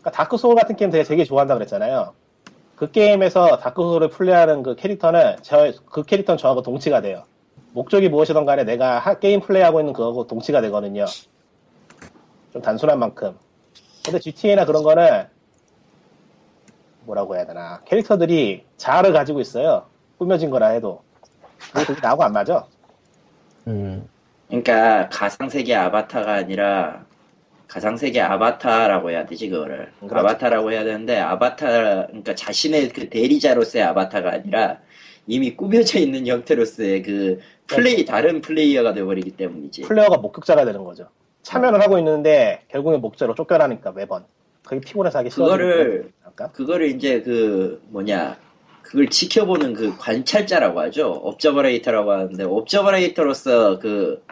그러니까 0.00 0.10
Dark 0.10 0.36
Souls 0.36 0.56
같은 0.56 0.76
게임 0.76 0.90
되게 0.90 1.04
되게 1.04 1.24
좋아한다 1.24 1.54
그랬잖아요. 1.54 2.14
그 2.76 2.90
게임에서 2.90 3.58
다크 3.58 3.80
소울을 3.82 4.10
플레이하는 4.10 4.62
그 4.62 4.76
캐릭터는 4.76 5.36
저 5.42 5.72
그 5.86 6.02
캐릭터는 6.04 6.38
저하고 6.38 6.62
동치가 6.62 7.00
돼요. 7.00 7.24
목적이 7.72 8.08
무엇이든 8.08 8.44
간에 8.44 8.64
내가 8.64 8.98
하- 8.98 9.18
게임 9.18 9.40
플레이하고 9.40 9.80
있는 9.80 9.92
그거하고 9.92 10.26
동치가 10.26 10.60
되거든요. 10.62 11.04
좀 12.52 12.62
단순한 12.62 12.98
만큼. 12.98 13.36
근데 14.04 14.18
GTA나 14.20 14.64
그런 14.64 14.82
거는 14.82 15.26
뭐라고 17.08 17.36
해야 17.36 17.46
되나 17.46 17.80
캐릭터들이 17.86 18.64
자아를 18.76 19.12
가지고 19.12 19.40
있어요. 19.40 19.86
꾸며진 20.18 20.50
거라 20.50 20.68
해도. 20.68 21.02
그게 21.72 21.86
되게 21.86 22.00
나하고 22.00 22.22
안 22.22 22.32
맞아. 22.32 22.66
음, 23.66 24.08
그러니까 24.48 25.08
가상 25.08 25.48
세계 25.48 25.74
아바타가 25.74 26.32
아니라 26.32 27.04
가상 27.66 27.96
세계 27.96 28.20
아바타라고 28.20 29.10
해야 29.10 29.26
되지 29.26 29.48
그거를 29.48 29.92
그렇죠. 30.00 30.16
아바타라고 30.16 30.72
해야 30.72 30.84
되는데 30.84 31.18
아바타 31.18 32.06
그러니까 32.06 32.34
자신의 32.34 32.90
그 32.90 33.08
대리자로서의 33.08 33.84
아바타가 33.84 34.32
아니라 34.32 34.78
이미 35.26 35.54
꾸며져 35.56 35.98
있는 35.98 36.26
형태로서의 36.26 37.02
그 37.02 37.40
플레이 37.66 38.04
다른 38.06 38.40
플레이어가 38.40 38.94
되어버리기 38.94 39.32
때문이지. 39.32 39.82
플레이어가 39.82 40.18
목격자가 40.18 40.64
되는 40.64 40.84
거죠. 40.84 41.08
참여를 41.42 41.80
하고 41.82 41.98
있는데 41.98 42.62
결국엔 42.68 43.00
목격자로 43.00 43.34
쫓겨나니까 43.34 43.92
매번. 43.92 44.24
그게 44.68 44.80
피곤해서 44.80 45.18
하기 45.18 45.30
싫어서. 45.30 45.50
그거를 45.50 46.12
아까 46.22 46.52
그거를 46.52 46.88
이제 46.88 47.22
그 47.22 47.80
뭐냐 47.88 48.38
그걸 48.82 49.08
지켜보는 49.08 49.72
그 49.74 49.96
관찰자라고 49.96 50.80
하죠. 50.80 51.08
observator라고 51.10 52.12
하는데 52.12 52.44
observator로서 52.44 53.78
그 53.78 54.22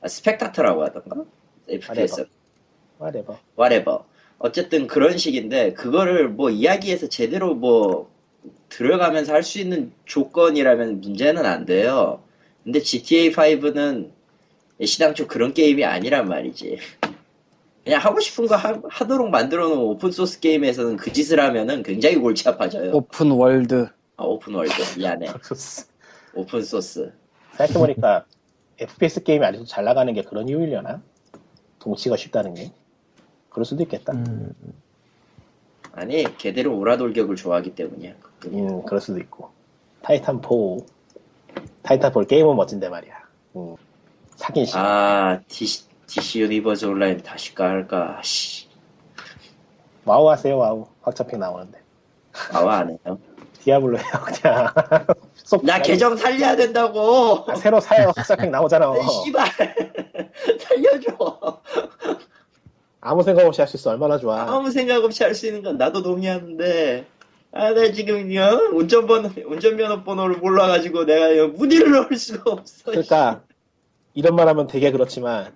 아, 0.00 0.08
spectator라고 0.08 0.84
하던가 0.84 1.24
FPS 1.68 2.26
whatever. 3.00 3.38
whatever. 3.58 4.00
어쨌든 4.38 4.86
그런 4.86 5.16
식인데 5.16 5.72
그거를 5.72 6.28
뭐 6.28 6.50
이야기에서 6.50 7.08
제대로 7.08 7.54
뭐 7.54 8.10
들어가면서 8.68 9.32
할 9.32 9.42
수 9.42 9.60
있는 9.60 9.92
조건이라면 10.04 11.00
문제는 11.00 11.46
안 11.46 11.64
돼요. 11.64 12.22
근데 12.64 12.80
GTA 12.80 13.30
5는 13.30 14.10
시당초 14.84 15.26
그런 15.28 15.54
게임이 15.54 15.84
아니란 15.84 16.28
말이지. 16.28 16.78
그냥 17.84 18.00
하고 18.00 18.18
싶은 18.18 18.46
거 18.46 18.56
하, 18.56 19.06
도록 19.06 19.28
만들어 19.28 19.68
놓은 19.68 19.78
open 19.78 20.10
source 20.10 20.40
게임에서는 20.40 20.96
그 20.96 21.12
짓을 21.12 21.38
하면은 21.38 21.82
굉장히 21.82 22.16
골치 22.16 22.48
아파져요. 22.48 22.92
open 22.92 23.30
world 23.30 23.88
아, 24.16 24.24
open 24.24 24.54
world 24.54 24.72
미안해. 24.98 25.28
open 26.34 26.62
source. 26.62 27.12
생각해보니까 27.56 28.24
FPS 28.78 29.22
게임이 29.22 29.44
아직도 29.44 29.66
잘 29.66 29.84
나가는 29.84 30.12
게 30.14 30.22
그런 30.22 30.48
이유이려나? 30.48 31.02
동치가 31.78 32.16
쉽다는 32.16 32.54
게. 32.54 32.72
그럴 33.50 33.66
수도 33.66 33.82
있겠다. 33.82 34.14
음, 34.14 34.52
아니 35.92 36.24
개떼로 36.38 36.76
우라돌격을 36.78 37.36
좋아하기 37.36 37.74
때문이야. 37.74 38.14
음, 38.46 38.82
그럴 38.84 39.00
수도 39.00 39.18
있고. 39.20 39.50
Titanfall. 40.02 40.40
Titanfall 40.42 42.22
게임은 42.24 42.56
멋진데 42.56 42.88
말이야. 42.88 43.14
음, 43.56 43.76
사긴 44.36 44.64
싫어. 44.64 44.80
아 44.80 45.40
DC, 45.46 45.84
DC 46.06 46.40
Universe 46.40 46.84
Online 46.86 47.18
다시 47.22 47.54
깔까? 47.54 48.20
씨. 48.22 48.66
WoW 50.04 50.28
하세요, 50.28 50.56
WoW. 50.58 50.86
확장팩 51.02 51.38
나오는데. 51.38 51.78
아 52.52 52.59
WoW 52.59 52.78
안 52.78 52.90
해요. 52.90 53.18
Diablo 53.60 53.98
해요, 53.98 54.06
그냥. 54.42 54.68
쏙 55.34 55.64
나. 55.64 55.80
계정 55.80 56.16
살려야 56.16 56.56
된다고. 56.56 57.44
아, 57.48 57.54
새로 57.54 57.80
사요. 57.80 58.12
확장팩 58.14 58.50
나오잖아. 58.50 58.86
아, 58.86 58.94
씨발 59.24 59.46
살려줘. 60.60 61.60
아무 63.00 63.22
생각 63.22 63.46
없이 63.46 63.60
할 63.60 63.68
수 63.68 63.76
있어. 63.76 63.90
얼마나 63.90 64.18
좋아. 64.18 64.42
아무 64.42 64.70
생각 64.70 65.02
없이 65.04 65.22
할 65.24 65.34
수 65.34 65.46
있는 65.46 65.62
건 65.62 65.78
나도 65.78 66.02
동의하는데. 66.02 67.06
아, 67.52 67.70
나 67.70 67.92
지금 67.92 68.34
요 68.34 68.70
운전번호 68.72 69.30
운전면허 69.46 70.02
번호를 70.04 70.38
몰라가지고 70.38 71.04
내가 71.04 71.36
요 71.36 71.48
문의를 71.48 71.92
넣을 71.92 72.16
수가 72.16 72.50
없어. 72.50 72.90
그러니까 72.90 73.42
이런 74.12 74.34
말 74.34 74.48
하면 74.48 74.66
되게 74.66 74.90
그렇지만 74.90 75.54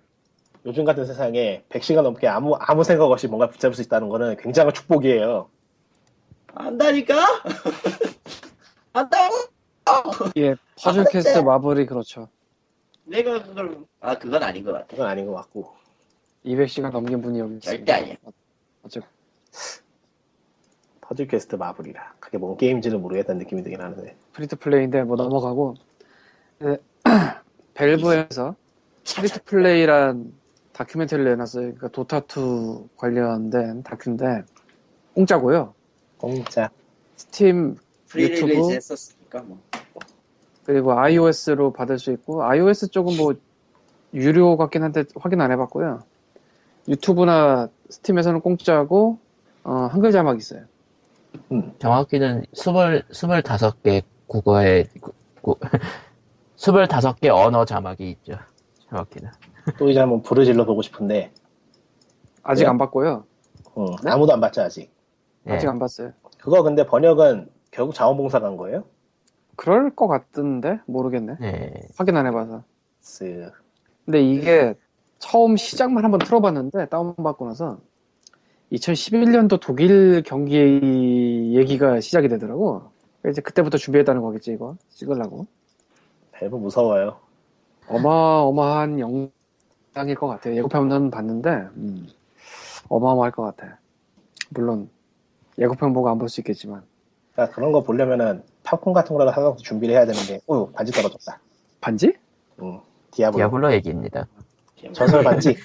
요즘 0.68 0.84
같은 0.84 1.06
세상에 1.06 1.64
100시간 1.70 2.02
넘게 2.02 2.28
아무 2.28 2.54
아무 2.60 2.84
생각 2.84 3.06
없이 3.06 3.26
뭔가 3.26 3.48
붙잡을 3.48 3.74
수 3.74 3.80
있다는 3.80 4.10
거는 4.10 4.36
굉장한 4.36 4.74
축복이에요. 4.74 5.48
안다니까? 6.54 7.14
안다고? 8.92 9.34
예 10.36 10.56
Puzzle 10.78 11.00
아, 11.00 11.04
퀘스트 11.10 11.38
네. 11.38 11.42
Marvel이 11.42 11.86
그렇죠. 11.86 12.28
내가 13.04 13.42
그걸 13.42 13.78
아 14.00 14.18
그건 14.18 14.42
아닌 14.42 14.62
것 14.62 14.72
같아. 14.72 14.86
그건 14.88 15.06
아닌 15.06 15.26
것 15.26 15.32
같고 15.32 15.72
200시간 16.44 16.90
넘긴 16.92 17.22
분이 17.22 17.38
여기 17.38 17.60
절대 17.60 17.78
있습니다. 17.78 17.96
아니야. 17.96 18.16
어쨌든 18.82 19.08
Puzzle 21.00 21.28
Quest 21.28 21.56
Marvel이라 21.56 22.16
그게 22.20 22.36
뭔 22.36 22.58
게임인지는 22.58 23.00
모르겠다는 23.00 23.38
느낌이 23.38 23.62
들긴 23.62 23.80
하는데 23.80 24.14
free 24.34 24.49
to 24.49 24.56
play인데 24.56 25.04
뭐 25.04 25.16
넘어가고 25.16 25.76
네, 26.58 26.76
Valve에서 27.72 28.54
Free 29.16 29.35
to 29.35 29.44
Play란 29.44 30.37
다큐멘터리를 30.78 31.28
내놨어요. 31.32 31.74
그러니까 31.74 31.88
Dota2 31.88 32.96
관련된 32.96 33.82
다큐인데 33.82 34.44
공짜고요. 35.14 35.74
공짜 36.18 36.70
스팀 37.16 37.76
유튜브? 38.14 38.72
했었으니까 38.72 39.42
뭐. 39.42 39.60
그리고 40.64 40.92
iOS로 40.92 41.72
받을 41.72 41.98
수 41.98 42.12
있고 42.12 42.44
iOS 42.44 42.90
쪽은 42.90 43.16
뭐 43.16 43.34
유료 44.14 44.56
같긴 44.56 44.84
한데 44.84 45.02
확인 45.16 45.40
안 45.40 45.50
해봤고요. 45.50 46.04
유튜브나 46.86 47.68
스팀에서는 47.90 48.40
공짜고 48.40 49.18
어, 49.64 49.72
한글 49.90 50.12
자막 50.12 50.38
있어요. 50.38 50.62
정확히는 51.80 52.44
스물, 52.52 53.02
스물다섯 53.10 53.82
개 53.82 54.02
국어에, 54.28 54.84
구, 55.00 55.12
구, 55.42 55.56
스물다섯 56.56 57.18
개 57.20 57.30
언어 57.30 57.64
자막이 57.64 58.08
있죠. 58.10 58.38
정확히는. 58.88 59.30
또 59.76 59.90
이제 59.90 60.00
한번 60.00 60.22
부르질러 60.22 60.64
보고 60.64 60.82
싶은데 60.82 61.32
아직 62.42 62.64
네? 62.64 62.68
안 62.68 62.78
봤고요. 62.78 63.24
어, 63.74 63.86
네? 64.02 64.10
아무도 64.10 64.32
안 64.32 64.40
봤죠 64.40 64.62
아직. 64.62 64.90
예. 65.46 65.52
아직 65.52 65.68
안 65.68 65.78
봤어요. 65.78 66.12
그거 66.38 66.62
근데 66.62 66.86
번역은 66.86 67.48
결국 67.70 67.94
자원봉사 67.94 68.40
간 68.40 68.56
거예요? 68.56 68.84
그럴 69.56 69.94
것 69.94 70.06
같던데 70.06 70.78
모르겠네. 70.86 71.36
네. 71.40 71.74
확인 71.96 72.16
안 72.16 72.26
해봐서. 72.26 72.62
쓱. 73.02 73.52
근데 74.04 74.22
이게 74.22 74.74
처음 75.18 75.56
시작만 75.56 76.04
한번 76.04 76.20
틀어봤는데 76.20 76.86
다운받고 76.86 77.46
나서 77.46 77.78
2011년도 78.72 79.60
독일 79.60 80.22
경기 80.22 81.54
얘기가 81.54 82.00
시작이 82.00 82.28
되더라고. 82.28 82.90
이제 83.28 83.42
그때부터 83.42 83.78
준비했다는 83.78 84.22
거겠지 84.22 84.52
이거 84.52 84.76
찍으려고. 84.90 85.46
밸브 86.32 86.56
무서워요. 86.56 87.16
어마어마한 87.88 89.00
영상일 89.98 90.14
것 90.14 90.28
같아요. 90.28 90.54
예고편은 90.54 91.10
봤는데 91.10 91.50
음, 91.76 92.06
어마어마할 92.88 93.32
것 93.32 93.42
같아. 93.42 93.78
물론 94.50 94.88
예고편 95.58 95.92
보고 95.92 96.08
안 96.08 96.18
볼 96.18 96.28
수 96.28 96.40
있겠지만 96.40 96.82
그러니까 97.32 97.54
그런 97.54 97.72
거 97.72 97.82
보려면은 97.82 98.42
팝콘 98.62 98.92
같은 98.92 99.16
거라도 99.16 99.32
하나 99.32 99.56
준비를 99.56 99.94
해야 99.96 100.06
되는데 100.06 100.40
어 100.46 100.70
반지 100.70 100.92
떨어졌다. 100.92 101.40
반지? 101.80 102.14
응. 102.62 102.80
Diablo. 103.10 103.38
Diablo 103.38 103.72
얘기입니다. 103.72 104.28
전설 104.92 105.24
반지. 105.24 105.56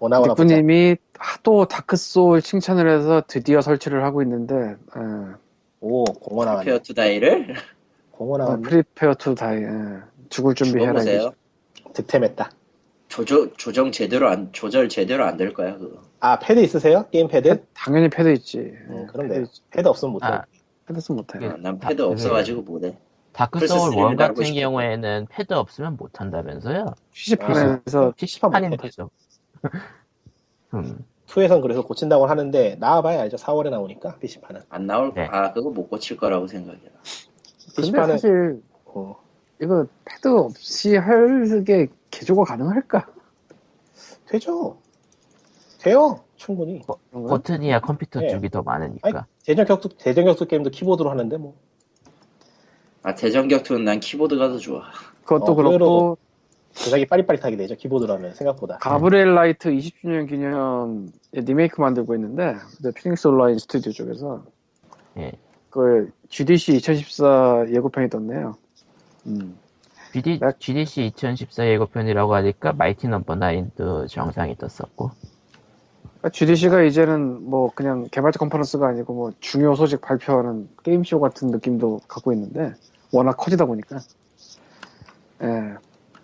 오나오나 0.00 0.34
보자. 0.34 0.44
닉구님이 0.44 0.96
하도 1.18 1.66
Dark 1.66 1.99
Souls 1.99 2.40
칭찬을 2.40 2.88
해서 2.88 3.22
드디어 3.26 3.60
설치를 3.60 4.02
하고 4.04 4.22
있는데 4.22 4.76
어, 4.94 5.34
오 5.80 6.04
공허 6.04 6.44
나왔네. 6.46 6.64
페어 6.64 6.78
투 6.78 6.94
다이를 6.94 7.54
어, 8.12 8.38
나왔네. 8.38 8.62
Prepare 8.62 9.14
to 9.14 9.34
Die. 9.34 9.58
예. 9.62 9.68
죽을 10.30 10.54
준비해라. 10.54 11.02
득템했다. 11.96 12.50
조조 13.08 13.52
조정 13.54 13.90
제대로 13.92 14.28
안 14.28 14.52
조절 14.52 14.88
제대로 14.88 15.24
안 15.24 15.36
될 15.36 15.54
거야 15.54 15.76
그거. 15.78 16.02
아 16.20 16.38
패드 16.38 16.60
있으세요? 16.60 17.06
게임 17.10 17.28
패드? 17.28 17.64
당연히 17.74 18.08
패드 18.08 18.32
있지. 18.34 18.58
음, 18.58 19.02
예, 19.02 19.06
그럼 19.12 19.28
패드. 19.28 19.46
패드 19.70 19.88
없으면 19.88 20.12
못해. 20.12 20.26
아. 20.26 20.44
패드 20.86 21.00
쓰면 21.00 21.16
못해. 21.16 21.38
아, 21.46 21.56
난 21.58 21.78
다- 21.78 21.88
패드 21.88 22.02
그게- 22.02 22.12
없어가지고 22.12 22.62
못해. 22.62 22.96
Dark 23.32 23.66
Souls 23.66 23.90
3를 23.90 24.10
1 24.12 24.16
달고 24.16 24.34
같은 24.34 24.44
싶어. 24.44 24.60
경우에는 24.60 25.26
패드 25.30 25.52
없으면 25.52 25.96
못 25.96 26.20
한다면서요? 26.20 26.94
PC판에서 27.12 28.12
PC판인 28.16 28.70
못해. 28.70 28.82
거죠. 28.88 29.10
음, 30.74 31.04
2에선 31.26 31.60
그래서 31.62 31.82
고친다고 31.82 32.26
하는데 32.26 32.76
나와봐야 32.78 33.20
알죠. 33.22 33.36
4월에 33.36 33.70
나오니까 33.70 34.16
PC판은. 34.18 34.62
안 34.68 34.86
나올 34.86 35.12
네. 35.14 35.26
아 35.30 35.52
그거 35.52 35.70
못 35.70 35.88
고칠 35.88 36.16
거라고 36.16 36.46
생각이야. 36.46 36.80
근데 36.80 37.82
PC판은 37.82 38.08
사실 38.18 38.62
어, 38.86 39.16
이거 39.60 39.86
패드 40.04 40.28
없이 40.28 40.96
할 40.96 41.62
게 41.64 41.88
개조가 42.10 42.44
가능할까? 42.44 43.06
되죠. 44.28 44.78
돼요. 45.80 46.20
충분히. 46.36 46.80
거야? 46.82 46.96
버튼이야 47.12 47.80
컴퓨터 47.80 48.20
네. 48.20 48.28
쪽이 48.28 48.50
더 48.50 48.62
많으니까. 48.62 49.26
대전 49.44 49.64
격투 49.66 49.90
대전 49.98 50.24
격투 50.24 50.46
게임도 50.46 50.70
키보드로 50.70 51.10
하는데 51.10 51.36
뭐. 51.36 51.54
아 53.02 53.14
대전 53.14 53.48
격투는 53.48 53.84
난 53.84 54.00
키보드가 54.00 54.48
더 54.48 54.58
좋아. 54.58 54.82
그것도 55.24 55.52
어, 55.52 55.54
그렇고 55.54 56.18
제작이 56.72 57.06
빠릿빠릿하게 57.06 57.56
되죠. 57.56 57.74
키보드로 57.76 58.12
하면 58.14 58.34
생각보다. 58.34 58.78
Gabriel 58.78 59.34
라이트 59.34 59.70
20주년 59.70 60.28
기념 60.28 61.08
리메이크 61.32 61.80
만들고 61.80 62.14
있는데 62.16 62.54
그 62.82 62.92
Phoenix 62.92 63.28
Online 63.28 63.58
Studio 63.58 63.92
쪽에서 63.92 64.44
예. 65.18 65.32
그 65.70 66.10
GDC 66.28 66.76
2014 66.76 67.66
예고편이 67.72 68.10
떴네요. 68.10 68.56
음. 69.26 69.56
GD, 70.12 70.38
나- 70.38 70.52
GDC 70.52 71.04
2014 71.06 71.66
예고편이라고 71.66 72.34
하니까 72.34 72.72
Mighty 72.72 73.08
Number 73.08 73.34
9도 73.34 74.08
영상이 74.08 74.56
떴었고. 74.56 75.10
GDC가 76.32 76.82
이제는 76.82 77.48
뭐 77.48 77.70
그냥 77.74 78.08
개발자 78.10 78.38
컨퍼런스가 78.38 78.88
아니고 78.88 79.14
뭐 79.14 79.32
중요 79.40 79.74
소식 79.74 80.00
발표하는 80.00 80.68
게임쇼 80.82 81.20
같은 81.20 81.48
느낌도 81.48 82.00
갖고 82.08 82.32
있는데 82.32 82.74
워낙 83.12 83.36
커지다 83.36 83.66
보니까 83.66 84.00
예. 85.42 85.74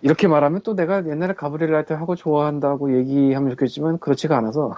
이렇게 0.01 0.27
말하면 0.27 0.63
또 0.63 0.75
내가 0.75 1.07
옛날에 1.07 1.35
Gabriel 1.35 1.71
Knight 1.71 1.93
하고 1.93 2.17
좋아한다고 2.17 2.97
얘기하면 2.99 3.51
좋겠지만 3.51 3.99
그렇지가 3.99 4.37
않아서 4.39 4.75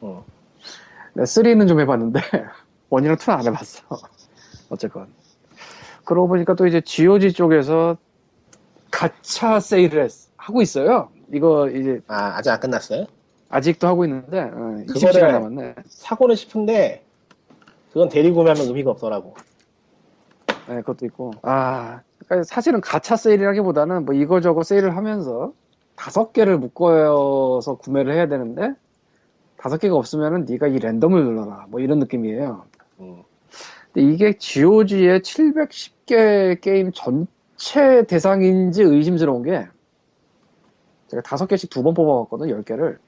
어. 0.00 0.24
네, 1.14 1.24
3는 1.24 1.68
좀 1.68 1.80
해봤는데 1.80 2.20
원이랑 2.88 3.16
2는 3.16 3.32
안 3.38 3.44
해봤어. 3.46 3.84
어쨌건 4.70 5.08
그러고 6.06 6.28
보니까 6.28 6.54
또 6.54 6.66
이제 6.66 6.80
GOG 6.80 7.32
쪽에서 7.32 7.98
가차 8.90 9.60
세일을 9.60 10.04
했- 10.04 10.30
하고 10.38 10.62
있어요. 10.62 11.10
이거 11.32 11.68
이제 11.68 12.00
아 12.06 12.36
아직 12.36 12.50
안 12.50 12.60
끝났어요? 12.60 13.04
아직도 13.48 13.86
하고 13.88 14.04
있는데 14.04 14.40
어, 14.40 14.48
그거를- 14.86 15.10
20시간 15.12 15.32
남았네. 15.32 15.74
사고는 15.88 16.36
싶은데 16.36 17.04
그건 17.92 18.08
대리 18.08 18.30
구매하면 18.30 18.66
의미가 18.68 18.92
없더라고. 18.92 19.34
네, 20.68 20.76
그것도 20.76 21.06
있고. 21.06 21.32
아, 21.42 22.00
그러니까 22.24 22.44
사실은 22.44 22.80
가차 22.80 23.16
세일이라기보다는 23.16 24.04
뭐 24.04 24.14
이거저거 24.14 24.62
세일을 24.62 24.96
하면서 24.96 25.52
다섯 25.96 26.32
개를 26.32 26.58
묶어서 26.58 27.76
구매를 27.78 28.12
해야 28.14 28.28
되는데 28.28 28.74
다섯 29.56 29.78
개가 29.78 29.96
없으면은 29.96 30.44
네가 30.48 30.68
이 30.68 30.78
랜덤을 30.78 31.24
눌러라. 31.24 31.66
뭐 31.68 31.80
이런 31.80 31.98
느낌이에요. 31.98 32.64
음. 33.00 33.22
근데 33.92 34.12
이게 34.12 34.36
GOG의 34.38 35.22
710 35.22 35.95
개 36.06 36.56
게임 36.60 36.92
전체 36.94 38.04
대상인지 38.06 38.82
의심스러운 38.82 39.42
게 39.42 39.66
제가 41.08 41.22
다섯 41.22 41.46
개씩 41.46 41.70
두 41.70 41.82
번 41.82 41.94
뽑아봤거든, 41.94 42.50
열 42.50 42.62
개를. 42.62 42.98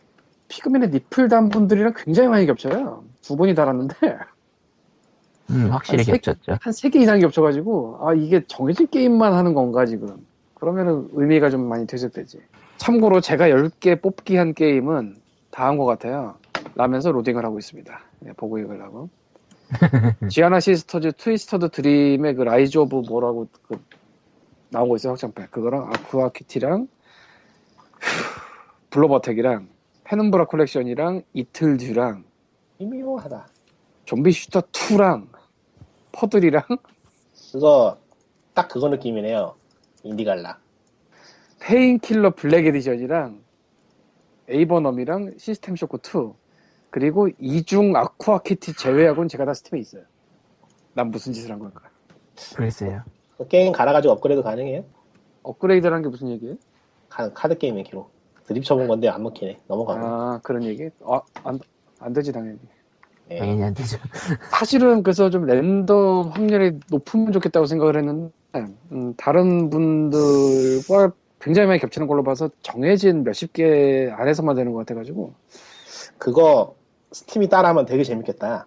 피그민의 0.49 0.91
니플 0.91 1.29
단 1.29 1.49
분들이랑 1.51 1.93
굉장히 1.97 2.29
많이 2.29 2.47
겹쳐요. 2.47 3.05
두 3.23 3.37
번이 3.37 3.55
달았는데 3.55 3.95
음, 5.51 5.69
확실히 5.71 6.01
아, 6.01 6.05
색- 6.05 6.23
겹쳤죠. 6.23 6.59
한 6.61 6.73
세 6.73 6.91
개 6.91 6.99
이상이 7.01 7.21
겹쳐가지고 7.23 7.99
아 8.03 8.15
이게 8.15 8.43
정해진 8.47 8.87
게임만 8.89 9.33
하는 9.35 9.55
건가 9.55 9.85
지금 9.87 10.17
그러면은 10.55 11.09
의미가 11.13 11.51
좀 11.51 11.69
많이 11.69 11.87
퇴색되지 11.87 12.39
참고로 12.79 13.21
제가 13.21 13.49
10개 13.49 14.01
뽑기 14.01 14.37
한 14.37 14.55
게임은 14.55 15.17
다 15.51 15.67
한 15.67 15.77
것 15.79 15.85
같아요 15.87 16.37
라면서 16.77 17.11
로딩을 17.13 17.45
하고 17.45 17.59
있습니다 17.59 18.01
네, 18.21 18.33
보고 18.37 18.59
읽으려고 18.59 19.09
Giana 20.31 20.61
Sisters 20.61 21.13
Twisted 21.13 21.71
Dream의 21.71 22.35
그 22.35 22.43
Rise 22.43 22.79
of 22.79 23.03
뭐라고 23.09 23.49
그 23.67 23.81
나오고 24.71 24.97
있어요 24.97 25.13
확장팩 25.13 25.51
그거랑 25.51 25.91
Aqua 25.93 26.22
Kitty랑 26.22 26.89
블러버텍이랑 28.91 29.69
Penumbra 30.05 30.47
Collection이랑 30.47 31.23
Ittle 31.35 31.77
Dew랑 31.77 32.25
미묘하다. 32.79 33.49
Zombie 34.05 34.33
Shooter 34.33 34.61
2랑 34.61 35.29
Puddle이랑 36.13 36.63
그거 37.53 37.99
딱 38.55 38.69
그거 38.69 38.89
느낌이네요. 38.89 39.55
IndieGala. 40.03 40.59
Painkiller 41.61 42.35
Black 42.35 42.67
Edition이랑 42.67 43.43
Avernum이랑 44.49 45.35
System 45.37 45.77
Shock 45.77 45.99
2 45.99 46.33
그리고 46.91 47.29
이중 47.39 47.95
Aqua 47.97 48.41
Kitty 48.41 48.75
제외하고는 48.75 49.29
제가 49.29 49.45
다 49.45 49.55
스팀에 49.55 49.81
있어요. 49.81 50.03
난 50.95 51.11
무슨 51.11 51.33
짓을 51.33 51.51
한 51.51 51.59
걸까? 51.59 51.83
글쎄요. 52.57 53.03
그 53.37 53.47
게임 53.49 53.73
갈아가지고 53.73 54.13
업그레이드 54.15 54.43
가능해요? 54.43 54.85
업그레이드라는 55.43 56.03
게 56.03 56.09
무슨 56.09 56.29
얘기예요? 56.31 56.57
카, 57.09 57.33
카드 57.33 57.57
게임의 57.57 57.85
기록. 57.85 58.11
드립 58.47 58.65
쳐본 58.65 58.89
건데 58.89 59.09
안 59.09 59.23
먹히네. 59.23 59.59
넘어가고. 59.69 60.01
아 60.01 60.41
그런 60.43 60.65
얘기? 60.65 60.89
아, 61.05 61.21
안, 61.45 61.59
안 62.01 62.13
되지 62.13 62.33
당연히. 62.33 62.59
예. 63.31 63.39
당연히 63.39 63.63
안 63.63 63.75
되죠. 63.75 63.99
사실은 64.51 65.03
그래서 65.03 65.29
좀 65.31 65.45
랜덤 65.45 66.31
확률이 66.31 66.79
높으면 66.91 67.33
좋겠다고 67.33 67.67
생각을 67.67 67.97
했는데 67.99 68.33
음, 68.93 69.15
다른 69.17 69.69
분들과 69.71 71.13
굉장히 71.41 71.69
많이 71.69 71.79
겹치는 71.81 72.07
걸로 72.09 72.23
봐서 72.23 72.51
정해진 72.63 73.23
몇십 73.23 73.53
개 73.53 74.11
안에서만 74.11 74.57
되는 74.57 74.73
것 74.73 74.79
같아가지고 74.79 75.35
그거 76.17 76.75
스팀이 77.13 77.49
따라하면 77.49 77.87
되게 77.87 78.05
재밌겠다. 78.05 78.67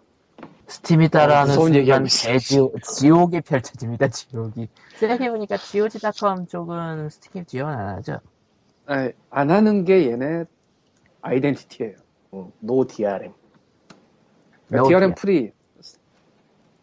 스팀이 0.68 1.10
따라하는 1.10 1.50
무서운 1.50 1.74
순간. 1.74 2.06
대지옥, 2.06 2.82
지옥이 2.82 3.42
펼쳐집니다, 3.42 4.08
지옥이. 4.08 4.68
생각해보니까 4.98 5.58
GOG.com 5.58 6.48
쪽은 6.48 7.10
스팀 7.10 7.46
지원 7.46 7.74
안 7.74 7.90
하죠. 7.98 8.20
아니, 8.86 9.12
안 9.30 9.52
하는 9.52 9.86
게 9.86 10.10
얘네 10.10 10.46
아이덴티티예요. 11.22 11.96
음, 12.34 12.52
No 12.60 12.86
DRM. 12.88 13.34
No 14.72 14.88
DRM 14.88 15.14
DR. 15.14 15.16
free. 15.16 15.52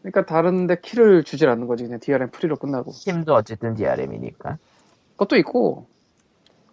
그러니까 0.02 0.26
다른데 0.26 0.80
키를 0.80 1.24
주질 1.24 1.48
않는 1.48 1.66
거지. 1.66 1.84
그냥 1.84 1.98
DRM 1.98 2.30
free로 2.30 2.56
끝나고. 2.56 2.92
스팀도 2.92 3.34
어쨌든 3.34 3.74
DRM이니까. 3.74 4.58
그것도 5.12 5.36
있고, 5.38 5.86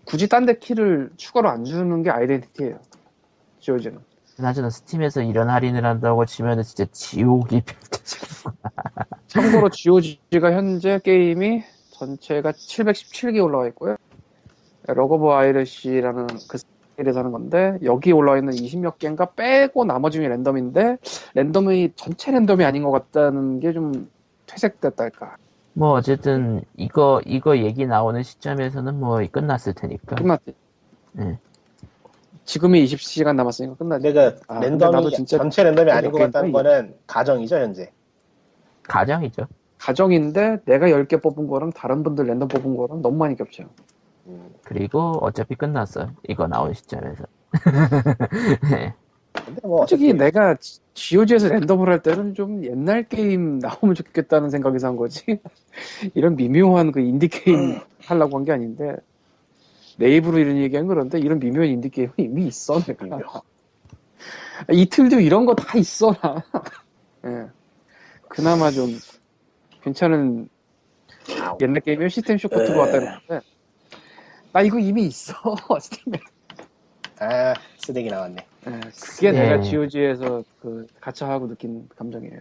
굳이 0.06 0.28
딴 0.30 0.46
데 0.46 0.60
키를 0.60 1.10
추가로 1.18 1.50
안 1.50 1.66
주는 1.66 2.04
게 2.04 2.12
아이덴티티예요. 2.12 2.80
GOG는. 3.62 4.00
그나저나 4.36 4.70
스팀에서 4.70 5.22
이런 5.22 5.50
할인을 5.50 5.86
한다고 5.86 6.26
치면은 6.26 6.64
진짜 6.64 6.86
지옥이 6.92 7.62
펼쳐지고. 7.62 8.52
참고로 9.28 9.70
GOG가 9.70 10.52
현재 10.52 11.00
게임이 11.04 11.64
전체가 11.92 12.52
717개 12.52 13.44
올라와 13.44 13.68
있고요. 13.70 13.96
러거브 14.88 15.30
아이르시라는 15.32 16.28
그 16.50 16.58
세일에서 16.98 17.20
하는 17.20 17.32
건데 17.32 17.78
여기 17.84 18.12
올라와 18.12 18.38
있는 18.38 18.54
20몇 18.54 18.98
개인가 19.00 19.32
빼고 19.34 19.86
나머지 19.86 20.18
중에 20.18 20.28
랜덤인데 20.28 20.98
랜덤이 21.34 21.94
전체 21.96 22.32
랜덤이 22.32 22.64
아닌 22.66 22.84
것 22.84 22.92
같다는 22.92 23.60
게 23.60 23.72
좀 23.74 24.10
퇴색됐달까. 24.48 25.38
뭐 25.74 25.92
어쨌든 25.92 26.64
이거 26.78 27.22
이거 27.26 27.58
얘기 27.58 27.86
나오는 27.86 28.22
시점에서는 28.24 29.00
뭐 29.00 29.20
끝났을 29.32 29.74
테니까. 29.74 30.16
끝났지. 30.16 30.54
네. 31.14 31.40
지금이 32.46 32.86
20시간 32.86 33.36
남았으니까 33.36 33.76
끝나지. 33.76 34.04
근데 34.04 34.36
그 34.36 34.40
아, 34.48 34.60
랜덤이 34.60 35.12
진짜 35.12 35.38
전체 35.38 35.64
랜덤이 35.64 35.92
아닌 35.92 36.12
것몇 36.12 36.32
같다는 36.32 36.52
거는 36.52 36.96
가정이죠 37.08 37.58
현재. 37.58 37.92
가정이죠. 38.84 39.48
가정인데 39.80 40.60
내가 40.66 40.88
10개 40.88 41.22
뽑은 41.22 41.48
거랑 41.48 41.72
다른 41.72 42.04
분들 42.04 42.26
랜덤 42.28 42.48
뽑은 42.48 42.76
거랑 42.78 43.02
너무 43.02 43.18
많이 43.18 43.36
겹쳐요. 43.36 43.68
음, 44.28 44.50
그리고 44.64 45.12
어차피 45.22 45.56
끝났어. 45.56 46.12
이거 46.28 46.48
나온 46.48 46.74
시점에서. 46.74 47.26
네. 48.72 48.94
근데 49.46 49.62
뭐 49.68 49.86
솔직히 49.86 50.12
어차피 50.12 50.14
내가 50.14 50.56
GOG에서 50.94 51.50
랜덤을 51.50 51.90
할 51.90 52.02
때는 52.02 52.34
좀 52.36 52.64
옛날 52.64 53.04
게임 53.08 53.60
나오면 53.60 53.96
좋겠다는 53.96 54.50
생각에서 54.50 54.88
한 54.88 54.96
거지. 54.96 55.40
이런 56.16 56.36
미묘한 56.36 56.92
그 56.92 57.00
인디 57.02 57.28
게임 57.28 57.80
하려고 58.06 58.38
한 58.38 58.46
게 58.46 58.52
아닌데 58.54 58.96
내 59.98 60.16
입으로 60.18 60.38
이런 60.40 60.58
얘기한 60.58 60.88
그런데 60.88 61.20
이런 61.20 61.40
미묘한 61.40 61.70
인디 61.70 61.90
게임은 61.90 62.14
이미 62.18 62.48
있어 62.48 62.80
내가. 62.82 63.08
Ittle도 64.72 65.20
이런 65.20 65.46
거 65.46 65.54
다 65.56 65.78
있어 65.78 66.14
나. 66.14 66.44
예. 67.26 67.48
그나마 68.28 68.72
좀 68.72 68.90
괜찮은 69.82 70.50
옛날 71.62 71.82
게임이면 71.82 72.10
시스템 72.10 72.38
쇼크 72.38 72.62
에. 72.62 72.66
들어왔다 72.66 72.92
그러는데 73.00 73.42
나 74.52 74.62
이거 74.62 74.80
이미 74.80 75.04
있어 75.08 75.34
스팀에 75.82 76.20
아, 77.20 77.54
쓰레기 77.78 78.10
나왔네. 78.10 78.46
예, 78.68 78.80
그게 79.16 79.32
네. 79.32 79.44
내가 79.50 79.62
GOG에서 79.62 80.44
그 80.62 80.86
가차하고 81.00 81.48
느낀 81.48 81.88
감정이에요 81.96 82.34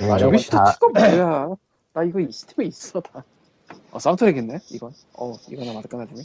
예, 0.00 0.08
맞아, 0.08 0.26
여기 0.26 0.38
시도 0.38 0.58
티가 0.64 0.88
뭐야 0.88 1.48
나 1.92 2.02
이거 2.02 2.18
이 2.20 2.30
스팀에 2.32 2.66
있어 2.66 3.00
다 3.00 3.24
어, 3.92 3.98
사운드트랙 3.98 4.36
있네 4.36 4.58
이건 4.70 4.92
어 5.18 5.32
이거나 5.48 5.72
맞을까 5.72 5.98
나중에 5.98 6.22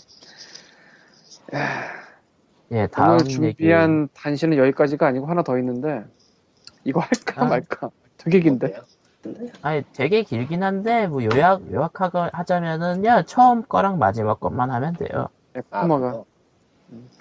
예, 2.72 2.88
다음 2.88 3.14
오늘 3.14 3.26
얘기. 3.44 3.58
준비한 3.58 4.10
단신은 4.14 4.58
여기까지가 4.58 5.08
아니고 5.08 5.26
하나 5.26 5.42
더 5.44 5.58
있는데 5.58 6.04
이거 6.84 7.00
할까 7.00 7.46
아. 7.46 7.50
말까 7.50 7.90
되게 8.18 8.40
긴데? 8.42 8.76
아니, 9.62 9.84
되게 9.94 10.24
길긴 10.24 10.64
한데, 10.64 11.08
뭐, 11.08 11.24
요약, 11.24 11.62
요약하자면은요, 11.72 13.24
처음 13.26 13.64
거랑 13.64 13.98
마지막 14.00 14.40
것만 14.40 14.72
하면 14.72 14.94
돼요. 14.94 15.28
아, 15.72 15.82
코마가 15.82 16.12
그거. 16.12 16.26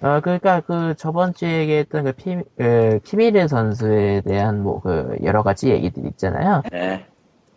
어, 0.01 0.21
그러니까 0.21 0.61
그 0.61 0.95
저번 0.97 1.35
주에 1.35 1.61
얘기했던 1.61 2.05
그 2.05 2.13
피, 2.13 2.37
그 2.57 3.01
키미르 3.05 3.49
선수에 3.49 4.23
대한 4.23 4.63
뭐 4.63 4.81
그 4.81 5.17
여러 5.25 5.43
가지 5.43 5.71
얘기들 5.71 6.07
있잖아요. 6.07 6.63
예. 6.73 7.05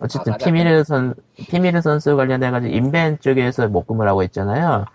어쨌든 0.02 0.34
아. 0.34 0.38
피미르 0.38 0.84
선 0.84 1.14
피미르 1.36 1.82
선수 1.82 2.16
관련해가지고 2.16 2.74
인벤 2.74 3.20
쪽에서 3.20 3.68
목금을 3.68 4.08
하고 4.08 4.24
있잖아요. 4.24 4.86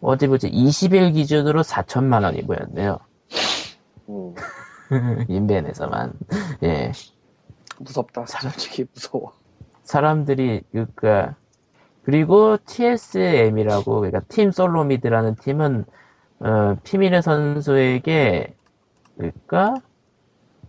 어디 0.00 0.26
보지 0.26 0.50
20일 0.50 1.14
기준으로 1.14 1.62
4천만 1.62 2.24
원이 2.24 2.42
보였네요. 2.42 2.98
음. 4.08 4.34
인벤에서만 5.28 6.12
예 6.64 6.92
무섭다 7.78 8.26
솔직히 8.26 8.84
무서워 8.92 9.32
사람들이 9.84 10.62
그니까 10.70 11.34
그리고 12.04 12.58
TSM이라고 12.66 14.00
그러니까 14.00 14.20
팀 14.28 14.50
솔로미드라는 14.50 15.36
팀은 15.36 15.84
어, 16.40 16.76
피미르 16.82 17.22
선수에게 17.22 18.54
그러니까 19.16 19.74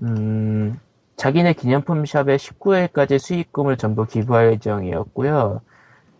음 0.03 0.79
자기네 1.15 1.53
기념품 1.53 2.05
샵에 2.05 2.37
19일까지 2.37 3.19
수익금을 3.19 3.77
전부 3.77 4.05
기부할 4.05 4.53
예정이었고요. 4.53 5.61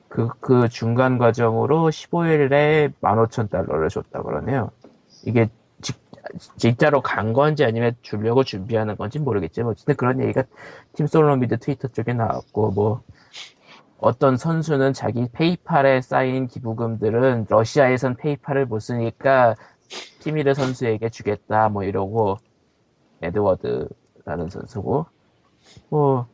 그, 0.08 0.30
그 0.40 0.70
중간 0.70 1.18
과정으로 1.18 1.90
15일에 1.90 2.94
15,000달러를 3.02 3.90
줬다 3.90 4.22
그러네요. 4.22 4.70
이게 5.26 5.50
직, 5.82 5.98
진짜로 6.56 7.02
간 7.02 7.34
건지 7.34 7.66
아니면 7.66 7.96
주려고 8.02 8.44
준비하는 8.44 8.96
건지 8.96 9.20
모르겠지만 9.20 9.72
어쨌든 9.72 9.96
그런 9.96 10.22
얘기가 10.22 10.44
팀 10.94 11.08
솔로미드 11.08 11.58
트위터 11.58 11.88
쪽에 11.88 12.14
나왔고 12.14 12.72
뭐 12.72 13.02
어떤 13.98 14.38
선수는 14.38 14.94
자기 14.94 15.28
페이팔에 15.32 16.02
쌓인 16.02 16.48
기부금들은 16.48 17.48
러시아에선 17.50 18.18
페이팔을 18.18 18.66
못 18.68 18.80
쓰니까 18.80 19.56
티미르 20.20 20.54
선수에게 20.54 21.10
주겠다 21.10 21.70
뭐 21.70 21.84
이러고 21.84 22.38
에드워드 23.22 23.88
라는 24.26 24.50
선수고 24.50 25.06
뭐 25.90 26.28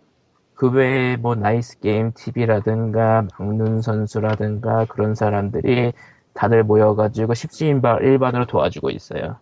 그 0.60 0.70
외에 0.72 1.16
뭐 1.16 1.36
Nice 1.36 1.80
Game 1.80 2.11
TV라든가 2.11 3.26
막눈 3.40 3.82
선수라든가 3.82 4.84
그런 4.90 5.16
사람들이 5.16 5.94
다들 6.34 6.64
모여가지고 6.64 7.34
십시일반 7.34 8.02
일반으로 8.03 8.45
도와주고 8.45 8.90
있어요. 8.90 9.38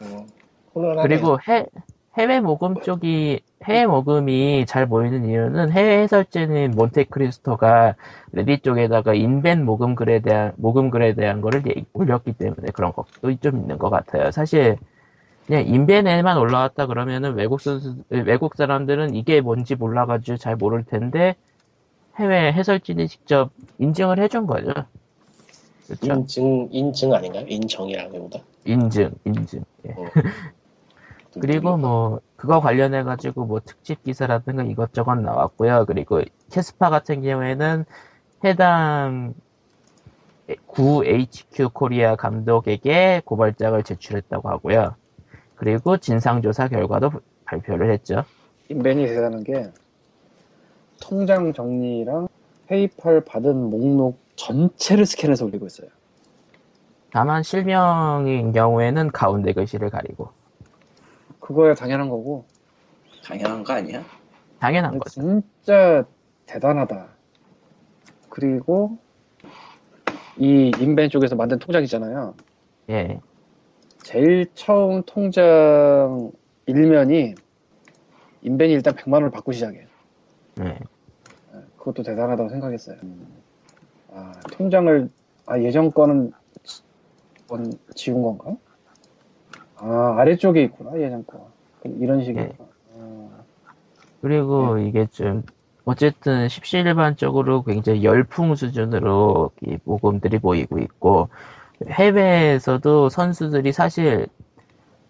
음. 0.00 0.26
그리고 1.02 1.38
해, 1.46 1.66
해외 2.16 2.40
모금 2.40 2.80
쪽이, 2.80 3.40
해외 3.64 3.86
모금이 3.86 4.64
잘 4.66 4.86
보이는 4.88 5.26
이유는 5.26 5.70
해외 5.72 5.98
해설자인 6.02 6.70
몬테크리스토가 6.70 7.94
Reddit 8.32 8.60
쪽에다가 8.60 9.12
인벤 9.12 9.64
모금 9.66 9.94
글에 9.94 10.20
대한, 10.20 10.52
모금 10.56 10.88
글에 10.88 11.12
대한 11.14 11.42
거를 11.42 11.66
얘기- 11.66 11.84
올렸기 11.92 12.32
때문에 12.32 12.68
그런 12.72 12.92
것도 12.94 13.34
좀 13.40 13.58
있는 13.58 13.76
것 13.76 13.90
같아요. 13.90 14.30
사실, 14.30 14.78
그냥 15.46 15.66
인벤에만 15.66 16.38
올라왔다 16.38 16.86
그러면은 16.86 17.34
외국 17.34 17.60
선수, 17.60 17.96
외국 18.08 18.56
사람들은 18.56 19.14
이게 19.14 19.40
뭔지 19.40 19.74
몰라가지고 19.74 20.38
잘 20.38 20.56
모를 20.56 20.84
텐데, 20.84 21.36
해외 22.16 22.52
해설진이 22.52 23.08
직접 23.08 23.50
인증을 23.78 24.18
해준 24.18 24.46
거죠. 24.46 24.72
그렇죠? 25.86 26.14
인증, 26.14 26.68
인증 26.70 27.12
아닌가요? 27.12 27.44
인정이라기보다. 27.46 28.40
인증, 28.64 29.14
인증. 29.24 29.64
예. 29.86 29.94
그리고 31.40 31.76
뭐 31.76 32.20
그거 32.36 32.60
관련해 32.60 33.02
가지고 33.02 33.44
뭐 33.44 33.60
특집 33.60 34.02
기사라든가 34.04 34.62
이것저것 34.62 35.16
나왔고요. 35.16 35.84
그리고 35.86 36.22
캐스파 36.50 36.90
같은 36.90 37.22
경우에는 37.22 37.84
해당 38.44 39.34
구 40.66 41.04
HQ 41.04 41.70
코리아 41.70 42.14
감독에게 42.16 43.22
고발장을 43.24 43.82
제출했다고 43.82 44.48
하고요. 44.48 44.94
그리고 45.56 45.96
진상조사 45.96 46.68
결과도 46.68 47.10
발표를 47.44 47.92
했죠. 47.92 48.24
인벤이 48.68 49.06
대단한 49.06 49.44
게 49.44 49.70
통장 51.00 51.52
정리랑 51.52 52.28
페이팔 52.66 53.24
받은 53.24 53.70
목록 53.70 54.18
전체를 54.36 55.06
스캔해서 55.06 55.44
올리고 55.44 55.66
있어요. 55.66 55.88
다만 57.12 57.42
실명인 57.42 58.52
경우에는 58.52 59.12
가운데 59.12 59.52
글씨를 59.52 59.90
가리고 59.90 60.30
그거야 61.38 61.74
당연한 61.74 62.08
거고 62.08 62.46
당연한 63.24 63.62
거 63.62 63.74
아니야? 63.74 64.02
당연한 64.58 64.98
거죠. 64.98 65.20
진짜 65.20 66.04
대단하다. 66.46 67.08
그리고 68.30 68.98
이 70.36 70.72
인벤 70.80 71.10
쪽에서 71.10 71.36
만든 71.36 71.58
통장이잖아요. 71.58 72.34
예, 72.90 73.20
제일 74.04 74.46
처음 74.54 75.02
통장 75.06 76.30
일면이 76.66 77.34
인벤이 78.42 78.72
일단 78.74 78.94
100만 78.94 79.14
원을 79.14 79.30
받고 79.30 79.52
시작해요. 79.52 79.86
네. 80.56 80.78
그것도 81.78 82.02
대단하다고 82.02 82.50
생각했어요. 82.50 82.96
아, 84.12 84.32
통장을 84.52 85.08
아, 85.46 85.58
예전 85.60 85.90
거는 85.90 86.32
지- 86.62 86.82
원- 87.48 87.72
지운 87.94 88.22
건가? 88.22 88.54
아 89.76 90.16
아래쪽에 90.18 90.62
있구나 90.64 90.98
예전 91.00 91.24
거. 91.26 91.50
이런 91.84 92.20
식이구나. 92.22 92.48
아, 92.98 93.28
그리고 94.20 94.78
이게 94.78 95.06
좀 95.06 95.42
어쨌든 95.86 96.48
십시일반적으로 96.48 97.62
굉장히 97.62 98.04
열풍 98.04 98.54
수준으로 98.54 99.50
이 99.62 99.78
모금들이 99.84 100.38
모이고 100.40 100.78
있고 100.78 101.28
해외에서도 101.88 103.08
선수들이 103.08 103.72
사실 103.72 104.26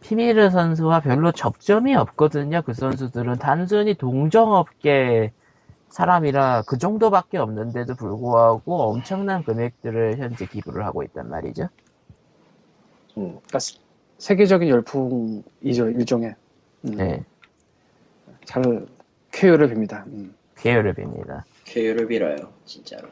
피미르 0.00 0.50
선수와 0.50 1.00
별로 1.00 1.32
접점이 1.32 1.94
없거든요. 1.94 2.62
그 2.62 2.74
선수들은 2.74 3.38
단순히 3.38 3.94
동정업계 3.94 5.32
사람이라 5.88 6.64
그 6.66 6.76
정도밖에 6.76 7.38
없는데도 7.38 7.94
불구하고 7.94 8.82
엄청난 8.82 9.44
금액들을 9.44 10.18
현재 10.18 10.46
기부를 10.46 10.84
하고 10.84 11.02
있단 11.04 11.30
말이죠. 11.30 11.68
음. 13.16 13.30
그러니까 13.30 13.58
세- 13.60 13.78
세계적인 14.18 14.68
열풍이죠 14.68 15.88
일종의. 15.90 16.34
음, 16.86 16.90
네, 16.96 17.22
잘 18.44 18.86
쾌유를 19.32 19.68
빕니다. 19.72 20.04
음. 20.06 20.34
쾌유를 20.56 20.94
빕니다. 20.94 21.42
쾌유를 21.64 22.08
빌어요, 22.08 22.36
진짜로. 22.64 23.08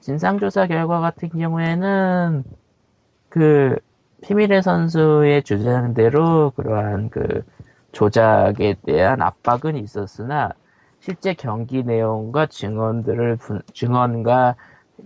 진상조사 0.00 0.66
결과 0.66 1.00
같은 1.00 1.28
경우에는 1.28 2.44
그 3.32 3.76
피미레 4.22 4.62
선수의 4.62 5.42
주장대로 5.42 6.50
그러한 6.52 7.08
그 7.10 7.42
조작에 7.92 8.76
대한 8.84 9.22
압박은 9.22 9.76
있었으나 9.76 10.50
실제 11.00 11.34
경기 11.34 11.82
내용과 11.82 12.46
증언들을 12.46 13.36
분- 13.38 13.62
증언과 13.74 14.56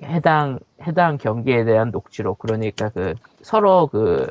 해당 0.05 0.59
해당 0.83 1.17
경기에 1.19 1.65
대한 1.65 1.91
녹취록 1.91 2.39
그러니까 2.39 2.91
그 2.91 3.15
서로 3.43 3.87
그 3.89 4.27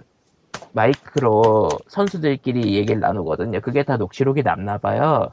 마이크로 0.73 1.79
선수들끼리 1.89 2.75
얘기를 2.75 2.99
나누거든요. 3.01 3.61
그게 3.61 3.83
다 3.83 3.97
녹취록이 3.97 4.43
남나 4.43 4.77
봐요. 4.79 5.29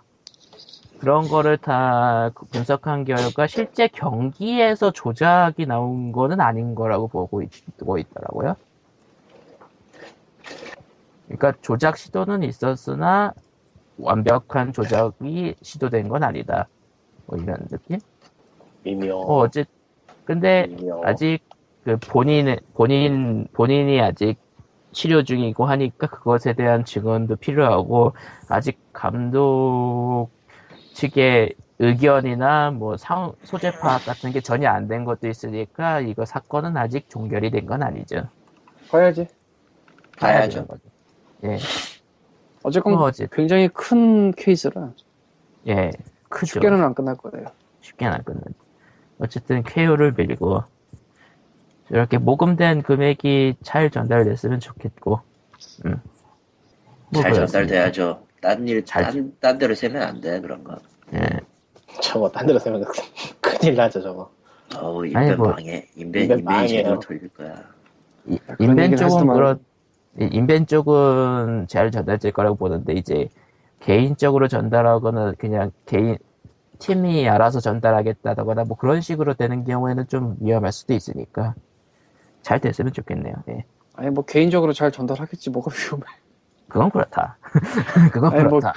그런 1.03 1.27
거를 1.27 1.59
다 1.59 2.31
분석한 2.53 3.03
결과 3.03 3.49
실제 3.49 3.89
경기에서 3.89 4.93
조작이 4.93 5.67
나온 5.67 6.13
거는 6.13 6.41
아닌 6.41 6.77
거라고 6.77 7.09
보고 7.09 7.43
있, 7.43 7.51
고 7.85 7.99
있더라고요. 7.99 8.55
그러니까 11.27 11.55
조작 11.61 11.97
시도는 11.99 12.45
있었으나 12.45 13.35
완벽한 13.99 14.73
조작이 14.73 15.57
시도된 15.61 16.09
건 16.09 16.23
아니다. 16.23 16.69
뭐 17.27 17.37
이런 17.37 17.57
느낌? 17.67 17.99
미묘. 18.85 19.13
어, 19.13 19.39
어째 19.41 19.65
근데 20.25 20.69
미묘. 20.69 21.03
아직 21.03 21.41
그 21.83 21.97
본인 21.99 22.57
본인 22.75 23.49
본인이 23.55 24.01
아직 24.01 24.37
치료 24.93 25.25
중이고 25.25 25.65
하니까 25.67 26.07
그것에 26.07 26.53
대한 26.53 26.85
증언도 26.85 27.35
필요하고 27.37 28.13
아직 28.49 28.79
감독 28.93 30.31
측의 30.95 31.55
의견이나 31.79 32.71
뭐 32.71 32.97
상, 32.97 33.33
소재 33.45 33.73
파악 33.73 34.05
같은 34.05 34.31
게 34.31 34.41
전혀 34.41 34.69
안 34.71 34.87
된 34.89 35.05
것도 35.05 35.29
있으니까 35.29 36.01
이거 36.01 36.25
사건은 36.25 36.77
아직 36.77 37.09
종결이 37.09 37.51
된 37.51 37.67
건 37.67 37.83
아니죠. 37.83 38.29
봐야지. 38.91 39.27
봐야죠. 40.19 40.67
예, 41.45 41.59
어쨌건 42.63 42.95
뭐 42.95 43.05
어째- 43.11 43.29
굉장히 43.33 43.69
큰 43.69 44.33
케이스라 44.33 44.91
예, 45.69 45.91
크죠. 46.29 46.47
쉽게는 46.55 46.83
안 46.85 46.95
끝날 46.95 47.17
거예요. 47.17 47.47
쉽게는 47.81 48.13
안 48.15 48.23
끝나죠. 48.23 48.53
어쨌든 49.19 49.63
쾌유를 49.65 50.13
빌고 50.15 50.63
이렇게 51.91 52.19
모금된 52.19 52.83
금액이 52.83 53.57
잘 53.63 53.91
전달됐으면 53.91 54.61
좋겠고, 54.61 55.21
음. 55.87 56.01
뭐 57.11 57.23
잘 57.23 57.33
그렇습니다. 57.33 57.47
전달돼야죠. 57.47 58.23
딴 58.43 58.67
일, 58.69 58.85
잘- 58.85 59.05
딴, 59.05 59.33
딴 59.41 59.57
데로 59.59 59.75
세면 59.75 60.03
안 60.03 60.21
돼, 60.21 60.41
그런 60.41 60.63
거. 60.65 60.77
예, 61.15 61.21
저거 62.03 62.29
딴 62.29 62.45
데로 62.47 62.59
세면 62.59 62.85
큰일 63.41 63.77
나죠 63.77 64.03
저거. 64.03 64.31
어우, 64.77 65.07
인벤 65.07 65.37
뭐, 65.39 65.49
망해. 65.51 65.87
인벤, 65.97 66.23
인벤 66.23 66.23
인벤이 66.39 66.43
망해요. 66.43 66.69
제대로 66.69 66.99
돌릴 67.01 67.29
거야. 67.29 67.55
이- 68.27 68.39
인벤 68.59 68.97
쪽은. 68.97 69.27
그렇, 69.29 69.59
이 70.21 70.29
인벤 70.33 70.67
쪽은 70.67 71.67
잘 71.69 71.91
전달될 71.91 72.33
거라고 72.33 72.57
보는데 72.57 72.95
이제 72.95 73.29
개인적으로 73.81 74.49
전달하거나 74.49 75.35
그냥 75.39 75.71
개인 75.87 76.19
팀이 76.79 77.29
알아서 77.29 77.61
전달하겠다거나 77.61 78.65
뭐 78.65 78.77
그런 78.77 79.01
식으로 79.01 79.35
되는 79.35 79.65
경우에는 79.65 80.09
좀 80.09 80.37
위험할 80.41 80.73
수도 80.73 80.95
있으니까 80.95 81.55
잘 82.43 82.61
됐으면 82.61 82.93
좋겠네요. 82.93 83.35
예. 83.51 83.65
아니 83.95 84.11
뭐 84.11 84.25
개인적으로 84.25 84.73
잘 84.73 84.91
전달하겠지 84.91 85.51
뭐가 85.51 85.71
위험해. 85.73 86.05
그건 86.73 86.91
그렇다. 86.91 87.37
그건 88.13 88.33
아니, 88.33 88.43
뭐- 88.45 88.61
그렇다. 88.61 88.73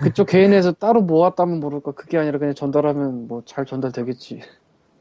그쪽 0.00 0.28
개인에서 0.28 0.70
따로 0.72 1.02
모았다면 1.02 1.58
모를까 1.58 1.90
그게 1.92 2.16
아니라 2.18 2.38
그냥 2.38 2.54
전달하면 2.54 3.26
뭐 3.26 3.42
잘 3.44 3.66
전달되겠지. 3.66 4.42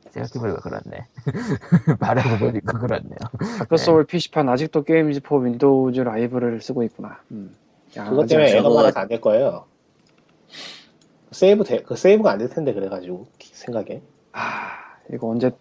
생각해보니까 0.10 0.62
그렇네. 0.62 1.06
말하고 2.02 2.38
보니까 2.46 2.80
그렇네요. 2.80 3.16
Dark 3.60 3.78
Soul 3.78 4.06
PC판 4.06 4.50
아직도 4.50 4.84
Games 4.84 5.22
for 5.22 5.38
Windows 5.38 6.02
Live를 6.02 6.60
쓰고 6.62 6.84
있구나. 6.84 7.20
음. 7.32 7.56
야, 7.96 8.10
그것 8.10 8.26
때문에 8.28 8.48
저거- 8.50 8.60
에러 8.70 8.76
받아서 8.76 9.00
안될 9.02 9.22
거예요. 9.22 9.66
세이브 11.32 11.64
돼, 11.64 11.82
그 11.84 11.96
세이브가 11.96 12.32
안 12.32 12.40
될 12.40 12.50
텐데 12.50 12.74
그래가지고 12.74 13.28
기- 13.38 13.56
생각에. 13.56 14.02
아, 14.34 14.72
이거 15.14 15.30
언제 15.30 15.52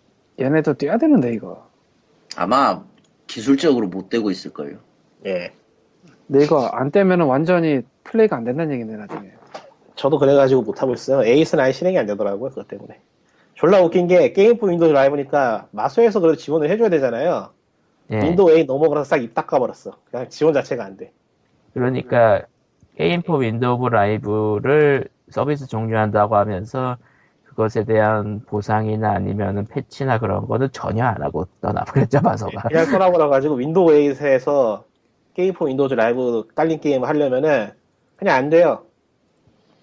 얘네도 0.41 0.75
떼어야 0.75 0.97
되는데 0.97 1.33
이거. 1.33 1.69
아마 2.37 2.83
기술적으로 3.27 3.87
못 3.89 4.09
되고 4.09 4.31
있을걸요. 4.31 4.79
예. 5.27 5.53
근데 6.31 6.45
이거 6.45 6.67
안 6.67 6.93
떼면은 6.93 7.27
완전히 7.27 7.83
플레이가 8.05 8.37
안 8.37 8.45
된다는 8.45 8.73
얘기네 8.75 8.97
나중에. 8.97 9.33
저도 9.97 10.19
그래가지고 10.21 10.63
못 10.63 10.81
하고 10.81 10.95
있어요. 10.95 11.25
에이스는 11.25 11.65
아예 11.65 11.73
실행이 11.73 11.99
안 11.99 12.07
되더라고요 12.07 12.51
그것 12.51 12.69
때문에. 12.69 13.01
졸라 13.55 13.83
웃긴 13.83 14.07
게 14.07 14.33
Game 14.33 14.57
for 14.57 14.69
Window 14.69 14.93
Live니까 14.93 15.67
마소에서 15.73 16.21
그래도 16.21 16.37
지원을 16.37 16.71
해줘야 16.71 16.89
되잖아요. 16.89 17.51
예. 18.13 18.17
윈도우 18.23 18.53
8 18.53 18.65
넘어가서 18.65 19.03
싹 19.05 19.23
입 19.23 19.35
닦아버렸어. 19.35 19.97
그냥 20.09 20.29
지원 20.29 20.55
자체가 20.55 20.85
안 20.85 20.97
돼. 20.97 21.13
그러니까 21.75 22.43
Game 22.97 23.23
for 23.23 23.39
Window 23.39 23.89
Live를 23.89 25.09
서비스 25.31 25.67
종료한다고 25.67 26.37
하면서 26.37 26.97
그것에 27.45 27.85
대한 27.85 28.41
보상이나 28.47 29.11
아니면은 29.11 29.67
패치나 29.67 30.21
그런 30.21 30.47
거는 30.47 30.69
전혀 30.71 31.05
안 31.05 31.21
하고 31.23 31.47
떠나버렸죠 31.61 32.21
마소가. 32.23 32.69
그냥 32.69 32.87
떠나버려가지고 32.87 33.57
윈도우 33.57 33.89
8에서 33.89 34.85
Game 35.41 35.55
for 35.55 35.67
Window 35.67 35.89
Live 35.89 36.47
깔린 36.55 36.81
게임을 36.81 37.09
하려면은 37.09 37.73
그냥 38.17 38.37
안 38.37 38.51
돼요. 38.51 38.85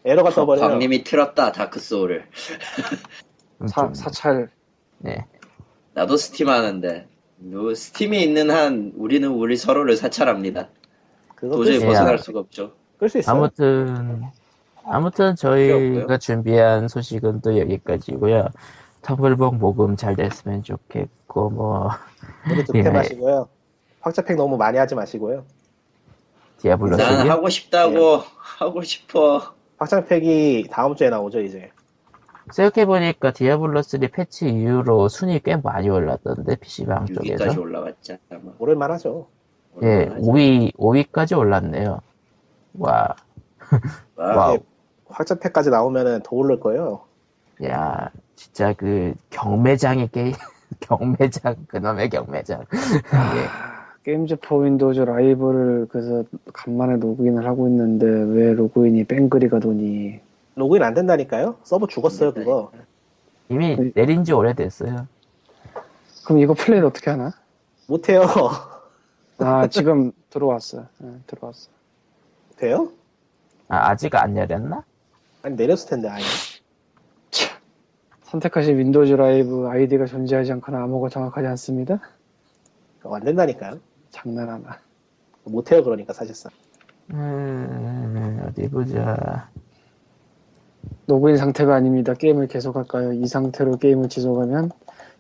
에러가 0.06 0.30
떠버려요. 0.30 0.68
광님이 0.68 1.04
틀었다, 1.04 1.52
Dark 1.52 1.80
Soul을. 1.80 2.26
좀 3.58 3.68
사, 3.68 3.82
좀, 3.82 3.94
사찰 3.96 4.50
네. 5.00 5.26
나도 5.94 6.16
스팀 6.16 6.48
하는데, 6.48 7.08
뭐 7.38 7.74
스팀이 7.74 8.22
있는 8.22 8.52
한 8.52 8.94
우리는 8.96 9.28
우리 9.28 9.58
서로를 9.58 9.98
사찰합니다. 9.98 10.70
도저히. 11.42 11.80
벗어날 11.80 12.20
수가 12.20 12.40
없죠. 12.40 12.74
끌 13.00 13.10
수 13.10 13.18
있어요. 13.18 13.36
아무튼 13.36 14.24
아무튼 14.86 15.36
저희가 15.36 16.18
준비한 16.20 16.88
소식은 16.88 17.42
또 17.42 17.58
여기까지고요. 17.60 18.48
텀블벅 19.02 19.56
모금 19.56 19.96
잘 19.96 20.16
됐으면 20.16 20.64
좋겠고 20.64 21.50
뭐 21.50 21.90
모두 22.48 22.64
득템 22.66 22.86
예. 22.88 22.90
마시고요. 22.90 23.50
확장팩 24.08 24.38
너무 24.38 24.58
많이 24.58 24.78
하지 24.78 24.96
마시고요. 24.96 25.44
디아블로 26.60 26.96
난 26.98 27.26
3요? 27.26 27.28
하고 27.28 27.50
싶다고, 27.50 28.22
하고 28.38 28.82
싶어. 28.82 29.54
확장팩이 29.78 30.68
다음 30.72 30.96
주에 30.96 31.10
나오죠 31.10 31.42
이제. 31.42 31.72
생각해보니까 32.52 33.32
디아블로 33.34 33.82
3 33.82 34.00
패치 34.12 34.48
이후로 34.50 35.10
순위 35.10 35.40
꽤 35.40 35.58
많이 35.58 35.90
올랐던데 35.90 36.56
PC방 36.56 37.06
6위까지 37.06 37.38
쪽에서 37.38 37.62
올라갔지, 37.62 38.18
아마. 38.32 38.54
오랜만하죠. 38.58 39.28
예 39.84 40.04
올라가지. 40.06 40.22
5위 40.22 40.76
5위까지 40.78 41.38
올랐네요. 41.38 42.00
와. 42.80 43.16
와 44.16 44.54
우. 44.54 44.60
확장팩까지 45.10 45.70
나오면은 45.70 46.22
더 46.24 46.36
오를 46.36 46.60
거예요. 46.60 47.02
야 47.66 48.10
진짜 48.36 48.74
그 48.74 49.14
경매장의 49.30 50.10
게임 50.12 50.34
경매장 50.80 51.56
그놈의 51.68 52.10
경매장. 52.10 52.62
예. 52.74 53.77
Games 54.08 54.38
for 54.38 54.60
Windows 54.60 55.02
Live를 55.02 55.88
그래서 55.90 56.24
간만에 56.54 56.96
로그인을 56.96 57.46
하고 57.46 57.68
있는데 57.68 58.06
왜 58.06 58.54
로그인이 58.54 59.04
뺑그리가 59.04 59.60
도니 59.60 60.22
로그인 60.56 60.82
안 60.82 60.94
된다니까요? 60.94 61.58
서버 61.64 61.88
죽었어요 61.88 62.34
그거. 62.34 62.72
이미 63.50 63.92
내린 63.96 64.24
지 64.24 64.32
오래됐어요. 64.32 65.08
그럼 66.26 66.40
이거 66.40 66.54
플레이를 66.54 66.88
어떻게 66.88 67.10
하나? 67.10 67.34
못해요. 67.88 68.22
아 69.40 69.68
지금 69.68 70.14
들어왔어 70.30 70.86
예, 71.04 71.08
들어왔어 71.28 71.70
돼요? 72.56 72.90
아, 73.68 73.90
아직 73.90 74.16
안 74.16 74.38
열렸나? 74.38 74.86
아니 75.42 75.58
내렸을 75.58 75.90
텐데 75.90 76.08
아예. 76.08 76.24
참, 77.32 77.58
선택하신 78.24 78.78
Windows 78.78 79.16
Live 79.16 79.68
아이디가 79.68 80.06
존재하지 80.06 80.54
않거나 80.54 80.82
암호가 80.82 81.10
정확하지 81.10 81.46
않습니다 81.48 82.00
안 83.04 83.24
된다니까요. 83.24 83.80
장난하나 84.18 84.80
못해요 85.44 85.84
그러니까 85.84 86.14
사실상. 86.14 86.52
음, 87.14 88.44
어디 88.48 88.68
보자. 88.70 89.50
로그인 91.08 91.38
상태가 91.38 91.76
아닙니다 91.76 92.14
게임을 92.14 92.48
계속할까요? 92.48 93.14
이 93.14 93.28
상태로 93.28 93.78
게임을 93.78 94.10
지속하면 94.10 94.72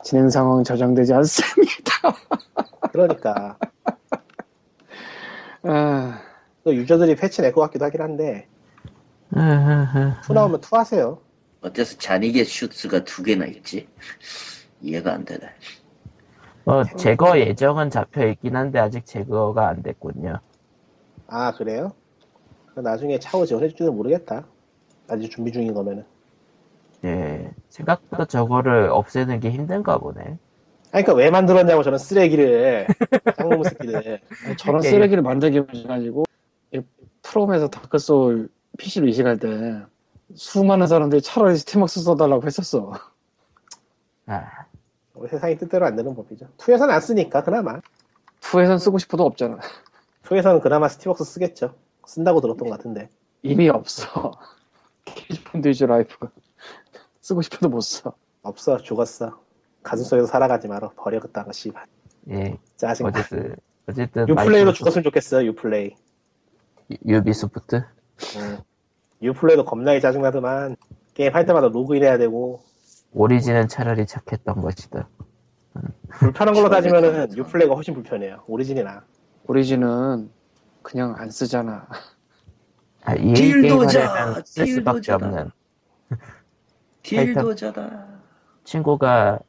진행 0.03 0.29
상황 0.29 0.63
저장되지 0.63 1.13
않습니다 1.13 1.91
그러니까 2.91 3.57
아, 5.63 6.21
또 6.63 6.75
유저들이 6.75 7.15
패치 7.15 7.41
낼 7.41 7.53
것 7.53 7.61
같기도 7.61 7.85
하긴 7.85 8.01
한데 8.01 8.47
투 10.23 10.33
나오면 10.33 10.61
투 10.61 10.75
하세요. 10.77 11.19
어째서 11.61 11.97
잔이게 11.97 12.43
슈트가 12.43 13.03
두 13.03 13.23
개나 13.23 13.45
있지? 13.45 13.87
이해가 14.81 15.13
안 15.13 15.25
되네. 15.25 15.47
어, 16.67 16.83
제거 16.83 17.39
예정은 17.39 17.89
잡혀 17.89 18.27
있긴 18.27 18.55
한데 18.55 18.77
아직 18.79 19.05
제거가 19.05 19.69
안 19.69 19.81
됐군요. 19.81 20.39
아 21.27 21.53
그래요? 21.53 21.93
나중에 22.75 23.19
차후 23.19 23.45
지원해줄지는 23.45 23.95
모르겠다. 23.95 24.45
아직 25.07 25.29
준비 25.29 25.51
중인 25.51 25.73
거면은. 25.73 26.05
예, 27.05 27.51
생각보다 27.69 28.25
저거를 28.25 28.89
없애는 28.89 29.39
게 29.39 29.49
힘든가 29.49 29.97
보네. 29.97 30.19
아니, 30.91 31.03
그러니까 31.03 31.13
왜 31.13 31.29
만들었냐고 31.29 31.83
저는 31.83 31.97
쓰레기를 31.97 32.87
쌍놈 33.37 33.63
새끼들. 33.63 34.19
저런 34.57 34.83
예. 34.83 34.89
쓰레기를 34.89 35.23
만들기 35.23 35.85
가지고 35.87 36.25
프롬에서 37.23 37.69
다크 37.69 37.97
소울 37.97 38.49
PC로 38.77 39.07
이식할 39.07 39.37
때 39.39 39.81
수많은 40.35 40.87
사람들이 40.87 41.21
차라리 41.21 41.55
스팀웍스 41.57 42.01
써달라고 42.01 42.45
했었어 42.45 42.93
아, 44.27 44.65
세상이 45.29 45.57
뜻대로 45.57 45.85
안 45.85 45.95
되는 45.95 46.13
법이죠. 46.15 46.47
투에서는 46.57 46.93
안 46.93 47.01
쓰니까 47.01 47.43
그나마. 47.43 47.79
투에선 48.41 48.77
쓰고 48.79 48.97
싶어도 48.99 49.25
없잖아 49.25 49.57
투에서는 50.23 50.61
그나마 50.61 50.87
스티벅스 50.87 51.23
쓰겠죠. 51.23 51.73
쓴다고 52.05 52.39
들었던 52.41 52.69
것 52.69 52.77
같은데. 52.77 53.09
이미 53.43 53.69
없어 53.69 54.31
케이지폰드 55.05 55.67
이즈 55.69 55.83
라이프가 55.85 56.29
쓰고 57.21 57.41
싶어도 57.41 57.69
못 57.69 57.81
써 57.81 58.13
없어 58.43 58.77
죽었어. 58.77 59.39
가슴속에서 59.83 60.27
살아가지 60.27 60.67
마라. 60.67 60.89
버려 60.95 61.19
그딴 61.19 61.45
거 61.45 61.51
씨발. 61.51 61.85
예, 62.31 62.57
짜증나. 62.75 63.09
어쨌든, 63.09 63.55
어쨌든. 63.87 64.25
마이크로소프트- 64.35 64.73
죽었으면 64.75 65.03
좋겠어요. 65.03 65.47
Uplay. 65.47 65.95
유- 66.91 66.97
유비소프트? 67.05 67.83
응. 68.37 68.57
Uplay도 69.21 69.65
겁나게 69.65 69.99
짜증나더만. 69.99 70.75
게임 71.13 71.33
할 71.33 71.45
때마다 71.45 71.67
로그인해야 71.69 72.17
되고. 72.17 72.61
Origin은 73.17 73.67
차라리 73.67 74.05
착했던 74.05 74.61
것이다. 74.61 75.09
불편한 76.19 76.53
걸로 76.53 76.69
따지면은 76.69 77.35
Uplay가 77.35 77.73
훨씬 77.73 77.95
불편해요. 77.95 78.43
Origin이 78.47 78.83
나. 78.83 79.03
Origin은 79.47 80.29
그냥 80.83 81.15
안 81.17 81.29
쓰잖아 81.31 81.87
아, 83.03 83.15
EA 83.15 83.33
딜도자, 83.33 83.99
게임 83.99 84.09
하려면 84.11 84.43
쓸 84.45 84.67
수밖에 84.67 85.01
딜도자다. 85.01 85.25
없는. 85.25 85.51
딜도저다. 87.03 88.07
친구가 88.63 89.39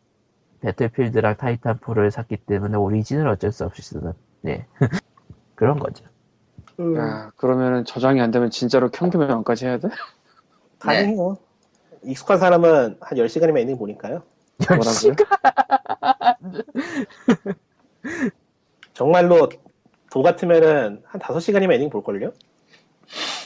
배틀필드랑 0.61 1.37
타이탄4를 1.37 2.11
샀기 2.11 2.39
때문에 2.39 2.77
오리진을 2.77 3.29
어쩔 3.29 3.53
수 3.53 3.65
없이 3.65 3.83
쓰는 3.83 4.13
네 4.41 4.67
그런 5.55 5.79
거죠. 5.79 6.05
야, 6.97 7.33
그러면은 7.37 7.85
저장이 7.85 8.21
안 8.21 8.31
되면 8.31 8.51
진짜로 8.51 8.89
경기명까지 8.91 9.67
해야 9.67 9.79
돼? 9.79 9.89
가능해요. 10.79 11.37
익숙한 12.05 12.39
사람은 12.39 12.99
한 13.01 13.19
10시간이면 13.19 13.59
엔딩 13.59 13.79
보니까요. 13.79 14.23
뭐라고요? 14.69 15.15
정말로 18.93 19.49
도 20.11 20.23
같으면은 20.23 21.03
한 21.05 21.21
5시간이면 21.21 21.73
엔딩 21.73 21.91
볼걸요? 21.91 22.33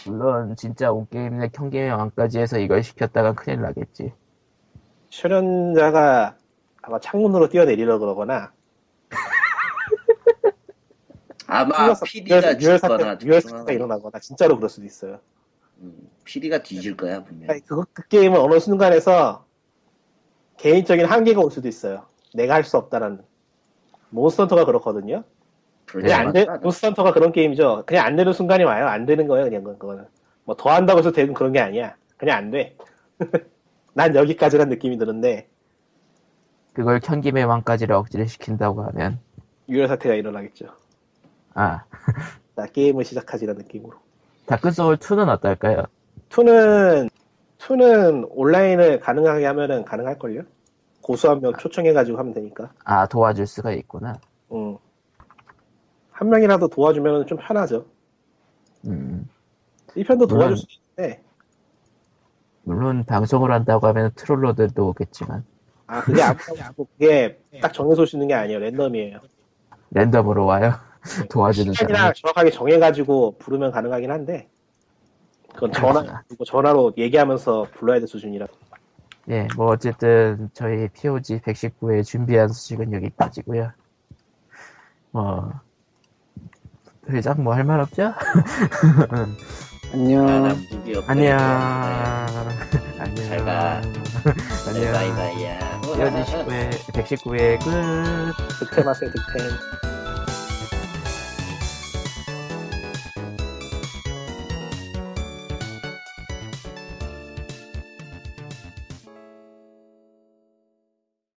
물론 0.06 0.56
진짜 0.56 0.90
온게임 0.90 1.38
내 1.38 1.48
경기의 1.48 1.90
왕까지 1.90 2.38
해서 2.38 2.58
이걸 2.58 2.82
시켰다간 2.82 3.34
큰일 3.34 3.60
나겠지. 3.60 4.12
출연자가 5.10 6.36
아마 6.82 6.98
창문으로 6.98 7.48
뛰어내리려 7.48 7.98
그러거나 7.98 8.52
아마 11.46 11.94
PD가 12.02 12.56
죽거나 12.56 12.98
사태, 12.98 13.26
유혈 13.26 13.40
사태가 13.42 13.72
일어나거나 13.72 14.18
진짜로 14.20 14.56
그럴 14.56 14.70
수도 14.70 14.86
있어요. 14.86 15.20
PD가 16.24 16.62
뒤질 16.62 16.96
거야 16.96 17.24
분명. 17.24 17.50
아니, 17.50 17.60
그거, 17.60 17.86
그 17.92 18.06
게임은 18.08 18.38
어느 18.40 18.58
순간에서 18.58 19.44
개인적인 20.58 21.06
한계가 21.06 21.40
올 21.40 21.50
수도 21.50 21.68
있어요. 21.68 22.06
내가 22.34 22.54
할 22.54 22.64
수 22.64 22.76
없다는. 22.76 23.22
Monster 24.10 24.35
Hunter가 24.35 24.64
그렇거든요. 24.64 25.24
그냥 25.86 26.28
안 26.28 26.32
돼, 26.32 26.46
Monster 26.62 26.86
Hunter가 26.86 27.12
그런 27.12 27.32
게임이죠. 27.32 27.84
그냥 27.86 28.06
안 28.06 28.16
되는 28.16 28.32
순간이 28.32 28.64
와요. 28.64 28.86
안 28.86 29.04
되는 29.06 29.26
거예요, 29.26 29.44
그냥 29.46 29.64
그거는. 29.64 30.06
뭐 30.44 30.56
더 30.56 30.70
한다고 30.70 30.98
해서 30.98 31.12
되는 31.12 31.34
그런 31.34 31.52
게 31.52 31.60
아니야. 31.60 31.96
그냥 32.16 32.36
안 32.38 32.50
돼. 32.50 32.76
난 33.94 34.14
여기까지란 34.14 34.68
느낌이 34.68 34.96
드는데 34.98 35.48
그걸 36.72 37.00
경기의 37.00 37.44
왕까지를 37.44 37.94
억지를 37.94 38.26
시킨다고 38.28 38.82
하면 38.84 39.20
유혈 39.68 39.86
사태가 39.88 40.14
일어나겠죠. 40.14 40.66
아 41.54 41.84
나 42.54 42.66
게임을 42.66 43.04
시작하지라는 43.04 43.62
느낌으로. 43.62 43.98
Dark 44.46 44.70
Soul 44.72 44.96
2는 44.96 45.28
어떨까요? 45.28 45.84
2는 46.32 47.10
2는 47.58 48.26
온라인을 48.30 49.00
가능하게 49.00 49.44
하면은 49.46 49.84
가능할걸요? 49.84 50.42
고수 51.02 51.28
한 51.28 51.40
명 51.40 51.52
초청해가지고 51.56 52.18
하면 52.18 52.32
되니까. 52.32 52.72
아 52.84 53.06
도와줄 53.06 53.46
수가 53.46 53.72
있구나. 53.72 54.14
음. 54.52 54.76
한 56.10 56.28
명이라도 56.30 56.68
도와주면 56.68 57.26
좀 57.26 57.38
편하죠. 57.38 57.86
음, 58.86 59.28
1편도 59.96 60.28
도와줄 60.28 60.56
수 60.56 60.66
있는데, 60.96 61.22
물론 62.62 63.04
방송을 63.04 63.50
한다고 63.52 63.86
하면 63.88 64.10
트롤러들도 64.14 64.88
오겠지만 64.88 65.44
아, 65.86 66.00
그게 66.02 66.22
아무, 66.22 66.36
그게 66.98 67.40
딱 67.60 67.72
정해서 67.72 68.02
오시는 68.02 68.28
게 68.28 68.34
아니에요. 68.34 68.58
랜덤이에요. 68.60 69.18
랜덤으로 69.90 70.46
와요. 70.46 70.72
도와주는 71.30 71.72
시간이랑 71.72 71.98
사람. 72.00 72.14
정확하게 72.14 72.50
정해가지고 72.50 73.38
부르면 73.38 73.72
가능하긴 73.72 74.10
한데, 74.10 74.48
그건 75.54 75.72
전화, 75.72 76.22
전화로 76.46 76.92
얘기하면서 76.96 77.66
불러야 77.74 77.98
될 77.98 78.06
수준이라. 78.08 78.46
예, 79.30 79.46
뭐 79.56 79.66
어쨌든 79.68 80.50
저희 80.52 80.88
POG 80.88 81.38
119회 81.40 82.04
준비한 82.04 82.48
소식은 82.48 82.92
여기까지고요. 82.92 83.70
뭐 85.12 85.52
회장 87.10 87.42
뭐 87.44 87.54
할 87.54 87.64
말 87.64 87.78
없죠? 87.80 88.12
안녕. 89.92 90.26
아, 90.26 90.52
없네. 90.52 90.66
안녕. 91.06 91.38
잘 91.38 92.38
안녕. 92.98 93.44
가. 93.44 93.80
안녕. 94.68 94.92
바이바이야. 94.92 95.80
POG 95.82 96.00
19회 96.00 96.70
119회 96.92 97.58
끝. 97.62 97.70
득템하세요, 98.70 99.10
득템. 99.10 99.50